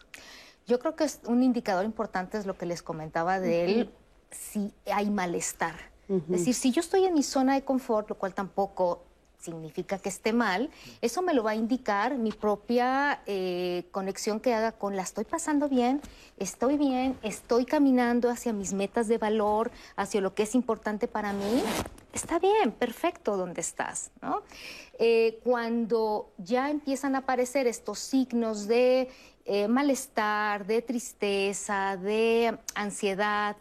Yo 0.67 0.79
creo 0.79 0.95
que 0.95 1.03
es 1.03 1.19
un 1.25 1.43
indicador 1.43 1.85
importante 1.85 2.37
es 2.37 2.45
lo 2.45 2.57
que 2.57 2.65
les 2.65 2.81
comentaba 2.81 3.39
de 3.39 3.65
él, 3.65 3.93
si 4.31 4.71
hay 4.91 5.09
malestar. 5.09 5.75
Es 6.07 6.27
decir, 6.27 6.55
si 6.55 6.71
yo 6.71 6.79
estoy 6.79 7.05
en 7.05 7.13
mi 7.13 7.21
zona 7.21 7.53
de 7.53 7.63
confort, 7.63 8.09
lo 8.09 8.17
cual 8.17 8.33
tampoco 8.33 9.03
significa 9.39 9.97
que 9.97 10.09
esté 10.09 10.33
mal, 10.33 10.69
eso 11.01 11.21
me 11.21 11.33
lo 11.33 11.43
va 11.43 11.51
a 11.51 11.55
indicar 11.55 12.17
mi 12.17 12.31
propia 12.31 13.21
eh, 13.25 13.85
conexión 13.91 14.39
que 14.39 14.53
haga 14.53 14.73
con 14.73 14.95
la 14.95 15.01
estoy 15.01 15.23
pasando 15.23 15.69
bien, 15.69 16.01
estoy 16.37 16.77
bien, 16.77 17.17
estoy 17.23 17.65
caminando 17.65 18.29
hacia 18.29 18.53
mis 18.53 18.73
metas 18.73 19.07
de 19.07 19.17
valor, 19.17 19.71
hacia 19.95 20.21
lo 20.21 20.33
que 20.35 20.43
es 20.43 20.55
importante 20.55 21.07
para 21.07 21.33
mí. 21.33 21.63
Está 22.13 22.39
bien, 22.39 22.71
perfecto 22.71 23.37
donde 23.37 23.61
estás, 23.61 24.11
¿no? 24.21 24.41
Eh, 24.97 25.39
cuando 25.43 26.31
ya 26.37 26.69
empiezan 26.69 27.15
a 27.15 27.19
aparecer 27.19 27.67
estos 27.67 27.99
signos 27.99 28.67
de 28.67 29.09
eh, 29.45 29.67
malestar, 29.67 30.65
de 30.65 30.81
tristeza, 30.81 31.97
de 31.97 32.57
ansiedad, 32.75 33.55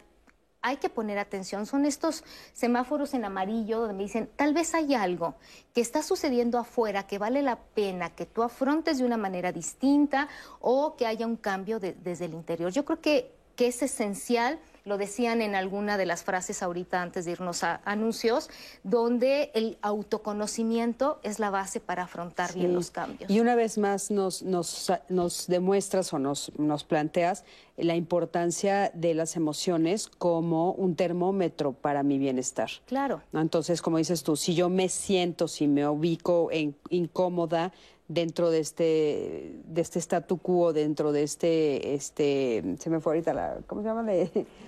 hay 0.61 0.77
que 0.77 0.89
poner 0.89 1.17
atención. 1.17 1.65
Son 1.65 1.85
estos 1.85 2.23
semáforos 2.53 3.13
en 3.13 3.25
amarillo 3.25 3.79
donde 3.79 3.93
me 3.93 4.03
dicen, 4.03 4.29
tal 4.35 4.53
vez 4.53 4.73
hay 4.73 4.93
algo 4.93 5.35
que 5.73 5.81
está 5.81 6.03
sucediendo 6.03 6.57
afuera 6.57 7.07
que 7.07 7.17
vale 7.17 7.41
la 7.41 7.57
pena 7.57 8.09
que 8.09 8.25
tú 8.25 8.43
afrontes 8.43 8.97
de 8.97 9.05
una 9.05 9.17
manera 9.17 9.51
distinta 9.51 10.27
o 10.59 10.95
que 10.95 11.05
haya 11.05 11.25
un 11.25 11.37
cambio 11.37 11.79
desde 11.79 12.25
el 12.25 12.33
interior. 12.33 12.71
Yo 12.71 12.85
creo 12.85 13.01
que, 13.01 13.31
que 13.55 13.67
es 13.67 13.81
esencial 13.81 14.59
lo 14.85 14.97
decían 14.97 15.41
en 15.41 15.55
alguna 15.55 15.97
de 15.97 16.05
las 16.05 16.23
frases 16.23 16.63
ahorita 16.63 17.01
antes 17.01 17.25
de 17.25 17.31
irnos 17.31 17.63
a 17.63 17.81
anuncios, 17.85 18.49
donde 18.83 19.51
el 19.53 19.77
autoconocimiento 19.81 21.19
es 21.23 21.39
la 21.39 21.49
base 21.49 21.79
para 21.79 22.03
afrontar 22.03 22.53
bien 22.53 22.73
los 22.73 22.91
cambios. 22.91 23.29
Y 23.29 23.39
una 23.39 23.55
vez 23.55 23.77
más 23.77 24.11
nos, 24.11 24.43
nos, 24.43 24.91
nos 25.09 25.47
demuestras 25.47 26.13
o 26.13 26.19
nos, 26.19 26.51
nos 26.57 26.83
planteas 26.83 27.43
la 27.77 27.95
importancia 27.95 28.91
de 28.93 29.13
las 29.13 29.35
emociones 29.35 30.07
como 30.07 30.73
un 30.73 30.95
termómetro 30.95 31.73
para 31.73 32.03
mi 32.03 32.17
bienestar. 32.17 32.69
Claro. 32.85 33.21
Entonces, 33.33 33.81
como 33.81 33.97
dices 33.97 34.23
tú, 34.23 34.35
si 34.35 34.53
yo 34.53 34.69
me 34.69 34.89
siento, 34.89 35.47
si 35.47 35.67
me 35.67 35.87
ubico 35.87 36.49
en, 36.51 36.75
incómoda, 36.89 37.71
dentro 38.09 38.49
de 38.49 38.59
este 38.59 39.55
de 39.65 39.81
este 39.81 39.99
statu 39.99 40.39
quo 40.39 40.73
dentro 40.73 41.11
de 41.11 41.21
este 41.21 41.93
este 41.93 42.75
se 42.79 42.89
me 42.89 42.99
fue 42.99 43.13
ahorita 43.13 43.33
la 43.35 43.59
cómo 43.67 43.81
se 43.81 43.87
llama 43.87 44.01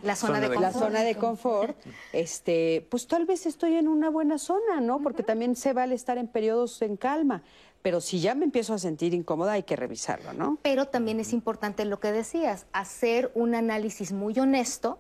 la 0.04 0.16
zona, 0.16 0.40
de, 0.40 0.48
confort. 0.48 0.62
la 0.62 0.72
zona 0.72 1.04
de 1.04 1.16
confort. 1.16 1.78
Este 2.14 2.88
pues 2.90 3.08
tal 3.08 3.26
vez 3.26 3.48
estoy 3.48 3.76
en 3.76 3.88
una 3.88 4.12
buena 4.12 4.38
zona 4.38 4.80
no 4.80 5.02
porque 5.02 5.24
también 5.24 5.56
se 5.56 5.74
vale 5.74 5.96
estar 5.96 6.18
en 6.18 6.28
periodos 6.28 6.82
en 6.84 6.96
calma. 6.96 7.44
Pero 7.82 8.00
si 8.00 8.20
ya 8.20 8.36
me 8.36 8.46
empiezo 8.46 8.76
a 8.76 8.78
sentir 8.78 9.16
incómoda 9.16 9.54
hay 9.54 9.64
que 9.64 9.76
revisarlo 9.76 10.34
no 10.34 10.60
pero 10.62 10.88
también 10.88 11.20
es 11.20 11.34
importante 11.34 11.84
lo 11.86 12.00
que 12.00 12.12
decías 12.12 12.68
hacer 12.74 13.32
un 13.34 13.56
análisis 13.56 14.12
muy 14.12 14.38
honesto 14.38 15.00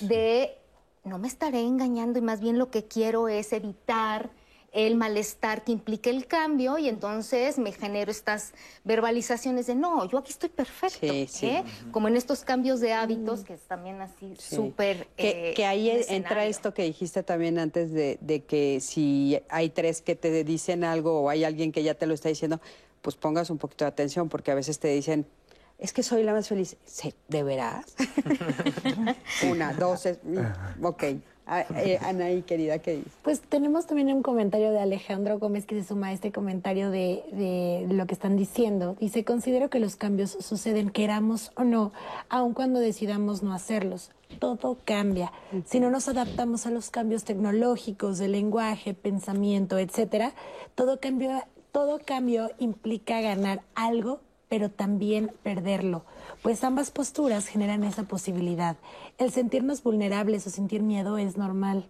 de 0.00 0.58
no 1.04 1.18
me 1.18 1.26
estaré 1.26 1.60
engañando 1.60 2.18
y 2.18 2.22
más 2.22 2.40
bien 2.40 2.58
lo 2.58 2.70
que 2.70 2.84
quiero 2.84 3.28
es 3.28 3.54
evitar 3.54 4.30
el 4.72 4.96
malestar 4.96 5.64
que 5.64 5.72
implica 5.72 6.08
el 6.08 6.26
cambio 6.26 6.78
y 6.78 6.88
entonces 6.88 7.58
me 7.58 7.72
genero 7.72 8.10
estas 8.10 8.54
verbalizaciones 8.84 9.66
de 9.66 9.74
no, 9.74 10.08
yo 10.08 10.18
aquí 10.18 10.32
estoy 10.32 10.48
perfecto, 10.48 11.06
¿eh? 11.06 11.62
como 11.90 12.08
en 12.08 12.16
estos 12.16 12.42
cambios 12.42 12.80
de 12.80 12.94
hábitos 12.94 13.40
mm. 13.40 13.44
que 13.44 13.54
es 13.54 13.60
también 13.62 14.00
así 14.00 14.34
súper... 14.38 15.06
Que, 15.16 15.54
eh, 15.56 15.66
ahí 15.66 15.90
entra 16.08 16.46
esto 16.46 16.72
que 16.72 16.84
dijiste 16.84 17.22
también 17.22 17.58
antes 17.58 17.92
de, 17.92 18.44
que 18.48 18.80
si 18.80 19.38
hay 19.50 19.68
tres 19.68 20.00
que 20.00 20.16
te 20.16 20.42
dicen 20.42 20.84
algo 20.84 21.20
o 21.20 21.28
hay 21.28 21.44
alguien 21.44 21.70
que 21.70 21.82
ya 21.82 21.94
te 21.94 22.06
lo 22.06 22.14
está 22.14 22.30
diciendo, 22.30 22.60
pues 23.02 23.16
pongas 23.16 23.50
un 23.50 23.58
poquito 23.58 23.84
de 23.84 23.90
atención 23.90 24.30
porque 24.30 24.50
a 24.52 24.54
veces 24.54 24.78
te 24.78 24.88
dicen, 24.88 25.26
es 25.78 25.92
que 25.92 26.02
soy 26.02 26.22
la 26.22 26.32
más 26.32 26.48
feliz. 26.48 26.76
¿De 27.28 27.42
veras? 27.42 27.94
Una, 29.50 29.74
dos, 29.74 30.08
mm, 30.22 30.84
ok. 30.84 31.04
Ah, 31.46 31.64
eh, 31.76 31.98
Anaí, 32.02 32.42
querida, 32.42 32.78
¿qué 32.78 32.96
dices? 32.96 33.12
Pues 33.22 33.40
tenemos 33.40 33.86
también 33.86 34.08
un 34.12 34.22
comentario 34.22 34.70
de 34.70 34.78
Alejandro 34.78 35.38
Gómez 35.38 35.66
que 35.66 35.74
se 35.80 35.88
suma 35.88 36.08
a 36.08 36.12
este 36.12 36.30
comentario 36.30 36.90
de, 36.90 37.24
de, 37.32 37.86
lo 37.92 38.06
que 38.06 38.14
están 38.14 38.36
diciendo. 38.36 38.96
Dice, 39.00 39.24
considero 39.24 39.68
que 39.68 39.80
los 39.80 39.96
cambios 39.96 40.30
suceden, 40.30 40.90
queramos 40.90 41.50
o 41.56 41.64
no, 41.64 41.92
aun 42.28 42.54
cuando 42.54 42.78
decidamos 42.78 43.42
no 43.42 43.52
hacerlos. 43.52 44.12
Todo 44.38 44.78
cambia. 44.84 45.32
Si 45.66 45.80
no 45.80 45.90
nos 45.90 46.08
adaptamos 46.08 46.66
a 46.66 46.70
los 46.70 46.90
cambios 46.90 47.24
tecnológicos, 47.24 48.18
de 48.18 48.28
lenguaje, 48.28 48.94
pensamiento, 48.94 49.78
etcétera, 49.78 50.32
todo 50.74 51.00
cambio, 51.00 51.42
todo 51.72 51.98
cambio 52.04 52.50
implica 52.58 53.20
ganar 53.20 53.62
algo, 53.74 54.20
pero 54.52 54.68
también 54.68 55.32
perderlo 55.42 56.04
pues 56.42 56.62
ambas 56.62 56.90
posturas 56.90 57.46
generan 57.46 57.84
esa 57.84 58.02
posibilidad. 58.02 58.76
El 59.16 59.30
sentirnos 59.30 59.82
vulnerables 59.82 60.46
o 60.46 60.50
sentir 60.50 60.82
miedo 60.82 61.16
es 61.16 61.38
normal. 61.38 61.88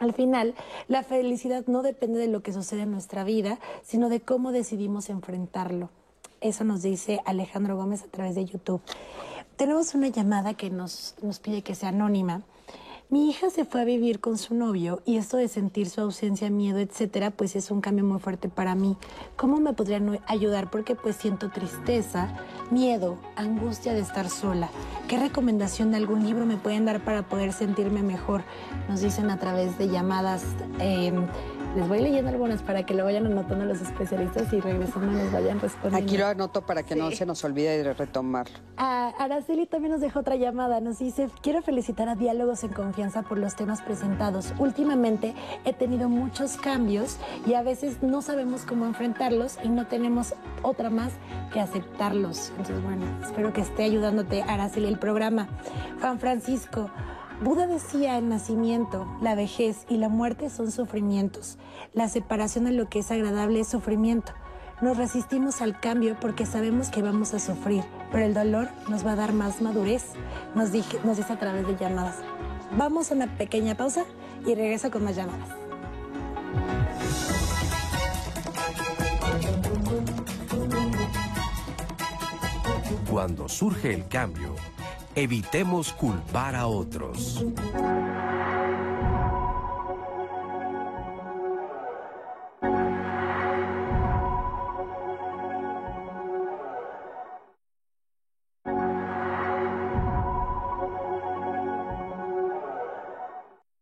Al 0.00 0.12
final, 0.12 0.56
la 0.88 1.04
felicidad 1.04 1.64
no 1.68 1.82
depende 1.82 2.18
de 2.18 2.26
lo 2.26 2.42
que 2.42 2.52
sucede 2.52 2.82
en 2.82 2.90
nuestra 2.90 3.22
vida, 3.22 3.60
sino 3.84 4.08
de 4.08 4.20
cómo 4.20 4.50
decidimos 4.50 5.10
enfrentarlo. 5.10 5.90
Eso 6.40 6.64
nos 6.64 6.82
dice 6.82 7.20
Alejandro 7.24 7.76
Gómez 7.76 8.02
a 8.02 8.08
través 8.08 8.34
de 8.34 8.46
YouTube. 8.46 8.82
Tenemos 9.56 9.94
una 9.94 10.08
llamada 10.08 10.54
que 10.54 10.70
nos, 10.70 11.14
nos 11.22 11.38
pide 11.38 11.62
que 11.62 11.76
sea 11.76 11.90
anónima. 11.90 12.42
Mi 13.08 13.30
hija 13.30 13.50
se 13.50 13.64
fue 13.64 13.82
a 13.82 13.84
vivir 13.84 14.18
con 14.18 14.36
su 14.36 14.52
novio 14.56 15.00
y 15.04 15.16
esto 15.16 15.36
de 15.36 15.46
sentir 15.46 15.88
su 15.88 16.00
ausencia, 16.00 16.50
miedo, 16.50 16.80
etcétera, 16.80 17.30
pues 17.30 17.54
es 17.54 17.70
un 17.70 17.80
cambio 17.80 18.04
muy 18.04 18.18
fuerte 18.18 18.48
para 18.48 18.74
mí. 18.74 18.96
¿Cómo 19.36 19.60
me 19.60 19.72
podrían 19.74 20.18
ayudar? 20.26 20.72
Porque 20.72 20.96
pues 20.96 21.14
siento 21.14 21.50
tristeza, 21.50 22.36
miedo, 22.72 23.16
angustia 23.36 23.94
de 23.94 24.00
estar 24.00 24.28
sola. 24.28 24.70
¿Qué 25.06 25.18
recomendación 25.18 25.92
de 25.92 25.98
algún 25.98 26.24
libro 26.24 26.46
me 26.46 26.56
pueden 26.56 26.84
dar 26.84 27.04
para 27.04 27.28
poder 27.28 27.52
sentirme 27.52 28.02
mejor? 28.02 28.42
Nos 28.88 29.02
dicen 29.02 29.30
a 29.30 29.38
través 29.38 29.78
de 29.78 29.88
llamadas. 29.88 30.42
Eh, 30.80 31.12
les 31.76 31.86
voy 31.88 32.00
leyendo 32.00 32.30
algunas 32.30 32.62
para 32.62 32.84
que 32.84 32.94
lo 32.94 33.04
vayan 33.04 33.26
anotando 33.26 33.66
los 33.66 33.82
especialistas 33.82 34.50
y 34.52 34.60
regresando 34.60 35.12
nos 35.12 35.30
vayan 35.30 35.60
respondiendo. 35.60 36.06
Aquí 36.06 36.16
lo 36.16 36.26
anoto 36.26 36.62
para 36.62 36.82
que 36.82 36.96
no 36.96 37.10
se 37.10 37.26
nos 37.26 37.44
olvide 37.44 37.82
de 37.82 37.92
retomarlo. 37.92 38.58
Araceli 38.76 39.66
también 39.66 39.92
nos 39.92 40.00
dejó 40.00 40.20
otra 40.20 40.36
llamada. 40.36 40.80
Nos 40.80 40.98
dice, 40.98 41.28
quiero 41.42 41.60
felicitar 41.60 42.08
a 42.08 42.14
Diálogos 42.14 42.64
en 42.64 42.72
Confianza 42.72 43.22
por 43.22 43.38
los 43.38 43.56
temas 43.56 43.82
presentados. 43.82 44.54
Últimamente 44.58 45.34
he 45.64 45.74
tenido 45.74 46.08
muchos 46.08 46.56
cambios 46.56 47.18
y 47.46 47.54
a 47.54 47.62
veces 47.62 48.02
no 48.02 48.22
sabemos 48.22 48.62
cómo 48.62 48.86
enfrentarlos 48.86 49.58
y 49.62 49.68
no 49.68 49.86
tenemos 49.86 50.34
otra 50.62 50.88
más 50.88 51.12
que 51.52 51.60
aceptarlos. 51.60 52.50
Entonces, 52.50 52.82
bueno, 52.82 53.04
espero 53.22 53.52
que 53.52 53.60
esté 53.60 53.84
ayudándote, 53.84 54.42
Araceli, 54.42 54.88
el 54.88 54.98
programa. 54.98 55.46
Juan 56.00 56.18
Francisco, 56.18 56.90
Buda 57.42 57.66
decía 57.66 58.16
el 58.16 58.30
nacimiento, 58.30 59.06
la 59.20 59.34
vejez 59.34 59.84
y 59.90 59.98
la 59.98 60.08
muerte 60.08 60.48
son 60.48 60.72
sufrimientos. 60.72 61.58
La 61.92 62.08
separación 62.08 62.64
de 62.64 62.70
lo 62.70 62.88
que 62.88 63.00
es 63.00 63.10
agradable 63.10 63.60
es 63.60 63.68
sufrimiento. 63.68 64.32
Nos 64.80 64.96
resistimos 64.96 65.60
al 65.60 65.78
cambio 65.78 66.16
porque 66.18 66.46
sabemos 66.46 66.88
que 66.88 67.02
vamos 67.02 67.34
a 67.34 67.38
sufrir, 67.38 67.84
pero 68.10 68.24
el 68.24 68.32
dolor 68.32 68.68
nos 68.88 69.06
va 69.06 69.12
a 69.12 69.16
dar 69.16 69.34
más 69.34 69.60
madurez, 69.60 70.04
nos, 70.54 70.72
dice 70.72 70.98
a 71.28 71.38
través 71.38 71.66
de 71.66 71.76
llamadas. 71.76 72.16
Vamos 72.74 73.10
a 73.10 73.14
una 73.14 73.26
pequeña 73.36 73.74
pausa 73.74 74.04
y 74.46 74.54
regreso 74.54 74.90
con 74.90 75.04
más 75.04 75.14
llamadas. 75.14 75.50
Cuando 83.10 83.46
surge 83.48 83.94
el 83.94 84.08
cambio, 84.08 84.54
Evitemos 85.18 85.94
culpar 85.94 86.54
a 86.54 86.66
otros. 86.66 87.42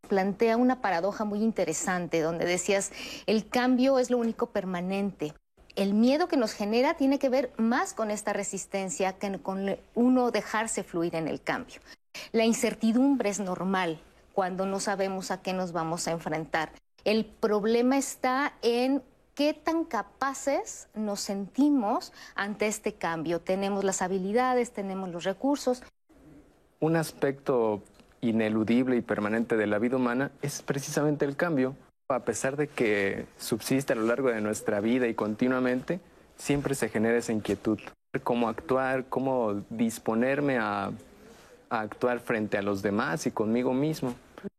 plantea 0.08 0.56
una 0.56 0.80
paradoja 0.80 1.24
muy 1.24 1.42
interesante 1.42 2.20
donde 2.20 2.44
decías, 2.44 2.92
el 3.26 3.48
cambio 3.48 3.98
es 3.98 4.10
lo 4.10 4.18
único 4.18 4.52
permanente 4.52 5.34
el 5.76 5.94
miedo 5.94 6.28
que 6.28 6.36
nos 6.36 6.52
genera 6.52 6.94
tiene 6.94 7.18
que 7.18 7.28
ver 7.28 7.52
más 7.56 7.94
con 7.94 8.10
esta 8.10 8.32
resistencia 8.32 9.14
que 9.14 9.38
con 9.38 9.76
uno 9.94 10.30
dejarse 10.30 10.84
fluir 10.84 11.16
en 11.16 11.28
el 11.28 11.40
cambio. 11.40 11.80
La 12.32 12.44
incertidumbre 12.44 13.30
es 13.30 13.40
normal 13.40 14.00
cuando 14.32 14.66
no 14.66 14.80
sabemos 14.80 15.30
a 15.30 15.42
qué 15.42 15.52
nos 15.52 15.72
vamos 15.72 16.06
a 16.06 16.12
enfrentar. 16.12 16.70
El 17.04 17.24
problema 17.24 17.98
está 17.98 18.54
en 18.62 19.02
qué 19.34 19.52
tan 19.52 19.84
capaces 19.84 20.88
nos 20.94 21.20
sentimos 21.20 22.12
ante 22.34 22.66
este 22.66 22.94
cambio. 22.94 23.40
Tenemos 23.40 23.84
las 23.84 24.00
habilidades, 24.00 24.72
tenemos 24.72 25.10
los 25.10 25.24
recursos. 25.24 25.82
Un 26.80 26.96
aspecto 26.96 27.82
ineludible 28.20 28.96
y 28.96 29.00
permanente 29.02 29.56
de 29.56 29.66
la 29.66 29.78
vida 29.78 29.96
humana 29.96 30.30
es 30.40 30.62
precisamente 30.62 31.24
el 31.24 31.36
cambio. 31.36 31.76
A 32.10 32.20
pesar 32.20 32.58
de 32.58 32.66
que 32.66 33.24
subsiste 33.38 33.94
a 33.94 33.96
lo 33.96 34.02
largo 34.02 34.28
de 34.28 34.42
nuestra 34.42 34.80
vida 34.80 35.08
y 35.08 35.14
continuamente, 35.14 36.00
siempre 36.36 36.74
se 36.74 36.90
genera 36.90 37.16
esa 37.16 37.32
inquietud. 37.32 37.78
Cómo 38.22 38.50
actuar, 38.50 39.06
cómo 39.08 39.62
disponerme 39.70 40.58
a, 40.58 40.92
actuar 41.70 42.20
frente 42.20 42.58
a 42.58 42.62
los 42.62 42.82
demás 42.82 43.26
y 43.26 43.30
conmigo 43.30 43.72
mismo. 43.72 44.14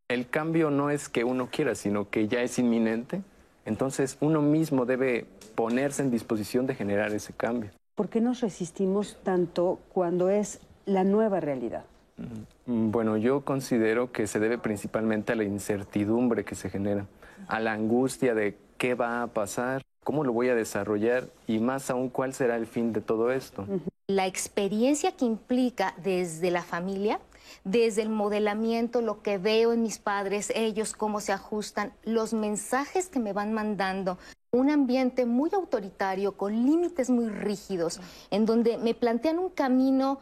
El 0.08 0.28
cambio 0.28 0.70
no 0.70 0.90
es 0.90 1.08
que 1.08 1.22
uno 1.22 1.48
quiera, 1.50 1.76
sino 1.76 2.10
que 2.10 2.28
ya 2.28 2.42
es 2.42 2.58
inminente 2.58 3.22
Entonces 3.64 4.18
uno 4.20 4.42
mismo 4.42 4.84
debe 4.84 5.26
ponerse 5.54 6.02
en 6.02 6.10
disposición 6.10 6.66
de 6.66 6.74
generar 6.74 7.12
ese 7.12 7.32
cambio. 7.32 7.70
¿Por 7.94 8.08
qué 8.08 8.20
nos 8.20 8.40
resistimos 8.40 9.18
tanto 9.22 9.78
cuando 9.94 10.28
es 10.30 10.60
la 10.84 11.04
nueva 11.04 11.38
realidad? 11.38 11.84
Mm, 12.66 12.90
Bueno, 12.90 13.16
yo 13.16 13.42
considero 13.42 14.10
que 14.10 14.26
se 14.26 14.40
debe 14.40 14.58
principalmente 14.58 15.32
a 15.32 15.36
la 15.36 15.44
incertidumbre 15.44 16.44
que 16.44 16.56
se 16.56 16.68
genera, 16.70 17.06
a 17.48 17.60
la 17.60 17.72
angustia 17.72 18.34
de 18.34 18.56
qué 18.78 18.94
va 18.94 19.22
a 19.22 19.26
pasar, 19.28 19.82
cómo 20.04 20.24
lo 20.24 20.32
voy 20.32 20.48
a 20.48 20.54
desarrollar 20.54 21.24
y 21.46 21.58
más 21.58 21.90
aún 21.90 22.08
cuál 22.08 22.32
será 22.32 22.56
el 22.56 22.66
fin 22.66 22.92
de 22.92 23.00
todo 23.00 23.32
esto. 23.32 23.66
La 24.06 24.26
experiencia 24.26 25.12
que 25.12 25.24
implica 25.24 25.94
desde 26.02 26.50
la 26.50 26.62
familia, 26.62 27.18
desde 27.64 28.02
el 28.02 28.08
modelamiento, 28.08 29.00
lo 29.02 29.20
que 29.22 29.38
veo 29.38 29.72
en 29.72 29.82
mis 29.82 29.98
padres, 29.98 30.52
ellos 30.54 30.92
cómo 30.92 31.20
se 31.20 31.32
ajustan, 31.32 31.92
los 32.04 32.32
mensajes 32.32 33.08
que 33.08 33.18
me 33.18 33.32
van 33.32 33.52
mandando, 33.52 34.18
un 34.52 34.70
ambiente 34.70 35.26
muy 35.26 35.50
autoritario, 35.52 36.36
con 36.36 36.52
límites 36.52 37.10
muy 37.10 37.28
rígidos, 37.28 38.00
en 38.30 38.46
donde 38.46 38.78
me 38.78 38.94
plantean 38.94 39.38
un 39.40 39.50
camino 39.50 40.20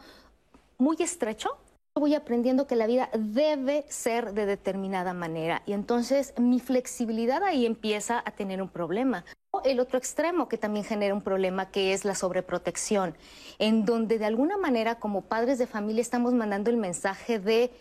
muy 0.77 0.97
estrecho, 0.99 1.57
voy 1.97 2.13
aprendiendo 2.13 2.67
que 2.67 2.75
la 2.75 2.87
vida 2.87 3.09
debe 3.17 3.85
ser 3.87 4.33
de 4.33 4.45
determinada 4.45 5.13
manera 5.13 5.61
y 5.65 5.71
entonces 5.71 6.33
mi 6.37 6.59
flexibilidad 6.59 7.41
ahí 7.41 7.65
empieza 7.65 8.21
a 8.25 8.31
tener 8.31 8.61
un 8.61 8.67
problema. 8.67 9.23
El 9.63 9.79
otro 9.79 9.97
extremo 9.97 10.49
que 10.49 10.57
también 10.57 10.83
genera 10.83 11.13
un 11.13 11.21
problema 11.21 11.71
que 11.71 11.93
es 11.93 12.03
la 12.03 12.13
sobreprotección, 12.13 13.15
en 13.59 13.85
donde 13.85 14.19
de 14.19 14.25
alguna 14.25 14.57
manera 14.57 14.95
como 14.95 15.21
padres 15.21 15.57
de 15.57 15.67
familia 15.67 16.01
estamos 16.01 16.33
mandando 16.33 16.69
el 16.69 16.75
mensaje 16.75 17.39
de 17.39 17.71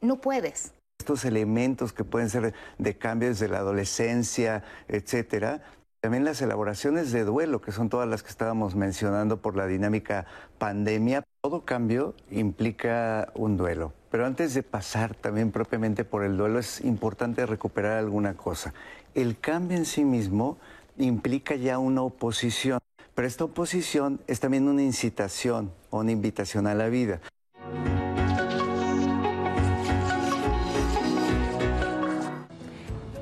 no 0.00 0.16
puedes, 0.16 0.72
Estos 0.98 1.26
elementos 1.26 1.92
que 1.92 2.04
pueden 2.04 2.30
ser 2.30 2.54
de 2.78 2.96
cambio 2.96 3.28
desde 3.28 3.48
la 3.48 3.58
adolescencia, 3.58 4.64
etcétera. 4.88 5.62
También 6.00 6.24
las 6.24 6.40
elaboraciones 6.40 7.12
de 7.12 7.24
duelo, 7.24 7.60
que 7.60 7.72
son 7.72 7.90
todas 7.90 8.08
las 8.08 8.22
que 8.22 8.30
estábamos 8.30 8.74
mencionando 8.74 9.42
por 9.42 9.54
la 9.54 9.66
dinámica 9.66 10.24
pandemia. 10.56 11.22
Todo 11.42 11.64
cambio 11.64 12.12
implica 12.30 13.32
un 13.34 13.56
duelo. 13.56 13.94
Pero 14.10 14.26
antes 14.26 14.52
de 14.52 14.62
pasar 14.62 15.14
también 15.14 15.50
propiamente 15.50 16.04
por 16.04 16.22
el 16.22 16.36
duelo, 16.36 16.58
es 16.58 16.82
importante 16.82 17.46
recuperar 17.46 17.96
alguna 17.96 18.34
cosa. 18.34 18.74
El 19.14 19.38
cambio 19.38 19.78
en 19.78 19.86
sí 19.86 20.04
mismo 20.04 20.58
implica 20.98 21.54
ya 21.54 21.78
una 21.78 22.02
oposición, 22.02 22.78
pero 23.14 23.26
esta 23.26 23.44
oposición 23.44 24.20
es 24.26 24.38
también 24.38 24.68
una 24.68 24.82
incitación 24.82 25.72
o 25.88 26.00
una 26.00 26.12
invitación 26.12 26.66
a 26.66 26.74
la 26.74 26.90
vida. 26.90 27.22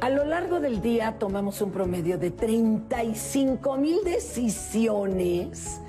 A 0.00 0.10
lo 0.10 0.24
largo 0.24 0.58
del 0.58 0.82
día 0.82 1.20
tomamos 1.20 1.60
un 1.60 1.70
promedio 1.70 2.18
de 2.18 2.32
35 2.32 3.76
mil 3.76 4.02
decisiones, 4.02 5.80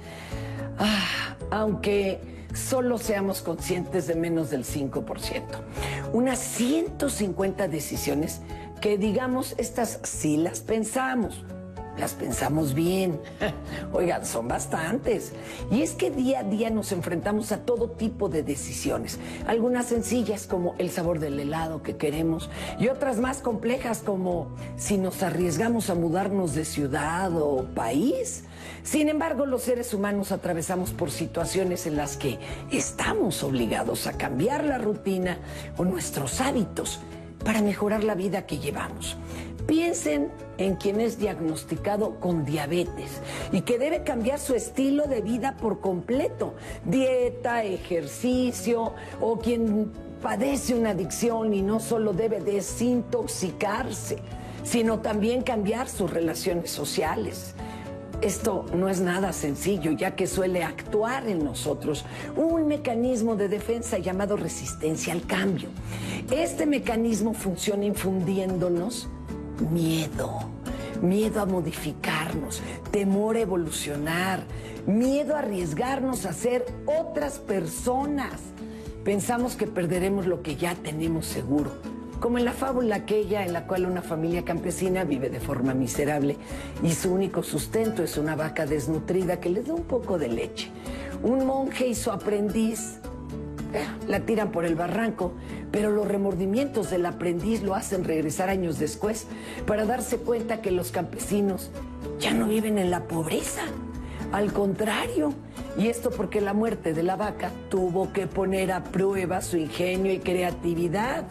Ah, 0.79 1.35
aunque 1.51 2.19
solo 2.53 2.97
seamos 2.97 3.41
conscientes 3.41 4.07
de 4.07 4.15
menos 4.15 4.49
del 4.49 4.65
5%. 4.65 5.43
Unas 6.13 6.39
150 6.39 7.67
decisiones 7.67 8.41
que 8.81 8.97
digamos, 8.97 9.55
estas 9.57 9.99
sí 10.03 10.37
las 10.37 10.61
pensamos, 10.61 11.43
las 11.97 12.13
pensamos 12.13 12.73
bien. 12.73 13.19
Oigan, 13.93 14.25
son 14.25 14.47
bastantes. 14.47 15.33
Y 15.69 15.81
es 15.81 15.91
que 15.91 16.11
día 16.11 16.39
a 16.39 16.43
día 16.43 16.69
nos 16.69 16.91
enfrentamos 16.91 17.51
a 17.51 17.59
todo 17.65 17.91
tipo 17.91 18.29
de 18.29 18.41
decisiones. 18.41 19.19
Algunas 19.47 19.87
sencillas 19.87 20.47
como 20.47 20.75
el 20.77 20.89
sabor 20.89 21.19
del 21.19 21.39
helado 21.39 21.83
que 21.83 21.97
queremos 21.97 22.49
y 22.79 22.87
otras 22.87 23.17
más 23.17 23.39
complejas 23.39 23.99
como 23.99 24.55
si 24.77 24.97
nos 24.97 25.21
arriesgamos 25.23 25.89
a 25.89 25.95
mudarnos 25.95 26.55
de 26.55 26.63
ciudad 26.65 27.31
o 27.35 27.65
país. 27.75 28.45
Sin 28.83 29.09
embargo, 29.09 29.45
los 29.45 29.63
seres 29.63 29.93
humanos 29.93 30.31
atravesamos 30.31 30.91
por 30.91 31.11
situaciones 31.11 31.85
en 31.85 31.97
las 31.97 32.17
que 32.17 32.39
estamos 32.71 33.43
obligados 33.43 34.07
a 34.07 34.13
cambiar 34.13 34.63
la 34.63 34.77
rutina 34.77 35.37
o 35.77 35.85
nuestros 35.85 36.41
hábitos 36.41 36.99
para 37.43 37.61
mejorar 37.61 38.03
la 38.03 38.15
vida 38.15 38.45
que 38.45 38.59
llevamos. 38.59 39.17
Piensen 39.67 40.31
en 40.57 40.75
quien 40.75 40.99
es 40.99 41.19
diagnosticado 41.19 42.19
con 42.19 42.43
diabetes 42.43 43.21
y 43.51 43.61
que 43.61 43.77
debe 43.77 44.03
cambiar 44.03 44.39
su 44.39 44.55
estilo 44.55 45.05
de 45.05 45.21
vida 45.21 45.55
por 45.57 45.79
completo, 45.79 46.55
dieta, 46.85 47.63
ejercicio, 47.63 48.93
o 49.21 49.37
quien 49.37 49.91
padece 50.21 50.73
una 50.73 50.91
adicción 50.91 51.53
y 51.53 51.61
no 51.61 51.79
solo 51.79 52.13
debe 52.13 52.41
desintoxicarse, 52.41 54.17
sino 54.63 54.99
también 54.99 55.43
cambiar 55.43 55.87
sus 55.87 56.09
relaciones 56.09 56.71
sociales. 56.71 57.53
Esto 58.21 58.65
no 58.75 58.89
es 58.89 58.99
nada 58.99 59.31
sencillo, 59.31 59.91
ya 59.91 60.13
que 60.13 60.27
suele 60.27 60.61
actuar 60.61 61.25
en 61.29 61.41
nosotros 61.41 62.03
un 62.35 62.67
mecanismo 62.67 63.37
de 63.37 63.47
defensa 63.47 63.97
llamado 63.97 64.35
resistencia 64.35 65.13
al 65.13 65.25
cambio. 65.25 65.69
Este 66.29 66.65
mecanismo 66.65 67.33
funciona 67.33 67.85
infundiéndonos 67.85 69.07
miedo, 69.71 70.37
miedo 71.01 71.39
a 71.39 71.45
modificarnos, 71.45 72.61
temor 72.91 73.37
a 73.37 73.41
evolucionar, 73.41 74.43
miedo 74.85 75.37
a 75.37 75.39
arriesgarnos 75.39 76.25
a 76.25 76.33
ser 76.33 76.65
otras 76.85 77.39
personas. 77.39 78.33
Pensamos 79.05 79.55
que 79.55 79.65
perderemos 79.65 80.25
lo 80.25 80.41
que 80.41 80.57
ya 80.57 80.75
tenemos 80.75 81.25
seguro 81.25 81.71
como 82.19 82.37
en 82.37 82.45
la 82.45 82.53
fábula 82.53 82.95
aquella 82.95 83.45
en 83.45 83.53
la 83.53 83.65
cual 83.65 83.85
una 83.85 84.01
familia 84.01 84.43
campesina 84.43 85.03
vive 85.03 85.29
de 85.29 85.39
forma 85.39 85.73
miserable 85.73 86.37
y 86.83 86.91
su 86.91 87.13
único 87.13 87.43
sustento 87.43 88.03
es 88.03 88.17
una 88.17 88.35
vaca 88.35 88.65
desnutrida 88.65 89.39
que 89.39 89.49
les 89.49 89.67
da 89.67 89.73
un 89.73 89.83
poco 89.83 90.17
de 90.17 90.27
leche. 90.27 90.69
Un 91.23 91.45
monje 91.45 91.87
y 91.87 91.95
su 91.95 92.11
aprendiz 92.11 92.99
eh, 93.73 93.85
la 94.07 94.21
tiran 94.21 94.51
por 94.51 94.65
el 94.65 94.75
barranco, 94.75 95.33
pero 95.71 95.91
los 95.91 96.07
remordimientos 96.07 96.89
del 96.89 97.05
aprendiz 97.05 97.61
lo 97.61 97.75
hacen 97.75 98.03
regresar 98.03 98.49
años 98.49 98.79
después 98.79 99.27
para 99.65 99.85
darse 99.85 100.17
cuenta 100.17 100.61
que 100.61 100.71
los 100.71 100.91
campesinos 100.91 101.69
ya 102.19 102.33
no 102.33 102.47
viven 102.47 102.77
en 102.77 102.91
la 102.91 103.03
pobreza. 103.03 103.61
Al 104.31 104.53
contrario, 104.53 105.33
y 105.75 105.87
esto 105.87 106.11
porque 106.11 106.39
la 106.39 106.53
muerte 106.53 106.93
de 106.93 107.01
la 107.01 107.15
vaca 107.15 107.51
tuvo 107.69 108.13
que 108.13 108.27
poner 108.27 108.71
a 108.71 108.83
prueba 108.83 109.41
su 109.41 109.57
ingenio 109.57 110.13
y 110.13 110.19
creatividad. 110.19 111.23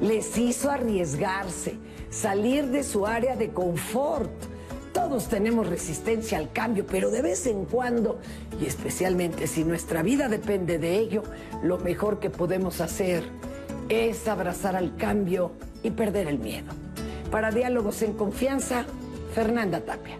Les 0.00 0.36
hizo 0.36 0.68
arriesgarse, 0.68 1.76
salir 2.10 2.66
de 2.66 2.82
su 2.82 3.06
área 3.06 3.36
de 3.36 3.50
confort. 3.50 4.32
Todos 4.92 5.28
tenemos 5.28 5.68
resistencia 5.68 6.38
al 6.38 6.50
cambio, 6.50 6.84
pero 6.86 7.12
de 7.12 7.22
vez 7.22 7.46
en 7.46 7.66
cuando, 7.66 8.18
y 8.60 8.66
especialmente 8.66 9.46
si 9.46 9.62
nuestra 9.62 10.02
vida 10.02 10.28
depende 10.28 10.78
de 10.78 10.98
ello, 10.98 11.22
lo 11.62 11.78
mejor 11.78 12.18
que 12.18 12.30
podemos 12.30 12.80
hacer 12.80 13.22
es 13.88 14.26
abrazar 14.26 14.74
al 14.74 14.96
cambio 14.96 15.52
y 15.84 15.92
perder 15.92 16.26
el 16.26 16.40
miedo. 16.40 16.72
Para 17.30 17.52
Diálogos 17.52 18.02
en 18.02 18.14
Confianza, 18.14 18.84
Fernanda 19.34 19.80
Tapia. 19.80 20.18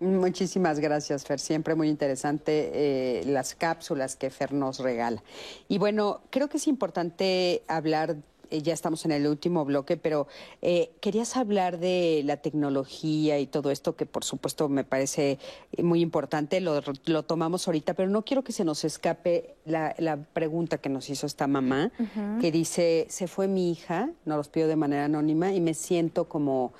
Muchísimas 0.00 0.80
gracias, 0.80 1.24
Fer. 1.24 1.38
Siempre 1.38 1.74
muy 1.74 1.88
interesante 1.88 2.70
eh, 2.72 3.24
las 3.26 3.54
cápsulas 3.54 4.16
que 4.16 4.30
Fer 4.30 4.54
nos 4.54 4.78
regala. 4.78 5.22
Y 5.68 5.76
bueno, 5.76 6.22
creo 6.30 6.48
que 6.48 6.56
es 6.56 6.66
importante 6.68 7.62
hablar, 7.68 8.16
eh, 8.50 8.62
ya 8.62 8.72
estamos 8.72 9.04
en 9.04 9.12
el 9.12 9.26
último 9.26 9.62
bloque, 9.66 9.98
pero 9.98 10.26
eh, 10.62 10.90
querías 11.02 11.36
hablar 11.36 11.78
de 11.78 12.22
la 12.24 12.38
tecnología 12.38 13.38
y 13.40 13.46
todo 13.46 13.70
esto 13.70 13.94
que 13.94 14.06
por 14.06 14.24
supuesto 14.24 14.70
me 14.70 14.84
parece 14.84 15.38
muy 15.82 16.00
importante, 16.00 16.62
lo, 16.62 16.80
lo 17.04 17.22
tomamos 17.24 17.68
ahorita, 17.68 17.92
pero 17.92 18.08
no 18.08 18.22
quiero 18.22 18.42
que 18.42 18.52
se 18.52 18.64
nos 18.64 18.84
escape 18.84 19.54
la, 19.66 19.94
la 19.98 20.16
pregunta 20.16 20.78
que 20.78 20.88
nos 20.88 21.10
hizo 21.10 21.26
esta 21.26 21.46
mamá, 21.46 21.92
que 22.40 22.50
dice, 22.50 23.06
se 23.10 23.28
fue 23.28 23.48
mi 23.48 23.70
hija, 23.70 24.08
nos 24.24 24.38
los 24.38 24.48
pido 24.48 24.66
de 24.66 24.76
manera 24.76 25.04
anónima 25.04 25.52
y 25.52 25.60
me 25.60 25.74
siento 25.74 26.26
como 26.26 26.72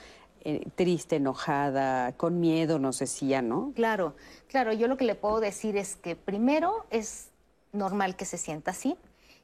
eh, 0.42 0.66
triste, 0.74 1.16
enojada, 1.16 2.12
con 2.12 2.40
miedo, 2.40 2.78
nos 2.78 2.98
decía, 2.98 3.42
¿no? 3.42 3.72
Claro, 3.74 4.14
claro, 4.48 4.72
yo 4.72 4.88
lo 4.88 4.96
que 4.96 5.04
le 5.04 5.14
puedo 5.14 5.40
decir 5.40 5.76
es 5.76 5.96
que 5.96 6.16
primero 6.16 6.86
es 6.90 7.30
normal 7.72 8.16
que 8.16 8.24
se 8.24 8.38
sienta 8.38 8.70
así, 8.72 8.96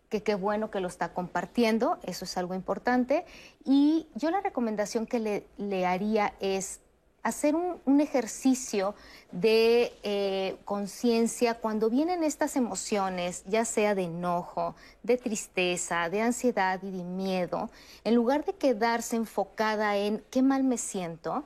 que 0.08 0.22
qué 0.22 0.34
bueno 0.34 0.70
que 0.70 0.80
lo 0.80 0.88
está 0.88 1.12
compartiendo, 1.12 1.98
eso 2.04 2.24
es 2.24 2.36
algo 2.36 2.54
importante. 2.54 3.24
Y 3.64 4.06
yo 4.14 4.30
la 4.30 4.40
recomendación 4.40 5.06
que 5.06 5.18
le, 5.18 5.46
le 5.58 5.86
haría 5.86 6.34
es 6.40 6.80
hacer 7.26 7.56
un, 7.56 8.00
ejercicio 8.00 8.94
de 9.32 9.92
eh, 10.04 10.56
conciencia 10.64 11.54
cuando 11.54 11.90
vienen 11.90 12.22
estas 12.22 12.54
emociones, 12.54 13.42
ya 13.46 13.64
sea 13.64 13.96
de 13.96 14.04
enojo, 14.04 14.76
de 15.02 15.16
tristeza, 15.16 16.08
de 16.08 16.22
ansiedad 16.22 16.80
y 16.84 16.90
de 16.92 17.02
miedo, 17.02 17.68
en 18.04 18.14
lugar 18.14 18.44
de 18.44 18.52
quedarse 18.52 19.16
enfocada 19.16 19.96
en 19.96 20.22
qué 20.30 20.40
mal 20.40 20.62
me 20.62 20.78
siento, 20.78 21.44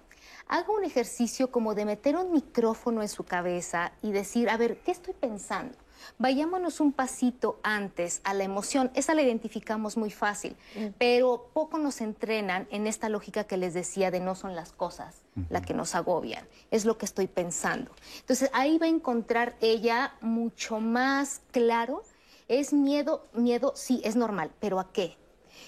haga 0.48 0.70
un 0.70 0.84
ejercicio 0.84 1.50
como 1.50 1.74
de 1.74 1.86
meter 1.86 2.14
un 2.14 2.30
micrófono 2.30 3.00
en 3.00 3.08
su 3.08 3.24
cabeza 3.24 3.92
y 4.02 4.12
decir, 4.12 4.50
a 4.50 4.58
ver, 4.58 4.76
¿qué 4.84 4.90
estoy 4.90 5.14
pensando? 5.14 5.78
Vayámonos 6.18 6.80
un 6.80 6.92
pasito 6.92 7.58
antes 7.62 8.20
a 8.24 8.34
la 8.34 8.44
emoción. 8.44 8.90
Esa 8.94 9.14
la 9.14 9.22
identificamos 9.22 9.96
muy 9.96 10.10
fácil, 10.10 10.56
pero 10.98 11.50
poco 11.52 11.78
nos 11.78 12.00
entrenan 12.00 12.68
en 12.70 12.86
esta 12.86 13.08
lógica 13.08 13.44
que 13.44 13.56
les 13.56 13.74
decía 13.74 14.10
de 14.10 14.20
no 14.20 14.34
son 14.34 14.54
las 14.54 14.72
cosas 14.72 15.22
la 15.48 15.62
que 15.62 15.74
nos 15.74 15.94
agobian, 15.94 16.46
es 16.70 16.84
lo 16.84 16.98
que 16.98 17.06
estoy 17.06 17.26
pensando. 17.26 17.92
Entonces 18.20 18.50
ahí 18.52 18.78
va 18.78 18.86
a 18.86 18.90
encontrar 18.90 19.56
ella 19.60 20.14
mucho 20.20 20.80
más 20.80 21.40
claro, 21.52 22.02
es 22.48 22.72
miedo, 22.72 23.24
miedo 23.32 23.72
sí, 23.76 24.00
es 24.04 24.16
normal, 24.16 24.50
pero 24.60 24.80
¿a 24.80 24.92
qué? 24.92 25.16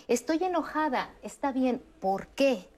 Estoy 0.09 0.43
enojada, 0.43 1.11
está 1.23 1.53
bien, 1.53 1.83
¿por 2.01 2.27
qué? 2.29 2.69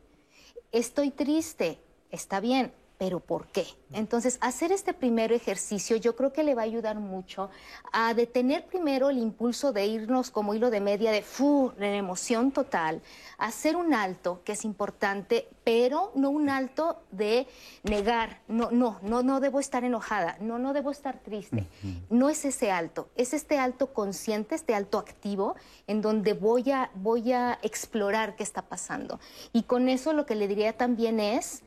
Estoy 0.73 1.11
triste, 1.11 1.81
está 2.11 2.41
bien, 2.41 2.73
pero 2.99 3.21
¿por 3.21 3.49
qué? 3.49 3.67
Entonces, 3.93 4.39
hacer 4.41 4.73
este 4.73 4.93
primer 4.93 5.33
ejercicio 5.33 5.97
yo 5.97 6.17
creo 6.17 6.33
que 6.33 6.43
le 6.43 6.55
va 6.55 6.63
a 6.63 6.65
ayudar 6.65 6.99
mucho 6.99 7.51
a 7.93 8.15
detener 8.15 8.67
primero 8.67 9.11
el 9.11 9.19
impulso 9.19 9.73
de 9.73 9.87
irnos 9.87 10.31
como 10.31 10.55
hilo 10.55 10.71
de 10.71 10.81
media 10.81 11.13
de 11.13 11.23
fu, 11.23 11.73
de 11.79 11.97
emoción 11.97 12.53
total, 12.53 13.03
hacer 13.39 13.77
un 13.77 13.95
alto, 13.95 14.43
que 14.45 14.53
es 14.53 14.65
importante, 14.65 15.49
pero 15.65 16.13
no 16.15 16.31
un 16.31 16.49
alto 16.49 17.03
de 17.11 17.47
negar, 17.83 18.41
no, 18.49 18.71
no, 18.71 18.99
no, 19.03 19.23
no 19.23 19.41
debo 19.41 19.61
estar 19.61 19.85
enojada, 19.85 20.37
no, 20.41 20.59
no 20.59 20.73
debo 20.73 20.91
estar 20.91 21.19
triste. 21.19 21.67
No 22.11 22.29
es 22.31 22.45
ese 22.45 22.71
alto, 22.71 23.09
es 23.17 23.35
este 23.35 23.59
alto 23.59 23.93
consciente, 23.93 24.55
este 24.55 24.75
alto 24.75 24.99
activo, 24.99 25.57
en 25.87 26.01
donde 26.01 26.33
voy 26.33 26.71
a, 26.71 26.91
voy 26.95 27.33
a 27.33 27.59
explorar 27.63 28.37
qué 28.37 28.43
está 28.43 28.63
pasando. 28.63 29.19
Y 29.53 29.65
con 29.65 29.89
eso 29.89 30.13
lo 30.13 30.27
que 30.27 30.35
le 30.35 30.49
diría 30.49 30.77
también 30.77 31.21
es 31.21 31.64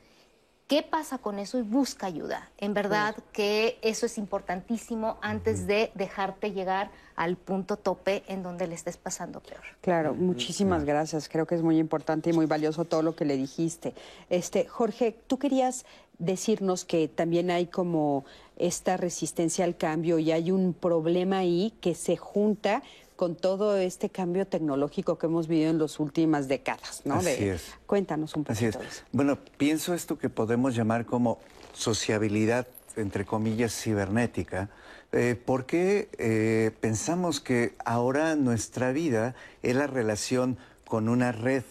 ¿Qué 0.67 0.83
pasa 0.83 1.17
con 1.17 1.39
eso? 1.39 1.57
Y 1.57 1.61
busca 1.61 2.07
ayuda. 2.07 2.49
En 2.57 2.73
verdad 2.73 3.15
que 3.31 3.79
eso 3.81 4.05
es 4.05 4.17
importantísimo 4.17 5.17
antes 5.21 5.65
de 5.65 5.91
dejarte 5.95 6.51
llegar 6.51 6.91
al 7.15 7.37
punto 7.37 7.77
tope 7.77 8.23
en 8.27 8.43
donde 8.43 8.67
le 8.67 8.75
estés 8.75 8.97
pasando 8.97 9.39
peor. 9.39 9.61
Claro, 9.79 10.13
muchísimas 10.13 10.83
gracias. 10.83 11.29
Creo 11.29 11.47
que 11.47 11.55
es 11.55 11.63
muy 11.63 11.79
importante 11.79 12.31
y 12.31 12.33
muy 12.33 12.47
valioso 12.47 12.83
todo 12.83 13.01
lo 13.01 13.15
que 13.15 13.23
le 13.23 13.37
dijiste. 13.37 13.93
Este, 14.29 14.67
Jorge, 14.67 15.15
tú 15.27 15.39
querías 15.39 15.85
decirnos 16.19 16.83
que 16.83 17.07
también 17.07 17.49
hay 17.49 17.67
como 17.67 18.25
esta 18.57 18.97
resistencia 18.97 19.63
al 19.63 19.77
cambio 19.77 20.19
y 20.19 20.31
hay 20.31 20.51
un 20.51 20.73
problema 20.73 21.37
ahí 21.37 21.73
que 21.79 21.95
se 21.95 22.17
junta 22.17 22.83
con 23.17 23.35
todo 23.35 23.75
este 23.75 24.09
cambio 24.09 24.47
tecnológico 24.47 25.17
que 25.17 25.25
hemos 25.25 25.47
vivido 25.47 25.71
en 25.71 25.79
las 25.79 25.99
últimas 25.99 26.47
décadas, 26.47 27.01
¿no? 27.03 27.15
Así 27.15 27.49
es. 27.49 27.73
Cuéntanos 27.85 28.35
un 28.35 28.45
poquito 28.45 28.79
Así 28.79 28.87
es. 28.87 29.03
Bueno, 29.11 29.39
pienso 29.57 29.93
esto 29.93 30.17
que 30.17 30.29
podemos 30.29 30.75
llamar 30.75 31.05
como 31.05 31.39
sociabilidad, 31.73 32.67
entre 32.95 33.25
comillas, 33.25 33.73
cibernética, 33.73 34.69
eh, 35.11 35.35
porque 35.45 36.09
eh, 36.19 36.71
pensamos 36.79 37.41
que 37.41 37.75
ahora 37.83 38.35
nuestra 38.35 38.91
vida 38.91 39.35
es 39.63 39.75
la 39.75 39.87
relación 39.87 40.57
con 40.85 41.09
una 41.09 41.31
red, 41.31 41.63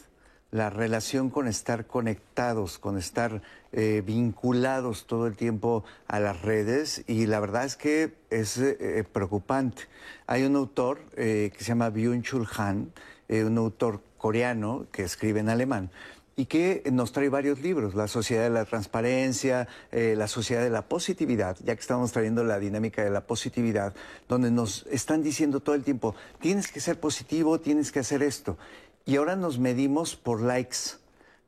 la 0.50 0.68
relación 0.68 1.30
con 1.30 1.46
estar 1.46 1.86
conectados, 1.86 2.78
con 2.78 2.98
estar 2.98 3.40
eh, 3.78 4.02
vinculados 4.02 5.06
todo 5.06 5.26
el 5.26 5.36
tiempo 5.36 5.84
a 6.08 6.18
las 6.18 6.40
redes 6.40 7.04
y 7.06 7.26
la 7.26 7.40
verdad 7.40 7.66
es 7.66 7.76
que 7.76 8.14
es 8.30 8.56
eh, 8.56 9.04
preocupante. 9.12 9.82
Hay 10.26 10.44
un 10.44 10.56
autor 10.56 11.00
eh, 11.14 11.52
que 11.52 11.62
se 11.62 11.68
llama 11.68 11.90
Byung-Chul 11.90 12.48
Han, 12.56 12.90
un 13.28 13.58
autor 13.58 14.00
coreano 14.16 14.86
que 14.90 15.02
escribe 15.02 15.40
en 15.40 15.50
alemán 15.50 15.90
y 16.36 16.46
que 16.46 16.84
nos 16.90 17.12
trae 17.12 17.28
varios 17.28 17.60
libros, 17.60 17.94
La 17.94 18.08
Sociedad 18.08 18.44
de 18.44 18.50
la 18.50 18.64
Transparencia, 18.64 19.68
La 19.92 20.26
Sociedad 20.26 20.62
de 20.62 20.70
la 20.70 20.88
Positividad, 20.88 21.58
ya 21.62 21.74
que 21.74 21.80
estamos 21.82 22.12
trayendo 22.12 22.44
la 22.44 22.58
dinámica 22.58 23.04
de 23.04 23.10
la 23.10 23.26
positividad, 23.26 23.94
donde 24.26 24.50
nos 24.50 24.86
están 24.90 25.22
diciendo 25.22 25.60
todo 25.60 25.74
el 25.74 25.84
tiempo, 25.84 26.14
tienes 26.40 26.72
que 26.72 26.80
ser 26.80 26.98
positivo, 26.98 27.60
tienes 27.60 27.92
que 27.92 27.98
hacer 27.98 28.22
esto. 28.22 28.56
Y 29.04 29.16
ahora 29.16 29.36
nos 29.36 29.58
medimos 29.58 30.16
por 30.16 30.40
likes 30.40 30.96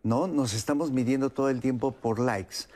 ¿no? 0.03 0.27
Nos 0.27 0.55
estamos 0.55 0.91
midiendo 0.91 1.31
todo 1.31 1.51
el 1.51 1.61
tiempo 1.61 1.93
por 1.93 2.19
likes 2.19 2.67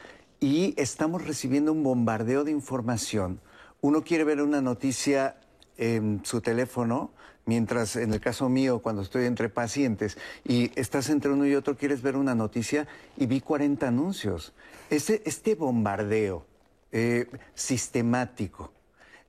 y 0.41 0.75
estamos 0.77 1.25
recibiendo 1.27 1.73
un 1.73 1.83
bombardeo 1.83 2.45
de 2.45 2.51
información. 2.51 3.41
Uno 3.81 4.03
quiere 4.03 4.25
ver 4.25 4.43
una 4.43 4.61
noticia 4.61 5.37
en 5.77 6.21
su 6.25 6.41
teléfono, 6.41 7.11
mientras 7.47 7.97
en 7.97 8.13
el 8.13 8.21
caso 8.21 8.49
mío, 8.49 8.81
cuando 8.81 9.03
estoy 9.03 9.27
entre 9.27 9.49
pacientes 9.49 10.19
y 10.45 10.71
estás 10.79 11.11
entre 11.11 11.31
uno 11.31 11.47
y 11.47 11.55
otro, 11.55 11.77
quieres 11.77 12.03
ver 12.03 12.17
una 12.17 12.35
noticia 12.35 12.87
y 13.17 13.27
vi 13.27 13.41
40 13.41 13.89
anuncios. 13.89 14.53
Este, 14.91 15.23
este 15.25 15.55
bombardeo 15.55 16.47
eh, 16.91 17.27
sistemático 17.55 18.73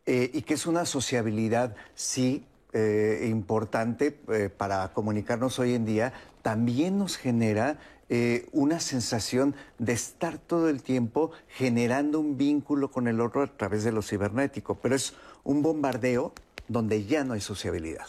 eh, 0.05 0.29
y 0.33 0.41
que 0.41 0.55
es 0.55 0.65
una 0.65 0.85
sociabilidad, 0.85 1.75
sí, 1.95 2.45
eh, 2.73 3.27
importante 3.29 4.11
para 4.11 4.91
comunicarnos 4.93 5.59
hoy 5.59 5.75
en 5.75 5.85
día, 5.85 6.11
también 6.43 6.99
nos 6.99 7.17
genera 7.17 7.79
eh, 8.09 8.47
una 8.51 8.79
sensación 8.79 9.55
de 9.79 9.93
estar 9.93 10.37
todo 10.37 10.69
el 10.69 10.83
tiempo 10.83 11.31
generando 11.47 12.19
un 12.19 12.37
vínculo 12.37 12.91
con 12.91 13.07
el 13.07 13.19
otro 13.21 13.41
a 13.41 13.47
través 13.47 13.83
de 13.83 13.91
lo 13.91 14.03
cibernético, 14.03 14.75
pero 14.75 14.93
es 14.95 15.15
un 15.43 15.63
bombardeo 15.63 16.33
donde 16.67 17.05
ya 17.05 17.23
no 17.23 17.33
hay 17.33 17.41
sociabilidad. 17.41 18.05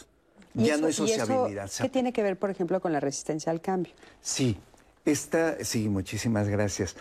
Ya 0.53 0.77
no 0.77 0.87
hay 0.87 0.93
sociabilidad. 0.93 1.71
¿Qué 1.81 1.89
tiene 1.89 2.13
que 2.13 2.23
ver, 2.23 2.37
por 2.37 2.49
ejemplo, 2.49 2.79
con 2.79 2.93
la 2.93 2.99
resistencia 2.99 3.51
al 3.51 3.61
cambio? 3.61 3.93
Sí, 4.21 4.57
esta, 5.03 5.63
sí, 5.63 5.89
muchísimas 5.89 6.47
gracias. 6.47 6.95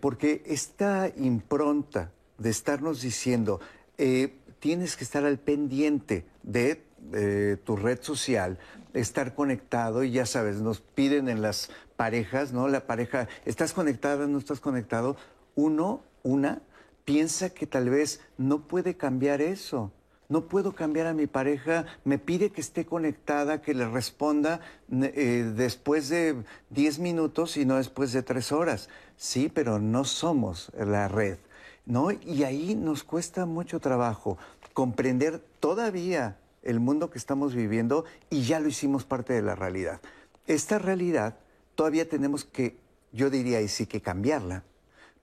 Porque 0.00 0.42
esta 0.46 1.10
impronta 1.16 2.10
de 2.38 2.50
estarnos 2.50 3.02
diciendo, 3.02 3.60
eh, 3.98 4.34
tienes 4.58 4.96
que 4.96 5.04
estar 5.04 5.24
al 5.24 5.38
pendiente 5.38 6.24
de 6.42 6.82
eh, 7.12 7.58
tu 7.64 7.76
red 7.76 8.00
social, 8.00 8.58
estar 8.94 9.34
conectado 9.34 10.04
y 10.04 10.12
ya 10.12 10.24
sabes, 10.24 10.60
nos 10.60 10.80
piden 10.80 11.28
en 11.28 11.42
las 11.42 11.70
parejas, 11.96 12.52
¿no? 12.52 12.68
La 12.68 12.86
pareja, 12.86 13.28
¿estás 13.44 13.72
conectada, 13.72 14.26
no 14.26 14.38
estás 14.38 14.60
conectado? 14.60 15.16
Uno, 15.54 16.02
una, 16.22 16.62
piensa 17.04 17.50
que 17.50 17.66
tal 17.66 17.90
vez 17.90 18.20
no 18.38 18.60
puede 18.60 18.96
cambiar 18.96 19.42
eso. 19.42 19.92
No 20.28 20.46
puedo 20.46 20.72
cambiar 20.74 21.06
a 21.06 21.12
mi 21.12 21.26
pareja, 21.26 21.84
me 22.04 22.18
pide 22.18 22.50
que 22.50 22.62
esté 22.62 22.86
conectada, 22.86 23.60
que 23.60 23.74
le 23.74 23.86
responda 23.86 24.60
eh, 24.90 25.52
después 25.54 26.08
de 26.08 26.42
10 26.70 26.98
minutos 26.98 27.58
y 27.58 27.66
no 27.66 27.76
después 27.76 28.12
de 28.12 28.22
3 28.22 28.52
horas. 28.52 28.88
Sí, 29.18 29.50
pero 29.52 29.78
no 29.78 30.04
somos 30.04 30.72
la 30.78 31.08
red, 31.08 31.36
¿no? 31.84 32.10
Y 32.10 32.44
ahí 32.44 32.74
nos 32.74 33.04
cuesta 33.04 33.44
mucho 33.44 33.80
trabajo 33.80 34.38
comprender 34.72 35.40
todavía 35.60 36.36
el 36.64 36.80
mundo 36.80 37.10
que 37.10 37.18
estamos 37.18 37.54
viviendo 37.54 38.04
y 38.30 38.42
ya 38.42 38.60
lo 38.60 38.68
hicimos 38.68 39.04
parte 39.04 39.32
de 39.32 39.42
la 39.42 39.54
realidad. 39.54 40.00
Esta 40.46 40.78
realidad 40.78 41.36
todavía 41.74 42.08
tenemos 42.08 42.44
que, 42.44 42.78
yo 43.12 43.30
diría, 43.30 43.60
y 43.60 43.68
sí 43.68 43.86
que 43.86 44.00
cambiarla, 44.00 44.64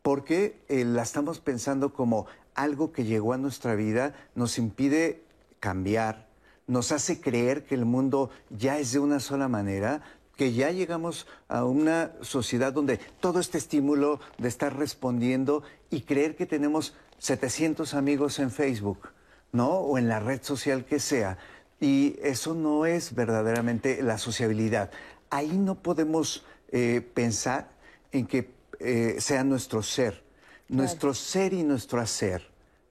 porque 0.02 0.62
eh, 0.70 0.86
la 0.86 1.04
estamos 1.04 1.40
pensando 1.40 1.94
como 1.94 2.28
algo 2.56 2.92
que 2.92 3.04
llegó 3.04 3.34
a 3.34 3.38
nuestra 3.38 3.76
vida, 3.76 4.14
nos 4.36 4.58
impide 4.58 5.24
cambiar, 5.60 6.28
nos 6.68 6.92
hace 6.92 7.22
creer 7.22 7.66
que 7.66 7.76
el 7.76 7.86
mundo 7.86 8.30
ya 8.50 8.80
es 8.80 8.92
de 8.92 9.00
una 9.00 9.20
sola 9.20 9.48
manera, 9.48 10.02
que 10.36 10.54
ya 10.54 10.72
llegamos 10.72 11.28
a 11.48 11.66
una 11.66 12.14
sociedad 12.22 12.74
donde 12.74 12.98
todo 13.20 13.40
este 13.40 13.58
estímulo 13.58 14.20
de 14.38 14.48
estar 14.48 14.76
respondiendo 14.76 15.64
y 15.90 16.02
creer 16.02 16.36
que 16.36 16.46
tenemos 16.46 16.96
700 17.20 17.94
amigos 17.94 18.40
en 18.40 18.50
Facebook 18.50 19.10
¿no? 19.52 19.70
O 19.70 19.98
en 19.98 20.08
la 20.08 20.20
red 20.20 20.42
social 20.42 20.86
que 20.86 21.00
sea. 21.00 21.38
Y 21.80 22.18
eso 22.22 22.54
no 22.54 22.86
es 22.86 23.16
verdaderamente 23.16 24.02
la 24.04 24.18
sociabilidad. 24.18 24.92
Ahí 25.30 25.58
no 25.58 25.76
podemos 25.76 26.46
eh, 26.72 27.02
pensar 27.14 27.72
en 28.12 28.28
que 28.28 28.52
eh, 28.80 29.16
sea 29.20 29.44
nuestro 29.44 29.82
ser. 29.82 30.24
Nuestro 30.70 31.14
ser 31.14 31.54
y 31.54 31.64
nuestro 31.64 32.00
hacer 32.00 32.50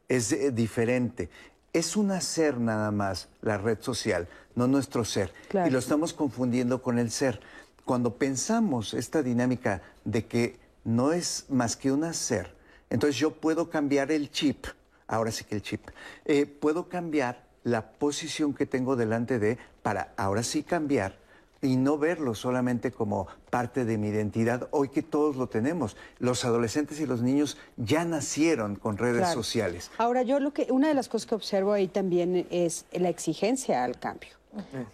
es 0.08 0.32
eh, 0.32 0.50
diferente. 0.50 1.30
Es 1.72 1.96
un 1.96 2.10
hacer 2.10 2.58
nada 2.58 2.90
más 2.90 3.28
la 3.42 3.58
red 3.58 3.78
social, 3.80 4.28
no 4.54 4.66
nuestro 4.66 5.04
ser. 5.04 5.32
Y 5.66 5.70
lo 5.70 5.78
estamos 5.78 6.12
confundiendo 6.12 6.82
con 6.82 6.98
el 6.98 7.10
ser. 7.10 7.40
Cuando 7.84 8.16
pensamos 8.16 8.92
esta 8.92 9.22
dinámica 9.22 9.82
de 10.04 10.26
que 10.26 10.58
no 10.84 11.12
es 11.12 11.46
más 11.48 11.76
que 11.76 11.92
un 11.92 12.04
hacer, 12.04 12.54
entonces 12.90 13.16
yo 13.16 13.32
puedo 13.32 13.70
cambiar 13.70 14.10
el 14.10 14.30
chip 14.30 14.66
ahora 15.10 15.30
sí 15.32 15.44
que 15.44 15.56
el 15.56 15.62
chip, 15.62 15.82
eh, 16.24 16.46
puedo 16.46 16.88
cambiar 16.88 17.42
la 17.64 17.92
posición 17.92 18.54
que 18.54 18.64
tengo 18.64 18.96
delante 18.96 19.38
de 19.38 19.58
para 19.82 20.14
ahora 20.16 20.42
sí 20.42 20.62
cambiar 20.62 21.18
y 21.62 21.76
no 21.76 21.98
verlo 21.98 22.34
solamente 22.34 22.90
como 22.90 23.26
parte 23.50 23.84
de 23.84 23.98
mi 23.98 24.08
identidad, 24.08 24.68
hoy 24.70 24.88
que 24.88 25.02
todos 25.02 25.36
lo 25.36 25.48
tenemos. 25.48 25.94
Los 26.18 26.46
adolescentes 26.46 27.00
y 27.00 27.06
los 27.06 27.20
niños 27.20 27.58
ya 27.76 28.06
nacieron 28.06 28.76
con 28.76 28.96
redes 28.96 29.28
sociales. 29.28 29.90
Ahora, 29.98 30.22
yo 30.22 30.40
lo 30.40 30.54
que, 30.54 30.68
una 30.70 30.88
de 30.88 30.94
las 30.94 31.10
cosas 31.10 31.26
que 31.26 31.34
observo 31.34 31.72
ahí 31.72 31.86
también 31.86 32.46
es 32.50 32.86
la 32.92 33.10
exigencia 33.10 33.84
al 33.84 33.98
cambio 33.98 34.30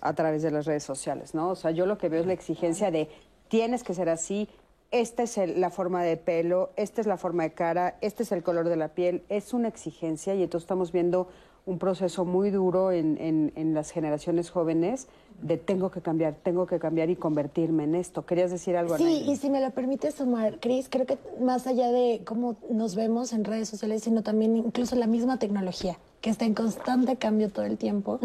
a 0.01 0.13
través 0.15 0.43
de 0.43 0.51
las 0.51 0.67
redes 0.67 0.83
sociales, 0.83 1.35
¿no? 1.35 1.51
O 1.51 1.57
sea, 1.57 1.71
yo 1.71 1.87
lo 1.87 1.99
que 1.99 2.09
veo 2.09 2.21
es 2.21 2.27
la 2.27 2.33
exigencia 2.33 2.91
de 2.91 3.09
tienes 3.49 3.85
que 3.85 3.95
ser 3.95 4.09
así, 4.09 4.49
esta 4.91 5.23
es 5.25 5.37
la 5.57 5.71
forma 5.71 6.03
de 6.03 6.17
pelo, 6.17 6.71
esta 6.77 7.01
es 7.01 7.07
la 7.07 7.17
forma 7.17 7.43
de 7.43 7.53
cara, 7.53 7.97
este 8.01 8.23
es 8.23 8.33
el 8.33 8.43
color 8.43 8.69
de 8.69 8.77
la 8.77 8.89
piel, 8.89 9.23
es 9.29 9.53
una 9.53 9.69
exigencia 9.69 10.35
y 10.35 10.43
entonces 10.43 10.65
estamos 10.65 10.93
viendo 10.93 11.29
un 11.67 11.79
proceso 11.79 12.25
muy 12.25 12.51
duro 12.51 12.93
en, 12.93 13.19
en, 13.21 13.53
en 13.57 13.75
las 13.75 13.91
generaciones 13.91 14.51
jóvenes 14.51 15.09
de 15.43 15.57
tengo 15.57 15.91
que 15.91 16.01
cambiar, 16.01 16.37
tengo 16.43 16.67
que 16.67 16.79
cambiar 16.79 17.11
y 17.11 17.17
convertirme 17.17 17.85
en 17.85 17.97
esto. 17.97 18.25
¿Querías 18.25 18.53
decir 18.53 18.77
algo? 18.77 18.97
Sí, 18.97 19.25
y 19.27 19.37
si 19.37 19.51
me 19.51 19.61
lo 19.61 19.71
permites 19.73 20.15
sumar, 20.15 20.61
Cris, 20.61 20.89
creo 20.89 21.07
que 21.07 21.19
más 21.41 21.67
allá 21.67 21.91
de 21.91 22.23
cómo 22.25 22.57
nos 22.71 22.95
vemos 22.95 23.33
en 23.33 23.45
redes 23.45 23.69
sociales, 23.69 24.05
sino 24.05 24.23
también 24.23 24.57
incluso 24.57 24.95
la 24.95 25.09
misma 25.09 25.41
tecnología, 25.41 25.99
que 26.27 26.31
está 26.31 26.45
en 26.45 26.55
constante 26.55 27.15
cambio 27.15 27.51
todo 27.51 27.67
el 27.67 27.79
tiempo. 27.79 28.19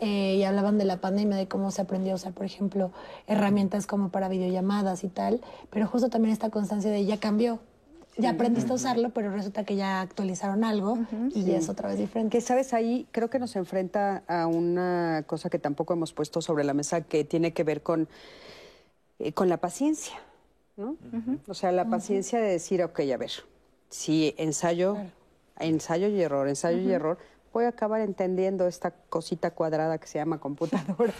Eh, 0.00 0.34
y 0.36 0.42
hablaban 0.42 0.76
de 0.76 0.84
la 0.84 1.00
pandemia, 1.00 1.38
de 1.38 1.48
cómo 1.48 1.70
se 1.70 1.80
aprendió 1.80 2.12
a 2.12 2.16
usar, 2.16 2.34
por 2.34 2.44
ejemplo, 2.44 2.92
herramientas 3.26 3.86
como 3.86 4.10
para 4.10 4.28
videollamadas 4.28 5.04
y 5.04 5.08
tal, 5.08 5.40
pero 5.70 5.86
justo 5.86 6.10
también 6.10 6.34
esta 6.34 6.50
constancia 6.50 6.90
de 6.90 7.06
ya 7.06 7.18
cambió. 7.18 7.58
Ya 8.18 8.28
aprendiste 8.28 8.70
a 8.72 8.74
usarlo, 8.74 9.08
pero 9.08 9.30
resulta 9.30 9.64
que 9.64 9.74
ya 9.74 10.02
actualizaron 10.02 10.64
algo 10.64 10.98
y 11.34 11.50
es 11.52 11.70
otra 11.70 11.88
vez 11.88 11.96
diferente. 11.96 12.36
Que 12.36 12.42
sabes, 12.42 12.74
ahí 12.74 13.06
creo 13.10 13.30
que 13.30 13.38
nos 13.38 13.56
enfrenta 13.56 14.22
a 14.28 14.46
una 14.46 15.24
cosa 15.26 15.48
que 15.48 15.58
tampoco 15.58 15.94
hemos 15.94 16.12
puesto 16.12 16.42
sobre 16.42 16.62
la 16.62 16.74
mesa 16.74 17.00
que 17.00 17.24
tiene 17.24 17.54
que 17.54 17.64
ver 17.64 17.82
con, 17.82 18.06
eh, 19.18 19.32
con 19.32 19.48
la 19.48 19.56
paciencia, 19.56 20.16
¿no? 20.76 20.96
O 21.48 21.54
sea, 21.54 21.72
la 21.72 21.86
paciencia 21.86 22.38
de 22.38 22.50
decir, 22.50 22.82
ok, 22.82 23.00
a 23.14 23.16
ver, 23.16 23.30
si 23.88 24.34
ensayo, 24.36 24.98
ensayo 25.58 26.08
y 26.08 26.20
error, 26.20 26.48
ensayo 26.48 26.78
y 26.80 26.92
error, 26.92 27.16
voy 27.56 27.64
a 27.64 27.68
acabar 27.68 28.02
entendiendo 28.02 28.66
esta 28.66 28.90
cosita 28.90 29.50
cuadrada 29.50 29.96
que 29.96 30.06
se 30.06 30.18
llama 30.18 30.38
computadora. 30.38 31.14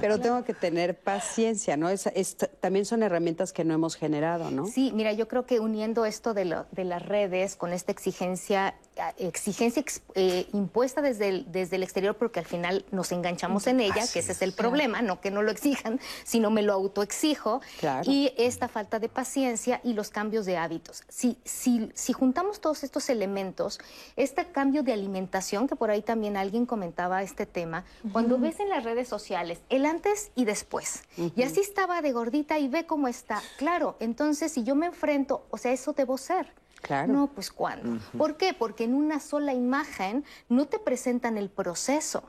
Pero 0.00 0.18
tengo 0.18 0.42
que 0.42 0.54
tener 0.54 0.98
paciencia, 0.98 1.76
¿no? 1.76 1.88
Es- 1.88 2.06
es- 2.16 2.36
también 2.58 2.84
son 2.84 3.04
herramientas 3.04 3.52
que 3.52 3.62
no 3.62 3.72
hemos 3.72 3.94
generado, 3.94 4.50
¿no? 4.50 4.66
Sí, 4.66 4.90
mira, 4.92 5.12
yo 5.12 5.28
creo 5.28 5.46
que 5.46 5.60
uniendo 5.60 6.04
esto 6.04 6.34
de, 6.34 6.46
lo- 6.46 6.66
de 6.72 6.82
las 6.84 7.00
redes 7.06 7.54
con 7.54 7.72
esta 7.72 7.92
exigencia, 7.92 8.74
exigencia 9.18 9.78
ex- 9.80 10.02
eh, 10.16 10.48
impuesta 10.52 11.00
desde 11.00 11.28
el, 11.28 11.52
desde 11.52 11.76
el 11.76 11.84
exterior, 11.84 12.16
porque 12.16 12.40
al 12.40 12.46
final 12.46 12.84
nos 12.90 13.12
enganchamos 13.12 13.68
en 13.68 13.78
ella, 13.78 14.02
que 14.12 14.18
ese 14.18 14.32
es 14.32 14.42
el 14.42 14.54
problema, 14.54 15.00
no 15.00 15.20
que 15.20 15.30
no 15.30 15.42
lo 15.42 15.52
exijan, 15.52 16.00
sino 16.24 16.50
me 16.50 16.62
lo 16.62 16.72
autoexijo, 16.72 17.60
Claro. 17.78 18.10
y 18.10 18.32
esta 18.36 18.66
falta 18.66 18.98
de 18.98 19.08
paciencia 19.08 19.80
y 19.84 19.92
los 19.92 20.10
cambios 20.10 20.44
de 20.44 20.56
hábitos. 20.56 21.04
Si, 21.08 21.38
si, 21.44 21.88
si 21.94 22.12
juntamos 22.12 22.60
todos 22.60 22.82
estos 22.82 23.08
elementos, 23.10 23.78
este 24.16 24.44
cambio 24.46 24.82
de 24.82 24.92
alimentación, 24.92 25.51
que 25.52 25.76
por 25.76 25.90
ahí 25.90 26.02
también 26.02 26.36
alguien 26.36 26.64
comentaba 26.64 27.22
este 27.22 27.44
tema, 27.44 27.84
cuando 28.10 28.38
ves 28.38 28.58
en 28.58 28.70
las 28.70 28.84
redes 28.84 29.06
sociales 29.06 29.60
el 29.68 29.84
antes 29.84 30.30
y 30.34 30.46
después, 30.46 31.02
y 31.36 31.42
así 31.42 31.60
estaba 31.60 32.00
de 32.00 32.12
gordita 32.12 32.58
y 32.58 32.68
ve 32.68 32.86
cómo 32.86 33.06
está, 33.06 33.42
claro, 33.58 33.96
entonces 34.00 34.52
si 34.52 34.64
yo 34.64 34.74
me 34.74 34.86
enfrento, 34.86 35.44
o 35.50 35.58
sea, 35.58 35.72
eso 35.72 35.92
debo 35.92 36.16
ser. 36.16 36.52
Claro. 36.80 37.12
No, 37.12 37.26
pues 37.28 37.52
¿cuándo? 37.52 38.00
¿Por 38.18 38.36
qué? 38.36 38.54
Porque 38.54 38.82
en 38.82 38.94
una 38.94 39.20
sola 39.20 39.54
imagen 39.54 40.24
no 40.48 40.66
te 40.66 40.80
presentan 40.80 41.38
el 41.38 41.48
proceso, 41.48 42.24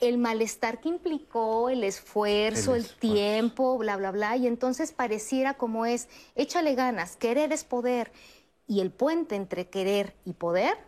el 0.00 0.16
malestar 0.16 0.80
que 0.80 0.88
implicó, 0.88 1.68
el 1.68 1.84
esfuerzo, 1.84 2.74
el, 2.74 2.88
tiempo, 2.88 3.76
bla, 3.76 3.98
bla, 3.98 4.10
bla, 4.10 4.36
y 4.38 4.46
entonces 4.46 4.92
pareciera 4.92 5.52
como 5.52 5.84
es, 5.84 6.08
échale 6.34 6.74
ganas, 6.76 7.16
querer 7.16 7.52
es 7.52 7.64
poder, 7.64 8.10
y 8.66 8.80
el 8.80 8.90
puente 8.90 9.34
entre 9.34 9.68
querer 9.68 10.14
y 10.24 10.32
poder 10.32 10.78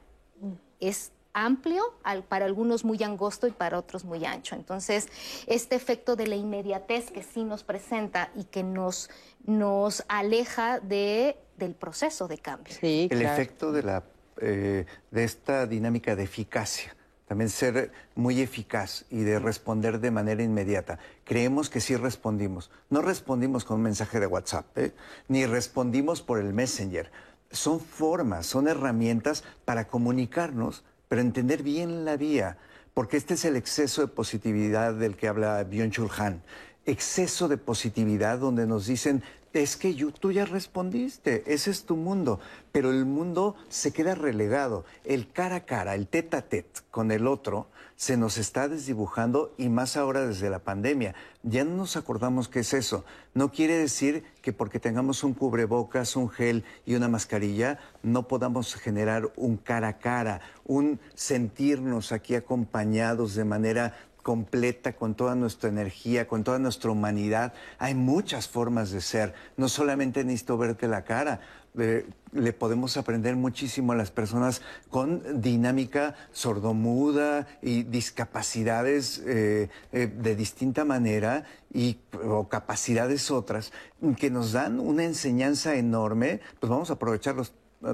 es 0.81 1.13
amplio, 1.35 1.83
al- 2.03 2.25
para 2.25 2.45
algunos 2.45 2.85
muy 2.85 3.03
angosto 3.03 3.47
y 3.47 3.53
para 3.53 3.79
otros 3.79 4.05
muy 4.05 4.25
ancho. 4.25 4.55
Entonces, 4.55 5.09
este 5.47 5.75
efecto 5.77 6.17
de 6.17 6.27
la 6.27 6.37
inmediatez 6.37 7.11
que 7.11 7.23
sí 7.23 7.45
nos 7.45 7.65
presenta 7.65 8.31
y 8.35 8.45
que 8.45 8.63
nos, 8.63 9.11
nos 9.45 10.05
aleja 10.09 10.79
de, 10.81 11.37
del 11.57 11.75
proceso 11.75 12.29
de 12.29 12.39
cambio. 12.39 12.75
Sí, 12.79 13.09
el 13.11 13.19
claro. 13.21 13.35
efecto 13.35 13.73
de, 13.73 13.83
la, 13.83 14.03
eh, 14.41 14.87
de 15.11 15.25
esta 15.25 15.67
dinámica 15.67 16.17
de 16.17 16.25
eficacia. 16.25 16.95
También 17.27 17.49
ser 17.49 17.93
muy 18.15 18.43
eficaz 18.43 19.07
y 19.09 19.21
de 19.23 19.39
responder 19.39 20.01
de 20.01 20.11
manera 20.11 20.43
inmediata. 20.43 20.99
Creemos 21.25 21.71
que 21.71 21.81
sí 21.81 21.97
respondimos. 21.97 22.71
No 22.91 23.01
respondimos 23.01 23.65
con 23.65 23.77
un 23.77 23.85
mensaje 23.85 24.21
de 24.21 24.27
WhatsApp, 24.27 24.67
¿eh? 24.77 24.93
ni 25.29 25.47
respondimos 25.47 26.21
por 26.21 26.39
el 26.39 26.53
Messenger. 26.53 27.11
Son 27.51 27.81
formas, 27.81 28.45
son 28.45 28.69
herramientas 28.69 29.45
para 29.65 29.87
comunicarnos, 29.89 30.85
pero 31.13 31.21
entender 31.21 31.63
bien 31.63 32.07
la 32.07 32.17
vía. 32.17 32.57
Porque 32.95 33.19
este 33.19 33.35
es 33.35 33.45
el 33.45 33.55
exceso 33.55 34.01
de 34.01 34.09
positividad 34.09 34.95
del 34.95 35.15
que 35.15 35.29
habla 35.29 35.63
Byung-Chul. 35.63 36.41
Exceso 36.87 37.49
de 37.49 37.59
positividad 37.59 38.39
donde 38.39 38.67
nos 38.67 38.87
dicen, 38.87 39.23
es 39.53 39.77
que 39.77 39.95
yo- 39.95 40.11
tú 40.11 40.33
ya 40.33 40.47
respondiste, 40.47 41.43
ese 41.47 41.71
es 41.71 41.85
tu 41.85 41.97
mundo, 41.97 42.41
pero 42.73 42.91
el 42.91 43.05
mundo 43.05 43.57
se 43.69 43.93
queda 43.93 44.15
relegado. 44.15 44.87
El 45.05 45.31
cara 45.31 45.57
a 45.57 45.67
cara, 45.67 45.95
el 45.97 46.07
tete 46.07 46.39
a 46.39 46.49
tete 46.49 46.81
con 46.91 47.11
el 47.11 47.27
otro, 47.27 47.67
se 47.97 48.17
nos 48.17 48.39
está 48.39 48.69
desdibujando 48.69 49.55
y 49.59 49.69
más 49.69 49.97
ahora 49.97 50.27
desde 50.27 50.51
la 50.51 50.59
pandemia. 50.59 51.15
Ya 51.43 51.65
no 51.65 51.77
nos 51.77 51.97
acordamos 51.97 52.49
qué 52.49 52.61
es 52.61 52.75
eso. 52.75 53.05
No 53.35 53.51
quiere 53.51 53.77
decir 53.77 54.25
que 54.43 54.53
porque 54.53 54.81
tengamos 54.81 55.25
un 55.25 55.35
cubrebocas, 55.35 56.17
un 56.17 56.29
gel 56.29 56.65
y 56.87 56.95
una 56.95 57.09
mascarilla, 57.09 57.79
no 58.03 58.29
podamos 58.29 58.75
generar 58.75 59.33
un 59.37 59.57
cara 59.57 59.89
a 59.89 59.99
cara, 59.99 60.41
un 60.65 61.01
sentirnos 61.15 62.13
aquí 62.13 62.35
acompañados 62.35 63.35
de 63.35 63.45
manera 63.45 63.95
completa, 64.23 64.95
con 64.95 65.15
toda 65.15 65.35
nuestra 65.35 65.69
energía, 65.69 66.27
con 66.27 66.45
toda 66.45 66.59
nuestra 66.59 66.91
humanidad. 66.91 67.53
Hay 67.79 67.95
muchas 67.95 68.49
formas 68.49 68.91
de 68.91 69.01
ser. 69.01 69.35
No 69.57 69.69
solamente 69.69 70.25
necesito 70.25 70.57
verte 70.57 70.89
la 70.89 71.05
cara. 71.05 71.41
Eh, 71.79 72.07
le 72.33 72.53
podemos 72.53 72.97
aprender 72.97 73.37
muchísimo 73.37 73.93
a 73.93 73.97
las 73.97 74.11
personas 74.11 74.63
con 74.91 75.41
dinámica 75.41 76.15
sordomuda 76.33 77.47
y 77.63 77.83
discapacidades 77.85 79.23
eh, 79.27 79.69
eh, 79.93 80.07
de 80.07 80.37
distinta 80.37 80.85
manera 80.85 81.45
y, 81.73 81.99
o 82.25 82.49
capacidades 82.49 83.31
otras 83.31 83.73
que 84.19 84.31
nos 84.31 84.53
dan 84.53 84.81
una 84.81 85.05
enseñanza 85.05 85.75
enorme, 85.75 86.41
pues 86.61 86.71
vamos 86.71 86.91
a 86.91 86.95
aprovecharlos 86.95 87.53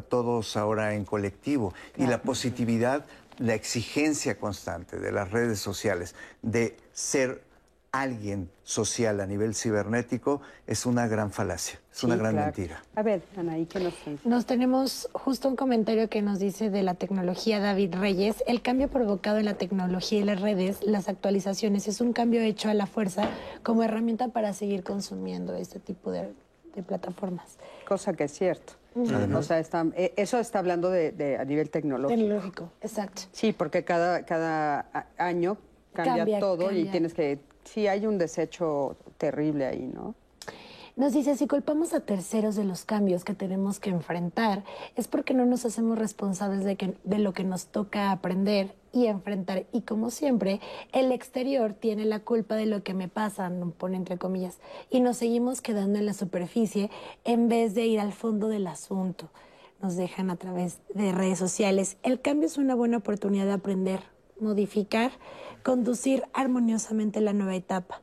todos 0.08 0.56
ahora 0.56 0.94
en 0.94 1.04
colectivo. 1.04 1.72
Y 1.96 2.06
la 2.06 2.22
positividad 2.22 3.06
la 3.38 3.54
exigencia 3.54 4.38
constante 4.38 4.98
de 4.98 5.12
las 5.12 5.30
redes 5.30 5.60
sociales 5.60 6.14
de 6.42 6.76
ser 6.92 7.42
alguien 7.92 8.50
social 8.64 9.20
a 9.20 9.26
nivel 9.26 9.54
cibernético 9.54 10.40
es 10.66 10.84
una 10.86 11.06
gran 11.08 11.30
falacia, 11.30 11.80
es 11.90 12.04
una 12.04 12.16
gran 12.16 12.32
claro. 12.32 12.46
mentira. 12.46 12.82
A 12.94 13.02
ver, 13.02 13.22
Anaí, 13.36 13.66
¿qué 13.66 13.80
nos 13.80 13.94
Nos 14.24 14.46
tenemos 14.46 15.08
justo 15.12 15.48
un 15.48 15.56
comentario 15.56 16.08
que 16.08 16.20
nos 16.20 16.38
dice 16.38 16.68
de 16.70 16.82
la 16.82 16.94
tecnología 16.94 17.60
David 17.60 17.94
Reyes. 17.94 18.44
El 18.46 18.60
cambio 18.62 18.88
provocado 18.88 19.38
en 19.38 19.46
la 19.46 19.54
tecnología 19.54 20.20
y 20.20 20.24
las 20.24 20.40
redes, 20.40 20.78
las 20.84 21.08
actualizaciones, 21.08 21.88
es 21.88 22.00
un 22.00 22.12
cambio 22.12 22.42
hecho 22.42 22.68
a 22.68 22.74
la 22.74 22.86
fuerza 22.86 23.28
como 23.62 23.82
herramienta 23.82 24.28
para 24.28 24.52
seguir 24.52 24.82
consumiendo 24.84 25.54
este 25.54 25.80
tipo 25.80 26.10
de, 26.10 26.28
de 26.74 26.82
plataformas. 26.82 27.56
Cosa 27.86 28.12
que 28.12 28.24
es 28.24 28.32
cierto. 28.32 28.74
O 28.94 29.42
sea, 29.42 29.60
está- 29.60 29.86
eh, 29.96 30.12
eso 30.16 30.38
está 30.40 30.58
hablando 30.58 30.90
de, 30.90 31.12
de- 31.12 31.36
a 31.38 31.44
nivel 31.44 31.70
tecnológico. 31.70 32.18
Tecnológico, 32.20 32.72
exacto. 32.80 33.22
Sí, 33.32 33.52
porque 33.52 33.84
cada, 33.84 34.24
cada 34.24 35.06
año 35.16 35.56
cambia, 35.94 36.16
Cambia, 36.16 36.40
todo 36.40 36.70
y 36.72 36.84
tienes 36.86 37.14
que... 37.14 37.38
Sí, 37.72 37.86
hay 37.86 38.06
un 38.06 38.16
desecho 38.16 38.96
terrible 39.18 39.66
ahí, 39.66 39.90
¿no? 39.92 40.14
Nos 40.96 41.12
dice, 41.12 41.36
si 41.36 41.46
culpamos 41.46 41.92
a 41.92 42.00
terceros 42.00 42.56
de 42.56 42.64
los 42.64 42.84
cambios 42.84 43.24
que 43.24 43.34
tenemos 43.34 43.78
que 43.78 43.90
enfrentar, 43.90 44.64
es 44.96 45.06
porque 45.06 45.34
no 45.34 45.44
nos 45.44 45.64
hacemos 45.64 45.98
responsables 45.98 46.64
de, 46.64 46.76
que, 46.76 46.94
de 47.04 47.18
lo 47.18 47.34
que 47.34 47.44
nos 47.44 47.66
toca 47.66 48.10
aprender 48.10 48.74
y 48.92 49.06
enfrentar. 49.06 49.66
Y 49.70 49.82
como 49.82 50.10
siempre, 50.10 50.60
el 50.92 51.12
exterior 51.12 51.74
tiene 51.74 52.06
la 52.06 52.20
culpa 52.20 52.56
de 52.56 52.66
lo 52.66 52.82
que 52.82 52.94
me 52.94 53.06
pasa, 53.06 53.52
pone 53.76 53.98
entre 53.98 54.16
comillas, 54.16 54.58
y 54.90 55.00
nos 55.00 55.18
seguimos 55.18 55.60
quedando 55.60 55.98
en 55.98 56.06
la 56.06 56.14
superficie 56.14 56.90
en 57.24 57.48
vez 57.48 57.74
de 57.74 57.86
ir 57.86 58.00
al 58.00 58.12
fondo 58.12 58.48
del 58.48 58.66
asunto. 58.66 59.28
Nos 59.80 59.94
dejan 59.94 60.30
a 60.30 60.36
través 60.36 60.80
de 60.94 61.12
redes 61.12 61.38
sociales. 61.38 61.98
El 62.02 62.20
cambio 62.20 62.46
es 62.46 62.56
una 62.56 62.74
buena 62.74 62.96
oportunidad 62.96 63.44
de 63.44 63.52
aprender, 63.52 64.00
modificar, 64.40 65.12
conducir 65.62 66.24
armoniosamente 66.32 67.20
la 67.20 67.32
nueva 67.32 67.54
etapa. 67.56 68.02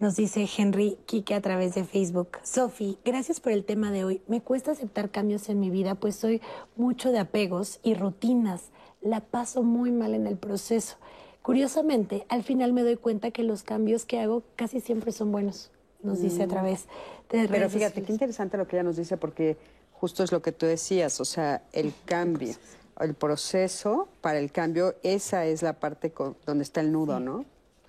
Nos 0.00 0.16
dice 0.16 0.46
Henry 0.58 0.98
Kike 1.06 1.34
a 1.34 1.40
través 1.40 1.74
de 1.74 1.84
Facebook. 1.84 2.38
Sofi, 2.42 2.98
gracias 3.04 3.40
por 3.40 3.52
el 3.52 3.64
tema 3.64 3.90
de 3.90 4.04
hoy. 4.04 4.22
Me 4.26 4.40
cuesta 4.40 4.72
aceptar 4.72 5.10
cambios 5.10 5.48
en 5.48 5.60
mi 5.60 5.70
vida, 5.70 5.94
pues 5.94 6.16
soy 6.16 6.40
mucho 6.76 7.12
de 7.12 7.18
apegos 7.20 7.78
y 7.82 7.94
rutinas. 7.94 8.70
La 9.00 9.20
paso 9.20 9.62
muy 9.62 9.92
mal 9.92 10.14
en 10.14 10.26
el 10.26 10.36
proceso. 10.36 10.96
Curiosamente, 11.42 12.26
al 12.28 12.42
final 12.42 12.72
me 12.72 12.82
doy 12.82 12.96
cuenta 12.96 13.30
que 13.30 13.42
los 13.42 13.62
cambios 13.62 14.04
que 14.04 14.18
hago 14.18 14.42
casi 14.56 14.80
siempre 14.80 15.12
son 15.12 15.30
buenos. 15.30 15.70
Nos 16.02 16.20
dice 16.20 16.42
a 16.42 16.46
Mm. 16.46 16.50
través 16.50 16.86
de 17.30 17.48
Pero 17.48 17.70
fíjate, 17.70 18.02
qué 18.02 18.12
interesante 18.12 18.56
lo 18.56 18.66
que 18.66 18.76
ella 18.76 18.82
nos 18.82 18.96
dice, 18.96 19.16
porque 19.16 19.56
justo 19.92 20.22
es 20.24 20.32
lo 20.32 20.42
que 20.42 20.52
tú 20.52 20.66
decías, 20.66 21.20
o 21.20 21.24
sea, 21.24 21.62
el 21.72 21.92
cambio, 22.04 22.54
el 23.00 23.14
proceso 23.14 24.08
para 24.20 24.38
el 24.38 24.52
cambio, 24.52 24.94
esa 25.02 25.46
es 25.46 25.62
la 25.62 25.74
parte 25.74 26.10
co- 26.10 26.36
donde 26.46 26.64
está 26.64 26.80
el 26.80 26.92
nudo, 26.92 27.20
¿no? 27.20 27.44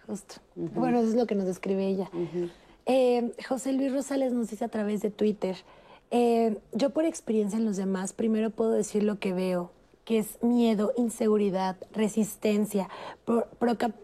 Justo. 0.07 0.35
Bueno, 0.55 0.99
eso 0.99 1.09
es 1.09 1.15
lo 1.15 1.25
que 1.27 1.35
nos 1.35 1.45
describe 1.45 1.85
ella. 1.87 2.09
Eh, 2.85 3.33
José 3.47 3.73
Luis 3.73 3.91
Rosales 3.91 4.33
nos 4.33 4.49
dice 4.49 4.63
a 4.65 4.69
través 4.69 5.01
de 5.01 5.09
Twitter, 5.09 5.55
eh, 6.11 6.57
yo 6.71 6.91
por 6.91 7.05
experiencia 7.05 7.57
en 7.57 7.65
los 7.65 7.77
demás, 7.77 8.13
primero 8.13 8.51
puedo 8.51 8.71
decir 8.71 9.03
lo 9.03 9.19
que 9.19 9.33
veo 9.33 9.71
que 10.05 10.19
es 10.19 10.37
miedo, 10.43 10.93
inseguridad, 10.97 11.77
resistencia, 11.91 12.89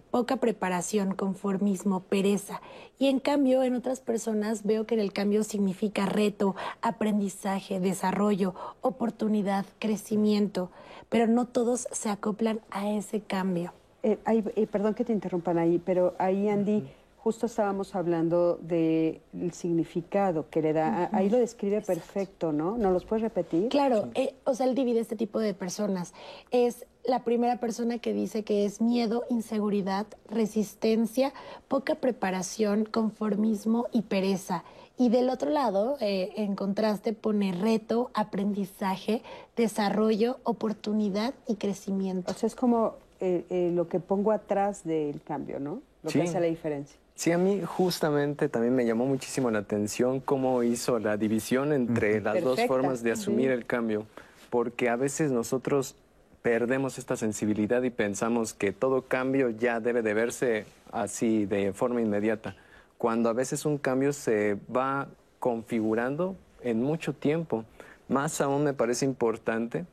poca, 0.10 0.38
preparación, 0.38 1.14
conformismo, 1.14 1.99
pereza. 1.99 2.60
Y 2.98 3.06
en 3.07 3.19
cambio, 3.19 3.61
en 3.61 3.76
otras 3.76 3.99
personas 3.99 4.64
veo 4.64 4.88
que 4.88 4.95
el 4.95 5.14
cambio 5.14 5.44
significa 5.44 6.07
reto, 6.07 6.56
aprendizaje, 6.82 7.80
desarrollo, 7.80 8.56
oportunidad, 8.82 9.64
crecimiento, 9.78 10.72
pero 11.11 11.27
no 11.27 11.45
todos 11.45 11.89
se 11.91 12.09
acoplan 12.09 12.61
a 12.71 12.89
ese 12.89 13.19
cambio. 13.19 13.73
Eh, 14.01 14.17
eh, 14.25 14.65
perdón 14.65 14.93
que 14.93 15.03
te 15.03 15.11
interrumpan 15.11 15.57
ahí, 15.57 15.77
pero 15.77 16.15
ahí, 16.17 16.47
Andy, 16.47 16.88
justo 17.17 17.47
estábamos 17.47 17.93
hablando 17.95 18.57
del 18.61 19.19
significado 19.51 20.49
que 20.49 20.61
le 20.61 20.71
da. 20.71 21.09
Ahí 21.11 21.29
lo 21.29 21.38
describe 21.38 21.81
perfecto, 21.81 22.53
¿no? 22.53 22.77
¿No 22.77 22.91
los 22.91 23.03
puedes 23.03 23.23
repetir? 23.23 23.67
Claro, 23.67 24.07
eh, 24.15 24.35
o 24.45 24.55
sea, 24.55 24.65
él 24.65 24.73
divide 24.73 25.01
este 25.01 25.17
tipo 25.17 25.39
de 25.39 25.53
personas. 25.53 26.13
Es 26.49 26.85
la 27.03 27.25
primera 27.25 27.59
persona 27.59 27.99
que 27.99 28.13
dice 28.13 28.43
que 28.43 28.63
es 28.63 28.79
miedo, 28.79 29.25
inseguridad, 29.29 30.07
resistencia, 30.29 31.33
poca 31.67 31.95
preparación, 31.95 32.85
conformismo 32.85 33.88
y 33.91 34.03
pereza. 34.03 34.63
Y 34.97 35.09
del 35.09 35.30
otro 35.30 35.49
lado, 35.49 35.97
en 35.99 36.55
contraste, 36.55 37.13
pone 37.13 37.53
reto, 37.53 38.11
aprendizaje, 38.13 39.23
desarrollo, 39.55 40.39
oportunidad 40.43 41.34
y 41.47 41.55
crecimiento. 41.55 42.31
O 42.31 42.35
sea, 42.35 42.45
es 42.45 42.55
como 42.55 42.95
eh, 43.23 43.45
eh, 43.51 43.72
lo 43.72 43.88
que 43.88 43.99
pongo 43.99 44.31
atrás 44.31 44.84
del 44.84 45.22
cambio, 45.22 45.59
¿no? 45.59 45.84
Lo 46.01 46.09
que 46.09 46.23
hace 46.23 46.39
la 46.39 46.47
diferencia. 46.47 46.97
Sí, 47.13 47.31
a 47.31 47.38
mí 47.38 47.61
justamente 47.63 48.49
también 48.49 48.73
me 48.73 48.84
llamó 48.84 49.05
muchísimo 49.05 49.51
la 49.51 49.59
atención 49.59 50.19
cómo 50.19 50.63
hizo 50.63 50.97
la 50.97 51.18
división 51.18 51.72
entre 51.72 52.19
las 52.19 52.43
dos 52.43 52.59
formas 52.65 53.03
de 53.03 53.11
asumir 53.11 53.51
el 53.51 53.68
cambio, 53.68 54.07
porque 54.49 54.89
a 54.89 54.95
veces 54.95 55.31
nosotros 55.31 55.93
perdemos 56.41 56.97
esta 56.97 57.15
sensibilidad 57.15 57.84
y 57.84 57.91
pensamos 57.91 58.55
que 58.55 58.72
todo 58.72 59.03
cambio 59.03 59.51
ya 59.51 59.80
debe 59.80 60.01
de 60.01 60.15
verse 60.15 60.65
así 60.91 61.45
de 61.45 61.73
forma 61.73 62.01
inmediata, 62.01 62.55
cuando 63.02 63.30
a 63.30 63.34
veces 63.34 63.65
un 63.65 63.80
cambio 63.80 64.14
se 64.14 64.60
va 64.72 65.07
configurando 65.40 66.36
en 66.61 66.84
mucho 66.84 67.14
tiempo. 67.14 67.65
Más 68.07 68.41
aún 68.41 68.64
me 68.64 68.76
parece 68.76 69.06
importante 69.06 69.88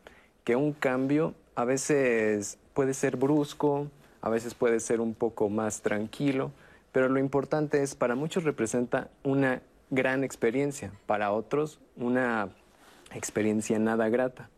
que 0.45 0.57
un 0.57 0.75
cambio 0.75 1.33
a 1.55 1.65
veces 1.65 2.59
puede 2.75 2.93
ser 2.93 3.17
brusco, 3.17 3.87
a 4.21 4.29
veces 4.29 4.53
puede 4.53 4.79
ser 4.79 5.01
un 5.01 5.15
poco 5.15 5.49
más 5.49 5.81
tranquilo, 5.81 6.51
pero 6.93 7.09
lo 7.09 7.19
importante 7.19 7.83
es, 7.83 7.95
para 7.95 8.15
muchos 8.15 8.45
representa 8.45 9.09
una 9.25 9.63
gran 9.89 10.23
experiencia, 10.23 10.93
para 11.07 11.33
otros 11.33 11.81
una 11.97 12.51
experiencia 13.15 13.79
nada 13.79 14.11
grata. 14.11 14.51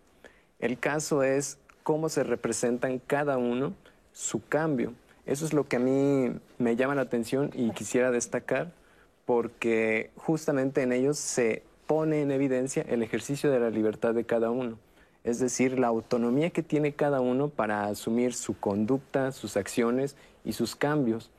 El 0.58 0.76
caso 0.76 1.22
es 1.22 1.58
cómo 1.84 2.08
se 2.08 2.24
representa 2.24 2.90
en 2.90 2.98
cada 2.98 3.38
uno 3.38 3.74
su 4.12 4.44
cambio. 4.44 4.92
Eso 5.30 5.44
es 5.44 5.52
lo 5.52 5.68
que 5.68 5.76
a 5.76 5.78
mí 5.78 6.32
me 6.58 6.74
llama 6.74 6.96
la 6.96 7.02
atención 7.02 7.52
y 7.54 7.70
quisiera 7.70 8.10
destacar 8.10 8.72
porque 9.26 10.10
justamente 10.16 10.82
en 10.82 10.92
ellos 10.92 11.20
se 11.20 11.62
pone 11.86 12.22
en 12.22 12.32
evidencia 12.32 12.84
el 12.88 13.00
ejercicio 13.04 13.48
de 13.52 13.60
la 13.60 13.70
libertad 13.70 14.12
de 14.12 14.24
cada 14.24 14.50
uno. 14.50 14.76
Es 15.22 15.38
decir, 15.38 15.78
la 15.78 15.86
autonomía 15.86 16.50
que 16.50 16.64
tiene 16.64 16.94
cada 16.94 17.20
uno 17.20 17.48
para 17.48 17.84
asumir 17.84 18.34
su 18.34 18.58
conducta, 18.58 19.30
sus 19.30 19.56
acciones 19.56 20.16
y 20.44 20.54
sus 20.54 20.74
cambios, 20.74 21.30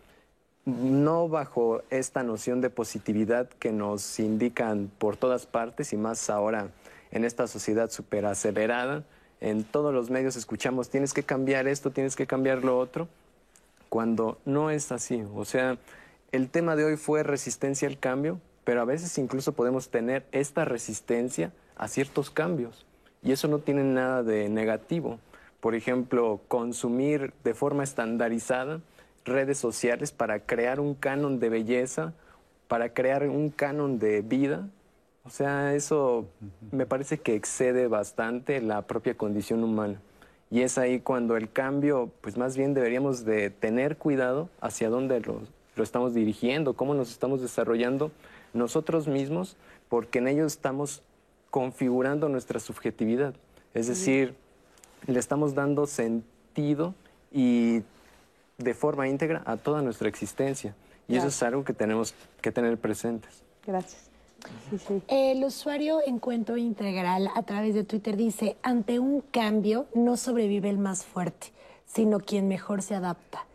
no 0.63 1.27
bajo 1.27 1.81
esta 1.89 2.23
noción 2.23 2.61
de 2.61 2.69
positividad 2.69 3.49
que 3.49 3.73
nos 3.73 4.21
indican 4.21 4.89
por 4.99 5.17
todas 5.17 5.47
partes 5.47 5.91
y 5.91 5.97
más 5.97 6.29
ahora 6.29 6.69
en 7.11 7.25
esta 7.25 7.45
sociedad 7.45 7.89
súper 7.89 8.25
acelerada. 8.25 9.03
En 9.41 9.65
todos 9.65 9.93
los 9.93 10.09
medios 10.09 10.37
escuchamos, 10.37 10.89
tienes 10.89 11.11
que 11.13 11.23
cambiar 11.23 11.67
esto, 11.67 11.91
tienes 11.91 12.15
que 12.15 12.25
cambiar 12.25 12.63
lo 12.63 12.79
otro, 12.79 13.09
cuando 13.91 14.39
no 14.45 14.69
es 14.69 14.93
así. 14.93 15.21
O 15.35 15.43
sea, 15.43 15.77
el 16.31 16.49
tema 16.49 16.77
de 16.77 16.85
hoy 16.85 16.95
fue 16.95 17.23
resistencia 17.23 17.89
al 17.89 17.99
cambio, 17.99 18.39
pero 18.63 18.79
a 18.79 18.85
veces 18.85 19.17
incluso 19.17 19.51
podemos 19.51 19.89
tener 19.89 20.25
esta 20.31 20.63
resistencia 20.63 21.51
a 21.75 21.89
ciertos 21.89 22.29
cambios. 22.29 22.85
Y 23.21 23.33
eso 23.33 23.49
no 23.49 23.59
tiene 23.59 23.83
nada 23.83 24.23
de 24.23 24.47
negativo. 24.47 25.19
Por 25.59 25.75
ejemplo, 25.75 26.39
consumir 26.47 27.33
de 27.43 27.53
forma 27.53 27.83
estandarizada 27.83 28.79
redes 29.25 29.57
sociales 29.57 30.13
para 30.13 30.39
crear 30.39 30.79
un 30.79 30.95
canon 30.95 31.41
de 31.41 31.49
belleza, 31.49 32.13
para 32.69 32.93
crear 32.93 33.27
un 33.27 33.49
canon 33.49 33.99
de 33.99 34.21
vida. 34.21 34.69
O 35.25 35.29
sea, 35.29 35.75
eso 35.75 36.29
me 36.71 36.85
parece 36.85 37.17
que 37.17 37.35
excede 37.35 37.87
bastante 37.87 38.61
la 38.61 38.83
propia 38.83 39.17
condición 39.17 39.65
humana. 39.65 39.99
Y 40.51 40.61
es 40.61 40.77
ahí 40.77 40.99
cuando 40.99 41.37
el 41.37 41.49
cambio, 41.49 42.11
pues 42.19 42.37
más 42.37 42.57
bien 42.57 42.73
deberíamos 42.73 43.23
de 43.23 43.49
tener 43.49 43.97
cuidado 43.97 44.49
hacia 44.59 44.89
dónde 44.89 45.21
lo, 45.21 45.41
lo 45.77 45.83
estamos 45.83 46.13
dirigiendo, 46.13 46.73
cómo 46.73 46.93
nos 46.93 47.09
estamos 47.09 47.41
desarrollando 47.41 48.11
nosotros 48.53 49.07
mismos, 49.07 49.55
porque 49.87 50.19
en 50.19 50.27
ello 50.27 50.45
estamos 50.45 51.03
configurando 51.49 52.27
nuestra 52.27 52.59
subjetividad. 52.59 53.33
Es 53.73 53.87
decir, 53.87 54.35
le 55.07 55.19
estamos 55.19 55.55
dando 55.55 55.87
sentido 55.87 56.93
y 57.31 57.83
de 58.57 58.73
forma 58.73 59.07
íntegra 59.07 59.41
a 59.45 59.57
toda 59.57 59.81
nuestra 59.81 60.09
existencia. 60.09 60.75
Y 61.07 61.15
eso 61.15 61.27
es 61.27 61.43
algo 61.43 61.63
que 61.63 61.73
tenemos 61.73 62.13
que 62.41 62.51
tener 62.51 62.77
presentes. 62.77 63.43
Gracias. 63.65 64.10
El 65.07 65.43
usuario 65.43 65.99
en 66.05 66.19
cuento 66.19 66.57
integral 66.57 67.29
a 67.35 67.43
través 67.43 67.73
de 67.73 67.83
Twitter 67.83 68.17
dice, 68.17 68.57
ante 68.63 68.99
un 68.99 69.21
cambio 69.21 69.85
no 69.93 70.17
sobrevive 70.17 70.69
el 70.69 70.77
más 70.77 71.05
fuerte, 71.05 71.51
sino 71.85 72.19
quien 72.19 72.47
mejor 72.47 72.81
se 72.81 72.95
adapta. 72.95 73.45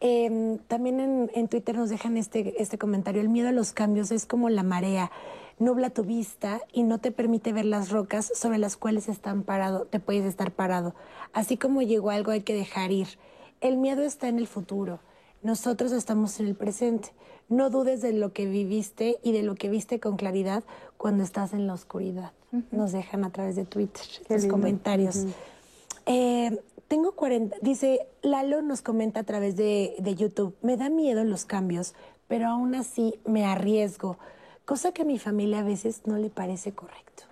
Em, 0.00 0.58
también 0.58 1.00
en, 1.00 1.30
en, 1.34 1.48
Twitter 1.48 1.76
nos 1.76 1.90
dejan 1.90 2.16
este, 2.16 2.62
este 2.62 2.78
comentario, 2.78 3.20
el 3.20 3.28
miedo 3.28 3.48
a 3.48 3.52
los 3.52 3.72
cambios 3.72 4.10
es 4.10 4.24
como 4.24 4.48
la 4.48 4.62
marea, 4.62 5.10
nubla 5.58 5.90
tu 5.90 6.04
vista 6.04 6.60
y 6.72 6.82
no 6.82 6.98
te 6.98 7.12
permite 7.12 7.52
ver 7.52 7.66
las 7.66 7.90
rocas 7.90 8.32
sobre 8.34 8.58
las 8.58 8.76
cuales 8.76 9.08
están 9.08 9.42
parado, 9.42 9.84
te 9.84 10.00
puedes 10.00 10.24
estar 10.24 10.50
parado. 10.50 10.94
Así 11.32 11.56
como 11.56 11.82
llegó 11.82 12.10
algo 12.10 12.32
hay 12.32 12.40
que 12.40 12.54
dejar 12.54 12.90
ir. 12.92 13.08
El 13.60 13.76
miedo 13.76 14.02
está 14.02 14.28
en 14.28 14.38
el 14.38 14.46
futuro. 14.46 15.00
Nosotros 15.42 15.92
estamos 15.92 16.40
en 16.40 16.46
el 16.46 16.54
presente. 16.54 17.10
No 17.50 17.68
dudes 17.68 18.00
de 18.00 18.14
lo 18.14 18.32
que 18.32 18.46
viviste 18.46 19.18
y 19.22 19.32
de 19.32 19.42
lo 19.42 19.54
que 19.54 19.68
viste 19.68 20.00
con 20.00 20.16
claridad 20.16 20.64
cuando 20.96 21.22
estás 21.22 21.52
en 21.52 21.66
la 21.66 21.74
oscuridad. 21.74 22.32
Nos 22.70 22.92
dejan 22.92 23.24
a 23.24 23.30
través 23.30 23.56
de 23.56 23.66
Twitter 23.66 24.02
los 24.28 24.46
comentarios. 24.46 25.26
Eh, 26.06 26.58
tengo 26.88 27.12
40, 27.12 27.56
dice 27.60 28.06
Lalo 28.22 28.62
nos 28.62 28.80
comenta 28.80 29.20
a 29.20 29.24
través 29.24 29.56
de, 29.56 29.94
de 29.98 30.14
YouTube, 30.14 30.56
me 30.62 30.76
da 30.76 30.88
miedo 30.88 31.22
los 31.22 31.44
cambios, 31.44 31.94
pero 32.26 32.48
aún 32.48 32.74
así 32.74 33.14
me 33.26 33.44
arriesgo 33.44 34.16
cosa 34.70 34.92
que 34.92 35.02
a 35.02 35.04
mi 35.04 35.18
familia 35.18 35.58
a 35.58 35.62
veces 35.64 36.02
no 36.06 36.16
le 36.16 36.30
parece 36.30 36.70
correcto. 36.70 37.24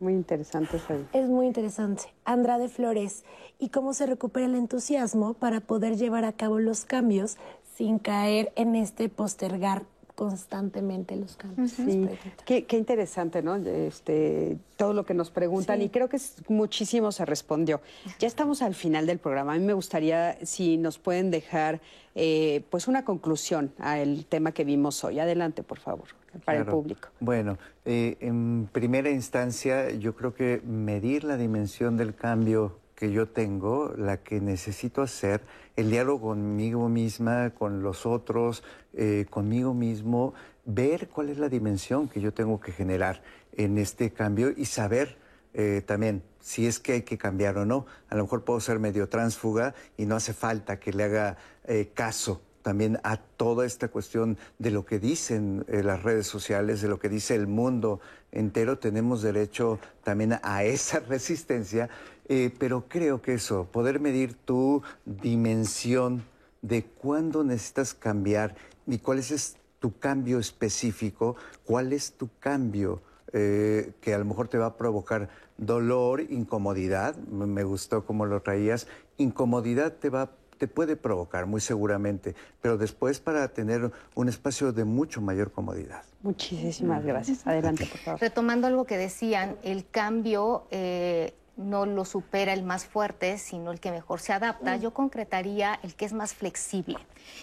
Muy 0.00 0.14
interesante, 0.14 0.80
Es 1.12 1.28
muy 1.28 1.46
interesante. 1.46 2.12
Andrade 2.24 2.68
Flores, 2.68 3.24
¿y 3.60 3.68
cómo 3.68 3.94
se 3.94 4.04
recupera 4.04 4.46
el 4.46 4.56
entusiasmo 4.56 5.34
para 5.34 5.60
poder 5.60 5.96
llevar 5.96 6.24
a 6.24 6.32
cabo 6.32 6.58
los 6.58 6.84
cambios 6.84 7.36
sin 7.76 7.98
caer 7.98 8.52
en 8.56 8.74
este 8.74 9.08
postergar 9.08 9.84
constantemente 10.16 11.14
los 11.14 11.36
cambios. 11.36 11.72
Sí, 11.72 12.08
qué, 12.46 12.76
interesante, 12.76 13.42
¿no? 13.42 13.56
Este, 13.56 14.56
todo 14.76 14.94
lo 14.94 15.04
que 15.04 15.12
nos 15.12 15.30
preguntan 15.30 15.82
y 15.82 15.90
creo 15.90 16.08
que 16.08 16.18
muchísimo 16.48 17.12
se 17.12 17.26
respondió. 17.26 17.82
Ya 18.18 18.26
estamos 18.26 18.62
al 18.62 18.74
final 18.74 19.06
del 19.06 19.18
programa. 19.18 19.52
A 19.52 19.58
mí 19.58 19.64
me 19.64 19.74
gustaría 19.74 20.38
si 20.44 20.78
nos 20.78 20.98
pueden 20.98 21.30
dejar 21.30 21.82
eh, 22.14 22.64
pues 22.70 22.88
una 22.88 23.04
conclusión 23.04 23.72
al 23.78 24.24
tema 24.24 24.52
que 24.52 24.64
vimos 24.64 25.04
hoy. 25.04 25.20
Adelante, 25.20 25.62
por 25.62 25.78
favor, 25.78 26.08
para 26.46 26.60
el 26.60 26.64
público. 26.64 27.08
Bueno, 27.20 27.58
eh, 27.84 28.16
en 28.20 28.70
primera 28.72 29.10
instancia 29.10 29.90
yo 29.90 30.16
creo 30.16 30.34
que 30.34 30.62
medir 30.64 31.24
la 31.24 31.36
dimensión 31.36 31.98
del 31.98 32.14
cambio 32.14 32.78
que 32.96 33.12
yo 33.12 33.28
tengo, 33.28 33.92
la 33.96 34.22
que 34.22 34.40
necesito 34.40 35.02
hacer, 35.02 35.42
el 35.76 35.90
diálogo 35.90 36.28
conmigo 36.28 36.88
misma, 36.88 37.50
con 37.50 37.82
los 37.82 38.06
otros, 38.06 38.64
eh, 38.94 39.26
conmigo 39.28 39.74
mismo, 39.74 40.32
ver 40.64 41.08
cuál 41.08 41.28
es 41.28 41.38
la 41.38 41.50
dimensión 41.50 42.08
que 42.08 42.20
yo 42.20 42.32
tengo 42.32 42.58
que 42.58 42.72
generar 42.72 43.22
en 43.52 43.76
este 43.78 44.10
cambio 44.10 44.50
y 44.56 44.64
saber 44.64 45.18
eh, 45.52 45.82
también 45.86 46.22
si 46.40 46.66
es 46.66 46.80
que 46.80 46.92
hay 46.92 47.02
que 47.02 47.18
cambiar 47.18 47.58
o 47.58 47.66
no. 47.66 47.86
A 48.08 48.16
lo 48.16 48.24
mejor 48.24 48.44
puedo 48.44 48.60
ser 48.60 48.78
medio 48.78 49.08
tránsfuga 49.08 49.74
y 49.96 50.06
no 50.06 50.16
hace 50.16 50.32
falta 50.32 50.80
que 50.80 50.92
le 50.92 51.04
haga 51.04 51.36
eh, 51.64 51.90
caso 51.94 52.40
también 52.66 52.98
a 53.04 53.16
toda 53.16 53.64
esta 53.64 53.86
cuestión 53.86 54.38
de 54.58 54.72
lo 54.72 54.84
que 54.84 54.98
dicen 54.98 55.64
las 55.68 56.02
redes 56.02 56.26
sociales, 56.26 56.82
de 56.82 56.88
lo 56.88 56.98
que 56.98 57.08
dice 57.08 57.36
el 57.36 57.46
mundo 57.46 58.00
entero. 58.32 58.80
Tenemos 58.80 59.22
derecho 59.22 59.78
también 60.02 60.40
a 60.42 60.64
esa 60.64 60.98
resistencia. 61.08 61.88
Eh, 62.28 62.52
pero 62.58 62.88
creo 62.88 63.22
que 63.22 63.34
eso, 63.34 63.68
poder 63.70 64.00
medir 64.00 64.34
tu 64.34 64.82
dimensión 65.04 66.24
de 66.60 66.82
cuándo 66.82 67.44
necesitas 67.44 67.94
cambiar 67.94 68.56
y 68.84 68.98
cuál 68.98 69.20
es 69.20 69.56
tu 69.78 69.96
cambio 70.00 70.40
específico, 70.40 71.36
cuál 71.64 71.92
es 71.92 72.14
tu 72.14 72.30
cambio 72.40 73.00
eh, 73.32 73.92
que 74.00 74.12
a 74.12 74.18
lo 74.18 74.24
mejor 74.24 74.48
te 74.48 74.58
va 74.58 74.66
a 74.66 74.76
provocar 74.76 75.28
dolor, 75.56 76.20
incomodidad, 76.20 77.14
me 77.14 77.62
gustó 77.62 78.04
cómo 78.04 78.26
lo 78.26 78.42
traías, 78.42 78.88
incomodidad 79.18 79.92
te 79.92 80.10
va 80.10 80.32
te 80.58 80.68
puede 80.68 80.96
provocar 80.96 81.46
muy 81.46 81.60
seguramente, 81.60 82.34
pero 82.60 82.76
después 82.78 83.20
para 83.20 83.48
tener 83.48 83.90
un 84.14 84.28
espacio 84.28 84.72
de 84.72 84.84
mucho 84.84 85.20
mayor 85.20 85.52
comodidad. 85.52 86.02
Muchísimas 86.22 87.04
gracias. 87.04 87.46
Adelante, 87.46 87.86
por 87.86 87.98
favor. 87.98 88.20
Retomando 88.20 88.66
algo 88.66 88.84
que 88.84 88.96
decían, 88.96 89.56
el 89.62 89.88
cambio 89.88 90.66
eh, 90.70 91.34
no 91.56 91.86
lo 91.86 92.04
supera 92.04 92.52
el 92.52 92.62
más 92.62 92.84
fuerte, 92.84 93.38
sino 93.38 93.70
el 93.72 93.80
que 93.80 93.90
mejor 93.90 94.20
se 94.20 94.32
adapta. 94.32 94.76
Yo 94.76 94.92
concretaría 94.92 95.78
el 95.82 95.94
que 95.94 96.04
es 96.04 96.12
más 96.12 96.34
flexible. 96.34 96.98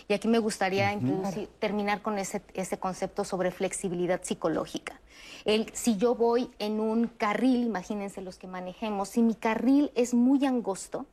Y 0.08 0.14
aquí 0.14 0.28
me 0.28 0.40
gustaría 0.40 0.94
introducir- 0.94 1.50
terminar 1.60 2.02
con 2.02 2.18
ese, 2.20 2.42
ese 2.54 2.78
concepto 2.78 3.24
sobre 3.24 3.52
flexibilidad 3.52 4.22
psicológica. 4.24 5.00
El, 5.46 5.72
si 5.74 5.98
yo 5.98 6.16
voy 6.16 6.50
en 6.60 6.80
un 6.80 7.08
carril, 7.08 7.64
imagínense 7.64 8.22
los 8.22 8.38
que 8.38 8.48
manejemos, 8.48 9.10
si 9.10 9.22
mi 9.24 9.36
carril 9.36 9.92
es 9.96 10.14
muy 10.14 10.46
angosto, 10.46 11.06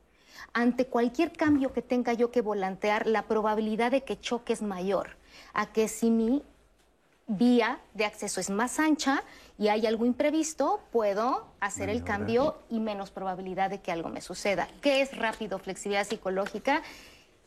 ante 0.53 0.85
cualquier 0.85 1.31
cambio 1.31 1.73
que 1.73 1.81
tenga 1.81 2.13
yo 2.13 2.31
que 2.31 2.41
volantear, 2.41 3.07
la 3.07 3.23
probabilidad 3.23 3.91
de 3.91 4.03
que 4.03 4.19
choque 4.19 4.53
es 4.53 4.61
mayor 4.61 5.17
a 5.53 5.71
que 5.71 5.87
si 5.87 6.09
mi 6.09 6.43
vía 7.27 7.79
de 7.93 8.05
acceso 8.05 8.41
es 8.41 8.49
más 8.49 8.79
ancha 8.79 9.23
y 9.57 9.69
hay 9.69 9.85
algo 9.85 10.05
imprevisto, 10.05 10.81
puedo 10.91 11.47
hacer 11.59 11.89
el 11.89 12.03
cambio 12.03 12.57
y 12.69 12.79
menos 12.79 13.11
probabilidad 13.11 13.69
de 13.69 13.79
que 13.79 13.91
algo 13.91 14.09
me 14.09 14.21
suceda. 14.21 14.67
¿Qué 14.81 15.01
es 15.01 15.15
rápido? 15.17 15.59
Flexibilidad 15.59 16.05
psicológica. 16.05 16.81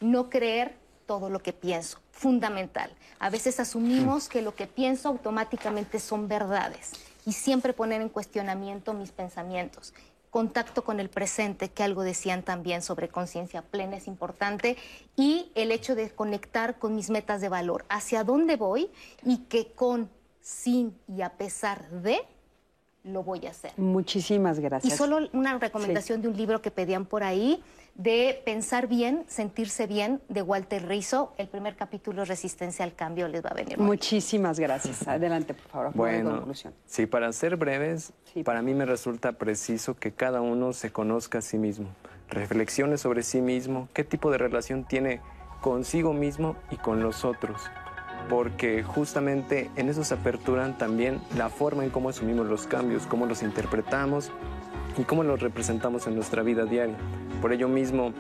No 0.01 0.31
creer 0.31 0.77
todo 1.07 1.29
lo 1.29 1.41
que 1.41 1.53
pienso. 1.53 1.99
Fundamental. 2.13 2.91
A 3.19 3.31
veces 3.31 3.61
asumimos 3.61 4.29
que 4.29 4.43
lo 4.43 4.55
que 4.55 4.67
pienso 4.67 5.09
automáticamente 5.09 5.99
son 5.99 6.29
verdades 6.29 6.93
y 7.27 7.33
siempre 7.33 7.73
poner 7.73 8.01
en 8.01 8.09
cuestionamiento 8.09 8.95
mis 8.95 9.11
pensamientos. 9.11 9.93
Contacto 10.35 10.83
con 10.83 10.99
el 10.99 11.11
presente, 11.11 11.71
que 11.71 11.85
algo 11.85 12.03
decían 12.03 12.43
también 12.43 12.83
sobre 12.83 13.09
conciencia 13.09 13.63
plena 13.63 13.99
es 13.99 14.09
importante, 14.09 14.77
y 15.15 15.53
el 15.55 15.71
hecho 15.71 15.95
de 15.95 16.11
conectar 16.11 16.81
con 16.81 16.97
mis 16.97 17.09
metas 17.09 17.41
de 17.41 17.49
valor, 17.49 17.85
hacia 17.89 18.25
dónde 18.25 18.57
voy 18.57 18.91
y 19.25 19.45
que 19.45 19.71
con, 19.77 20.11
sin 20.41 20.99
y 21.07 21.23
a 21.23 21.35
pesar 21.35 21.89
de 21.89 22.19
lo 23.05 23.23
voy 23.23 23.47
a 23.47 23.51
hacer. 23.51 23.75
Muchísimas 23.77 24.59
Y 24.59 24.63
gracias. 24.63 24.97
solo 24.97 25.29
una 25.33 25.57
recomendación 25.57 26.21
de 26.21 26.27
un 26.27 26.37
libro 26.37 26.61
que 26.61 26.73
pedían 26.73 27.07
por 27.07 27.23
ahí, 27.23 27.63
de 27.95 28.43
Pensar 28.45 28.89
bien, 28.89 29.25
sentirse 29.29 29.87
bien, 29.87 30.21
de 30.29 30.43
Walter 30.43 30.87
Rizzo. 30.87 31.33
El 31.39 31.49
primer 31.49 31.77
capítulo 31.77 32.23
es 32.23 32.29
Resistencia 32.29 32.85
al 32.85 32.95
Cambio, 32.95 33.29
les 33.29 33.45
va 33.45 33.51
a 33.51 33.55
venir. 33.55 33.77
bien. 33.77 33.87
Muchísimas 33.87 34.59
gracias. 34.59 35.07
Adelante, 35.09 35.55
por 35.55 35.69
favor. 35.71 35.93
Bueno, 35.95 36.37
conclusión. 36.37 36.75
sí, 36.87 37.07
para 37.07 37.33
ser 37.33 37.57
breves, 37.57 38.13
para 38.45 38.63
mí 38.63 38.75
me 38.75 38.85
resulta 38.85 39.33
preciso 39.33 39.95
que 39.95 40.13
cada 40.13 40.41
uno 40.41 40.73
se 40.73 40.91
conozca 40.91 41.39
a 41.39 41.43
sí 41.43 41.57
mismo, 41.57 41.89
reflexione 42.29 42.99
sobre 42.99 43.23
sí 43.23 43.41
mismo, 43.41 43.89
qué 43.93 44.03
tipo 44.03 44.31
de 44.31 44.39
relación 44.39 44.85
tiene 44.85 45.21
consigo 45.61 46.13
mismo 46.13 46.57
y 46.71 46.77
con 46.77 47.03
los 47.03 47.25
otros, 47.25 47.63
porque 48.29 48.83
justamente 48.83 49.71
en 49.77 49.89
eso 49.89 50.03
se 50.03 50.15
aperturan 50.15 50.77
también 50.77 51.21
la 51.37 51.49
forma 51.49 51.85
en 51.85 51.91
cómo 51.91 52.09
asumimos 52.09 52.47
los 52.47 52.67
cambios, 52.67 53.07
cómo 53.07 53.27
los 53.27 53.43
interpretamos 53.43 54.33
y 54.97 55.05
cómo 55.05 55.25
los 55.25 55.41
representamos 55.41 56.07
en 56.07 56.15
nuestra 56.15 56.43
vida 56.43 56.65
diaria. 56.65 56.97
Por 57.41 57.53
ello 57.53 57.69
mismo, 57.69 58.13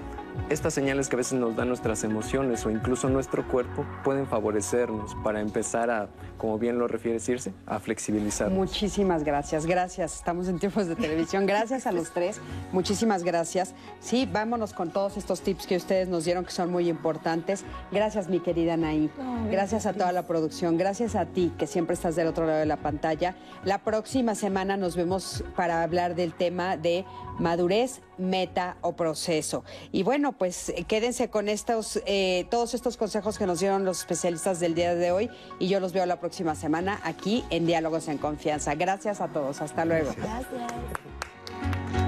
estas 0.50 0.74
señales 0.74 1.08
que 1.08 1.16
a 1.16 1.18
veces 1.18 1.38
nos 1.38 1.56
dan 1.56 1.68
nuestras 1.68 2.04
emociones 2.04 2.66
o 2.66 2.70
incluso 2.70 3.08
nuestro 3.08 3.46
cuerpo 3.48 3.84
pueden 4.02 4.26
favorecernos 4.26 5.14
para 5.24 5.40
empezar 5.40 5.90
a, 5.90 6.08
como 6.38 6.58
bien 6.58 6.78
lo 6.78 6.86
refiere 6.86 7.18
Circe, 7.18 7.52
a 7.66 7.78
flexibilizar. 7.80 8.50
Muchísimas 8.50 9.24
gracias, 9.24 9.66
gracias. 9.66 10.16
Estamos 10.16 10.48
en 10.48 10.58
tiempos 10.58 10.86
de 10.86 10.96
televisión. 10.96 11.46
Gracias 11.46 11.86
a 11.86 11.92
los 11.92 12.10
tres. 12.10 12.40
Muchísimas 12.72 13.24
gracias. 13.24 13.74
Sí, 14.00 14.28
vámonos 14.30 14.72
con 14.72 14.90
todos 14.90 15.16
estos 15.16 15.40
tips 15.40 15.66
que 15.66 15.76
ustedes 15.76 16.08
nos 16.08 16.24
dieron 16.24 16.44
que 16.44 16.50
son 16.50 16.70
muy 16.70 16.88
importantes. 16.88 17.64
Gracias, 17.90 18.28
mi 18.28 18.40
querida 18.40 18.76
Naí. 18.76 19.10
Gracias 19.50 19.86
a 19.86 19.92
toda 19.92 20.12
la 20.12 20.26
producción. 20.26 20.76
Gracias 20.76 21.14
a 21.16 21.26
ti, 21.26 21.52
que 21.58 21.66
siempre 21.66 21.94
estás 21.94 22.16
del 22.16 22.26
otro 22.26 22.46
lado 22.46 22.58
de 22.58 22.66
la 22.66 22.76
pantalla. 22.76 23.34
La 23.64 23.78
próxima 23.78 24.34
semana 24.34 24.76
nos 24.76 24.96
vemos 24.96 25.44
para 25.56 25.82
hablar 25.82 26.14
del 26.14 26.34
tema 26.34 26.76
de 26.76 27.04
madurez, 27.38 28.00
meta 28.18 28.76
o 28.80 28.92
proceso. 28.92 29.64
Y 29.92 30.02
bueno, 30.02 30.32
pues 30.32 30.70
eh, 30.70 30.84
quédense 30.84 31.28
con 31.28 31.48
estos, 31.48 32.00
eh, 32.06 32.46
todos 32.50 32.74
estos 32.74 32.96
consejos 32.96 33.38
que 33.38 33.46
nos 33.46 33.60
dieron 33.60 33.84
los 33.84 34.00
especialistas 34.00 34.60
del 34.60 34.74
día 34.74 34.94
de 34.94 35.12
hoy 35.12 35.30
y 35.58 35.68
yo 35.68 35.80
los 35.80 35.92
veo 35.92 36.06
la 36.06 36.20
próxima 36.20 36.54
semana 36.54 37.00
aquí 37.04 37.44
en 37.50 37.66
Diálogos 37.66 38.08
en 38.08 38.18
Confianza. 38.18 38.74
Gracias 38.74 39.20
a 39.20 39.28
todos. 39.28 39.60
Hasta 39.60 39.84
luego. 39.84 40.12
Gracias. 40.16 42.03